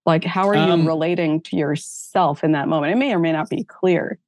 Like, 0.05 0.23
how 0.23 0.47
are 0.47 0.55
you 0.55 0.61
um, 0.61 0.87
relating 0.87 1.41
to 1.41 1.57
yourself 1.57 2.43
in 2.43 2.53
that 2.53 2.67
moment? 2.67 2.93
It 2.93 2.97
may 2.97 3.13
or 3.13 3.19
may 3.19 3.33
not 3.33 3.49
be 3.49 3.63
clear. 3.63 4.19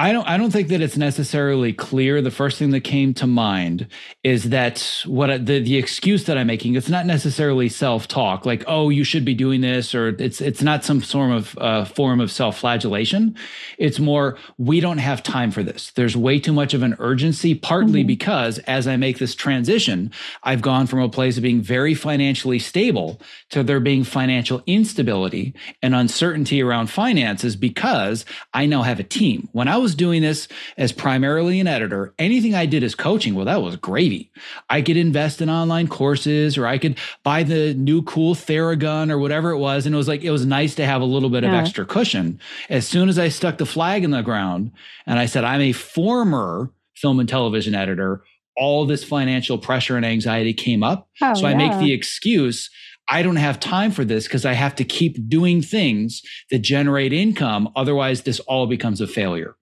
I 0.00 0.12
don't 0.12 0.28
I 0.28 0.36
don't 0.36 0.52
think 0.52 0.68
that 0.68 0.80
it's 0.80 0.96
necessarily 0.96 1.72
clear. 1.72 2.22
The 2.22 2.30
first 2.30 2.56
thing 2.56 2.70
that 2.70 2.82
came 2.82 3.14
to 3.14 3.26
mind 3.26 3.88
is 4.22 4.50
that 4.50 5.02
what 5.06 5.28
I, 5.28 5.38
the 5.38 5.58
the 5.58 5.76
excuse 5.76 6.22
that 6.24 6.38
I'm 6.38 6.46
making 6.46 6.76
it's 6.76 6.88
not 6.88 7.04
necessarily 7.04 7.68
self-talk 7.68 8.46
like 8.46 8.62
oh 8.68 8.90
you 8.90 9.02
should 9.02 9.24
be 9.24 9.34
doing 9.34 9.60
this 9.60 9.96
or 9.96 10.10
it's 10.10 10.40
it's 10.40 10.62
not 10.62 10.84
some 10.84 11.00
form 11.00 11.32
of 11.32 11.58
uh, 11.58 11.84
form 11.84 12.20
of 12.20 12.30
self-flagellation. 12.30 13.34
It's 13.76 13.98
more 13.98 14.38
we 14.56 14.78
don't 14.78 14.98
have 14.98 15.20
time 15.24 15.50
for 15.50 15.64
this. 15.64 15.90
There's 15.90 16.16
way 16.16 16.38
too 16.38 16.52
much 16.52 16.74
of 16.74 16.84
an 16.84 16.94
urgency 17.00 17.56
partly 17.56 18.02
mm-hmm. 18.02 18.06
because 18.06 18.60
as 18.60 18.86
I 18.86 18.96
make 18.96 19.18
this 19.18 19.34
transition 19.34 20.12
I've 20.44 20.62
gone 20.62 20.86
from 20.86 21.00
a 21.00 21.08
place 21.08 21.38
of 21.38 21.42
being 21.42 21.60
very 21.60 21.94
financially 21.94 22.60
stable 22.60 23.20
to 23.50 23.64
there 23.64 23.80
being 23.80 24.04
financial 24.04 24.62
instability 24.64 25.54
and 25.82 25.96
uncertainty 25.96 26.62
around 26.62 26.86
finances 26.88 27.56
because 27.56 28.24
I 28.54 28.66
now 28.66 28.82
have 28.82 29.00
a 29.00 29.04
team. 29.04 29.48
When 29.50 29.66
I 29.66 29.76
was 29.76 29.87
was 29.88 29.94
doing 29.94 30.20
this 30.20 30.48
as 30.76 30.92
primarily 30.92 31.60
an 31.60 31.66
editor, 31.66 32.12
anything 32.18 32.54
I 32.54 32.66
did 32.66 32.82
as 32.82 32.94
coaching, 32.94 33.34
well, 33.34 33.46
that 33.46 33.62
was 33.62 33.76
gravy. 33.76 34.30
I 34.68 34.82
could 34.82 34.98
invest 34.98 35.40
in 35.40 35.48
online 35.48 35.88
courses 35.88 36.58
or 36.58 36.66
I 36.66 36.76
could 36.76 36.98
buy 37.22 37.42
the 37.42 37.72
new 37.72 38.02
cool 38.02 38.34
Theragun 38.34 39.10
or 39.10 39.18
whatever 39.18 39.50
it 39.50 39.56
was. 39.58 39.86
And 39.86 39.94
it 39.94 39.98
was 39.98 40.08
like, 40.08 40.22
it 40.22 40.30
was 40.30 40.44
nice 40.44 40.74
to 40.74 40.84
have 40.84 41.00
a 41.00 41.06
little 41.06 41.30
bit 41.30 41.42
yeah. 41.42 41.54
of 41.54 41.54
extra 41.54 41.86
cushion. 41.86 42.38
As 42.68 42.86
soon 42.86 43.08
as 43.08 43.18
I 43.18 43.30
stuck 43.30 43.56
the 43.56 43.64
flag 43.64 44.04
in 44.04 44.10
the 44.10 44.20
ground 44.20 44.72
and 45.06 45.18
I 45.18 45.24
said, 45.24 45.44
I'm 45.44 45.62
a 45.62 45.72
former 45.72 46.70
film 46.94 47.18
and 47.18 47.28
television 47.28 47.74
editor, 47.74 48.22
all 48.58 48.84
this 48.84 49.04
financial 49.04 49.56
pressure 49.56 49.96
and 49.96 50.04
anxiety 50.04 50.52
came 50.52 50.82
up. 50.82 51.08
Oh, 51.22 51.32
so 51.32 51.46
I 51.46 51.54
make 51.54 51.78
the 51.78 51.94
excuse 51.94 52.68
I 53.08 53.22
don't 53.22 53.36
have 53.36 53.58
time 53.58 53.90
for 53.90 54.04
this 54.04 54.24
because 54.24 54.44
I 54.44 54.52
have 54.52 54.74
to 54.76 54.84
keep 54.84 55.28
doing 55.28 55.62
things 55.62 56.22
that 56.50 56.58
generate 56.58 57.12
income. 57.12 57.70
Otherwise, 57.74 58.22
this 58.22 58.38
all 58.40 58.66
becomes 58.66 59.00
a 59.00 59.06
failure. 59.06 59.56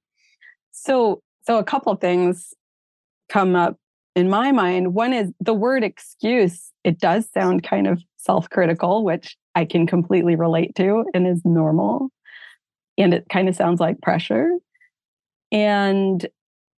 So, 0.86 1.20
so 1.46 1.58
a 1.58 1.64
couple 1.64 1.94
things. 1.96 2.54
come 3.28 3.56
up 3.56 3.76
in 4.14 4.30
my 4.30 4.52
mind. 4.52 4.94
One 4.94 5.12
is 5.12 5.32
the 5.40 5.52
word 5.52 5.82
excuse. 5.82 6.70
It 6.84 7.00
does 7.00 7.28
sound 7.30 7.64
kind 7.64 7.88
of 7.88 8.00
self 8.16 8.48
critical, 8.50 9.04
which 9.04 9.36
I 9.56 9.64
can 9.64 9.86
completely 9.86 10.36
relate 10.36 10.76
to 10.76 11.04
and 11.12 11.26
is 11.26 11.42
normal. 11.44 12.10
And 12.96 13.12
it 13.12 13.26
kind 13.28 13.48
of 13.48 13.56
sounds 13.56 13.80
like 13.80 14.00
pressure. 14.00 14.48
And 15.50 16.24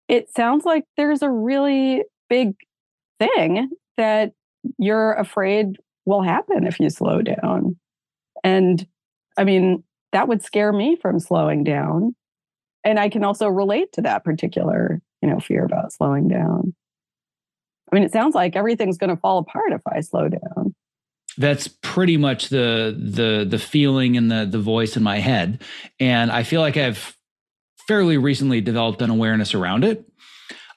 it 0.09 0.31
sounds 0.35 0.65
like 0.65 0.85
there's 0.97 1.23
a 1.23 1.31
really 1.31 2.03
big 2.31 2.55
thing 3.21 3.69
that 3.99 4.33
you're 4.79 5.13
afraid 5.15 5.77
will 6.07 6.23
happen 6.23 6.67
if 6.67 6.81
you 6.81 6.89
slow 6.89 7.21
down. 7.21 7.77
And 8.43 8.87
I 9.37 9.45
mean, 9.45 9.85
that 10.13 10.29
would 10.29 10.43
scare 10.43 10.73
me 10.73 10.97
from 10.97 11.21
slowing 11.21 11.63
down. 11.63 12.15
And 12.89 12.98
I 12.98 13.10
can 13.10 13.23
also 13.23 13.48
relate 13.48 13.93
to 13.93 14.01
that 14.01 14.24
particular, 14.24 15.02
you 15.20 15.28
know, 15.28 15.40
fear 15.40 15.62
about 15.62 15.93
slowing 15.93 16.27
down. 16.27 16.74
I 17.93 17.94
mean, 17.94 18.02
it 18.02 18.12
sounds 18.12 18.35
like 18.35 18.56
everything's 18.56 18.97
going 18.97 19.10
to 19.10 19.16
fall 19.16 19.36
apart 19.36 19.73
if 19.73 19.82
I 19.86 20.01
slow 20.01 20.28
down. 20.28 20.74
That's 21.36 21.69
pretty 21.69 22.16
much 22.16 22.48
the 22.48 22.97
the 22.98 23.47
the 23.48 23.59
feeling 23.59 24.16
and 24.16 24.31
the 24.31 24.47
the 24.47 24.59
voice 24.59 24.97
in 24.97 25.02
my 25.02 25.19
head, 25.19 25.62
and 26.01 26.32
I 26.32 26.43
feel 26.44 26.62
like 26.62 26.78
I've 26.78 27.15
fairly 27.86 28.16
recently 28.16 28.62
developed 28.62 29.02
an 29.02 29.10
awareness 29.10 29.55
around 29.55 29.85
it. 29.85 30.05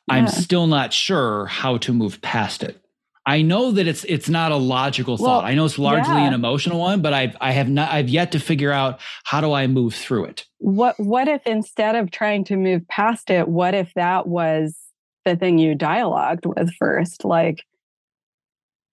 Yeah. 0.08 0.16
I'm 0.16 0.28
still 0.28 0.68
not 0.68 0.92
sure 0.92 1.46
how 1.46 1.78
to 1.78 1.94
move 1.94 2.22
past 2.22 2.62
it. 2.62 2.80
I 3.26 3.44
know 3.44 3.72
that 3.72 3.88
it's 3.88 4.04
it's 4.06 4.30
not 4.30 4.52
a 4.52 4.56
logical 4.56 5.18
well, 5.18 5.42
thought. 5.42 5.46
I 5.46 5.54
know 5.54 5.66
it's 5.66 5.78
largely 5.78 6.16
yeah. 6.16 6.28
an 6.28 6.34
emotional 6.34 6.80
one, 6.80 7.02
but 7.02 7.14
I've 7.14 7.38
I 7.40 7.52
have 7.52 7.70
not 7.70 7.92
I've 7.92 8.10
yet 8.10 8.32
to 8.32 8.40
figure 8.40 8.72
out 8.72 9.00
how 9.26 9.42
do 9.42 9.54
I 9.54 9.68
move 9.68 9.94
through 9.94 10.26
it. 10.26 10.46
What 10.58 11.00
what 11.00 11.28
if 11.28 11.46
instead 11.46 11.96
of 11.96 12.10
trying 12.10 12.44
to 12.46 12.58
move 12.58 12.88
past 12.88 13.30
it, 13.30 13.48
what 13.48 13.76
if 13.76 13.94
that 13.94 14.28
was 14.28 14.76
the 15.26 15.36
thing 15.36 15.60
you 15.60 15.76
dialogued 15.76 16.46
with 16.46 16.74
first? 16.80 17.24
Like, 17.24 17.64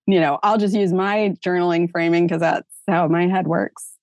you 0.05 0.19
know, 0.19 0.37
I'll 0.43 0.59
just 0.59 0.75
use 0.75 0.93
my 0.93 1.35
journaling 1.43 1.89
framing 1.89 2.27
because 2.27 2.41
that's 2.41 2.71
how 2.87 3.07
my 3.07 3.27
head 3.27 3.47
works. 3.47 3.93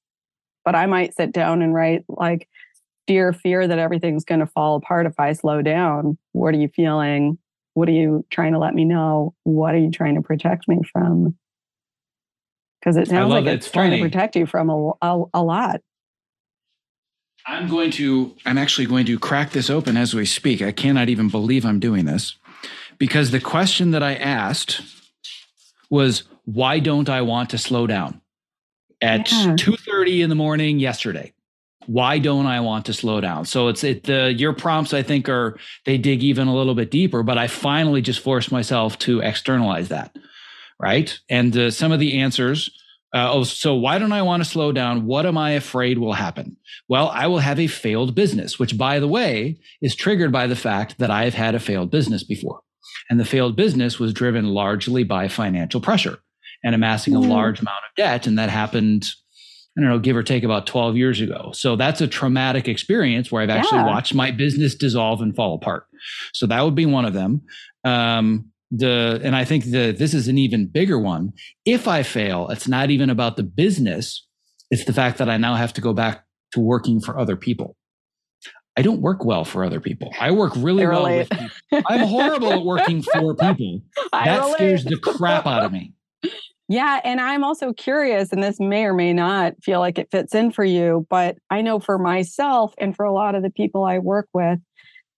But 0.64 0.74
I 0.74 0.86
might 0.86 1.14
sit 1.14 1.30
down 1.30 1.62
and 1.62 1.72
write 1.72 2.04
like, 2.08 2.48
dear 3.06 3.32
fear 3.32 3.68
that 3.68 3.78
everything's 3.78 4.24
going 4.24 4.40
to 4.40 4.46
fall 4.46 4.74
apart 4.74 5.06
if 5.06 5.20
I 5.20 5.32
slow 5.34 5.62
down. 5.62 6.18
What 6.32 6.52
are 6.54 6.58
you 6.58 6.66
feeling? 6.66 7.38
What 7.76 7.90
are 7.90 7.92
you 7.92 8.24
trying 8.30 8.54
to 8.54 8.58
let 8.58 8.74
me 8.74 8.86
know? 8.86 9.34
What 9.42 9.74
are 9.74 9.78
you 9.78 9.90
trying 9.90 10.14
to 10.14 10.22
protect 10.22 10.66
me 10.66 10.78
from? 10.90 11.36
Because 12.80 12.96
it 12.96 13.06
sounds 13.06 13.28
like 13.28 13.44
it's, 13.44 13.66
it's 13.66 13.70
trying 13.70 13.90
to 13.90 14.00
protect 14.00 14.34
you 14.34 14.46
from 14.46 14.70
a, 14.70 14.92
a, 15.02 15.24
a 15.34 15.42
lot. 15.42 15.82
I'm 17.44 17.68
going 17.68 17.90
to, 17.92 18.34
I'm 18.46 18.56
actually 18.56 18.86
going 18.86 19.04
to 19.04 19.18
crack 19.18 19.50
this 19.50 19.68
open 19.68 19.98
as 19.98 20.14
we 20.14 20.24
speak. 20.24 20.62
I 20.62 20.72
cannot 20.72 21.10
even 21.10 21.28
believe 21.28 21.66
I'm 21.66 21.78
doing 21.78 22.06
this 22.06 22.36
because 22.96 23.30
the 23.30 23.40
question 23.40 23.90
that 23.90 24.02
I 24.02 24.14
asked 24.14 24.80
was, 25.90 26.22
why 26.46 26.78
don't 26.78 27.10
I 27.10 27.20
want 27.20 27.50
to 27.50 27.58
slow 27.58 27.86
down? 27.86 28.22
At 29.02 29.30
yeah. 29.30 29.48
2.30 29.48 30.24
in 30.24 30.30
the 30.30 30.34
morning 30.34 30.78
yesterday 30.78 31.34
why 31.86 32.18
don't 32.18 32.46
I 32.46 32.60
want 32.60 32.86
to 32.86 32.92
slow 32.92 33.20
down? 33.20 33.44
So 33.44 33.68
it's 33.68 33.84
it 33.84 34.04
the 34.04 34.32
your 34.32 34.52
prompts 34.52 34.92
I 34.92 35.02
think 35.02 35.28
are 35.28 35.58
they 35.84 35.98
dig 35.98 36.22
even 36.22 36.48
a 36.48 36.54
little 36.54 36.74
bit 36.74 36.90
deeper, 36.90 37.22
but 37.22 37.38
I 37.38 37.46
finally 37.46 38.02
just 38.02 38.20
forced 38.20 38.52
myself 38.52 38.98
to 39.00 39.20
externalize 39.20 39.88
that, 39.88 40.16
right? 40.80 41.18
And 41.28 41.56
uh, 41.56 41.70
some 41.70 41.92
of 41.92 42.00
the 42.00 42.20
answers. 42.20 42.70
Uh, 43.14 43.32
oh, 43.32 43.44
so 43.44 43.74
why 43.74 43.98
don't 43.98 44.12
I 44.12 44.20
want 44.20 44.42
to 44.42 44.48
slow 44.48 44.72
down? 44.72 45.06
What 45.06 45.24
am 45.24 45.38
I 45.38 45.52
afraid 45.52 45.96
will 45.96 46.12
happen? 46.12 46.56
Well, 46.86 47.08
I 47.08 47.28
will 47.28 47.38
have 47.38 47.58
a 47.58 47.66
failed 47.66 48.14
business, 48.14 48.58
which, 48.58 48.76
by 48.76 48.98
the 48.98 49.08
way, 49.08 49.58
is 49.80 49.94
triggered 49.94 50.32
by 50.32 50.46
the 50.48 50.56
fact 50.56 50.98
that 50.98 51.10
I 51.10 51.24
have 51.24 51.32
had 51.32 51.54
a 51.54 51.60
failed 51.60 51.90
business 51.90 52.24
before. 52.24 52.60
And 53.08 53.18
the 53.18 53.24
failed 53.24 53.56
business 53.56 53.98
was 53.98 54.12
driven 54.12 54.46
largely 54.46 55.04
by 55.04 55.28
financial 55.28 55.80
pressure 55.80 56.18
and 56.64 56.74
amassing 56.74 57.14
a 57.14 57.20
large 57.20 57.60
amount 57.60 57.84
of 57.88 57.94
debt. 57.96 58.26
And 58.26 58.38
that 58.38 58.50
happened 58.50 59.06
I 59.76 59.82
don't 59.82 59.90
know, 59.90 59.98
give 59.98 60.16
or 60.16 60.22
take 60.22 60.42
about 60.42 60.66
12 60.66 60.96
years 60.96 61.20
ago. 61.20 61.50
So 61.52 61.76
that's 61.76 62.00
a 62.00 62.06
traumatic 62.06 62.66
experience 62.66 63.30
where 63.30 63.42
I've 63.42 63.50
actually 63.50 63.80
yeah. 63.80 63.86
watched 63.86 64.14
my 64.14 64.30
business 64.30 64.74
dissolve 64.74 65.20
and 65.20 65.36
fall 65.36 65.54
apart. 65.54 65.86
So 66.32 66.46
that 66.46 66.62
would 66.62 66.74
be 66.74 66.86
one 66.86 67.04
of 67.04 67.12
them. 67.12 67.42
Um, 67.84 68.52
the 68.70 69.20
and 69.22 69.36
I 69.36 69.44
think 69.44 69.66
that 69.66 69.98
this 69.98 70.12
is 70.12 70.28
an 70.28 70.38
even 70.38 70.66
bigger 70.66 70.98
one. 70.98 71.32
If 71.64 71.86
I 71.86 72.02
fail, 72.02 72.48
it's 72.48 72.66
not 72.66 72.90
even 72.90 73.10
about 73.10 73.36
the 73.36 73.44
business; 73.44 74.26
it's 74.70 74.84
the 74.84 74.92
fact 74.92 75.18
that 75.18 75.28
I 75.28 75.36
now 75.36 75.54
have 75.54 75.72
to 75.74 75.80
go 75.80 75.92
back 75.92 76.24
to 76.52 76.60
working 76.60 77.00
for 77.00 77.18
other 77.18 77.36
people. 77.36 77.76
I 78.76 78.82
don't 78.82 79.00
work 79.00 79.24
well 79.24 79.44
for 79.44 79.64
other 79.64 79.80
people. 79.80 80.12
I 80.20 80.32
work 80.32 80.52
really 80.56 80.86
well 80.86 81.04
with 81.04 81.30
people. 81.30 81.48
I'm 81.86 82.06
horrible 82.06 82.52
at 82.52 82.64
working 82.64 83.02
for 83.02 83.34
people. 83.34 83.82
That 84.12 84.52
scares 84.52 84.84
the 84.84 84.98
crap 84.98 85.46
out 85.46 85.64
of 85.64 85.72
me. 85.72 85.94
Yeah. 86.68 87.00
And 87.04 87.20
I'm 87.20 87.44
also 87.44 87.72
curious, 87.72 88.32
and 88.32 88.42
this 88.42 88.58
may 88.58 88.84
or 88.84 88.94
may 88.94 89.12
not 89.12 89.54
feel 89.62 89.78
like 89.78 89.98
it 89.98 90.10
fits 90.10 90.34
in 90.34 90.50
for 90.50 90.64
you, 90.64 91.06
but 91.08 91.36
I 91.48 91.62
know 91.62 91.78
for 91.78 91.96
myself 91.96 92.74
and 92.78 92.94
for 92.94 93.04
a 93.04 93.12
lot 93.12 93.36
of 93.36 93.42
the 93.42 93.50
people 93.50 93.84
I 93.84 93.98
work 93.98 94.28
with, 94.34 94.58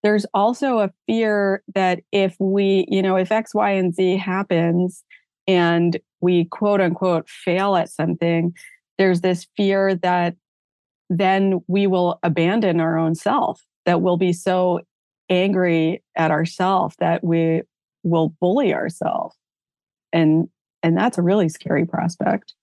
there's 0.03 0.27
also 0.35 0.79
a 0.81 0.91
fear 1.07 1.63
that 1.75 2.01
if 2.13 2.37
we, 2.39 2.87
you 2.89 3.03
know, 3.03 3.17
if 3.17 3.33
X, 3.33 3.55
Y, 3.55 3.71
and 3.71 3.95
Z 3.95 4.19
happens 4.19 5.03
and 5.47 5.99
we 6.21 6.45
quote 6.45 6.81
unquote 6.81 7.29
fail 7.29 7.77
at 7.77 7.91
something, 7.91 8.53
there's 8.99 9.23
this 9.23 9.47
fear 9.57 9.95
that 9.95 10.37
then 11.09 11.61
we 11.67 11.87
will 11.87 12.19
abandon 12.23 12.79
our 12.79 12.99
own 12.99 13.15
self, 13.15 13.63
that 13.87 14.03
we'll 14.03 14.19
be 14.19 14.35
so 14.35 14.81
angry 15.31 16.03
at 16.15 16.31
ourselves 16.31 16.95
that 16.99 17.25
we 17.25 17.63
will 18.03 18.35
bully 18.41 18.75
ourselves. 18.75 19.35
And 20.13 20.49
and 20.83 20.97
that's 20.97 21.19
a 21.19 21.23
really 21.23 21.49
scary 21.49 21.87
prospect. 21.87 22.55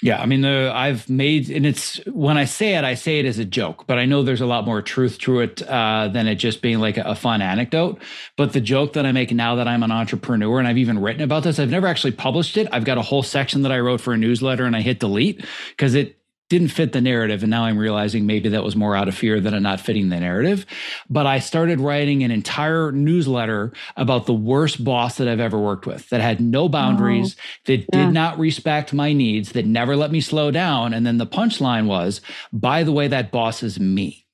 Yeah, 0.00 0.20
I 0.22 0.26
mean, 0.26 0.42
the, 0.42 0.70
I've 0.72 1.10
made, 1.10 1.50
and 1.50 1.66
it's 1.66 1.96
when 2.06 2.38
I 2.38 2.44
say 2.44 2.76
it, 2.76 2.84
I 2.84 2.94
say 2.94 3.18
it 3.18 3.24
as 3.24 3.40
a 3.40 3.44
joke, 3.44 3.88
but 3.88 3.98
I 3.98 4.04
know 4.04 4.22
there's 4.22 4.40
a 4.40 4.46
lot 4.46 4.64
more 4.64 4.80
truth 4.80 5.18
to 5.20 5.40
it 5.40 5.60
uh, 5.62 6.06
than 6.06 6.28
it 6.28 6.36
just 6.36 6.62
being 6.62 6.78
like 6.78 6.98
a, 6.98 7.02
a, 7.02 7.14
fun 7.16 7.42
anecdote. 7.42 8.00
But 8.36 8.52
the 8.52 8.60
joke 8.60 8.92
that 8.92 9.04
I 9.06 9.10
make 9.10 9.32
now 9.32 9.56
that 9.56 9.66
I'm 9.66 9.82
an 9.82 9.90
entrepreneur, 9.90 10.60
and 10.60 10.68
I've 10.68 10.78
even 10.78 11.00
written 11.00 11.22
about 11.22 11.42
this, 11.42 11.58
I've 11.58 11.70
never 11.70 11.88
actually 11.88 12.12
published 12.12 12.56
it. 12.56 12.68
I've 12.70 12.84
got 12.84 12.96
a 12.96 13.02
whole 13.02 13.24
section 13.24 13.62
that 13.62 13.72
I 13.72 13.80
wrote 13.80 14.00
for 14.00 14.12
a 14.12 14.16
newsletter, 14.16 14.66
and 14.66 14.76
I 14.76 14.82
hit 14.82 15.00
delete 15.00 15.44
because 15.70 15.96
it 15.96 16.17
didn't 16.48 16.68
fit 16.68 16.92
the 16.92 17.00
narrative. 17.00 17.42
And 17.42 17.50
now 17.50 17.64
I'm 17.64 17.78
realizing 17.78 18.26
maybe 18.26 18.48
that 18.50 18.64
was 18.64 18.76
more 18.76 18.96
out 18.96 19.08
of 19.08 19.14
fear 19.14 19.40
than 19.40 19.54
it 19.54 19.60
not 19.60 19.80
fitting 19.80 20.08
the 20.08 20.20
narrative. 20.20 20.64
But 21.10 21.26
I 21.26 21.38
started 21.38 21.80
writing 21.80 22.22
an 22.22 22.30
entire 22.30 22.90
newsletter 22.92 23.72
about 23.96 24.26
the 24.26 24.34
worst 24.34 24.82
boss 24.82 25.18
that 25.18 25.28
I've 25.28 25.40
ever 25.40 25.58
worked 25.58 25.86
with 25.86 26.08
that 26.08 26.20
had 26.20 26.40
no 26.40 26.68
boundaries, 26.68 27.36
oh, 27.38 27.42
that 27.66 27.80
yeah. 27.80 27.86
did 28.06 28.12
not 28.12 28.38
respect 28.38 28.92
my 28.92 29.12
needs, 29.12 29.52
that 29.52 29.66
never 29.66 29.96
let 29.96 30.10
me 30.10 30.20
slow 30.20 30.50
down. 30.50 30.94
And 30.94 31.06
then 31.06 31.18
the 31.18 31.26
punchline 31.26 31.86
was, 31.86 32.20
by 32.52 32.82
the 32.82 32.92
way, 32.92 33.08
that 33.08 33.30
boss 33.30 33.62
is 33.62 33.78
me. 33.78 34.26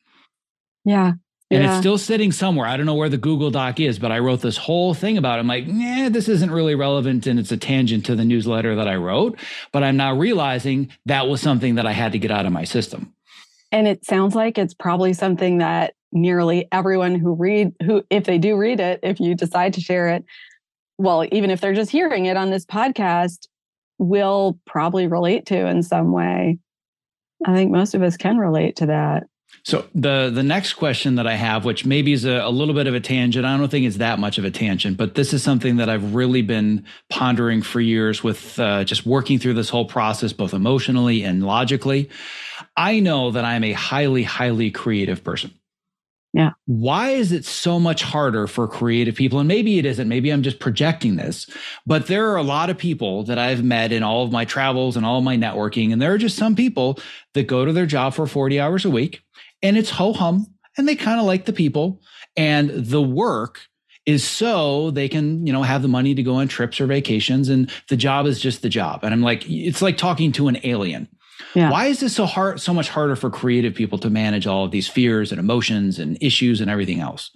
Yeah 0.85 1.15
and 1.55 1.63
yeah. 1.63 1.71
it's 1.71 1.81
still 1.81 1.99
sitting 1.99 2.33
somewhere. 2.33 2.67
I 2.67 2.77
don't 2.77 2.87
know 2.87 2.95
where 2.95 3.09
the 3.09 3.17
Google 3.17 3.51
Doc 3.51 3.79
is, 3.79 3.99
but 3.99 4.11
I 4.11 4.19
wrote 4.19 4.41
this 4.41 4.57
whole 4.57 4.93
thing 4.93 5.17
about 5.17 5.39
it. 5.39 5.41
I'm 5.41 5.47
like, 5.47 5.67
nah, 5.67 6.09
this 6.09 6.29
isn't 6.29 6.51
really 6.51 6.75
relevant. 6.75 7.27
And 7.27 7.39
it's 7.39 7.53
a 7.53 7.57
tangent 7.57 8.05
to 8.07 8.17
the 8.17 8.25
newsletter 8.25 8.75
that 8.75 8.89
I 8.89 8.97
wrote. 8.97 9.39
But 9.73 9.85
I'm 9.85 9.97
now 9.97 10.17
realizing 10.17 10.91
that 11.07 11.29
was 11.29 11.41
something 11.41 11.77
that 11.77 11.87
I 11.87 11.93
had 11.93 12.13
to 12.13 12.19
get 12.19 12.31
out 12.31 12.45
of 12.45 12.53
my 12.53 12.65
system. 12.65 13.15
And 13.71 13.87
it 13.87 14.05
sounds 14.05 14.35
like 14.35 14.59
it's 14.59 14.75
probably 14.75 15.13
something 15.13 15.59
that 15.59 15.95
nearly 16.13 16.67
everyone 16.73 17.15
who 17.15 17.35
read, 17.35 17.73
who, 17.85 18.05
if 18.11 18.25
they 18.25 18.39
do 18.39 18.57
read 18.57 18.81
it, 18.81 19.01
if 19.03 19.21
you 19.21 19.35
decide 19.35 19.75
to 19.75 19.81
share 19.81 20.09
it, 20.09 20.25
well, 20.99 21.25
even 21.33 21.51
if 21.51 21.61
they're 21.61 21.75
just 21.75 21.91
hearing 21.91 22.27
it 22.27 22.37
on 22.37 22.51
this 22.51 22.67
podcast, 22.67 23.47
will 23.99 24.59
probably 24.67 25.07
relate 25.07 25.47
to 25.47 25.67
in 25.67 25.83
some 25.83 26.13
way. 26.13 26.59
I 27.45 27.55
think 27.55 27.71
most 27.71 27.95
of 27.95 28.03
us 28.03 28.17
can 28.17 28.39
relate 28.39 28.77
to 28.77 28.87
that. 28.87 29.25
So 29.63 29.87
the 29.95 30.31
the 30.33 30.43
next 30.43 30.75
question 30.75 31.15
that 31.15 31.27
I 31.27 31.35
have, 31.35 31.65
which 31.65 31.87
maybe 31.87 32.13
is 32.13 32.25
a, 32.25 32.41
a, 32.41 32.51
little 32.51 32.75
bit 32.75 32.87
of 32.87 32.95
a 32.95 33.01
tangent, 33.01 33.47
I 33.47 33.57
don't 33.57 33.71
think 33.71 33.87
it's 33.87 33.97
that 33.99 34.19
much 34.19 34.39
of 34.39 34.45
a 34.45 34.51
tangent, 34.51 34.97
but 34.97 35.15
this 35.15 35.33
is 35.33 35.43
something 35.43 35.77
that 35.77 35.89
I've 35.89 36.15
really 36.15 36.43
been 36.43 36.85
pondering 37.09 37.63
for 37.63 37.81
years 37.81 38.23
with 38.23 38.59
uh, 38.59 38.85
just 38.85 39.07
working 39.07 39.39
through 39.39 39.55
this 39.55 39.69
whole 39.69 39.87
process, 39.87 40.33
both 40.33 40.53
emotionally 40.53 41.23
and 41.23 41.45
logically. 41.45 42.11
I 42.77 43.01
know 43.01 43.31
that 43.31 43.45
I'm 43.45 43.65
a 43.65 43.73
highly, 43.73 44.23
highly 44.23 44.71
creative 44.71 45.23
person. 45.23 45.53
Yeah. 46.35 46.51
Why 46.67 47.11
is 47.11 47.31
it 47.31 47.45
so 47.45 47.79
much 47.79 48.03
harder 48.03 48.49
for 48.49 48.67
creative 48.67 49.15
people? 49.15 49.39
And 49.39 49.47
maybe 49.47 49.79
it 49.79 49.87
isn't. 49.87 50.09
Maybe 50.09 50.31
I'm 50.31 50.43
just 50.43 50.59
projecting 50.59 51.15
this, 51.15 51.49
but 51.87 52.09
there 52.09 52.29
are 52.31 52.37
a 52.37 52.43
lot 52.43 52.71
of 52.71 52.77
people 52.77 53.23
that 53.25 53.39
I've 53.39 53.63
met 53.63 53.93
in 53.93 54.03
all 54.03 54.25
of 54.25 54.33
my 54.33 54.45
travels 54.45 54.97
and 54.97 55.07
all 55.07 55.19
of 55.19 55.25
my 55.25 55.37
networking. 55.37 55.93
And 55.93 56.03
there 56.03 56.13
are 56.13 56.19
just 56.19 56.37
some 56.37 56.57
people 56.57 56.99
that 57.35 57.47
go 57.47 57.65
to 57.65 57.73
their 57.73 57.87
job 57.87 58.15
for 58.15 58.27
40 58.27 58.59
hours 58.59 58.85
a 58.85 58.91
week 58.91 59.23
and 59.65 59.77
it's 59.77 59.91
ho 59.91 60.13
hum 60.13 60.47
and 60.79 60.87
they 60.87 60.95
kind 60.95 61.19
of 61.19 61.27
like 61.27 61.47
the 61.47 61.53
people 61.53 62.01
and 62.37 62.71
the 62.71 63.03
work 63.03 63.63
is 64.07 64.23
so 64.23 64.91
they 64.93 65.09
can 65.09 65.45
you 65.47 65.53
know 65.53 65.63
have 65.63 65.83
the 65.83 65.89
money 65.89 66.15
to 66.15 66.23
go 66.23 66.35
on 66.35 66.47
trips 66.47 66.81
or 66.81 66.87
vacations 66.87 67.49
and 67.49 67.71
the 67.89 67.97
job 67.97 68.27
is 68.27 68.39
just 68.39 68.63
the 68.63 68.69
job 68.69 69.03
and 69.03 69.13
i'm 69.13 69.23
like 69.23 69.45
it's 69.49 69.83
like 69.83 69.97
talking 69.97 70.31
to 70.31 70.47
an 70.47 70.59
alien 70.63 71.09
yeah. 71.55 71.71
why 71.71 71.87
is 71.87 71.99
this 71.99 72.15
so 72.15 72.27
hard 72.27 72.61
so 72.61 72.73
much 72.73 72.89
harder 72.89 73.17
for 73.17 73.31
creative 73.31 73.75
people 73.75 73.99
to 73.99 74.11
manage 74.11 74.47
all 74.47 74.65
of 74.65 74.71
these 74.71 74.87
fears 74.87 75.33
and 75.33 75.41
emotions 75.41 75.99
and 75.99 76.17
issues 76.21 76.61
and 76.61 76.71
everything 76.71 77.01
else 77.01 77.31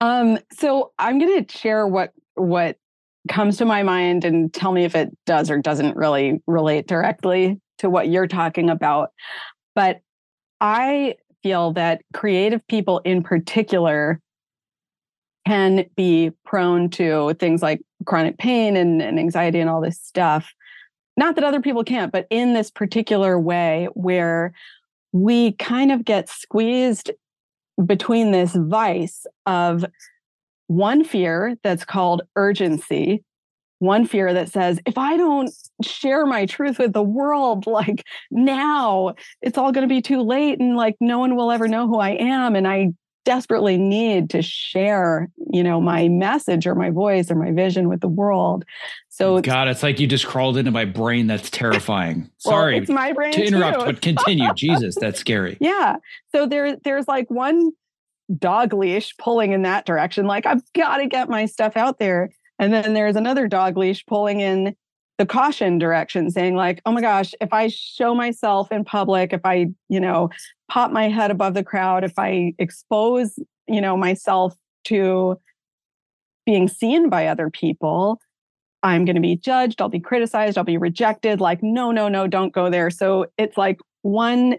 Um, 0.00 0.38
so 0.52 0.92
I'm 0.98 1.18
going 1.18 1.44
to 1.44 1.58
share 1.58 1.86
what 1.86 2.12
what 2.34 2.78
comes 3.28 3.58
to 3.58 3.64
my 3.64 3.82
mind 3.82 4.24
and 4.24 4.52
tell 4.52 4.72
me 4.72 4.84
if 4.84 4.94
it 4.94 5.14
does 5.26 5.50
or 5.50 5.58
doesn't 5.58 5.96
really 5.96 6.40
relate 6.46 6.86
directly 6.86 7.60
to 7.78 7.90
what 7.90 8.08
you're 8.08 8.26
talking 8.26 8.70
about. 8.70 9.10
But 9.74 10.00
I 10.60 11.16
feel 11.42 11.72
that 11.72 12.02
creative 12.12 12.66
people 12.66 12.98
in 13.04 13.22
particular 13.22 14.20
can 15.46 15.86
be 15.96 16.30
prone 16.44 16.90
to 16.90 17.34
things 17.34 17.62
like 17.62 17.80
chronic 18.04 18.38
pain 18.38 18.76
and, 18.76 19.00
and 19.00 19.18
anxiety 19.18 19.58
and 19.58 19.70
all 19.70 19.80
this 19.80 20.00
stuff. 20.00 20.52
Not 21.16 21.34
that 21.34 21.44
other 21.44 21.60
people 21.60 21.84
can't, 21.84 22.12
but 22.12 22.26
in 22.30 22.52
this 22.52 22.70
particular 22.70 23.38
way 23.38 23.88
where 23.94 24.52
we 25.12 25.52
kind 25.52 25.90
of 25.90 26.04
get 26.04 26.28
squeezed 26.28 27.10
between 27.84 28.30
this 28.30 28.54
vice 28.54 29.26
of 29.46 29.84
one 30.66 31.02
fear 31.02 31.56
that's 31.64 31.84
called 31.84 32.22
urgency, 32.36 33.24
one 33.80 34.06
fear 34.06 34.32
that 34.32 34.50
says, 34.50 34.78
if 34.86 34.96
I 34.96 35.16
don't 35.16 35.50
share 35.82 36.26
my 36.26 36.46
truth 36.46 36.78
with 36.78 36.92
the 36.92 37.02
world, 37.02 37.66
like 37.66 38.04
now, 38.30 39.14
it's 39.42 39.58
all 39.58 39.72
going 39.72 39.86
to 39.86 39.92
be 39.92 40.00
too 40.00 40.22
late 40.22 40.60
and 40.60 40.76
like 40.76 40.96
no 41.00 41.18
one 41.18 41.34
will 41.34 41.50
ever 41.50 41.66
know 41.66 41.88
who 41.88 41.98
I 41.98 42.10
am. 42.10 42.54
And 42.54 42.68
I 42.68 42.92
desperately 43.24 43.76
need 43.76 44.30
to 44.30 44.42
share, 44.42 45.30
you 45.52 45.62
know, 45.62 45.80
my 45.80 46.08
message 46.08 46.66
or 46.66 46.74
my 46.74 46.90
voice 46.90 47.30
or 47.30 47.34
my 47.34 47.52
vision 47.52 47.88
with 47.88 48.00
the 48.00 48.08
world. 48.08 48.64
So 49.08 49.40
God, 49.40 49.68
it's 49.68 49.82
like 49.82 50.00
you 50.00 50.06
just 50.06 50.26
crawled 50.26 50.56
into 50.56 50.70
my 50.70 50.84
brain. 50.84 51.26
That's 51.26 51.50
terrifying. 51.50 52.30
Sorry, 52.38 52.78
it's 52.78 52.90
my 52.90 53.12
brain 53.12 53.32
to 53.32 53.44
interrupt, 53.44 53.80
too. 53.80 53.86
but 53.86 54.00
continue. 54.00 54.52
Jesus, 54.54 54.94
that's 54.94 55.18
scary. 55.18 55.56
Yeah. 55.70 55.96
So 56.32 56.46
there, 56.46 56.76
there's 56.76 57.06
like 57.06 57.30
one 57.30 57.72
dog 58.38 58.72
leash 58.72 59.16
pulling 59.18 59.52
in 59.52 59.62
that 59.62 59.84
direction. 59.84 60.26
Like 60.26 60.46
I've 60.46 60.62
got 60.72 60.98
to 60.98 61.06
get 61.06 61.28
my 61.28 61.46
stuff 61.46 61.76
out 61.76 61.98
there, 61.98 62.30
and 62.60 62.72
then 62.72 62.92
there's 62.92 63.16
another 63.16 63.48
dog 63.48 63.76
leash 63.76 64.04
pulling 64.06 64.40
in 64.40 64.76
the 65.18 65.26
caution 65.26 65.78
direction 65.78 66.30
saying 66.30 66.54
like 66.54 66.80
oh 66.86 66.92
my 66.92 67.00
gosh 67.00 67.34
if 67.40 67.52
i 67.52 67.66
show 67.66 68.14
myself 68.14 68.70
in 68.70 68.84
public 68.84 69.32
if 69.32 69.40
i 69.44 69.66
you 69.88 69.98
know 69.98 70.30
pop 70.70 70.92
my 70.92 71.08
head 71.08 71.30
above 71.30 71.54
the 71.54 71.64
crowd 71.64 72.04
if 72.04 72.18
i 72.18 72.54
expose 72.58 73.38
you 73.66 73.80
know 73.80 73.96
myself 73.96 74.54
to 74.84 75.36
being 76.46 76.68
seen 76.68 77.08
by 77.08 77.26
other 77.26 77.50
people 77.50 78.18
i'm 78.82 79.04
going 79.04 79.16
to 79.16 79.20
be 79.20 79.36
judged 79.36 79.80
i'll 79.82 79.88
be 79.88 80.00
criticized 80.00 80.56
i'll 80.56 80.64
be 80.64 80.78
rejected 80.78 81.40
like 81.40 81.62
no 81.62 81.90
no 81.90 82.08
no 82.08 82.26
don't 82.26 82.52
go 82.52 82.70
there. 82.70 82.90
So 82.90 83.26
it's 83.36 83.56
like 83.58 83.80
one 84.02 84.56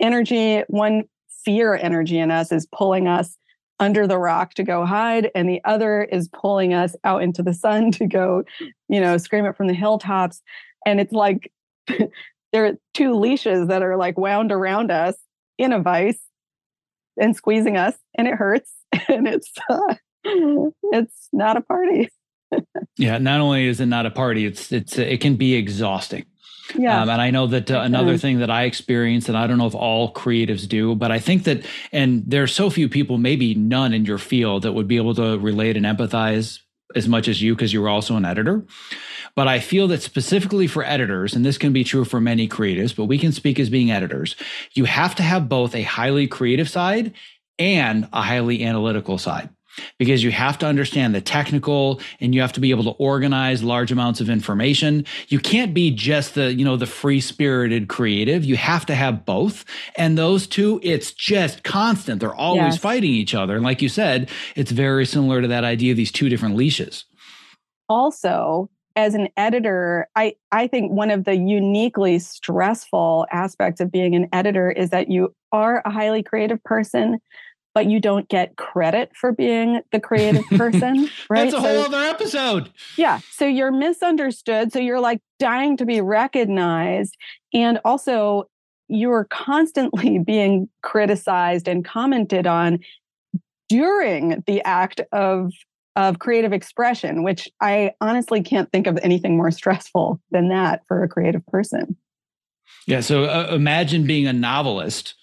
energy 0.00 0.62
one 0.68 1.04
fear 1.44 1.74
energy 1.74 2.18
in 2.18 2.30
us 2.30 2.52
is 2.52 2.66
pulling 2.72 3.06
us 3.06 3.36
under 3.80 4.06
the 4.06 4.18
rock 4.18 4.54
to 4.54 4.62
go 4.62 4.84
hide 4.84 5.30
and 5.34 5.48
the 5.48 5.60
other 5.64 6.04
is 6.04 6.28
pulling 6.28 6.72
us 6.72 6.94
out 7.04 7.22
into 7.22 7.42
the 7.42 7.54
sun 7.54 7.90
to 7.92 8.06
go 8.06 8.44
you 8.88 9.00
know 9.00 9.16
scream 9.18 9.46
it 9.46 9.56
from 9.56 9.66
the 9.66 9.74
hilltops. 9.74 10.42
And 10.86 11.00
it's 11.00 11.12
like 11.12 11.50
there 11.88 12.66
are 12.66 12.72
two 12.92 13.14
leashes 13.14 13.68
that 13.68 13.82
are 13.82 13.96
like 13.96 14.18
wound 14.18 14.52
around 14.52 14.90
us 14.90 15.16
in 15.58 15.72
a 15.72 15.80
vice 15.80 16.20
and 17.20 17.36
squeezing 17.36 17.76
us 17.76 17.94
and 18.16 18.26
it 18.28 18.34
hurts 18.34 18.72
and 19.08 19.26
it's 19.26 19.52
uh, 19.68 19.94
it's 20.24 21.28
not 21.32 21.56
a 21.56 21.60
party. 21.60 22.08
Yeah 22.96 23.18
not 23.18 23.40
only 23.40 23.66
is 23.66 23.80
it 23.80 23.86
not 23.86 24.06
a 24.06 24.10
party 24.10 24.46
it's 24.46 24.70
it's 24.70 24.96
it 24.96 25.20
can 25.20 25.36
be 25.36 25.54
exhausting 25.54 26.24
yeah. 26.76 27.02
Um, 27.02 27.08
and 27.08 27.20
I 27.20 27.30
know 27.30 27.46
that 27.48 27.70
uh, 27.70 27.80
another 27.80 28.16
thing 28.16 28.38
that 28.38 28.50
I 28.50 28.64
experience, 28.64 29.28
and 29.28 29.36
I 29.36 29.46
don't 29.46 29.58
know 29.58 29.66
if 29.66 29.74
all 29.74 30.12
creatives 30.12 30.68
do, 30.68 30.94
but 30.94 31.10
I 31.10 31.18
think 31.18 31.44
that, 31.44 31.64
and 31.92 32.22
there's 32.26 32.54
so 32.54 32.70
few 32.70 32.88
people, 32.88 33.18
maybe 33.18 33.54
none 33.54 33.92
in 33.92 34.04
your 34.04 34.18
field 34.18 34.62
that 34.62 34.72
would 34.72 34.88
be 34.88 34.96
able 34.96 35.14
to 35.16 35.38
relate 35.38 35.76
and 35.76 35.84
empathize 35.86 36.60
as 36.94 37.08
much 37.08 37.28
as 37.28 37.42
you 37.42 37.54
because 37.54 37.72
you're 37.72 37.88
also 37.88 38.16
an 38.16 38.24
editor. 38.24 38.64
But 39.34 39.48
I 39.48 39.58
feel 39.58 39.88
that 39.88 40.02
specifically 40.02 40.66
for 40.66 40.84
editors, 40.84 41.34
and 41.34 41.44
this 41.44 41.58
can 41.58 41.72
be 41.72 41.84
true 41.84 42.04
for 42.04 42.20
many 42.20 42.48
creatives, 42.48 42.94
but 42.94 43.06
we 43.06 43.18
can 43.18 43.32
speak 43.32 43.58
as 43.58 43.68
being 43.68 43.90
editors, 43.90 44.36
you 44.72 44.84
have 44.84 45.14
to 45.16 45.22
have 45.22 45.48
both 45.48 45.74
a 45.74 45.82
highly 45.82 46.26
creative 46.26 46.68
side 46.68 47.14
and 47.58 48.08
a 48.12 48.22
highly 48.22 48.64
analytical 48.64 49.18
side 49.18 49.48
because 49.98 50.22
you 50.22 50.30
have 50.30 50.58
to 50.58 50.66
understand 50.66 51.14
the 51.14 51.20
technical 51.20 52.00
and 52.20 52.34
you 52.34 52.40
have 52.40 52.52
to 52.52 52.60
be 52.60 52.70
able 52.70 52.84
to 52.84 52.90
organize 52.90 53.62
large 53.62 53.92
amounts 53.92 54.20
of 54.20 54.28
information. 54.30 55.04
You 55.28 55.38
can't 55.38 55.74
be 55.74 55.90
just 55.90 56.34
the, 56.34 56.52
you 56.52 56.64
know, 56.64 56.76
the 56.76 56.86
free-spirited 56.86 57.88
creative. 57.88 58.44
You 58.44 58.56
have 58.56 58.86
to 58.86 58.94
have 58.94 59.24
both. 59.24 59.64
And 59.96 60.16
those 60.16 60.46
two, 60.46 60.80
it's 60.82 61.12
just 61.12 61.64
constant. 61.64 62.20
They're 62.20 62.34
always 62.34 62.74
yes. 62.74 62.78
fighting 62.78 63.10
each 63.10 63.34
other. 63.34 63.54
And 63.54 63.64
like 63.64 63.82
you 63.82 63.88
said, 63.88 64.30
it's 64.56 64.70
very 64.70 65.06
similar 65.06 65.42
to 65.42 65.48
that 65.48 65.64
idea 65.64 65.92
of 65.92 65.96
these 65.96 66.12
two 66.12 66.28
different 66.28 66.56
leashes. 66.56 67.04
Also, 67.88 68.70
as 68.96 69.14
an 69.14 69.28
editor, 69.36 70.08
I, 70.14 70.36
I 70.52 70.68
think 70.68 70.92
one 70.92 71.10
of 71.10 71.24
the 71.24 71.34
uniquely 71.34 72.20
stressful 72.20 73.26
aspects 73.32 73.80
of 73.80 73.90
being 73.90 74.14
an 74.14 74.28
editor 74.32 74.70
is 74.70 74.90
that 74.90 75.10
you 75.10 75.34
are 75.50 75.82
a 75.84 75.90
highly 75.90 76.22
creative 76.22 76.62
person, 76.62 77.18
but 77.74 77.86
you 77.86 78.00
don't 78.00 78.28
get 78.28 78.56
credit 78.56 79.10
for 79.16 79.32
being 79.32 79.82
the 79.90 80.00
creative 80.00 80.46
person, 80.46 81.10
right? 81.28 81.50
That's 81.50 81.54
a 81.54 81.60
whole 81.60 81.82
so, 81.82 81.86
other 81.86 82.08
episode. 82.08 82.70
Yeah. 82.96 83.20
So 83.32 83.44
you're 83.46 83.72
misunderstood. 83.72 84.72
So 84.72 84.78
you're 84.78 85.00
like 85.00 85.20
dying 85.40 85.76
to 85.78 85.84
be 85.84 86.00
recognized. 86.00 87.16
And 87.52 87.80
also, 87.84 88.48
you're 88.88 89.24
constantly 89.24 90.18
being 90.24 90.68
criticized 90.82 91.68
and 91.68 91.84
commented 91.84 92.46
on 92.46 92.78
during 93.68 94.42
the 94.46 94.62
act 94.62 95.00
of 95.12 95.52
of 95.96 96.18
creative 96.18 96.52
expression 96.52 97.22
which 97.22 97.48
i 97.60 97.92
honestly 98.00 98.42
can't 98.42 98.70
think 98.72 98.86
of 98.86 98.98
anything 99.02 99.36
more 99.36 99.50
stressful 99.50 100.20
than 100.32 100.48
that 100.48 100.82
for 100.88 101.02
a 101.02 101.08
creative 101.08 101.44
person 101.46 101.96
yeah 102.86 103.00
so 103.00 103.24
uh, 103.24 103.48
imagine 103.52 104.06
being 104.06 104.26
a 104.26 104.32
novelist 104.32 105.14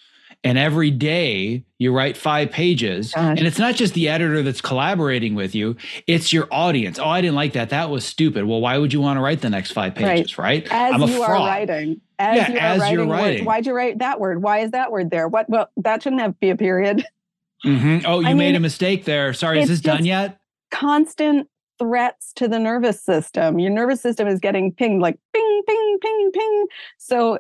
and 0.44 0.58
every 0.58 0.92
day 0.92 1.64
you 1.78 1.94
write 1.94 2.18
five 2.18 2.52
pages 2.52 3.14
Gosh. 3.14 3.38
and 3.38 3.48
it's 3.48 3.60
not 3.60 3.76
just 3.76 3.94
the 3.94 4.10
editor 4.10 4.42
that's 4.42 4.62
collaborating 4.62 5.36
with 5.36 5.54
you 5.54 5.76
it's 6.08 6.34
your 6.34 6.48
audience. 6.52 6.98
Oh 7.00 7.08
i 7.08 7.22
didn't 7.22 7.36
like 7.36 7.54
that. 7.54 7.70
That 7.70 7.90
was 7.90 8.06
stupid. 8.06 8.46
Well 8.46 8.62
why 8.62 8.78
would 8.78 8.94
you 8.94 9.02
want 9.02 9.18
to 9.18 9.22
write 9.22 9.42
the 9.42 9.50
next 9.50 9.72
five 9.72 9.96
pages 9.96 10.38
right, 10.38 10.64
right? 10.64 10.72
as 10.72 10.94
I'm 10.94 11.04
a 11.04 11.08
you 11.08 11.18
fraud. 11.18 11.30
are 11.30 11.48
writing 11.48 12.02
as, 12.20 12.38
yeah, 12.38 12.52
you 12.52 12.58
are 12.58 12.62
as 12.62 12.80
writing, 12.82 13.00
you're 13.00 13.08
writing. 13.08 13.46
Why'd 13.46 13.66
you 13.66 13.74
write 13.74 14.00
that 14.00 14.20
word? 14.20 14.42
Why 14.42 14.60
is 14.60 14.72
that 14.72 14.92
word 14.92 15.10
there? 15.12 15.28
What 15.28 15.50
well 15.50 15.70
that 15.78 16.04
shouldn't 16.04 16.22
have 16.22 16.40
be 16.40 16.50
a 16.50 16.56
period. 16.56 17.06
Mm-hmm. 17.64 18.08
oh 18.08 18.22
you 18.22 18.28
I 18.28 18.34
made 18.34 18.48
mean, 18.48 18.56
a 18.56 18.60
mistake 18.60 19.06
there. 19.06 19.34
Sorry 19.34 19.62
is 19.62 19.70
this 19.70 19.82
done 19.82 20.04
yet? 20.04 20.40
constant 20.72 21.48
threats 21.78 22.34
to 22.34 22.48
the 22.48 22.58
nervous 22.58 23.04
system. 23.04 23.60
Your 23.60 23.70
nervous 23.72 24.02
system 24.02 24.28
is 24.28 24.40
getting 24.40 24.72
pinged 24.72 25.02
like 25.02 25.20
ping 25.34 25.62
ping 25.68 25.98
ping 26.02 26.32
ping. 26.34 26.66
So 26.98 27.40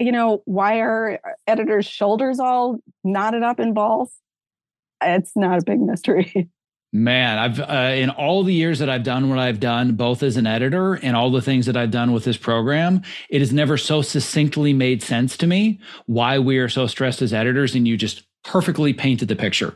you 0.00 0.12
know, 0.12 0.42
why 0.46 0.80
are 0.80 1.20
editors' 1.46 1.86
shoulders 1.86 2.40
all 2.40 2.78
knotted 3.04 3.42
up 3.42 3.60
in 3.60 3.74
balls? 3.74 4.10
It's 5.02 5.32
not 5.36 5.60
a 5.60 5.64
big 5.64 5.80
mystery. 5.80 6.50
Man, 6.92 7.38
I've 7.38 7.60
uh, 7.60 7.94
in 7.94 8.10
all 8.10 8.42
the 8.42 8.52
years 8.52 8.80
that 8.80 8.90
I've 8.90 9.04
done 9.04 9.28
what 9.28 9.38
I've 9.38 9.60
done, 9.60 9.94
both 9.94 10.24
as 10.24 10.36
an 10.36 10.48
editor 10.48 10.94
and 10.94 11.14
all 11.14 11.30
the 11.30 11.40
things 11.40 11.66
that 11.66 11.76
I've 11.76 11.92
done 11.92 12.12
with 12.12 12.24
this 12.24 12.36
program, 12.36 13.02
it 13.28 13.40
has 13.40 13.52
never 13.52 13.76
so 13.76 14.02
succinctly 14.02 14.72
made 14.72 15.00
sense 15.00 15.36
to 15.36 15.46
me 15.46 15.78
why 16.06 16.40
we 16.40 16.58
are 16.58 16.68
so 16.68 16.88
stressed 16.88 17.22
as 17.22 17.32
editors. 17.32 17.76
And 17.76 17.86
you 17.86 17.96
just 17.96 18.24
perfectly 18.44 18.92
painted 18.92 19.28
the 19.28 19.36
picture. 19.36 19.74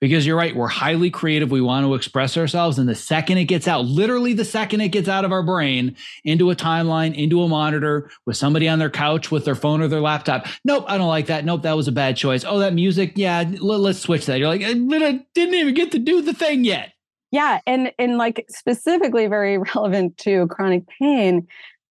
Because 0.00 0.26
you're 0.26 0.36
right 0.36 0.54
we're 0.54 0.68
highly 0.68 1.10
creative. 1.10 1.50
We 1.50 1.60
want 1.60 1.84
to 1.86 1.94
express 1.94 2.36
ourselves. 2.36 2.78
And 2.78 2.88
the 2.88 2.94
second 2.94 3.38
it 3.38 3.44
gets 3.44 3.66
out 3.66 3.84
literally 3.84 4.32
the 4.32 4.44
second 4.44 4.80
it 4.80 4.88
gets 4.88 5.08
out 5.08 5.24
of 5.24 5.32
our 5.32 5.42
brain 5.42 5.96
into 6.24 6.50
a 6.50 6.56
timeline 6.56 7.14
into 7.14 7.42
a 7.42 7.48
monitor 7.48 8.10
with 8.26 8.36
somebody 8.36 8.68
on 8.68 8.78
their 8.78 8.90
couch 8.90 9.30
with 9.30 9.44
their 9.44 9.54
phone 9.54 9.80
or 9.80 9.88
their 9.88 10.00
laptop 10.00 10.46
nope 10.64 10.84
i 10.88 10.96
don't 10.96 11.08
like 11.08 11.26
that. 11.26 11.44
Nope 11.44 11.62
that 11.62 11.76
was 11.76 11.88
a 11.88 11.92
bad 11.92 12.16
choice. 12.16 12.44
Oh 12.44 12.58
that 12.58 12.74
music? 12.74 13.12
Yeah 13.16 13.44
let's 13.60 14.00
switch 14.00 14.26
that. 14.26 14.38
You're 14.38 14.48
like 14.48 14.62
i 14.62 14.72
didn't 14.74 15.54
even 15.54 15.74
get 15.74 15.92
to 15.92 15.98
do 15.98 16.22
the 16.22 16.34
thing 16.34 16.64
yet. 16.64 16.92
Yeah 17.30 17.60
and 17.66 17.92
and 17.98 18.16
like 18.18 18.44
specifically 18.48 19.26
very 19.26 19.58
relevant 19.74 20.16
to 20.18 20.46
chronic 20.48 20.84
pain 21.00 21.46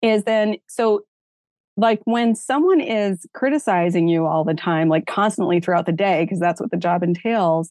is 0.03 0.25
then 0.25 0.57
so 0.69 1.03
like 1.79 2.01
when 2.05 2.35
someone 2.35 2.81
is 2.81 3.25
criticizing 3.35 4.09
you 4.09 4.27
all 4.27 4.45
the 4.45 4.53
time, 4.53 4.89
like 4.89 5.07
constantly 5.07 5.61
throughout 5.61 5.87
the 5.87 5.93
day, 5.93 6.25
because 6.25 6.41
that's 6.41 6.61
what 6.61 6.73
the 6.73 6.77
job 6.77 7.05
entails, 7.05 7.71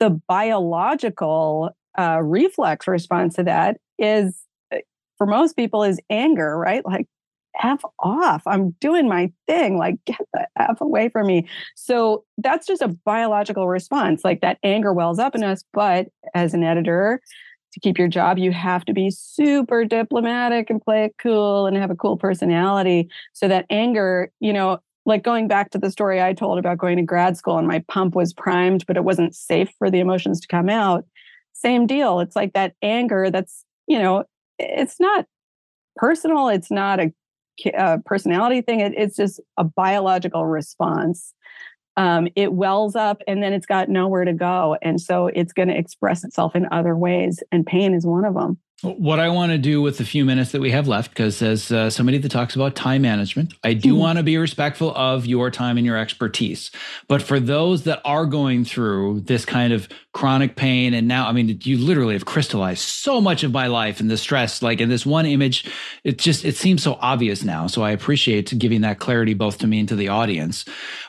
the 0.00 0.10
biological 0.28 1.70
uh, 1.96 2.20
reflex 2.20 2.88
response 2.88 3.36
to 3.36 3.44
that 3.44 3.78
is, 4.00 4.42
eh, 4.72 4.80
for 5.16 5.28
most 5.28 5.54
people, 5.54 5.84
is 5.84 6.00
anger, 6.10 6.58
right? 6.58 6.84
Like, 6.84 7.06
F 7.62 7.82
off. 8.00 8.42
I'm 8.48 8.72
doing 8.80 9.08
my 9.08 9.30
thing. 9.46 9.78
Like, 9.78 9.94
get 10.06 10.18
the 10.32 10.48
F 10.58 10.80
away 10.80 11.08
from 11.08 11.28
me. 11.28 11.46
So 11.76 12.24
that's 12.36 12.66
just 12.66 12.82
a 12.82 12.88
biological 12.88 13.68
response. 13.68 14.24
Like 14.24 14.40
that 14.40 14.58
anger 14.64 14.92
wells 14.92 15.20
up 15.20 15.36
in 15.36 15.44
us. 15.44 15.62
But 15.72 16.08
as 16.34 16.52
an 16.52 16.64
editor, 16.64 17.20
to 17.74 17.80
keep 17.80 17.98
your 17.98 18.08
job, 18.08 18.38
you 18.38 18.52
have 18.52 18.84
to 18.86 18.92
be 18.92 19.10
super 19.10 19.84
diplomatic 19.84 20.70
and 20.70 20.80
play 20.80 21.04
it 21.04 21.14
cool 21.18 21.66
and 21.66 21.76
have 21.76 21.90
a 21.90 21.96
cool 21.96 22.16
personality. 22.16 23.10
So 23.32 23.48
that 23.48 23.66
anger, 23.68 24.30
you 24.40 24.52
know, 24.52 24.78
like 25.04 25.22
going 25.22 25.48
back 25.48 25.70
to 25.70 25.78
the 25.78 25.90
story 25.90 26.22
I 26.22 26.32
told 26.32 26.58
about 26.58 26.78
going 26.78 26.96
to 26.96 27.02
grad 27.02 27.36
school 27.36 27.58
and 27.58 27.68
my 27.68 27.84
pump 27.88 28.14
was 28.14 28.32
primed, 28.32 28.86
but 28.86 28.96
it 28.96 29.04
wasn't 29.04 29.34
safe 29.34 29.70
for 29.78 29.90
the 29.90 30.00
emotions 30.00 30.40
to 30.40 30.48
come 30.48 30.70
out. 30.70 31.04
Same 31.52 31.86
deal. 31.86 32.20
It's 32.20 32.36
like 32.36 32.52
that 32.54 32.74
anger 32.80 33.30
that's, 33.30 33.64
you 33.86 33.98
know, 33.98 34.24
it's 34.58 34.98
not 35.00 35.26
personal, 35.96 36.48
it's 36.48 36.70
not 36.70 37.00
a, 37.00 37.12
a 37.66 37.76
uh, 37.76 37.98
personality 38.06 38.62
thing, 38.62 38.80
it, 38.80 38.94
it's 38.96 39.16
just 39.16 39.40
a 39.56 39.64
biological 39.64 40.46
response. 40.46 41.34
Um, 41.96 42.28
it 42.34 42.52
wells 42.52 42.96
up 42.96 43.22
and 43.28 43.42
then 43.42 43.52
it's 43.52 43.66
got 43.66 43.88
nowhere 43.88 44.24
to 44.24 44.32
go. 44.32 44.76
And 44.82 45.00
so 45.00 45.28
it's 45.28 45.52
going 45.52 45.68
to 45.68 45.78
express 45.78 46.24
itself 46.24 46.56
in 46.56 46.66
other 46.72 46.96
ways, 46.96 47.42
and 47.52 47.64
pain 47.64 47.94
is 47.94 48.04
one 48.04 48.24
of 48.24 48.34
them. 48.34 48.58
What 48.84 49.18
I 49.18 49.30
want 49.30 49.50
to 49.50 49.56
do 49.56 49.80
with 49.80 49.96
the 49.96 50.04
few 50.04 50.26
minutes 50.26 50.52
that 50.52 50.60
we 50.60 50.70
have 50.70 50.86
left, 50.86 51.10
because 51.10 51.40
as 51.40 51.72
uh, 51.72 51.88
somebody 51.88 52.18
that 52.18 52.28
talks 52.28 52.54
about 52.54 52.74
time 52.74 53.00
management, 53.00 53.54
I 53.64 53.72
do 53.72 53.90
mm-hmm. 53.90 53.98
want 53.98 54.18
to 54.18 54.22
be 54.22 54.36
respectful 54.36 54.94
of 54.94 55.24
your 55.24 55.50
time 55.50 55.78
and 55.78 55.86
your 55.86 55.96
expertise. 55.96 56.70
But 57.08 57.22
for 57.22 57.40
those 57.40 57.84
that 57.84 58.02
are 58.04 58.26
going 58.26 58.66
through 58.66 59.20
this 59.20 59.46
kind 59.46 59.72
of 59.72 59.88
chronic 60.12 60.54
pain, 60.54 60.92
and 60.92 61.08
now, 61.08 61.26
I 61.26 61.32
mean, 61.32 61.58
you 61.62 61.78
literally 61.78 62.12
have 62.12 62.26
crystallized 62.26 62.82
so 62.82 63.22
much 63.22 63.42
of 63.42 63.52
my 63.52 63.68
life 63.68 64.00
and 64.00 64.10
the 64.10 64.18
stress, 64.18 64.60
like 64.60 64.82
in 64.82 64.90
this 64.90 65.06
one 65.06 65.24
image, 65.24 65.64
it 66.04 66.18
just, 66.18 66.44
it 66.44 66.54
seems 66.54 66.82
so 66.82 66.98
obvious 67.00 67.42
now. 67.42 67.66
So 67.66 67.80
I 67.80 67.90
appreciate 67.90 68.58
giving 68.58 68.82
that 68.82 68.98
clarity 68.98 69.32
both 69.32 69.56
to 69.58 69.66
me 69.66 69.80
and 69.80 69.88
to 69.88 69.96
the 69.96 70.08
audience. 70.08 70.66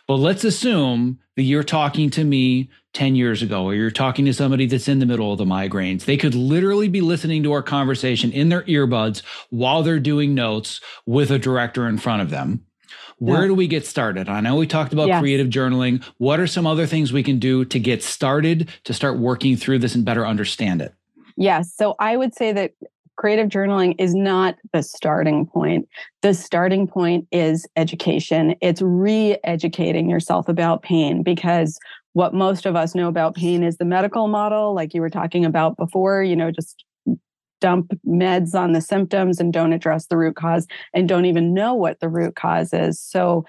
But 0.08 0.16
let's 0.16 0.46
assume 0.46 1.20
that 1.36 1.44
you're 1.44 1.62
talking 1.62 2.10
to 2.12 2.24
me 2.24 2.70
10 2.96 3.16
years 3.16 3.42
ago, 3.42 3.66
or 3.66 3.76
you're 3.76 3.92
talking 3.92 4.26
to 4.26 4.34
somebody 4.34 4.66
that's 4.66 4.88
in 4.88 5.00
the 5.00 5.06
middle 5.06 5.32
of 5.32 5.38
the 5.38 5.46
migraines. 5.46 6.06
They 6.06 6.16
could 6.16 6.34
literally 6.34 6.88
be 6.88 7.02
listening 7.02 7.44
to 7.44 7.52
our 7.52 7.62
conversation 7.62 8.32
in 8.32 8.50
their 8.50 8.64
earbuds 8.64 9.22
while 9.50 9.84
they're 9.84 10.00
doing 10.00 10.34
notes 10.34 10.80
with 11.06 11.30
a 11.30 11.38
director 11.38 11.88
in 11.88 11.98
front 11.98 12.22
of 12.22 12.30
them. 12.30 12.66
Where 13.18 13.42
yeah. 13.42 13.48
do 13.48 13.54
we 13.54 13.68
get 13.68 13.86
started? 13.86 14.30
I 14.30 14.40
know 14.40 14.56
we 14.56 14.66
talked 14.66 14.94
about 14.94 15.08
yes. 15.08 15.22
creative 15.22 15.48
journaling. 15.48 16.04
What 16.18 16.40
are 16.40 16.48
some 16.48 16.66
other 16.66 16.86
things 16.88 17.12
we 17.12 17.22
can 17.22 17.38
do 17.38 17.66
to 17.66 17.80
get 17.80 18.02
started 18.02 18.70
to 18.86 18.94
start 18.94 19.20
working 19.20 19.58
through 19.58 19.80
this 19.80 19.94
and 19.94 20.06
better 20.06 20.26
understand 20.26 20.82
it? 20.82 20.94
Yes. 21.36 21.74
So 21.76 21.96
I 22.00 22.16
would 22.16 22.34
say 22.34 22.54
that 22.54 22.72
creative 23.18 23.50
journaling 23.50 23.96
is 24.00 24.16
not 24.16 24.56
the 24.72 24.84
starting 24.84 25.46
point. 25.46 25.88
The 26.22 26.34
starting 26.34 26.88
point 26.88 27.28
is 27.32 27.66
education. 27.76 28.56
It's 28.62 28.82
re 28.82 29.38
educating 29.44 30.10
yourself 30.10 30.48
about 30.48 30.82
pain 30.82 31.24
because 31.24 31.78
what 32.16 32.34
most 32.34 32.66
of 32.66 32.78
us 32.78 32.96
know 32.96 33.10
about 33.10 33.36
pain 33.36 33.62
is 33.62 33.76
the 33.76 33.84
medical 33.84 34.30
model, 34.30 34.74
like 34.74 34.94
you 34.94 35.02
were 35.02 35.10
talking 35.10 35.44
about 35.44 35.76
before, 35.76 36.24
you 36.24 36.34
know, 36.34 36.50
just 36.50 36.86
dump 37.60 37.92
meds 38.08 38.56
on 38.56 38.72
the 38.72 38.80
symptoms 38.80 39.42
and 39.42 39.52
don't 39.52 39.74
address 39.74 40.08
the 40.08 40.16
root 40.16 40.38
cause 40.38 40.66
and 40.94 41.10
don't 41.10 41.26
even 41.26 41.54
know 41.54 41.74
what 41.74 42.00
the 42.00 42.08
root 42.08 42.34
cause 42.38 42.72
is. 42.72 43.02
So, 43.02 43.46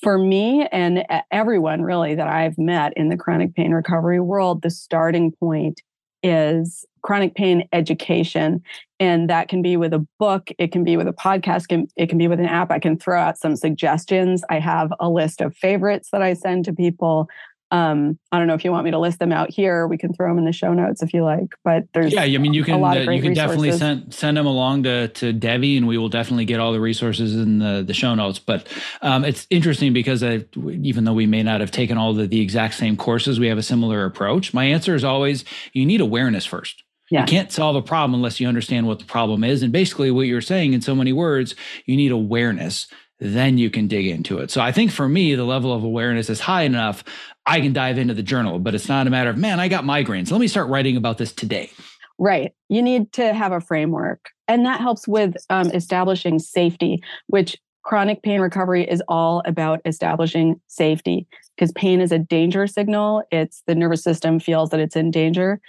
for 0.00 0.16
me 0.16 0.68
and 0.70 1.04
everyone 1.32 1.82
really 1.82 2.14
that 2.14 2.28
I've 2.28 2.56
met 2.56 2.92
in 2.96 3.08
the 3.08 3.16
chronic 3.16 3.56
pain 3.56 3.72
recovery 3.72 4.20
world, 4.20 4.62
the 4.62 4.70
starting 4.70 5.32
point 5.32 5.82
is 6.22 6.84
chronic 7.02 7.34
pain 7.34 7.68
education. 7.72 8.62
And 9.00 9.28
that 9.28 9.48
can 9.48 9.60
be 9.60 9.76
with 9.76 9.92
a 9.92 10.06
book, 10.20 10.50
it 10.56 10.70
can 10.70 10.84
be 10.84 10.96
with 10.96 11.08
a 11.08 11.12
podcast, 11.12 11.66
can, 11.66 11.88
it 11.96 12.08
can 12.08 12.18
be 12.18 12.28
with 12.28 12.38
an 12.38 12.46
app. 12.46 12.70
I 12.70 12.78
can 12.78 12.96
throw 12.96 13.18
out 13.20 13.38
some 13.38 13.56
suggestions. 13.56 14.44
I 14.48 14.60
have 14.60 14.92
a 15.00 15.10
list 15.10 15.40
of 15.40 15.56
favorites 15.56 16.10
that 16.12 16.22
I 16.22 16.34
send 16.34 16.64
to 16.66 16.72
people. 16.72 17.28
Um, 17.70 18.18
I 18.32 18.38
don't 18.38 18.46
know 18.46 18.54
if 18.54 18.64
you 18.64 18.72
want 18.72 18.84
me 18.84 18.92
to 18.92 18.98
list 18.98 19.18
them 19.18 19.32
out 19.32 19.50
here. 19.50 19.86
We 19.86 19.98
can 19.98 20.14
throw 20.14 20.28
them 20.28 20.38
in 20.38 20.44
the 20.44 20.52
show 20.52 20.72
notes 20.72 21.02
if 21.02 21.12
you 21.12 21.22
like. 21.22 21.48
But 21.64 21.84
there's 21.92 22.12
yeah, 22.12 22.22
I 22.22 22.38
mean 22.38 22.54
you 22.54 22.64
can 22.64 22.82
uh, 22.82 23.10
you 23.10 23.20
can 23.20 23.34
definitely 23.34 23.72
send 23.72 24.14
send 24.14 24.36
them 24.36 24.46
along 24.46 24.84
to 24.84 25.08
to 25.08 25.32
Debbie, 25.32 25.76
and 25.76 25.86
we 25.86 25.98
will 25.98 26.08
definitely 26.08 26.46
get 26.46 26.60
all 26.60 26.72
the 26.72 26.80
resources 26.80 27.34
in 27.34 27.58
the 27.58 27.82
the 27.86 27.94
show 27.94 28.14
notes. 28.14 28.38
But 28.38 28.66
um, 29.02 29.24
it's 29.24 29.46
interesting 29.50 29.92
because 29.92 30.22
I, 30.22 30.44
even 30.56 31.04
though 31.04 31.12
we 31.12 31.26
may 31.26 31.42
not 31.42 31.60
have 31.60 31.70
taken 31.70 31.98
all 31.98 32.14
the 32.14 32.26
the 32.26 32.40
exact 32.40 32.74
same 32.74 32.96
courses, 32.96 33.38
we 33.38 33.48
have 33.48 33.58
a 33.58 33.62
similar 33.62 34.04
approach. 34.04 34.54
My 34.54 34.64
answer 34.64 34.94
is 34.94 35.04
always 35.04 35.44
you 35.72 35.84
need 35.84 36.00
awareness 36.00 36.46
first. 36.46 36.84
Yeah. 37.10 37.22
You 37.22 37.26
can't 37.26 37.50
solve 37.50 37.74
a 37.74 37.82
problem 37.82 38.14
unless 38.14 38.38
you 38.38 38.48
understand 38.48 38.86
what 38.86 38.98
the 38.98 39.06
problem 39.06 39.42
is. 39.42 39.62
And 39.62 39.72
basically, 39.72 40.10
what 40.10 40.26
you're 40.26 40.40
saying 40.40 40.74
in 40.74 40.82
so 40.82 40.94
many 40.94 41.12
words, 41.12 41.54
you 41.86 41.96
need 41.96 42.12
awareness 42.12 42.86
then 43.20 43.58
you 43.58 43.70
can 43.70 43.88
dig 43.88 44.06
into 44.06 44.38
it. 44.38 44.50
So 44.50 44.60
I 44.60 44.72
think 44.72 44.90
for 44.90 45.08
me, 45.08 45.34
the 45.34 45.44
level 45.44 45.72
of 45.72 45.82
awareness 45.82 46.30
is 46.30 46.40
high 46.40 46.62
enough. 46.62 47.02
I 47.46 47.60
can 47.60 47.72
dive 47.72 47.98
into 47.98 48.14
the 48.14 48.22
journal, 48.22 48.58
but 48.58 48.74
it's 48.74 48.88
not 48.88 49.06
a 49.06 49.10
matter 49.10 49.30
of, 49.30 49.36
man, 49.36 49.58
I 49.58 49.68
got 49.68 49.84
migraines. 49.84 50.30
Let 50.30 50.40
me 50.40 50.48
start 50.48 50.68
writing 50.68 50.96
about 50.96 51.18
this 51.18 51.32
today. 51.32 51.70
Right. 52.18 52.52
You 52.68 52.82
need 52.82 53.12
to 53.12 53.32
have 53.32 53.52
a 53.52 53.60
framework. 53.60 54.30
And 54.46 54.64
that 54.66 54.80
helps 54.80 55.06
with 55.06 55.34
um, 55.50 55.70
establishing 55.70 56.38
safety, 56.38 57.02
which 57.28 57.56
chronic 57.82 58.22
pain 58.22 58.40
recovery 58.40 58.88
is 58.88 59.02
all 59.08 59.42
about 59.46 59.80
establishing 59.84 60.60
safety 60.66 61.26
because 61.56 61.72
pain 61.72 62.00
is 62.00 62.12
a 62.12 62.18
danger 62.18 62.66
signal. 62.66 63.22
It's 63.30 63.62
the 63.66 63.74
nervous 63.74 64.02
system 64.02 64.40
feels 64.40 64.70
that 64.70 64.80
it's 64.80 64.96
in 64.96 65.10
danger. 65.10 65.60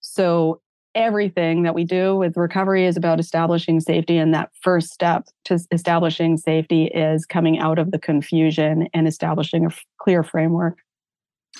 So 0.00 0.60
everything 0.98 1.62
that 1.62 1.74
we 1.74 1.84
do 1.84 2.16
with 2.16 2.36
recovery 2.36 2.84
is 2.84 2.96
about 2.96 3.20
establishing 3.20 3.78
safety. 3.78 4.18
And 4.18 4.34
that 4.34 4.50
first 4.60 4.88
step 4.88 5.28
to 5.44 5.58
establishing 5.70 6.36
safety 6.36 6.86
is 6.86 7.24
coming 7.24 7.60
out 7.60 7.78
of 7.78 7.92
the 7.92 8.00
confusion 8.00 8.88
and 8.92 9.06
establishing 9.06 9.64
a 9.64 9.68
f- 9.68 9.84
clear 9.98 10.24
framework. 10.24 10.78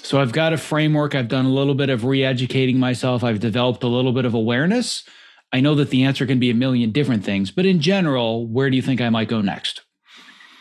So 0.03 0.21
I've 0.21 0.33
got 0.33 0.53
a 0.53 0.59
framework. 0.59 1.15
I've 1.15 1.29
done 1.29 1.47
a 1.47 1.51
little 1.51 1.77
bit 1.77 1.89
of 1.89 2.05
re 2.05 2.25
educating 2.25 2.79
myself. 2.81 3.23
I've 3.23 3.39
developed 3.39 3.85
a 3.85 3.89
little 3.89 4.13
bit 4.13 4.25
of 4.25 4.35
awareness. 4.35 5.05
I 5.53 5.61
know 5.61 5.77
that 5.77 5.91
the 5.91 6.03
answer 6.03 6.27
can 6.27 6.41
be 6.41 6.51
a 6.51 6.55
million 6.55 6.91
different 6.91 7.25
things, 7.25 7.51
but 7.51 7.65
in 7.65 7.81
general, 7.81 8.47
where 8.47 8.69
do 8.69 8.77
you 8.77 8.83
think 8.83 9.01
I 9.01 9.09
might 9.09 9.29
go 9.29 9.41
next? 9.41 9.83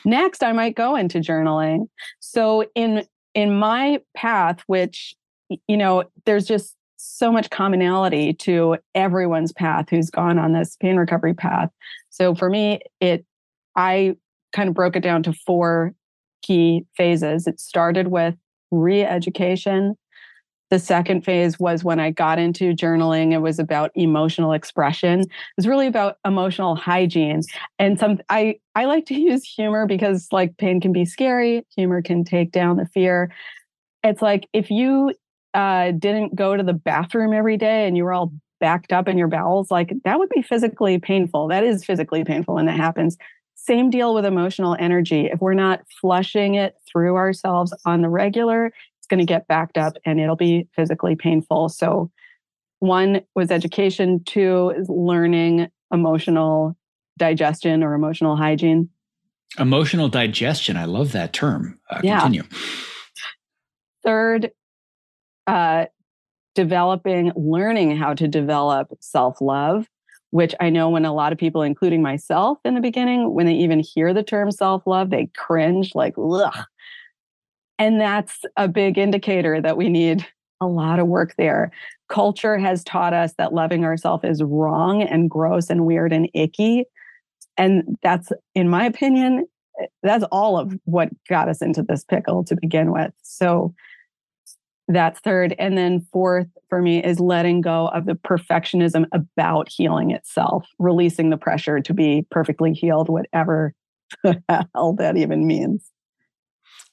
Next, 0.06 0.44
I 0.44 0.54
might 0.54 0.76
go 0.76 0.96
into 0.96 1.20
journaling. 1.20 1.88
So 2.20 2.64
in 2.76 3.06
in 3.34 3.54
my 3.56 4.02
path, 4.16 4.62
which 4.68 5.16
you 5.68 5.78
know, 5.78 6.04
there's 6.26 6.46
just 6.46 6.77
so 7.08 7.32
much 7.32 7.50
commonality 7.50 8.34
to 8.34 8.78
everyone's 8.96 9.52
path 9.52 9.88
who's 9.90 10.10
gone 10.10 10.38
on 10.38 10.54
this 10.54 10.76
pain 10.78 10.98
recovery 10.98 11.34
path. 11.34 11.70
So 12.10 12.36
for 12.36 12.50
me, 12.50 12.82
it 13.00 13.26
I 13.76 14.16
kind 14.54 14.70
of 14.70 14.76
broke 14.76 14.96
it 14.96 15.04
down 15.04 15.24
to 15.24 15.34
four 15.34 15.94
key 16.42 16.86
phases. 16.96 17.48
It 17.48 17.60
started 17.60 18.08
with 18.08 18.36
re-education. 18.72 19.96
The 20.70 20.80
second 20.80 21.24
phase 21.24 21.58
was 21.58 21.84
when 21.84 22.00
I 22.00 22.12
got 22.12 22.40
into 22.40 22.74
journaling. 22.74 23.32
It 23.32 23.38
was 23.38 23.58
about 23.58 23.92
emotional 23.96 24.52
expression. 24.52 25.22
It 25.22 25.30
was 25.56 25.68
really 25.68 25.88
about 25.88 26.18
emotional 26.26 26.76
hygiene. 26.76 27.42
And 27.80 27.98
some 27.98 28.20
I 28.30 28.56
I 28.76 28.86
like 28.86 29.06
to 29.08 29.16
use 29.20 29.44
humor 29.44 29.86
because 29.86 30.28
like 30.32 30.58
pain 30.58 30.82
can 30.82 30.92
be 30.92 31.06
scary. 31.06 31.66
Humor 31.76 32.02
can 32.02 32.24
take 32.24 32.52
down 32.52 32.78
the 32.78 32.86
fear. 32.86 33.32
It's 34.04 34.22
like 34.22 34.48
if 34.54 34.70
you 34.70 35.14
uh, 35.58 35.92
didn't 35.92 36.36
go 36.36 36.56
to 36.56 36.62
the 36.62 36.74
bathroom 36.74 37.34
every 37.34 37.58
day 37.58 37.88
and 37.88 37.98
you 37.98 38.04
were 38.04 38.14
all 38.14 38.32
backed 38.60 38.94
up 38.94 39.08
in 39.08 39.18
your 39.18 39.28
bowels, 39.28 39.72
like 39.72 39.92
that 40.04 40.20
would 40.20 40.30
be 40.30 40.44
physically 40.44 41.00
painful. 41.00 41.48
That 41.48 41.64
is 41.64 41.84
physically 41.84 42.24
painful 42.24 42.56
when 42.56 42.68
that 42.68 42.78
happens. 42.78 43.18
Same 43.56 43.90
deal 43.90 44.14
with 44.14 44.24
emotional 44.24 44.78
energy. 44.80 45.26
If 45.26 45.42
we're 45.42 45.56
not 45.56 45.82
flushing 46.00 46.54
it 46.56 46.76
through 46.88 47.16
ourselves 47.16 47.74
on 47.86 48.04
the 48.04 48.10
regular, 48.10 48.68
it's 48.68 49.08
going 49.10 49.20
to 49.20 49.26
get 49.26 49.48
backed 49.48 49.80
up 49.80 49.94
and 50.06 50.20
it'll 50.20 50.36
be 50.36 50.68
physically 50.76 51.16
painful. 51.16 51.70
So, 51.70 52.12
one 52.80 53.22
was 53.34 53.50
education, 53.50 54.24
two 54.24 54.72
is 54.78 54.88
learning 54.88 55.70
emotional 55.92 56.78
digestion 57.18 57.84
or 57.84 57.96
emotional 57.96 58.36
hygiene. 58.36 58.90
Emotional 59.58 60.08
digestion. 60.08 60.78
I 60.78 60.86
love 60.86 61.14
that 61.14 61.34
term. 61.34 61.80
Uh, 61.90 62.02
yeah. 62.04 62.20
Continue. 62.20 62.44
Third 64.04 64.52
uh, 65.48 65.86
developing, 66.56 67.32
learning 67.36 67.96
how 67.96 68.14
to 68.14 68.28
develop 68.28 68.90
self 69.00 69.42
love, 69.42 69.88
which 70.32 70.54
I 70.60 70.70
know 70.70 70.90
when 70.90 71.06
a 71.06 71.14
lot 71.14 71.32
of 71.32 71.38
people, 71.38 71.62
including 71.62 72.02
myself 72.02 72.58
in 72.66 72.76
the 72.76 72.82
beginning, 72.82 73.34
when 73.34 73.46
they 73.46 73.54
even 73.54 73.80
hear 73.80 74.14
the 74.14 74.24
term 74.24 74.52
self 74.52 74.86
love, 74.86 75.10
they 75.10 75.30
cringe 75.36 75.96
like, 75.96 76.16
ugh. 76.18 76.66
And 77.80 78.02
that's 78.02 78.42
a 78.56 78.68
big 78.68 78.98
indicator 78.98 79.62
that 79.62 79.78
we 79.78 79.88
need 79.88 80.26
a 80.60 80.68
lot 80.68 81.00
of 81.00 81.08
work 81.08 81.36
there. 81.38 81.72
Culture 82.10 82.58
has 82.58 82.84
taught 82.84 83.14
us 83.14 83.34
that 83.38 83.54
loving 83.54 83.86
ourselves 83.86 84.24
is 84.24 84.42
wrong 84.42 85.04
and 85.04 85.30
gross 85.30 85.70
and 85.70 85.86
weird 85.86 86.12
and 86.12 86.30
icky. 86.34 86.86
And 87.58 87.98
that's, 88.02 88.32
in 88.56 88.70
my 88.70 88.86
opinion, 88.86 89.46
that's 90.02 90.24
all 90.32 90.58
of 90.58 90.74
what 90.86 91.10
got 91.30 91.50
us 91.50 91.62
into 91.62 91.84
this 91.84 92.04
pickle 92.04 92.44
to 92.46 92.56
begin 92.60 92.92
with. 92.92 93.12
So, 93.22 93.74
that's 94.88 95.20
third. 95.20 95.56
And 95.60 95.78
then 95.78 96.06
fourth 96.12 96.48
for 96.70 96.82
me 96.82 97.04
is 97.04 97.20
letting 97.20 97.62
go 97.62 97.88
of 97.90 98.06
the 98.06 98.14
perfectionism 98.14 99.06
about 99.12 99.70
healing 99.70 100.12
itself, 100.12 100.66
releasing 100.80 101.30
the 101.30 101.38
pressure 101.38 101.80
to 101.82 101.94
be 101.94 102.26
perfectly 102.32 102.74
healed, 102.74 103.10
whatever 103.10 103.74
the 104.24 104.42
hell 104.48 104.94
that 104.94 105.18
even 105.18 105.46
means. 105.46 105.92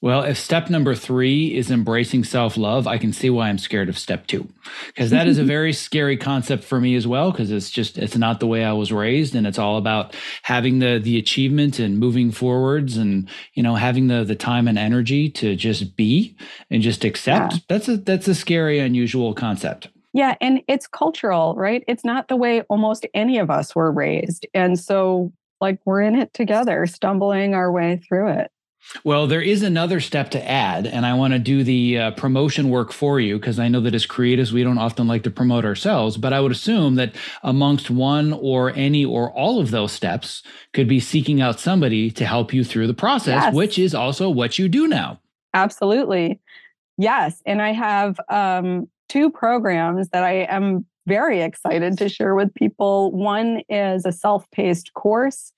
Well, 0.05 0.21
if 0.21 0.37
step 0.37 0.69
number 0.69 0.93
three 0.93 1.55
is 1.55 1.71
embracing 1.71 2.25
self 2.25 2.57
love, 2.57 2.85
I 2.85 2.99
can 2.99 3.11
see 3.11 3.31
why 3.31 3.49
I'm 3.49 3.57
scared 3.57 3.89
of 3.89 3.97
step 3.97 4.27
two, 4.27 4.47
because 4.85 5.09
that 5.09 5.25
is 5.27 5.39
a 5.39 5.43
very 5.55 5.73
scary 5.73 6.15
concept 6.15 6.63
for 6.63 6.79
me 6.79 6.95
as 6.95 7.07
well. 7.07 7.31
Because 7.31 7.49
it's 7.49 7.71
just 7.71 7.97
it's 7.97 8.15
not 8.15 8.39
the 8.39 8.45
way 8.45 8.63
I 8.63 8.71
was 8.73 8.91
raised, 8.91 9.33
and 9.33 9.47
it's 9.47 9.57
all 9.57 9.77
about 9.77 10.15
having 10.43 10.77
the 10.77 10.99
the 11.03 11.17
achievement 11.17 11.79
and 11.79 11.97
moving 11.97 12.29
forwards, 12.29 12.97
and 12.97 13.27
you 13.55 13.63
know 13.63 13.73
having 13.73 14.05
the 14.05 14.23
the 14.23 14.35
time 14.35 14.67
and 14.67 14.77
energy 14.77 15.27
to 15.31 15.55
just 15.55 15.95
be 15.95 16.35
and 16.69 16.83
just 16.83 17.03
accept. 17.03 17.53
Yeah. 17.53 17.59
That's 17.67 17.87
a 17.87 17.97
that's 17.97 18.27
a 18.27 18.35
scary, 18.35 18.77
unusual 18.77 19.33
concept. 19.33 19.87
Yeah, 20.13 20.35
and 20.39 20.61
it's 20.67 20.85
cultural, 20.85 21.55
right? 21.55 21.83
It's 21.87 22.05
not 22.05 22.27
the 22.27 22.35
way 22.35 22.61
almost 22.69 23.07
any 23.15 23.39
of 23.39 23.49
us 23.49 23.75
were 23.75 23.91
raised, 23.91 24.45
and 24.53 24.77
so 24.77 25.33
like 25.59 25.79
we're 25.83 26.01
in 26.01 26.13
it 26.13 26.31
together, 26.35 26.85
stumbling 26.85 27.55
our 27.55 27.71
way 27.71 27.99
through 28.07 28.27
it. 28.33 28.51
Well, 29.03 29.27
there 29.27 29.41
is 29.41 29.63
another 29.63 29.99
step 29.99 30.31
to 30.31 30.49
add, 30.49 30.87
and 30.87 31.05
I 31.05 31.13
want 31.13 31.33
to 31.33 31.39
do 31.39 31.63
the 31.63 31.99
uh, 31.99 32.11
promotion 32.11 32.69
work 32.69 32.91
for 32.91 33.19
you 33.19 33.37
because 33.37 33.59
I 33.59 33.67
know 33.67 33.81
that 33.81 33.95
as 33.95 34.05
creatives, 34.05 34.51
we 34.51 34.63
don't 34.63 34.77
often 34.77 35.07
like 35.07 35.23
to 35.23 35.31
promote 35.31 35.65
ourselves. 35.65 36.17
But 36.17 36.33
I 36.33 36.39
would 36.39 36.51
assume 36.51 36.95
that 36.95 37.13
amongst 37.43 37.89
one 37.89 38.33
or 38.33 38.71
any 38.71 39.03
or 39.03 39.31
all 39.31 39.59
of 39.59 39.71
those 39.71 39.91
steps 39.91 40.43
could 40.73 40.87
be 40.87 40.99
seeking 40.99 41.41
out 41.41 41.59
somebody 41.59 42.11
to 42.11 42.25
help 42.25 42.53
you 42.53 42.63
through 42.63 42.87
the 42.87 42.93
process, 42.93 43.43
yes. 43.43 43.53
which 43.53 43.77
is 43.77 43.93
also 43.93 44.29
what 44.29 44.57
you 44.57 44.67
do 44.69 44.87
now. 44.87 45.19
Absolutely. 45.53 46.39
Yes. 46.97 47.41
And 47.45 47.61
I 47.61 47.71
have 47.73 48.19
um, 48.29 48.89
two 49.09 49.29
programs 49.29 50.09
that 50.09 50.23
I 50.23 50.43
am 50.43 50.85
very 51.07 51.41
excited 51.41 51.97
to 51.97 52.09
share 52.09 52.35
with 52.35 52.53
people. 52.55 53.11
One 53.11 53.61
is 53.69 54.05
a 54.05 54.11
self 54.11 54.49
paced 54.51 54.93
course 54.93 55.53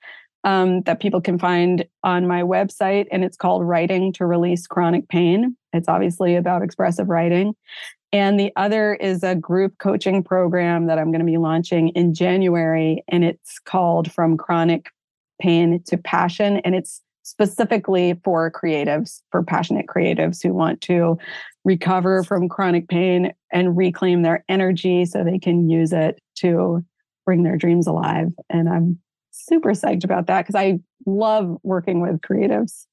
um, 0.48 0.82
that 0.84 1.02
people 1.02 1.20
can 1.20 1.38
find 1.38 1.86
on 2.04 2.26
my 2.26 2.42
website, 2.42 3.06
and 3.12 3.26
it's 3.26 3.36
called 3.36 3.68
Writing 3.68 4.14
to 4.14 4.26
Release 4.26 4.66
Chronic 4.66 5.10
Pain. 5.10 5.58
It's 5.74 5.90
obviously 5.90 6.38
about 6.38 6.64
expressive 6.64 7.10
writing. 7.10 7.54
And 8.14 8.40
the 8.40 8.54
other 8.56 8.96
is 8.96 9.24
a 9.24 9.36
group 9.36 9.78
coaching 9.78 10.24
program 10.24 10.88
that 10.88 10.98
I'm 10.98 11.12
going 11.12 11.20
to 11.20 11.26
be 11.26 11.36
launching 11.36 11.90
in 11.90 12.14
January, 12.14 13.04
and 13.10 13.26
it's 13.26 13.60
called 13.60 14.10
From 14.10 14.38
Chronic 14.38 14.90
Pain 15.42 15.84
to 15.88 15.98
Passion. 15.98 16.62
And 16.64 16.74
it's 16.74 17.02
specifically 17.24 18.18
for 18.24 18.50
creatives, 18.50 19.20
for 19.32 19.44
passionate 19.44 19.88
creatives 19.88 20.42
who 20.42 20.54
want 20.54 20.80
to 20.80 21.18
recover 21.66 22.24
from 22.24 22.48
chronic 22.48 22.88
pain 22.88 23.34
and 23.52 23.76
reclaim 23.76 24.22
their 24.22 24.46
energy 24.48 25.04
so 25.04 25.26
they 25.26 25.40
can 25.40 25.70
use 25.70 25.92
it 25.92 26.22
to 26.36 26.86
bring 27.26 27.44
their 27.44 27.58
dreams 27.58 27.86
alive. 27.86 28.30
And 28.50 28.70
I'm 28.70 28.98
super 29.46 29.72
psyched 29.72 30.04
about 30.04 30.28
that 30.28 30.42
because 30.42 30.56
I 30.56 30.80
love 31.06 31.58
working 31.64 32.02
with 32.02 32.22
creatives. 32.22 32.86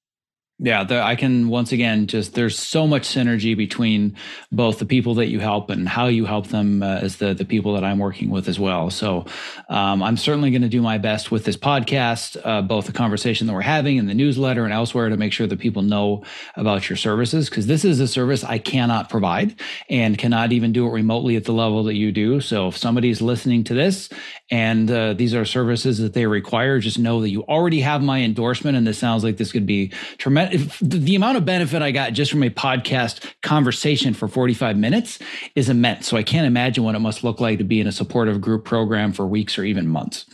Yeah, 0.61 0.85
the, 0.85 1.03
I 1.03 1.17
can 1.17 1.49
once 1.49 1.73
again 1.73 2.07
just 2.07 2.35
there's 2.35 2.57
so 2.57 2.87
much 2.87 3.09
synergy 3.09 3.57
between 3.57 4.17
both 4.53 4.79
the 4.79 4.87
people 4.87 5.15
that 5.15 5.27
you 5.27 5.41
help 5.41 5.69
and 5.69 5.89
how 5.89 6.07
you 6.07 6.27
help 6.27 6.47
them 6.47 6.81
uh, 6.81 6.99
as 6.99 7.17
the 7.17 7.35
the 7.35 7.45
people 7.45 7.75
that 7.75 7.83
I'm 7.83 7.99
working 7.99 8.31
with 8.31 8.47
as 8.47 8.61
well. 8.61 8.89
So 8.89 9.27
um, 9.69 10.01
I'm 10.01 10.17
certainly 10.17 10.53
going 10.53 10.63
to 10.63 10.69
do 10.69 10.81
my 10.81 10.97
best 10.97 11.33
with 11.33 11.45
this 11.45 11.57
podcast, 11.57 12.41
uh, 12.45 12.63
both 12.63 12.87
the 12.87 12.93
conversation 12.93 13.49
that 13.49 13.53
we're 13.53 13.63
having 13.63 13.97
in 13.97 14.07
the 14.07 14.15
newsletter 14.15 14.63
and 14.63 14.73
elsewhere, 14.73 15.09
to 15.09 15.17
make 15.17 15.33
sure 15.33 15.49
that 15.49 15.59
people 15.59 15.83
know 15.83 16.23
about 16.55 16.89
your 16.89 16.97
services 16.97 17.51
because 17.51 17.67
this 17.67 17.85
is 17.85 17.99
a 17.99 18.07
service 18.07 18.45
I 18.45 18.59
cannot 18.59 19.11
provide 19.11 19.61
and 19.91 20.17
cannot 20.17 20.53
even 20.53 20.73
do 20.73 20.87
it 20.87 20.91
remotely 20.91 21.35
at 21.35 21.47
the 21.47 21.53
level 21.53 21.83
that 21.83 21.95
you 21.95 22.13
do. 22.13 22.41
So 22.41 22.69
if 22.69 22.77
somebody's 22.77 23.21
listening 23.21 23.65
to 23.65 23.75
this 23.75 24.09
and 24.51 24.91
uh, 24.91 25.15
these 25.15 25.35
are 25.35 25.45
services 25.45 25.99
that 25.99 26.13
they 26.13 26.27
require, 26.27 26.79
just 26.79 26.99
know 26.99 27.21
that 27.23 27.31
you 27.31 27.43
already 27.45 27.81
have 27.81 28.03
my 28.03 28.21
endorsement, 28.21 28.77
and 28.77 28.87
this 28.87 28.99
sounds 28.99 29.25
like 29.25 29.37
this 29.39 29.53
could 29.53 29.67
be 29.67 29.89
tremendous 30.19 30.79
the 30.81 31.15
amount 31.15 31.37
of 31.37 31.45
benefit 31.45 31.83
I 31.83 31.91
got 31.91 32.13
just 32.13 32.31
from 32.31 32.43
a 32.43 32.51
podcast 32.51 33.33
conversation 33.43 34.15
for 34.15 34.29
45 34.29 34.77
minutes 34.77 35.19
is 35.55 35.69
immense. 35.69 36.07
So 36.07 36.17
I 36.17 36.23
can't 36.23 36.47
imagine 36.47 36.85
what 36.85 36.95
it 36.95 37.01
must 37.01 37.25
look 37.25 37.41
like 37.41 37.59
to 37.59 37.65
be 37.65 37.81
in 37.81 37.87
a 37.87 37.93
supportive 37.93 38.41
group 38.41 38.65
program 38.65 39.13
for 39.13 39.27
weeks 39.27 39.59
or 39.59 39.65
even 39.65 39.89
months. 39.89 40.27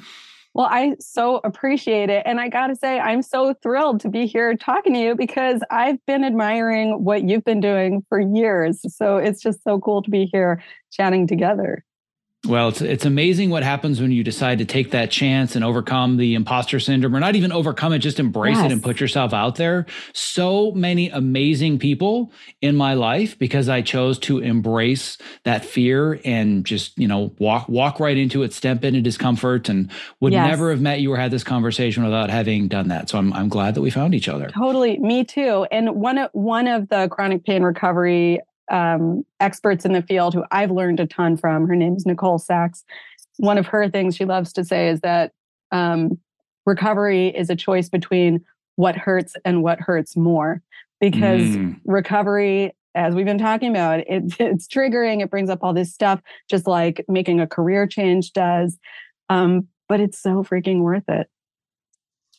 Well, 0.53 0.67
I 0.69 0.97
so 0.99 1.41
appreciate 1.45 2.11
it. 2.11 2.25
And 2.27 2.41
I 2.41 2.49
got 2.49 2.67
to 2.69 2.77
say, 2.77 2.99
I'm 2.99 3.23
so 3.23 3.55
thrilled 3.63 4.01
to 4.01 4.09
be 4.09 4.27
here 4.27 4.57
talking 4.57 4.95
to 4.95 4.99
you 4.99 5.15
because 5.15 5.63
I've 5.71 6.05
been 6.07 6.25
admiring 6.25 7.05
what 7.05 7.29
you've 7.29 7.45
been 7.45 7.61
doing 7.61 8.05
for 8.09 8.19
years. 8.19 8.81
So 8.95 9.19
it's 9.19 9.41
just 9.41 9.63
so 9.63 9.79
cool 9.79 10.03
to 10.03 10.11
be 10.11 10.29
here 10.33 10.63
chatting 10.91 11.29
together. 11.29 11.85
Well, 12.47 12.71
it's 12.71 12.81
it's 12.81 13.05
amazing 13.05 13.51
what 13.51 13.63
happens 13.63 14.01
when 14.01 14.13
you 14.13 14.25
decide 14.25 14.59
to 14.59 14.65
take 14.65 14.93
that 14.93 15.11
chance 15.11 15.55
and 15.57 15.63
overcome 15.63 16.17
the 16.17 16.35
imposter 16.35 16.81
syndrome, 16.81 17.15
or 17.15 17.21
not 17.21 17.37
even 17.37 17.53
overcome 17.53 17.93
it, 17.93 17.99
just 17.99 18.19
embrace 18.19 18.57
yes. 18.57 18.65
it 18.65 18.73
and 18.73 18.83
put 18.83 18.99
yourself 18.99 19.35
out 19.35 19.57
there. 19.57 19.85
So 20.15 20.73
many 20.73 21.11
amazing 21.11 21.79
people 21.79 22.33
in 22.63 22.77
my 22.77 22.95
life 22.95 23.39
because 23.39 23.69
I 23.69 23.83
chose 23.83 24.19
to 24.21 24.39
embrace 24.39 25.19
that 25.45 25.67
fear 25.67 26.19
and 26.25 26.65
just 26.65 26.97
you 26.99 27.07
know 27.07 27.35
walk 27.39 27.69
walk 27.69 28.01
right 28.01 28.17
into 28.17 28.43
it, 28.43 28.55
step 28.55 28.85
into 28.85 29.03
discomfort, 29.03 29.69
and 29.69 29.91
would 30.21 30.33
yes. 30.33 30.49
never 30.49 30.71
have 30.71 30.81
met 30.81 31.01
you 31.01 31.13
or 31.13 31.19
had 31.19 31.31
this 31.31 31.45
conversation 31.45 32.05
without 32.05 32.31
having 32.31 32.69
done 32.69 32.89
that. 32.89 33.11
So 33.11 33.19
I'm 33.19 33.35
I'm 33.35 33.51
glad 33.51 33.75
that 33.75 33.83
we 33.83 33.91
found 33.91 34.15
each 34.15 34.31
other. 34.31 34.49
Totally, 34.49 34.99
me 34.99 35.25
too. 35.25 35.67
And 35.71 35.95
one 35.95 36.17
of 36.17 36.31
one 36.33 36.69
of 36.69 36.89
the 36.89 37.07
chronic 37.09 37.45
pain 37.45 37.63
recovery 37.63 38.41
um, 38.71 39.25
experts 39.41 39.85
in 39.85 39.93
the 39.93 40.03
field 40.03 40.35
who 40.35 40.45
I've 40.51 40.71
learned 40.71 41.01
a 41.01 41.07
ton 41.07 41.37
from. 41.37 41.67
Her 41.67 41.77
name 41.77 41.97
is 41.97 42.07
Nicole 42.07 42.39
Sachs. 42.39 42.85
One 43.37 43.59
of 43.59 43.67
her 43.67 43.89
things 43.89 44.17
she 44.17 44.25
loves 44.25 44.53
to 44.55 44.65
say 44.65 44.89
is 44.89 45.01
that 45.01 45.33
um, 45.73 46.19
recovery 46.67 47.29
is 47.29 47.51
a 47.51 47.57
choice 47.57 47.89
between 47.89 48.45
what 48.77 48.97
hurts 48.97 49.35
and 49.45 49.63
what 49.63 49.81
hurts 49.81 50.17
more. 50.17 50.63
Because 51.01 51.43
mm. 51.43 51.81
recovery, 51.85 52.73
as 52.95 53.15
we've 53.15 53.27
been 53.27 53.39
talking 53.39 53.71
about, 53.71 54.01
it, 54.01 54.35
it's 54.39 54.69
triggering, 54.69 55.23
it 55.23 55.31
brings 55.31 55.51
up 55.51 55.61
all 55.63 55.75
this 55.75 55.93
stuff, 55.93 56.21
just 56.49 56.67
like 56.67 57.05
making 57.09 57.41
a 57.41 57.47
career 57.47 57.87
change 57.87 58.33
does. 58.33 58.79
Um, 59.29 59.69
but 59.89 60.01
it's 60.01 60.21
so 60.21 60.45
freaking 60.45 60.81
worth 60.81 61.09
it. 61.09 61.29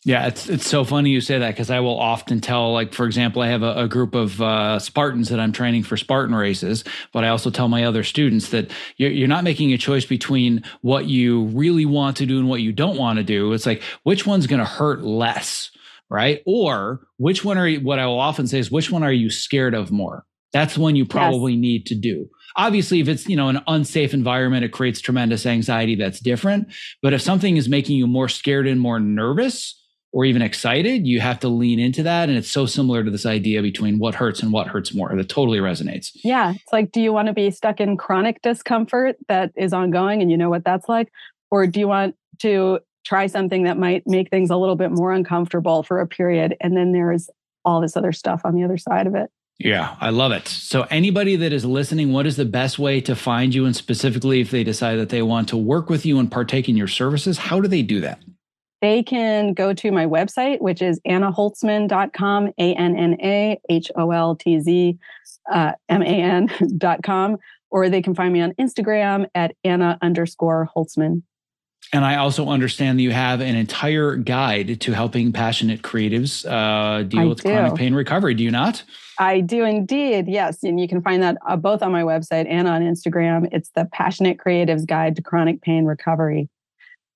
Yeah, 0.03 0.25
it's 0.25 0.49
it's 0.49 0.67
so 0.67 0.83
funny 0.83 1.11
you 1.11 1.21
say 1.21 1.37
that 1.37 1.51
because 1.51 1.69
I 1.69 1.79
will 1.79 1.99
often 1.99 2.41
tell, 2.41 2.73
like 2.73 2.91
for 2.91 3.05
example, 3.05 3.43
I 3.43 3.49
have 3.49 3.61
a, 3.61 3.83
a 3.83 3.87
group 3.87 4.15
of 4.15 4.41
uh, 4.41 4.79
Spartans 4.79 5.29
that 5.29 5.39
I'm 5.39 5.51
training 5.51 5.83
for 5.83 5.95
Spartan 5.95 6.33
races, 6.33 6.83
but 7.13 7.23
I 7.23 7.27
also 7.27 7.51
tell 7.51 7.67
my 7.67 7.83
other 7.83 8.03
students 8.03 8.49
that 8.49 8.71
you're, 8.97 9.11
you're 9.11 9.27
not 9.27 9.43
making 9.43 9.73
a 9.73 9.77
choice 9.77 10.05
between 10.05 10.63
what 10.81 11.05
you 11.05 11.43
really 11.45 11.85
want 11.85 12.17
to 12.17 12.25
do 12.25 12.39
and 12.39 12.49
what 12.49 12.61
you 12.61 12.71
don't 12.71 12.97
want 12.97 13.17
to 13.17 13.23
do. 13.23 13.53
It's 13.53 13.67
like 13.67 13.83
which 14.01 14.25
one's 14.25 14.47
going 14.47 14.59
to 14.59 14.65
hurt 14.65 15.03
less, 15.03 15.69
right? 16.09 16.41
Or 16.47 17.01
which 17.17 17.45
one 17.45 17.59
are 17.59 17.67
you? 17.67 17.81
What 17.81 17.99
I 17.99 18.07
will 18.07 18.19
often 18.19 18.47
say 18.47 18.57
is 18.57 18.71
which 18.71 18.89
one 18.89 19.03
are 19.03 19.13
you 19.13 19.29
scared 19.29 19.75
of 19.75 19.91
more? 19.91 20.25
That's 20.51 20.79
one 20.79 20.95
you 20.95 21.05
probably 21.05 21.53
yes. 21.53 21.61
need 21.61 21.85
to 21.87 21.95
do 21.95 22.27
obviously 22.57 22.99
if 22.99 23.07
it's 23.07 23.29
you 23.29 23.37
know 23.37 23.47
an 23.47 23.61
unsafe 23.67 24.13
environment 24.13 24.65
it 24.65 24.73
creates 24.73 24.99
tremendous 24.99 25.45
anxiety 25.45 25.95
that's 25.95 26.19
different 26.19 26.67
but 27.01 27.13
if 27.13 27.21
something 27.21 27.55
is 27.55 27.69
making 27.69 27.95
you 27.95 28.05
more 28.05 28.27
scared 28.27 28.67
and 28.67 28.81
more 28.81 28.99
nervous 28.99 29.80
or 30.13 30.25
even 30.25 30.41
excited, 30.41 31.07
you 31.07 31.21
have 31.21 31.39
to 31.39 31.47
lean 31.47 31.79
into 31.79 32.03
that. 32.03 32.27
And 32.27 32.37
it's 32.37 32.51
so 32.51 32.65
similar 32.65 33.03
to 33.03 33.09
this 33.11 33.25
idea 33.25 33.61
between 33.61 33.97
what 33.97 34.15
hurts 34.15 34.41
and 34.43 34.51
what 34.51 34.67
hurts 34.67 34.93
more. 34.93 35.15
That 35.15 35.29
totally 35.29 35.59
resonates. 35.59 36.11
Yeah. 36.23 36.51
It's 36.51 36.73
like, 36.73 36.91
do 36.91 37.01
you 37.01 37.13
want 37.13 37.27
to 37.27 37.33
be 37.33 37.49
stuck 37.51 37.79
in 37.79 37.95
chronic 37.95 38.41
discomfort 38.41 39.15
that 39.29 39.51
is 39.55 39.71
ongoing 39.73 40.21
and 40.21 40.29
you 40.29 40.37
know 40.37 40.49
what 40.49 40.65
that's 40.65 40.89
like? 40.89 41.11
Or 41.49 41.65
do 41.65 41.79
you 41.79 41.87
want 41.87 42.15
to 42.39 42.79
try 43.05 43.27
something 43.27 43.63
that 43.63 43.77
might 43.77 44.03
make 44.05 44.29
things 44.29 44.49
a 44.49 44.57
little 44.57 44.75
bit 44.75 44.91
more 44.91 45.13
uncomfortable 45.13 45.83
for 45.83 46.01
a 46.01 46.07
period? 46.07 46.57
And 46.59 46.75
then 46.75 46.91
there's 46.91 47.29
all 47.63 47.79
this 47.79 47.95
other 47.95 48.11
stuff 48.11 48.41
on 48.43 48.53
the 48.53 48.63
other 48.63 48.77
side 48.77 49.07
of 49.07 49.15
it. 49.15 49.29
Yeah, 49.59 49.95
I 50.01 50.09
love 50.09 50.31
it. 50.31 50.47
So, 50.47 50.87
anybody 50.89 51.35
that 51.35 51.53
is 51.53 51.63
listening, 51.63 52.11
what 52.11 52.25
is 52.25 52.35
the 52.35 52.45
best 52.45 52.79
way 52.79 52.99
to 53.01 53.15
find 53.15 53.53
you? 53.53 53.65
And 53.65 53.75
specifically, 53.75 54.41
if 54.41 54.49
they 54.49 54.63
decide 54.63 54.95
that 54.95 55.09
they 55.09 55.21
want 55.21 55.49
to 55.49 55.57
work 55.57 55.87
with 55.87 56.03
you 56.03 56.17
and 56.17 56.31
partake 56.31 56.67
in 56.67 56.75
your 56.75 56.87
services, 56.87 57.37
how 57.37 57.61
do 57.61 57.67
they 57.67 57.83
do 57.83 58.01
that? 58.01 58.19
They 58.81 59.03
can 59.03 59.53
go 59.53 59.73
to 59.73 59.91
my 59.91 60.05
website, 60.05 60.59
which 60.59 60.81
is 60.81 60.99
annaholtzman.com, 61.07 62.47
A 62.57 62.73
N 62.73 62.95
N 62.95 63.17
A 63.21 63.59
H 63.69 63.91
O 63.95 64.11
L 64.11 64.35
T 64.35 64.59
Z 64.59 64.97
uh, 65.51 65.73
M 65.89 66.01
A 66.01 66.05
N.com, 66.05 67.37
or 67.69 67.89
they 67.89 68.01
can 68.01 68.15
find 68.15 68.33
me 68.33 68.41
on 68.41 68.53
Instagram 68.53 69.27
at 69.35 69.55
Anna 69.63 69.97
underscore 70.01 70.69
Holtzman. 70.75 71.23
And 71.93 72.05
I 72.05 72.15
also 72.15 72.47
understand 72.47 72.99
that 72.99 73.03
you 73.03 73.11
have 73.11 73.41
an 73.41 73.55
entire 73.55 74.15
guide 74.15 74.79
to 74.81 74.93
helping 74.93 75.33
passionate 75.33 75.81
creatives 75.81 76.45
uh, 76.45 77.03
deal 77.03 77.19
I 77.21 77.25
with 77.25 77.41
do. 77.41 77.49
chronic 77.49 77.75
pain 77.75 77.93
recovery. 77.93 78.33
Do 78.33 78.43
you 78.43 78.51
not? 78.51 78.83
I 79.19 79.41
do 79.41 79.65
indeed. 79.65 80.27
Yes. 80.27 80.63
And 80.63 80.79
you 80.79 80.87
can 80.87 81.01
find 81.01 81.21
that 81.21 81.37
uh, 81.45 81.57
both 81.57 81.83
on 81.83 81.91
my 81.91 82.03
website 82.03 82.47
and 82.49 82.67
on 82.67 82.81
Instagram. 82.81 83.49
It's 83.51 83.71
the 83.75 83.89
Passionate 83.91 84.37
Creatives 84.37 84.85
Guide 84.85 85.17
to 85.17 85.21
Chronic 85.21 85.61
Pain 85.61 85.85
Recovery. 85.85 86.49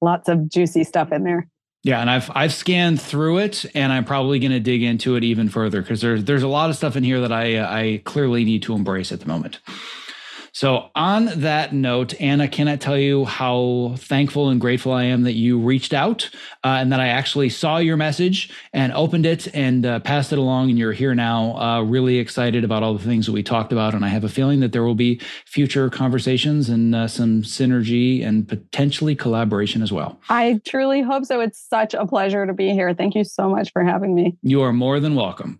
Lots 0.02 0.28
of 0.28 0.50
juicy 0.50 0.84
stuff 0.84 1.12
in 1.12 1.24
there. 1.24 1.48
Yeah, 1.86 2.02
and 2.02 2.10
I've 2.10 2.32
I've 2.34 2.52
scanned 2.52 2.99
through 2.99 3.38
it, 3.38 3.64
and 3.76 3.94
I'm 3.94 4.06
probably 4.06 4.40
going 4.40 4.53
to 4.53 4.60
dig 4.60 4.82
into 4.82 5.18
it 5.18 5.24
even 5.24 5.49
further 5.49 5.84
because 5.84 6.02
there's 6.02 6.24
there's 6.24 6.41
a 6.41 6.48
lot 6.48 6.72
of 6.72 6.76
stuff 6.76 6.95
in 6.95 7.03
here 7.03 7.22
that 7.22 7.32
I 7.32 7.57
uh, 7.57 7.72
I 7.72 8.02
clearly 8.06 8.44
need 8.44 8.64
to 8.64 8.74
embrace 8.74 9.12
at 9.12 9.20
the 9.20 9.28
moment. 9.28 9.60
So, 10.56 10.90
on 10.95 11.26
that 11.41 11.73
note, 11.73 12.14
Anna, 12.22 12.48
can 12.48 12.69
I 12.69 12.77
tell 12.77 12.98
you 12.98 13.26
how 13.26 13.95
thankful 13.98 14.48
and 14.48 14.61
grateful 14.61 14.94
I 14.94 15.03
am 15.03 15.23
that 15.23 15.34
you 15.34 15.60
reached 15.60 15.94
out 15.94 16.30
uh, 16.64 16.77
and 16.80 16.94
that 16.94 17.02
I 17.02 17.10
actually 17.10 17.49
saw 17.49 17.80
your 17.80 17.98
message 17.98 18.49
and 18.72 18.94
opened 18.94 19.26
it 19.26 19.53
and 19.53 19.86
uh, 19.86 19.99
passed 19.99 20.32
it 20.32 20.40
along, 20.40 20.69
and 20.69 20.80
you're 20.80 20.94
here 20.94 21.14
now. 21.14 21.57
Uh, 21.57 21.82
really 21.82 22.19
excited 22.19 22.64
about 22.64 22.84
all 22.84 22.94
the 22.94 23.03
things 23.03 23.26
that 23.26 23.34
we 23.34 23.44
talked 23.44 23.73
about, 23.73 23.94
and 23.94 24.06
I 24.06 24.07
have 24.07 24.23
a 24.23 24.30
feeling 24.30 24.61
that 24.61 24.72
there 24.72 24.84
will 24.84 24.95
be 24.95 25.19
future 25.45 25.90
conversations 25.90 26.69
and 26.69 26.95
uh, 26.95 27.10
some 27.10 27.41
synergy 27.41 28.26
and 28.26 28.48
potentially 28.48 29.14
collaboration 29.14 29.82
as 29.82 29.91
well. 29.91 30.22
I 30.30 30.61
truly 30.64 31.02
hope 31.02 31.26
so. 31.26 31.41
It's 31.41 31.60
such 31.60 31.94
a 31.94 32.07
pleasure 32.07 32.45
to 32.45 32.53
be 32.53 32.72
here. 32.72 32.94
Thank 32.94 33.15
you 33.15 33.26
so 33.26 33.49
much 33.49 33.73
for 33.73 33.84
having 33.84 34.15
me. 34.15 34.38
You 34.41 34.61
are 34.61 34.72
more 34.72 35.02
than 35.02 35.15
welcome. 35.15 35.60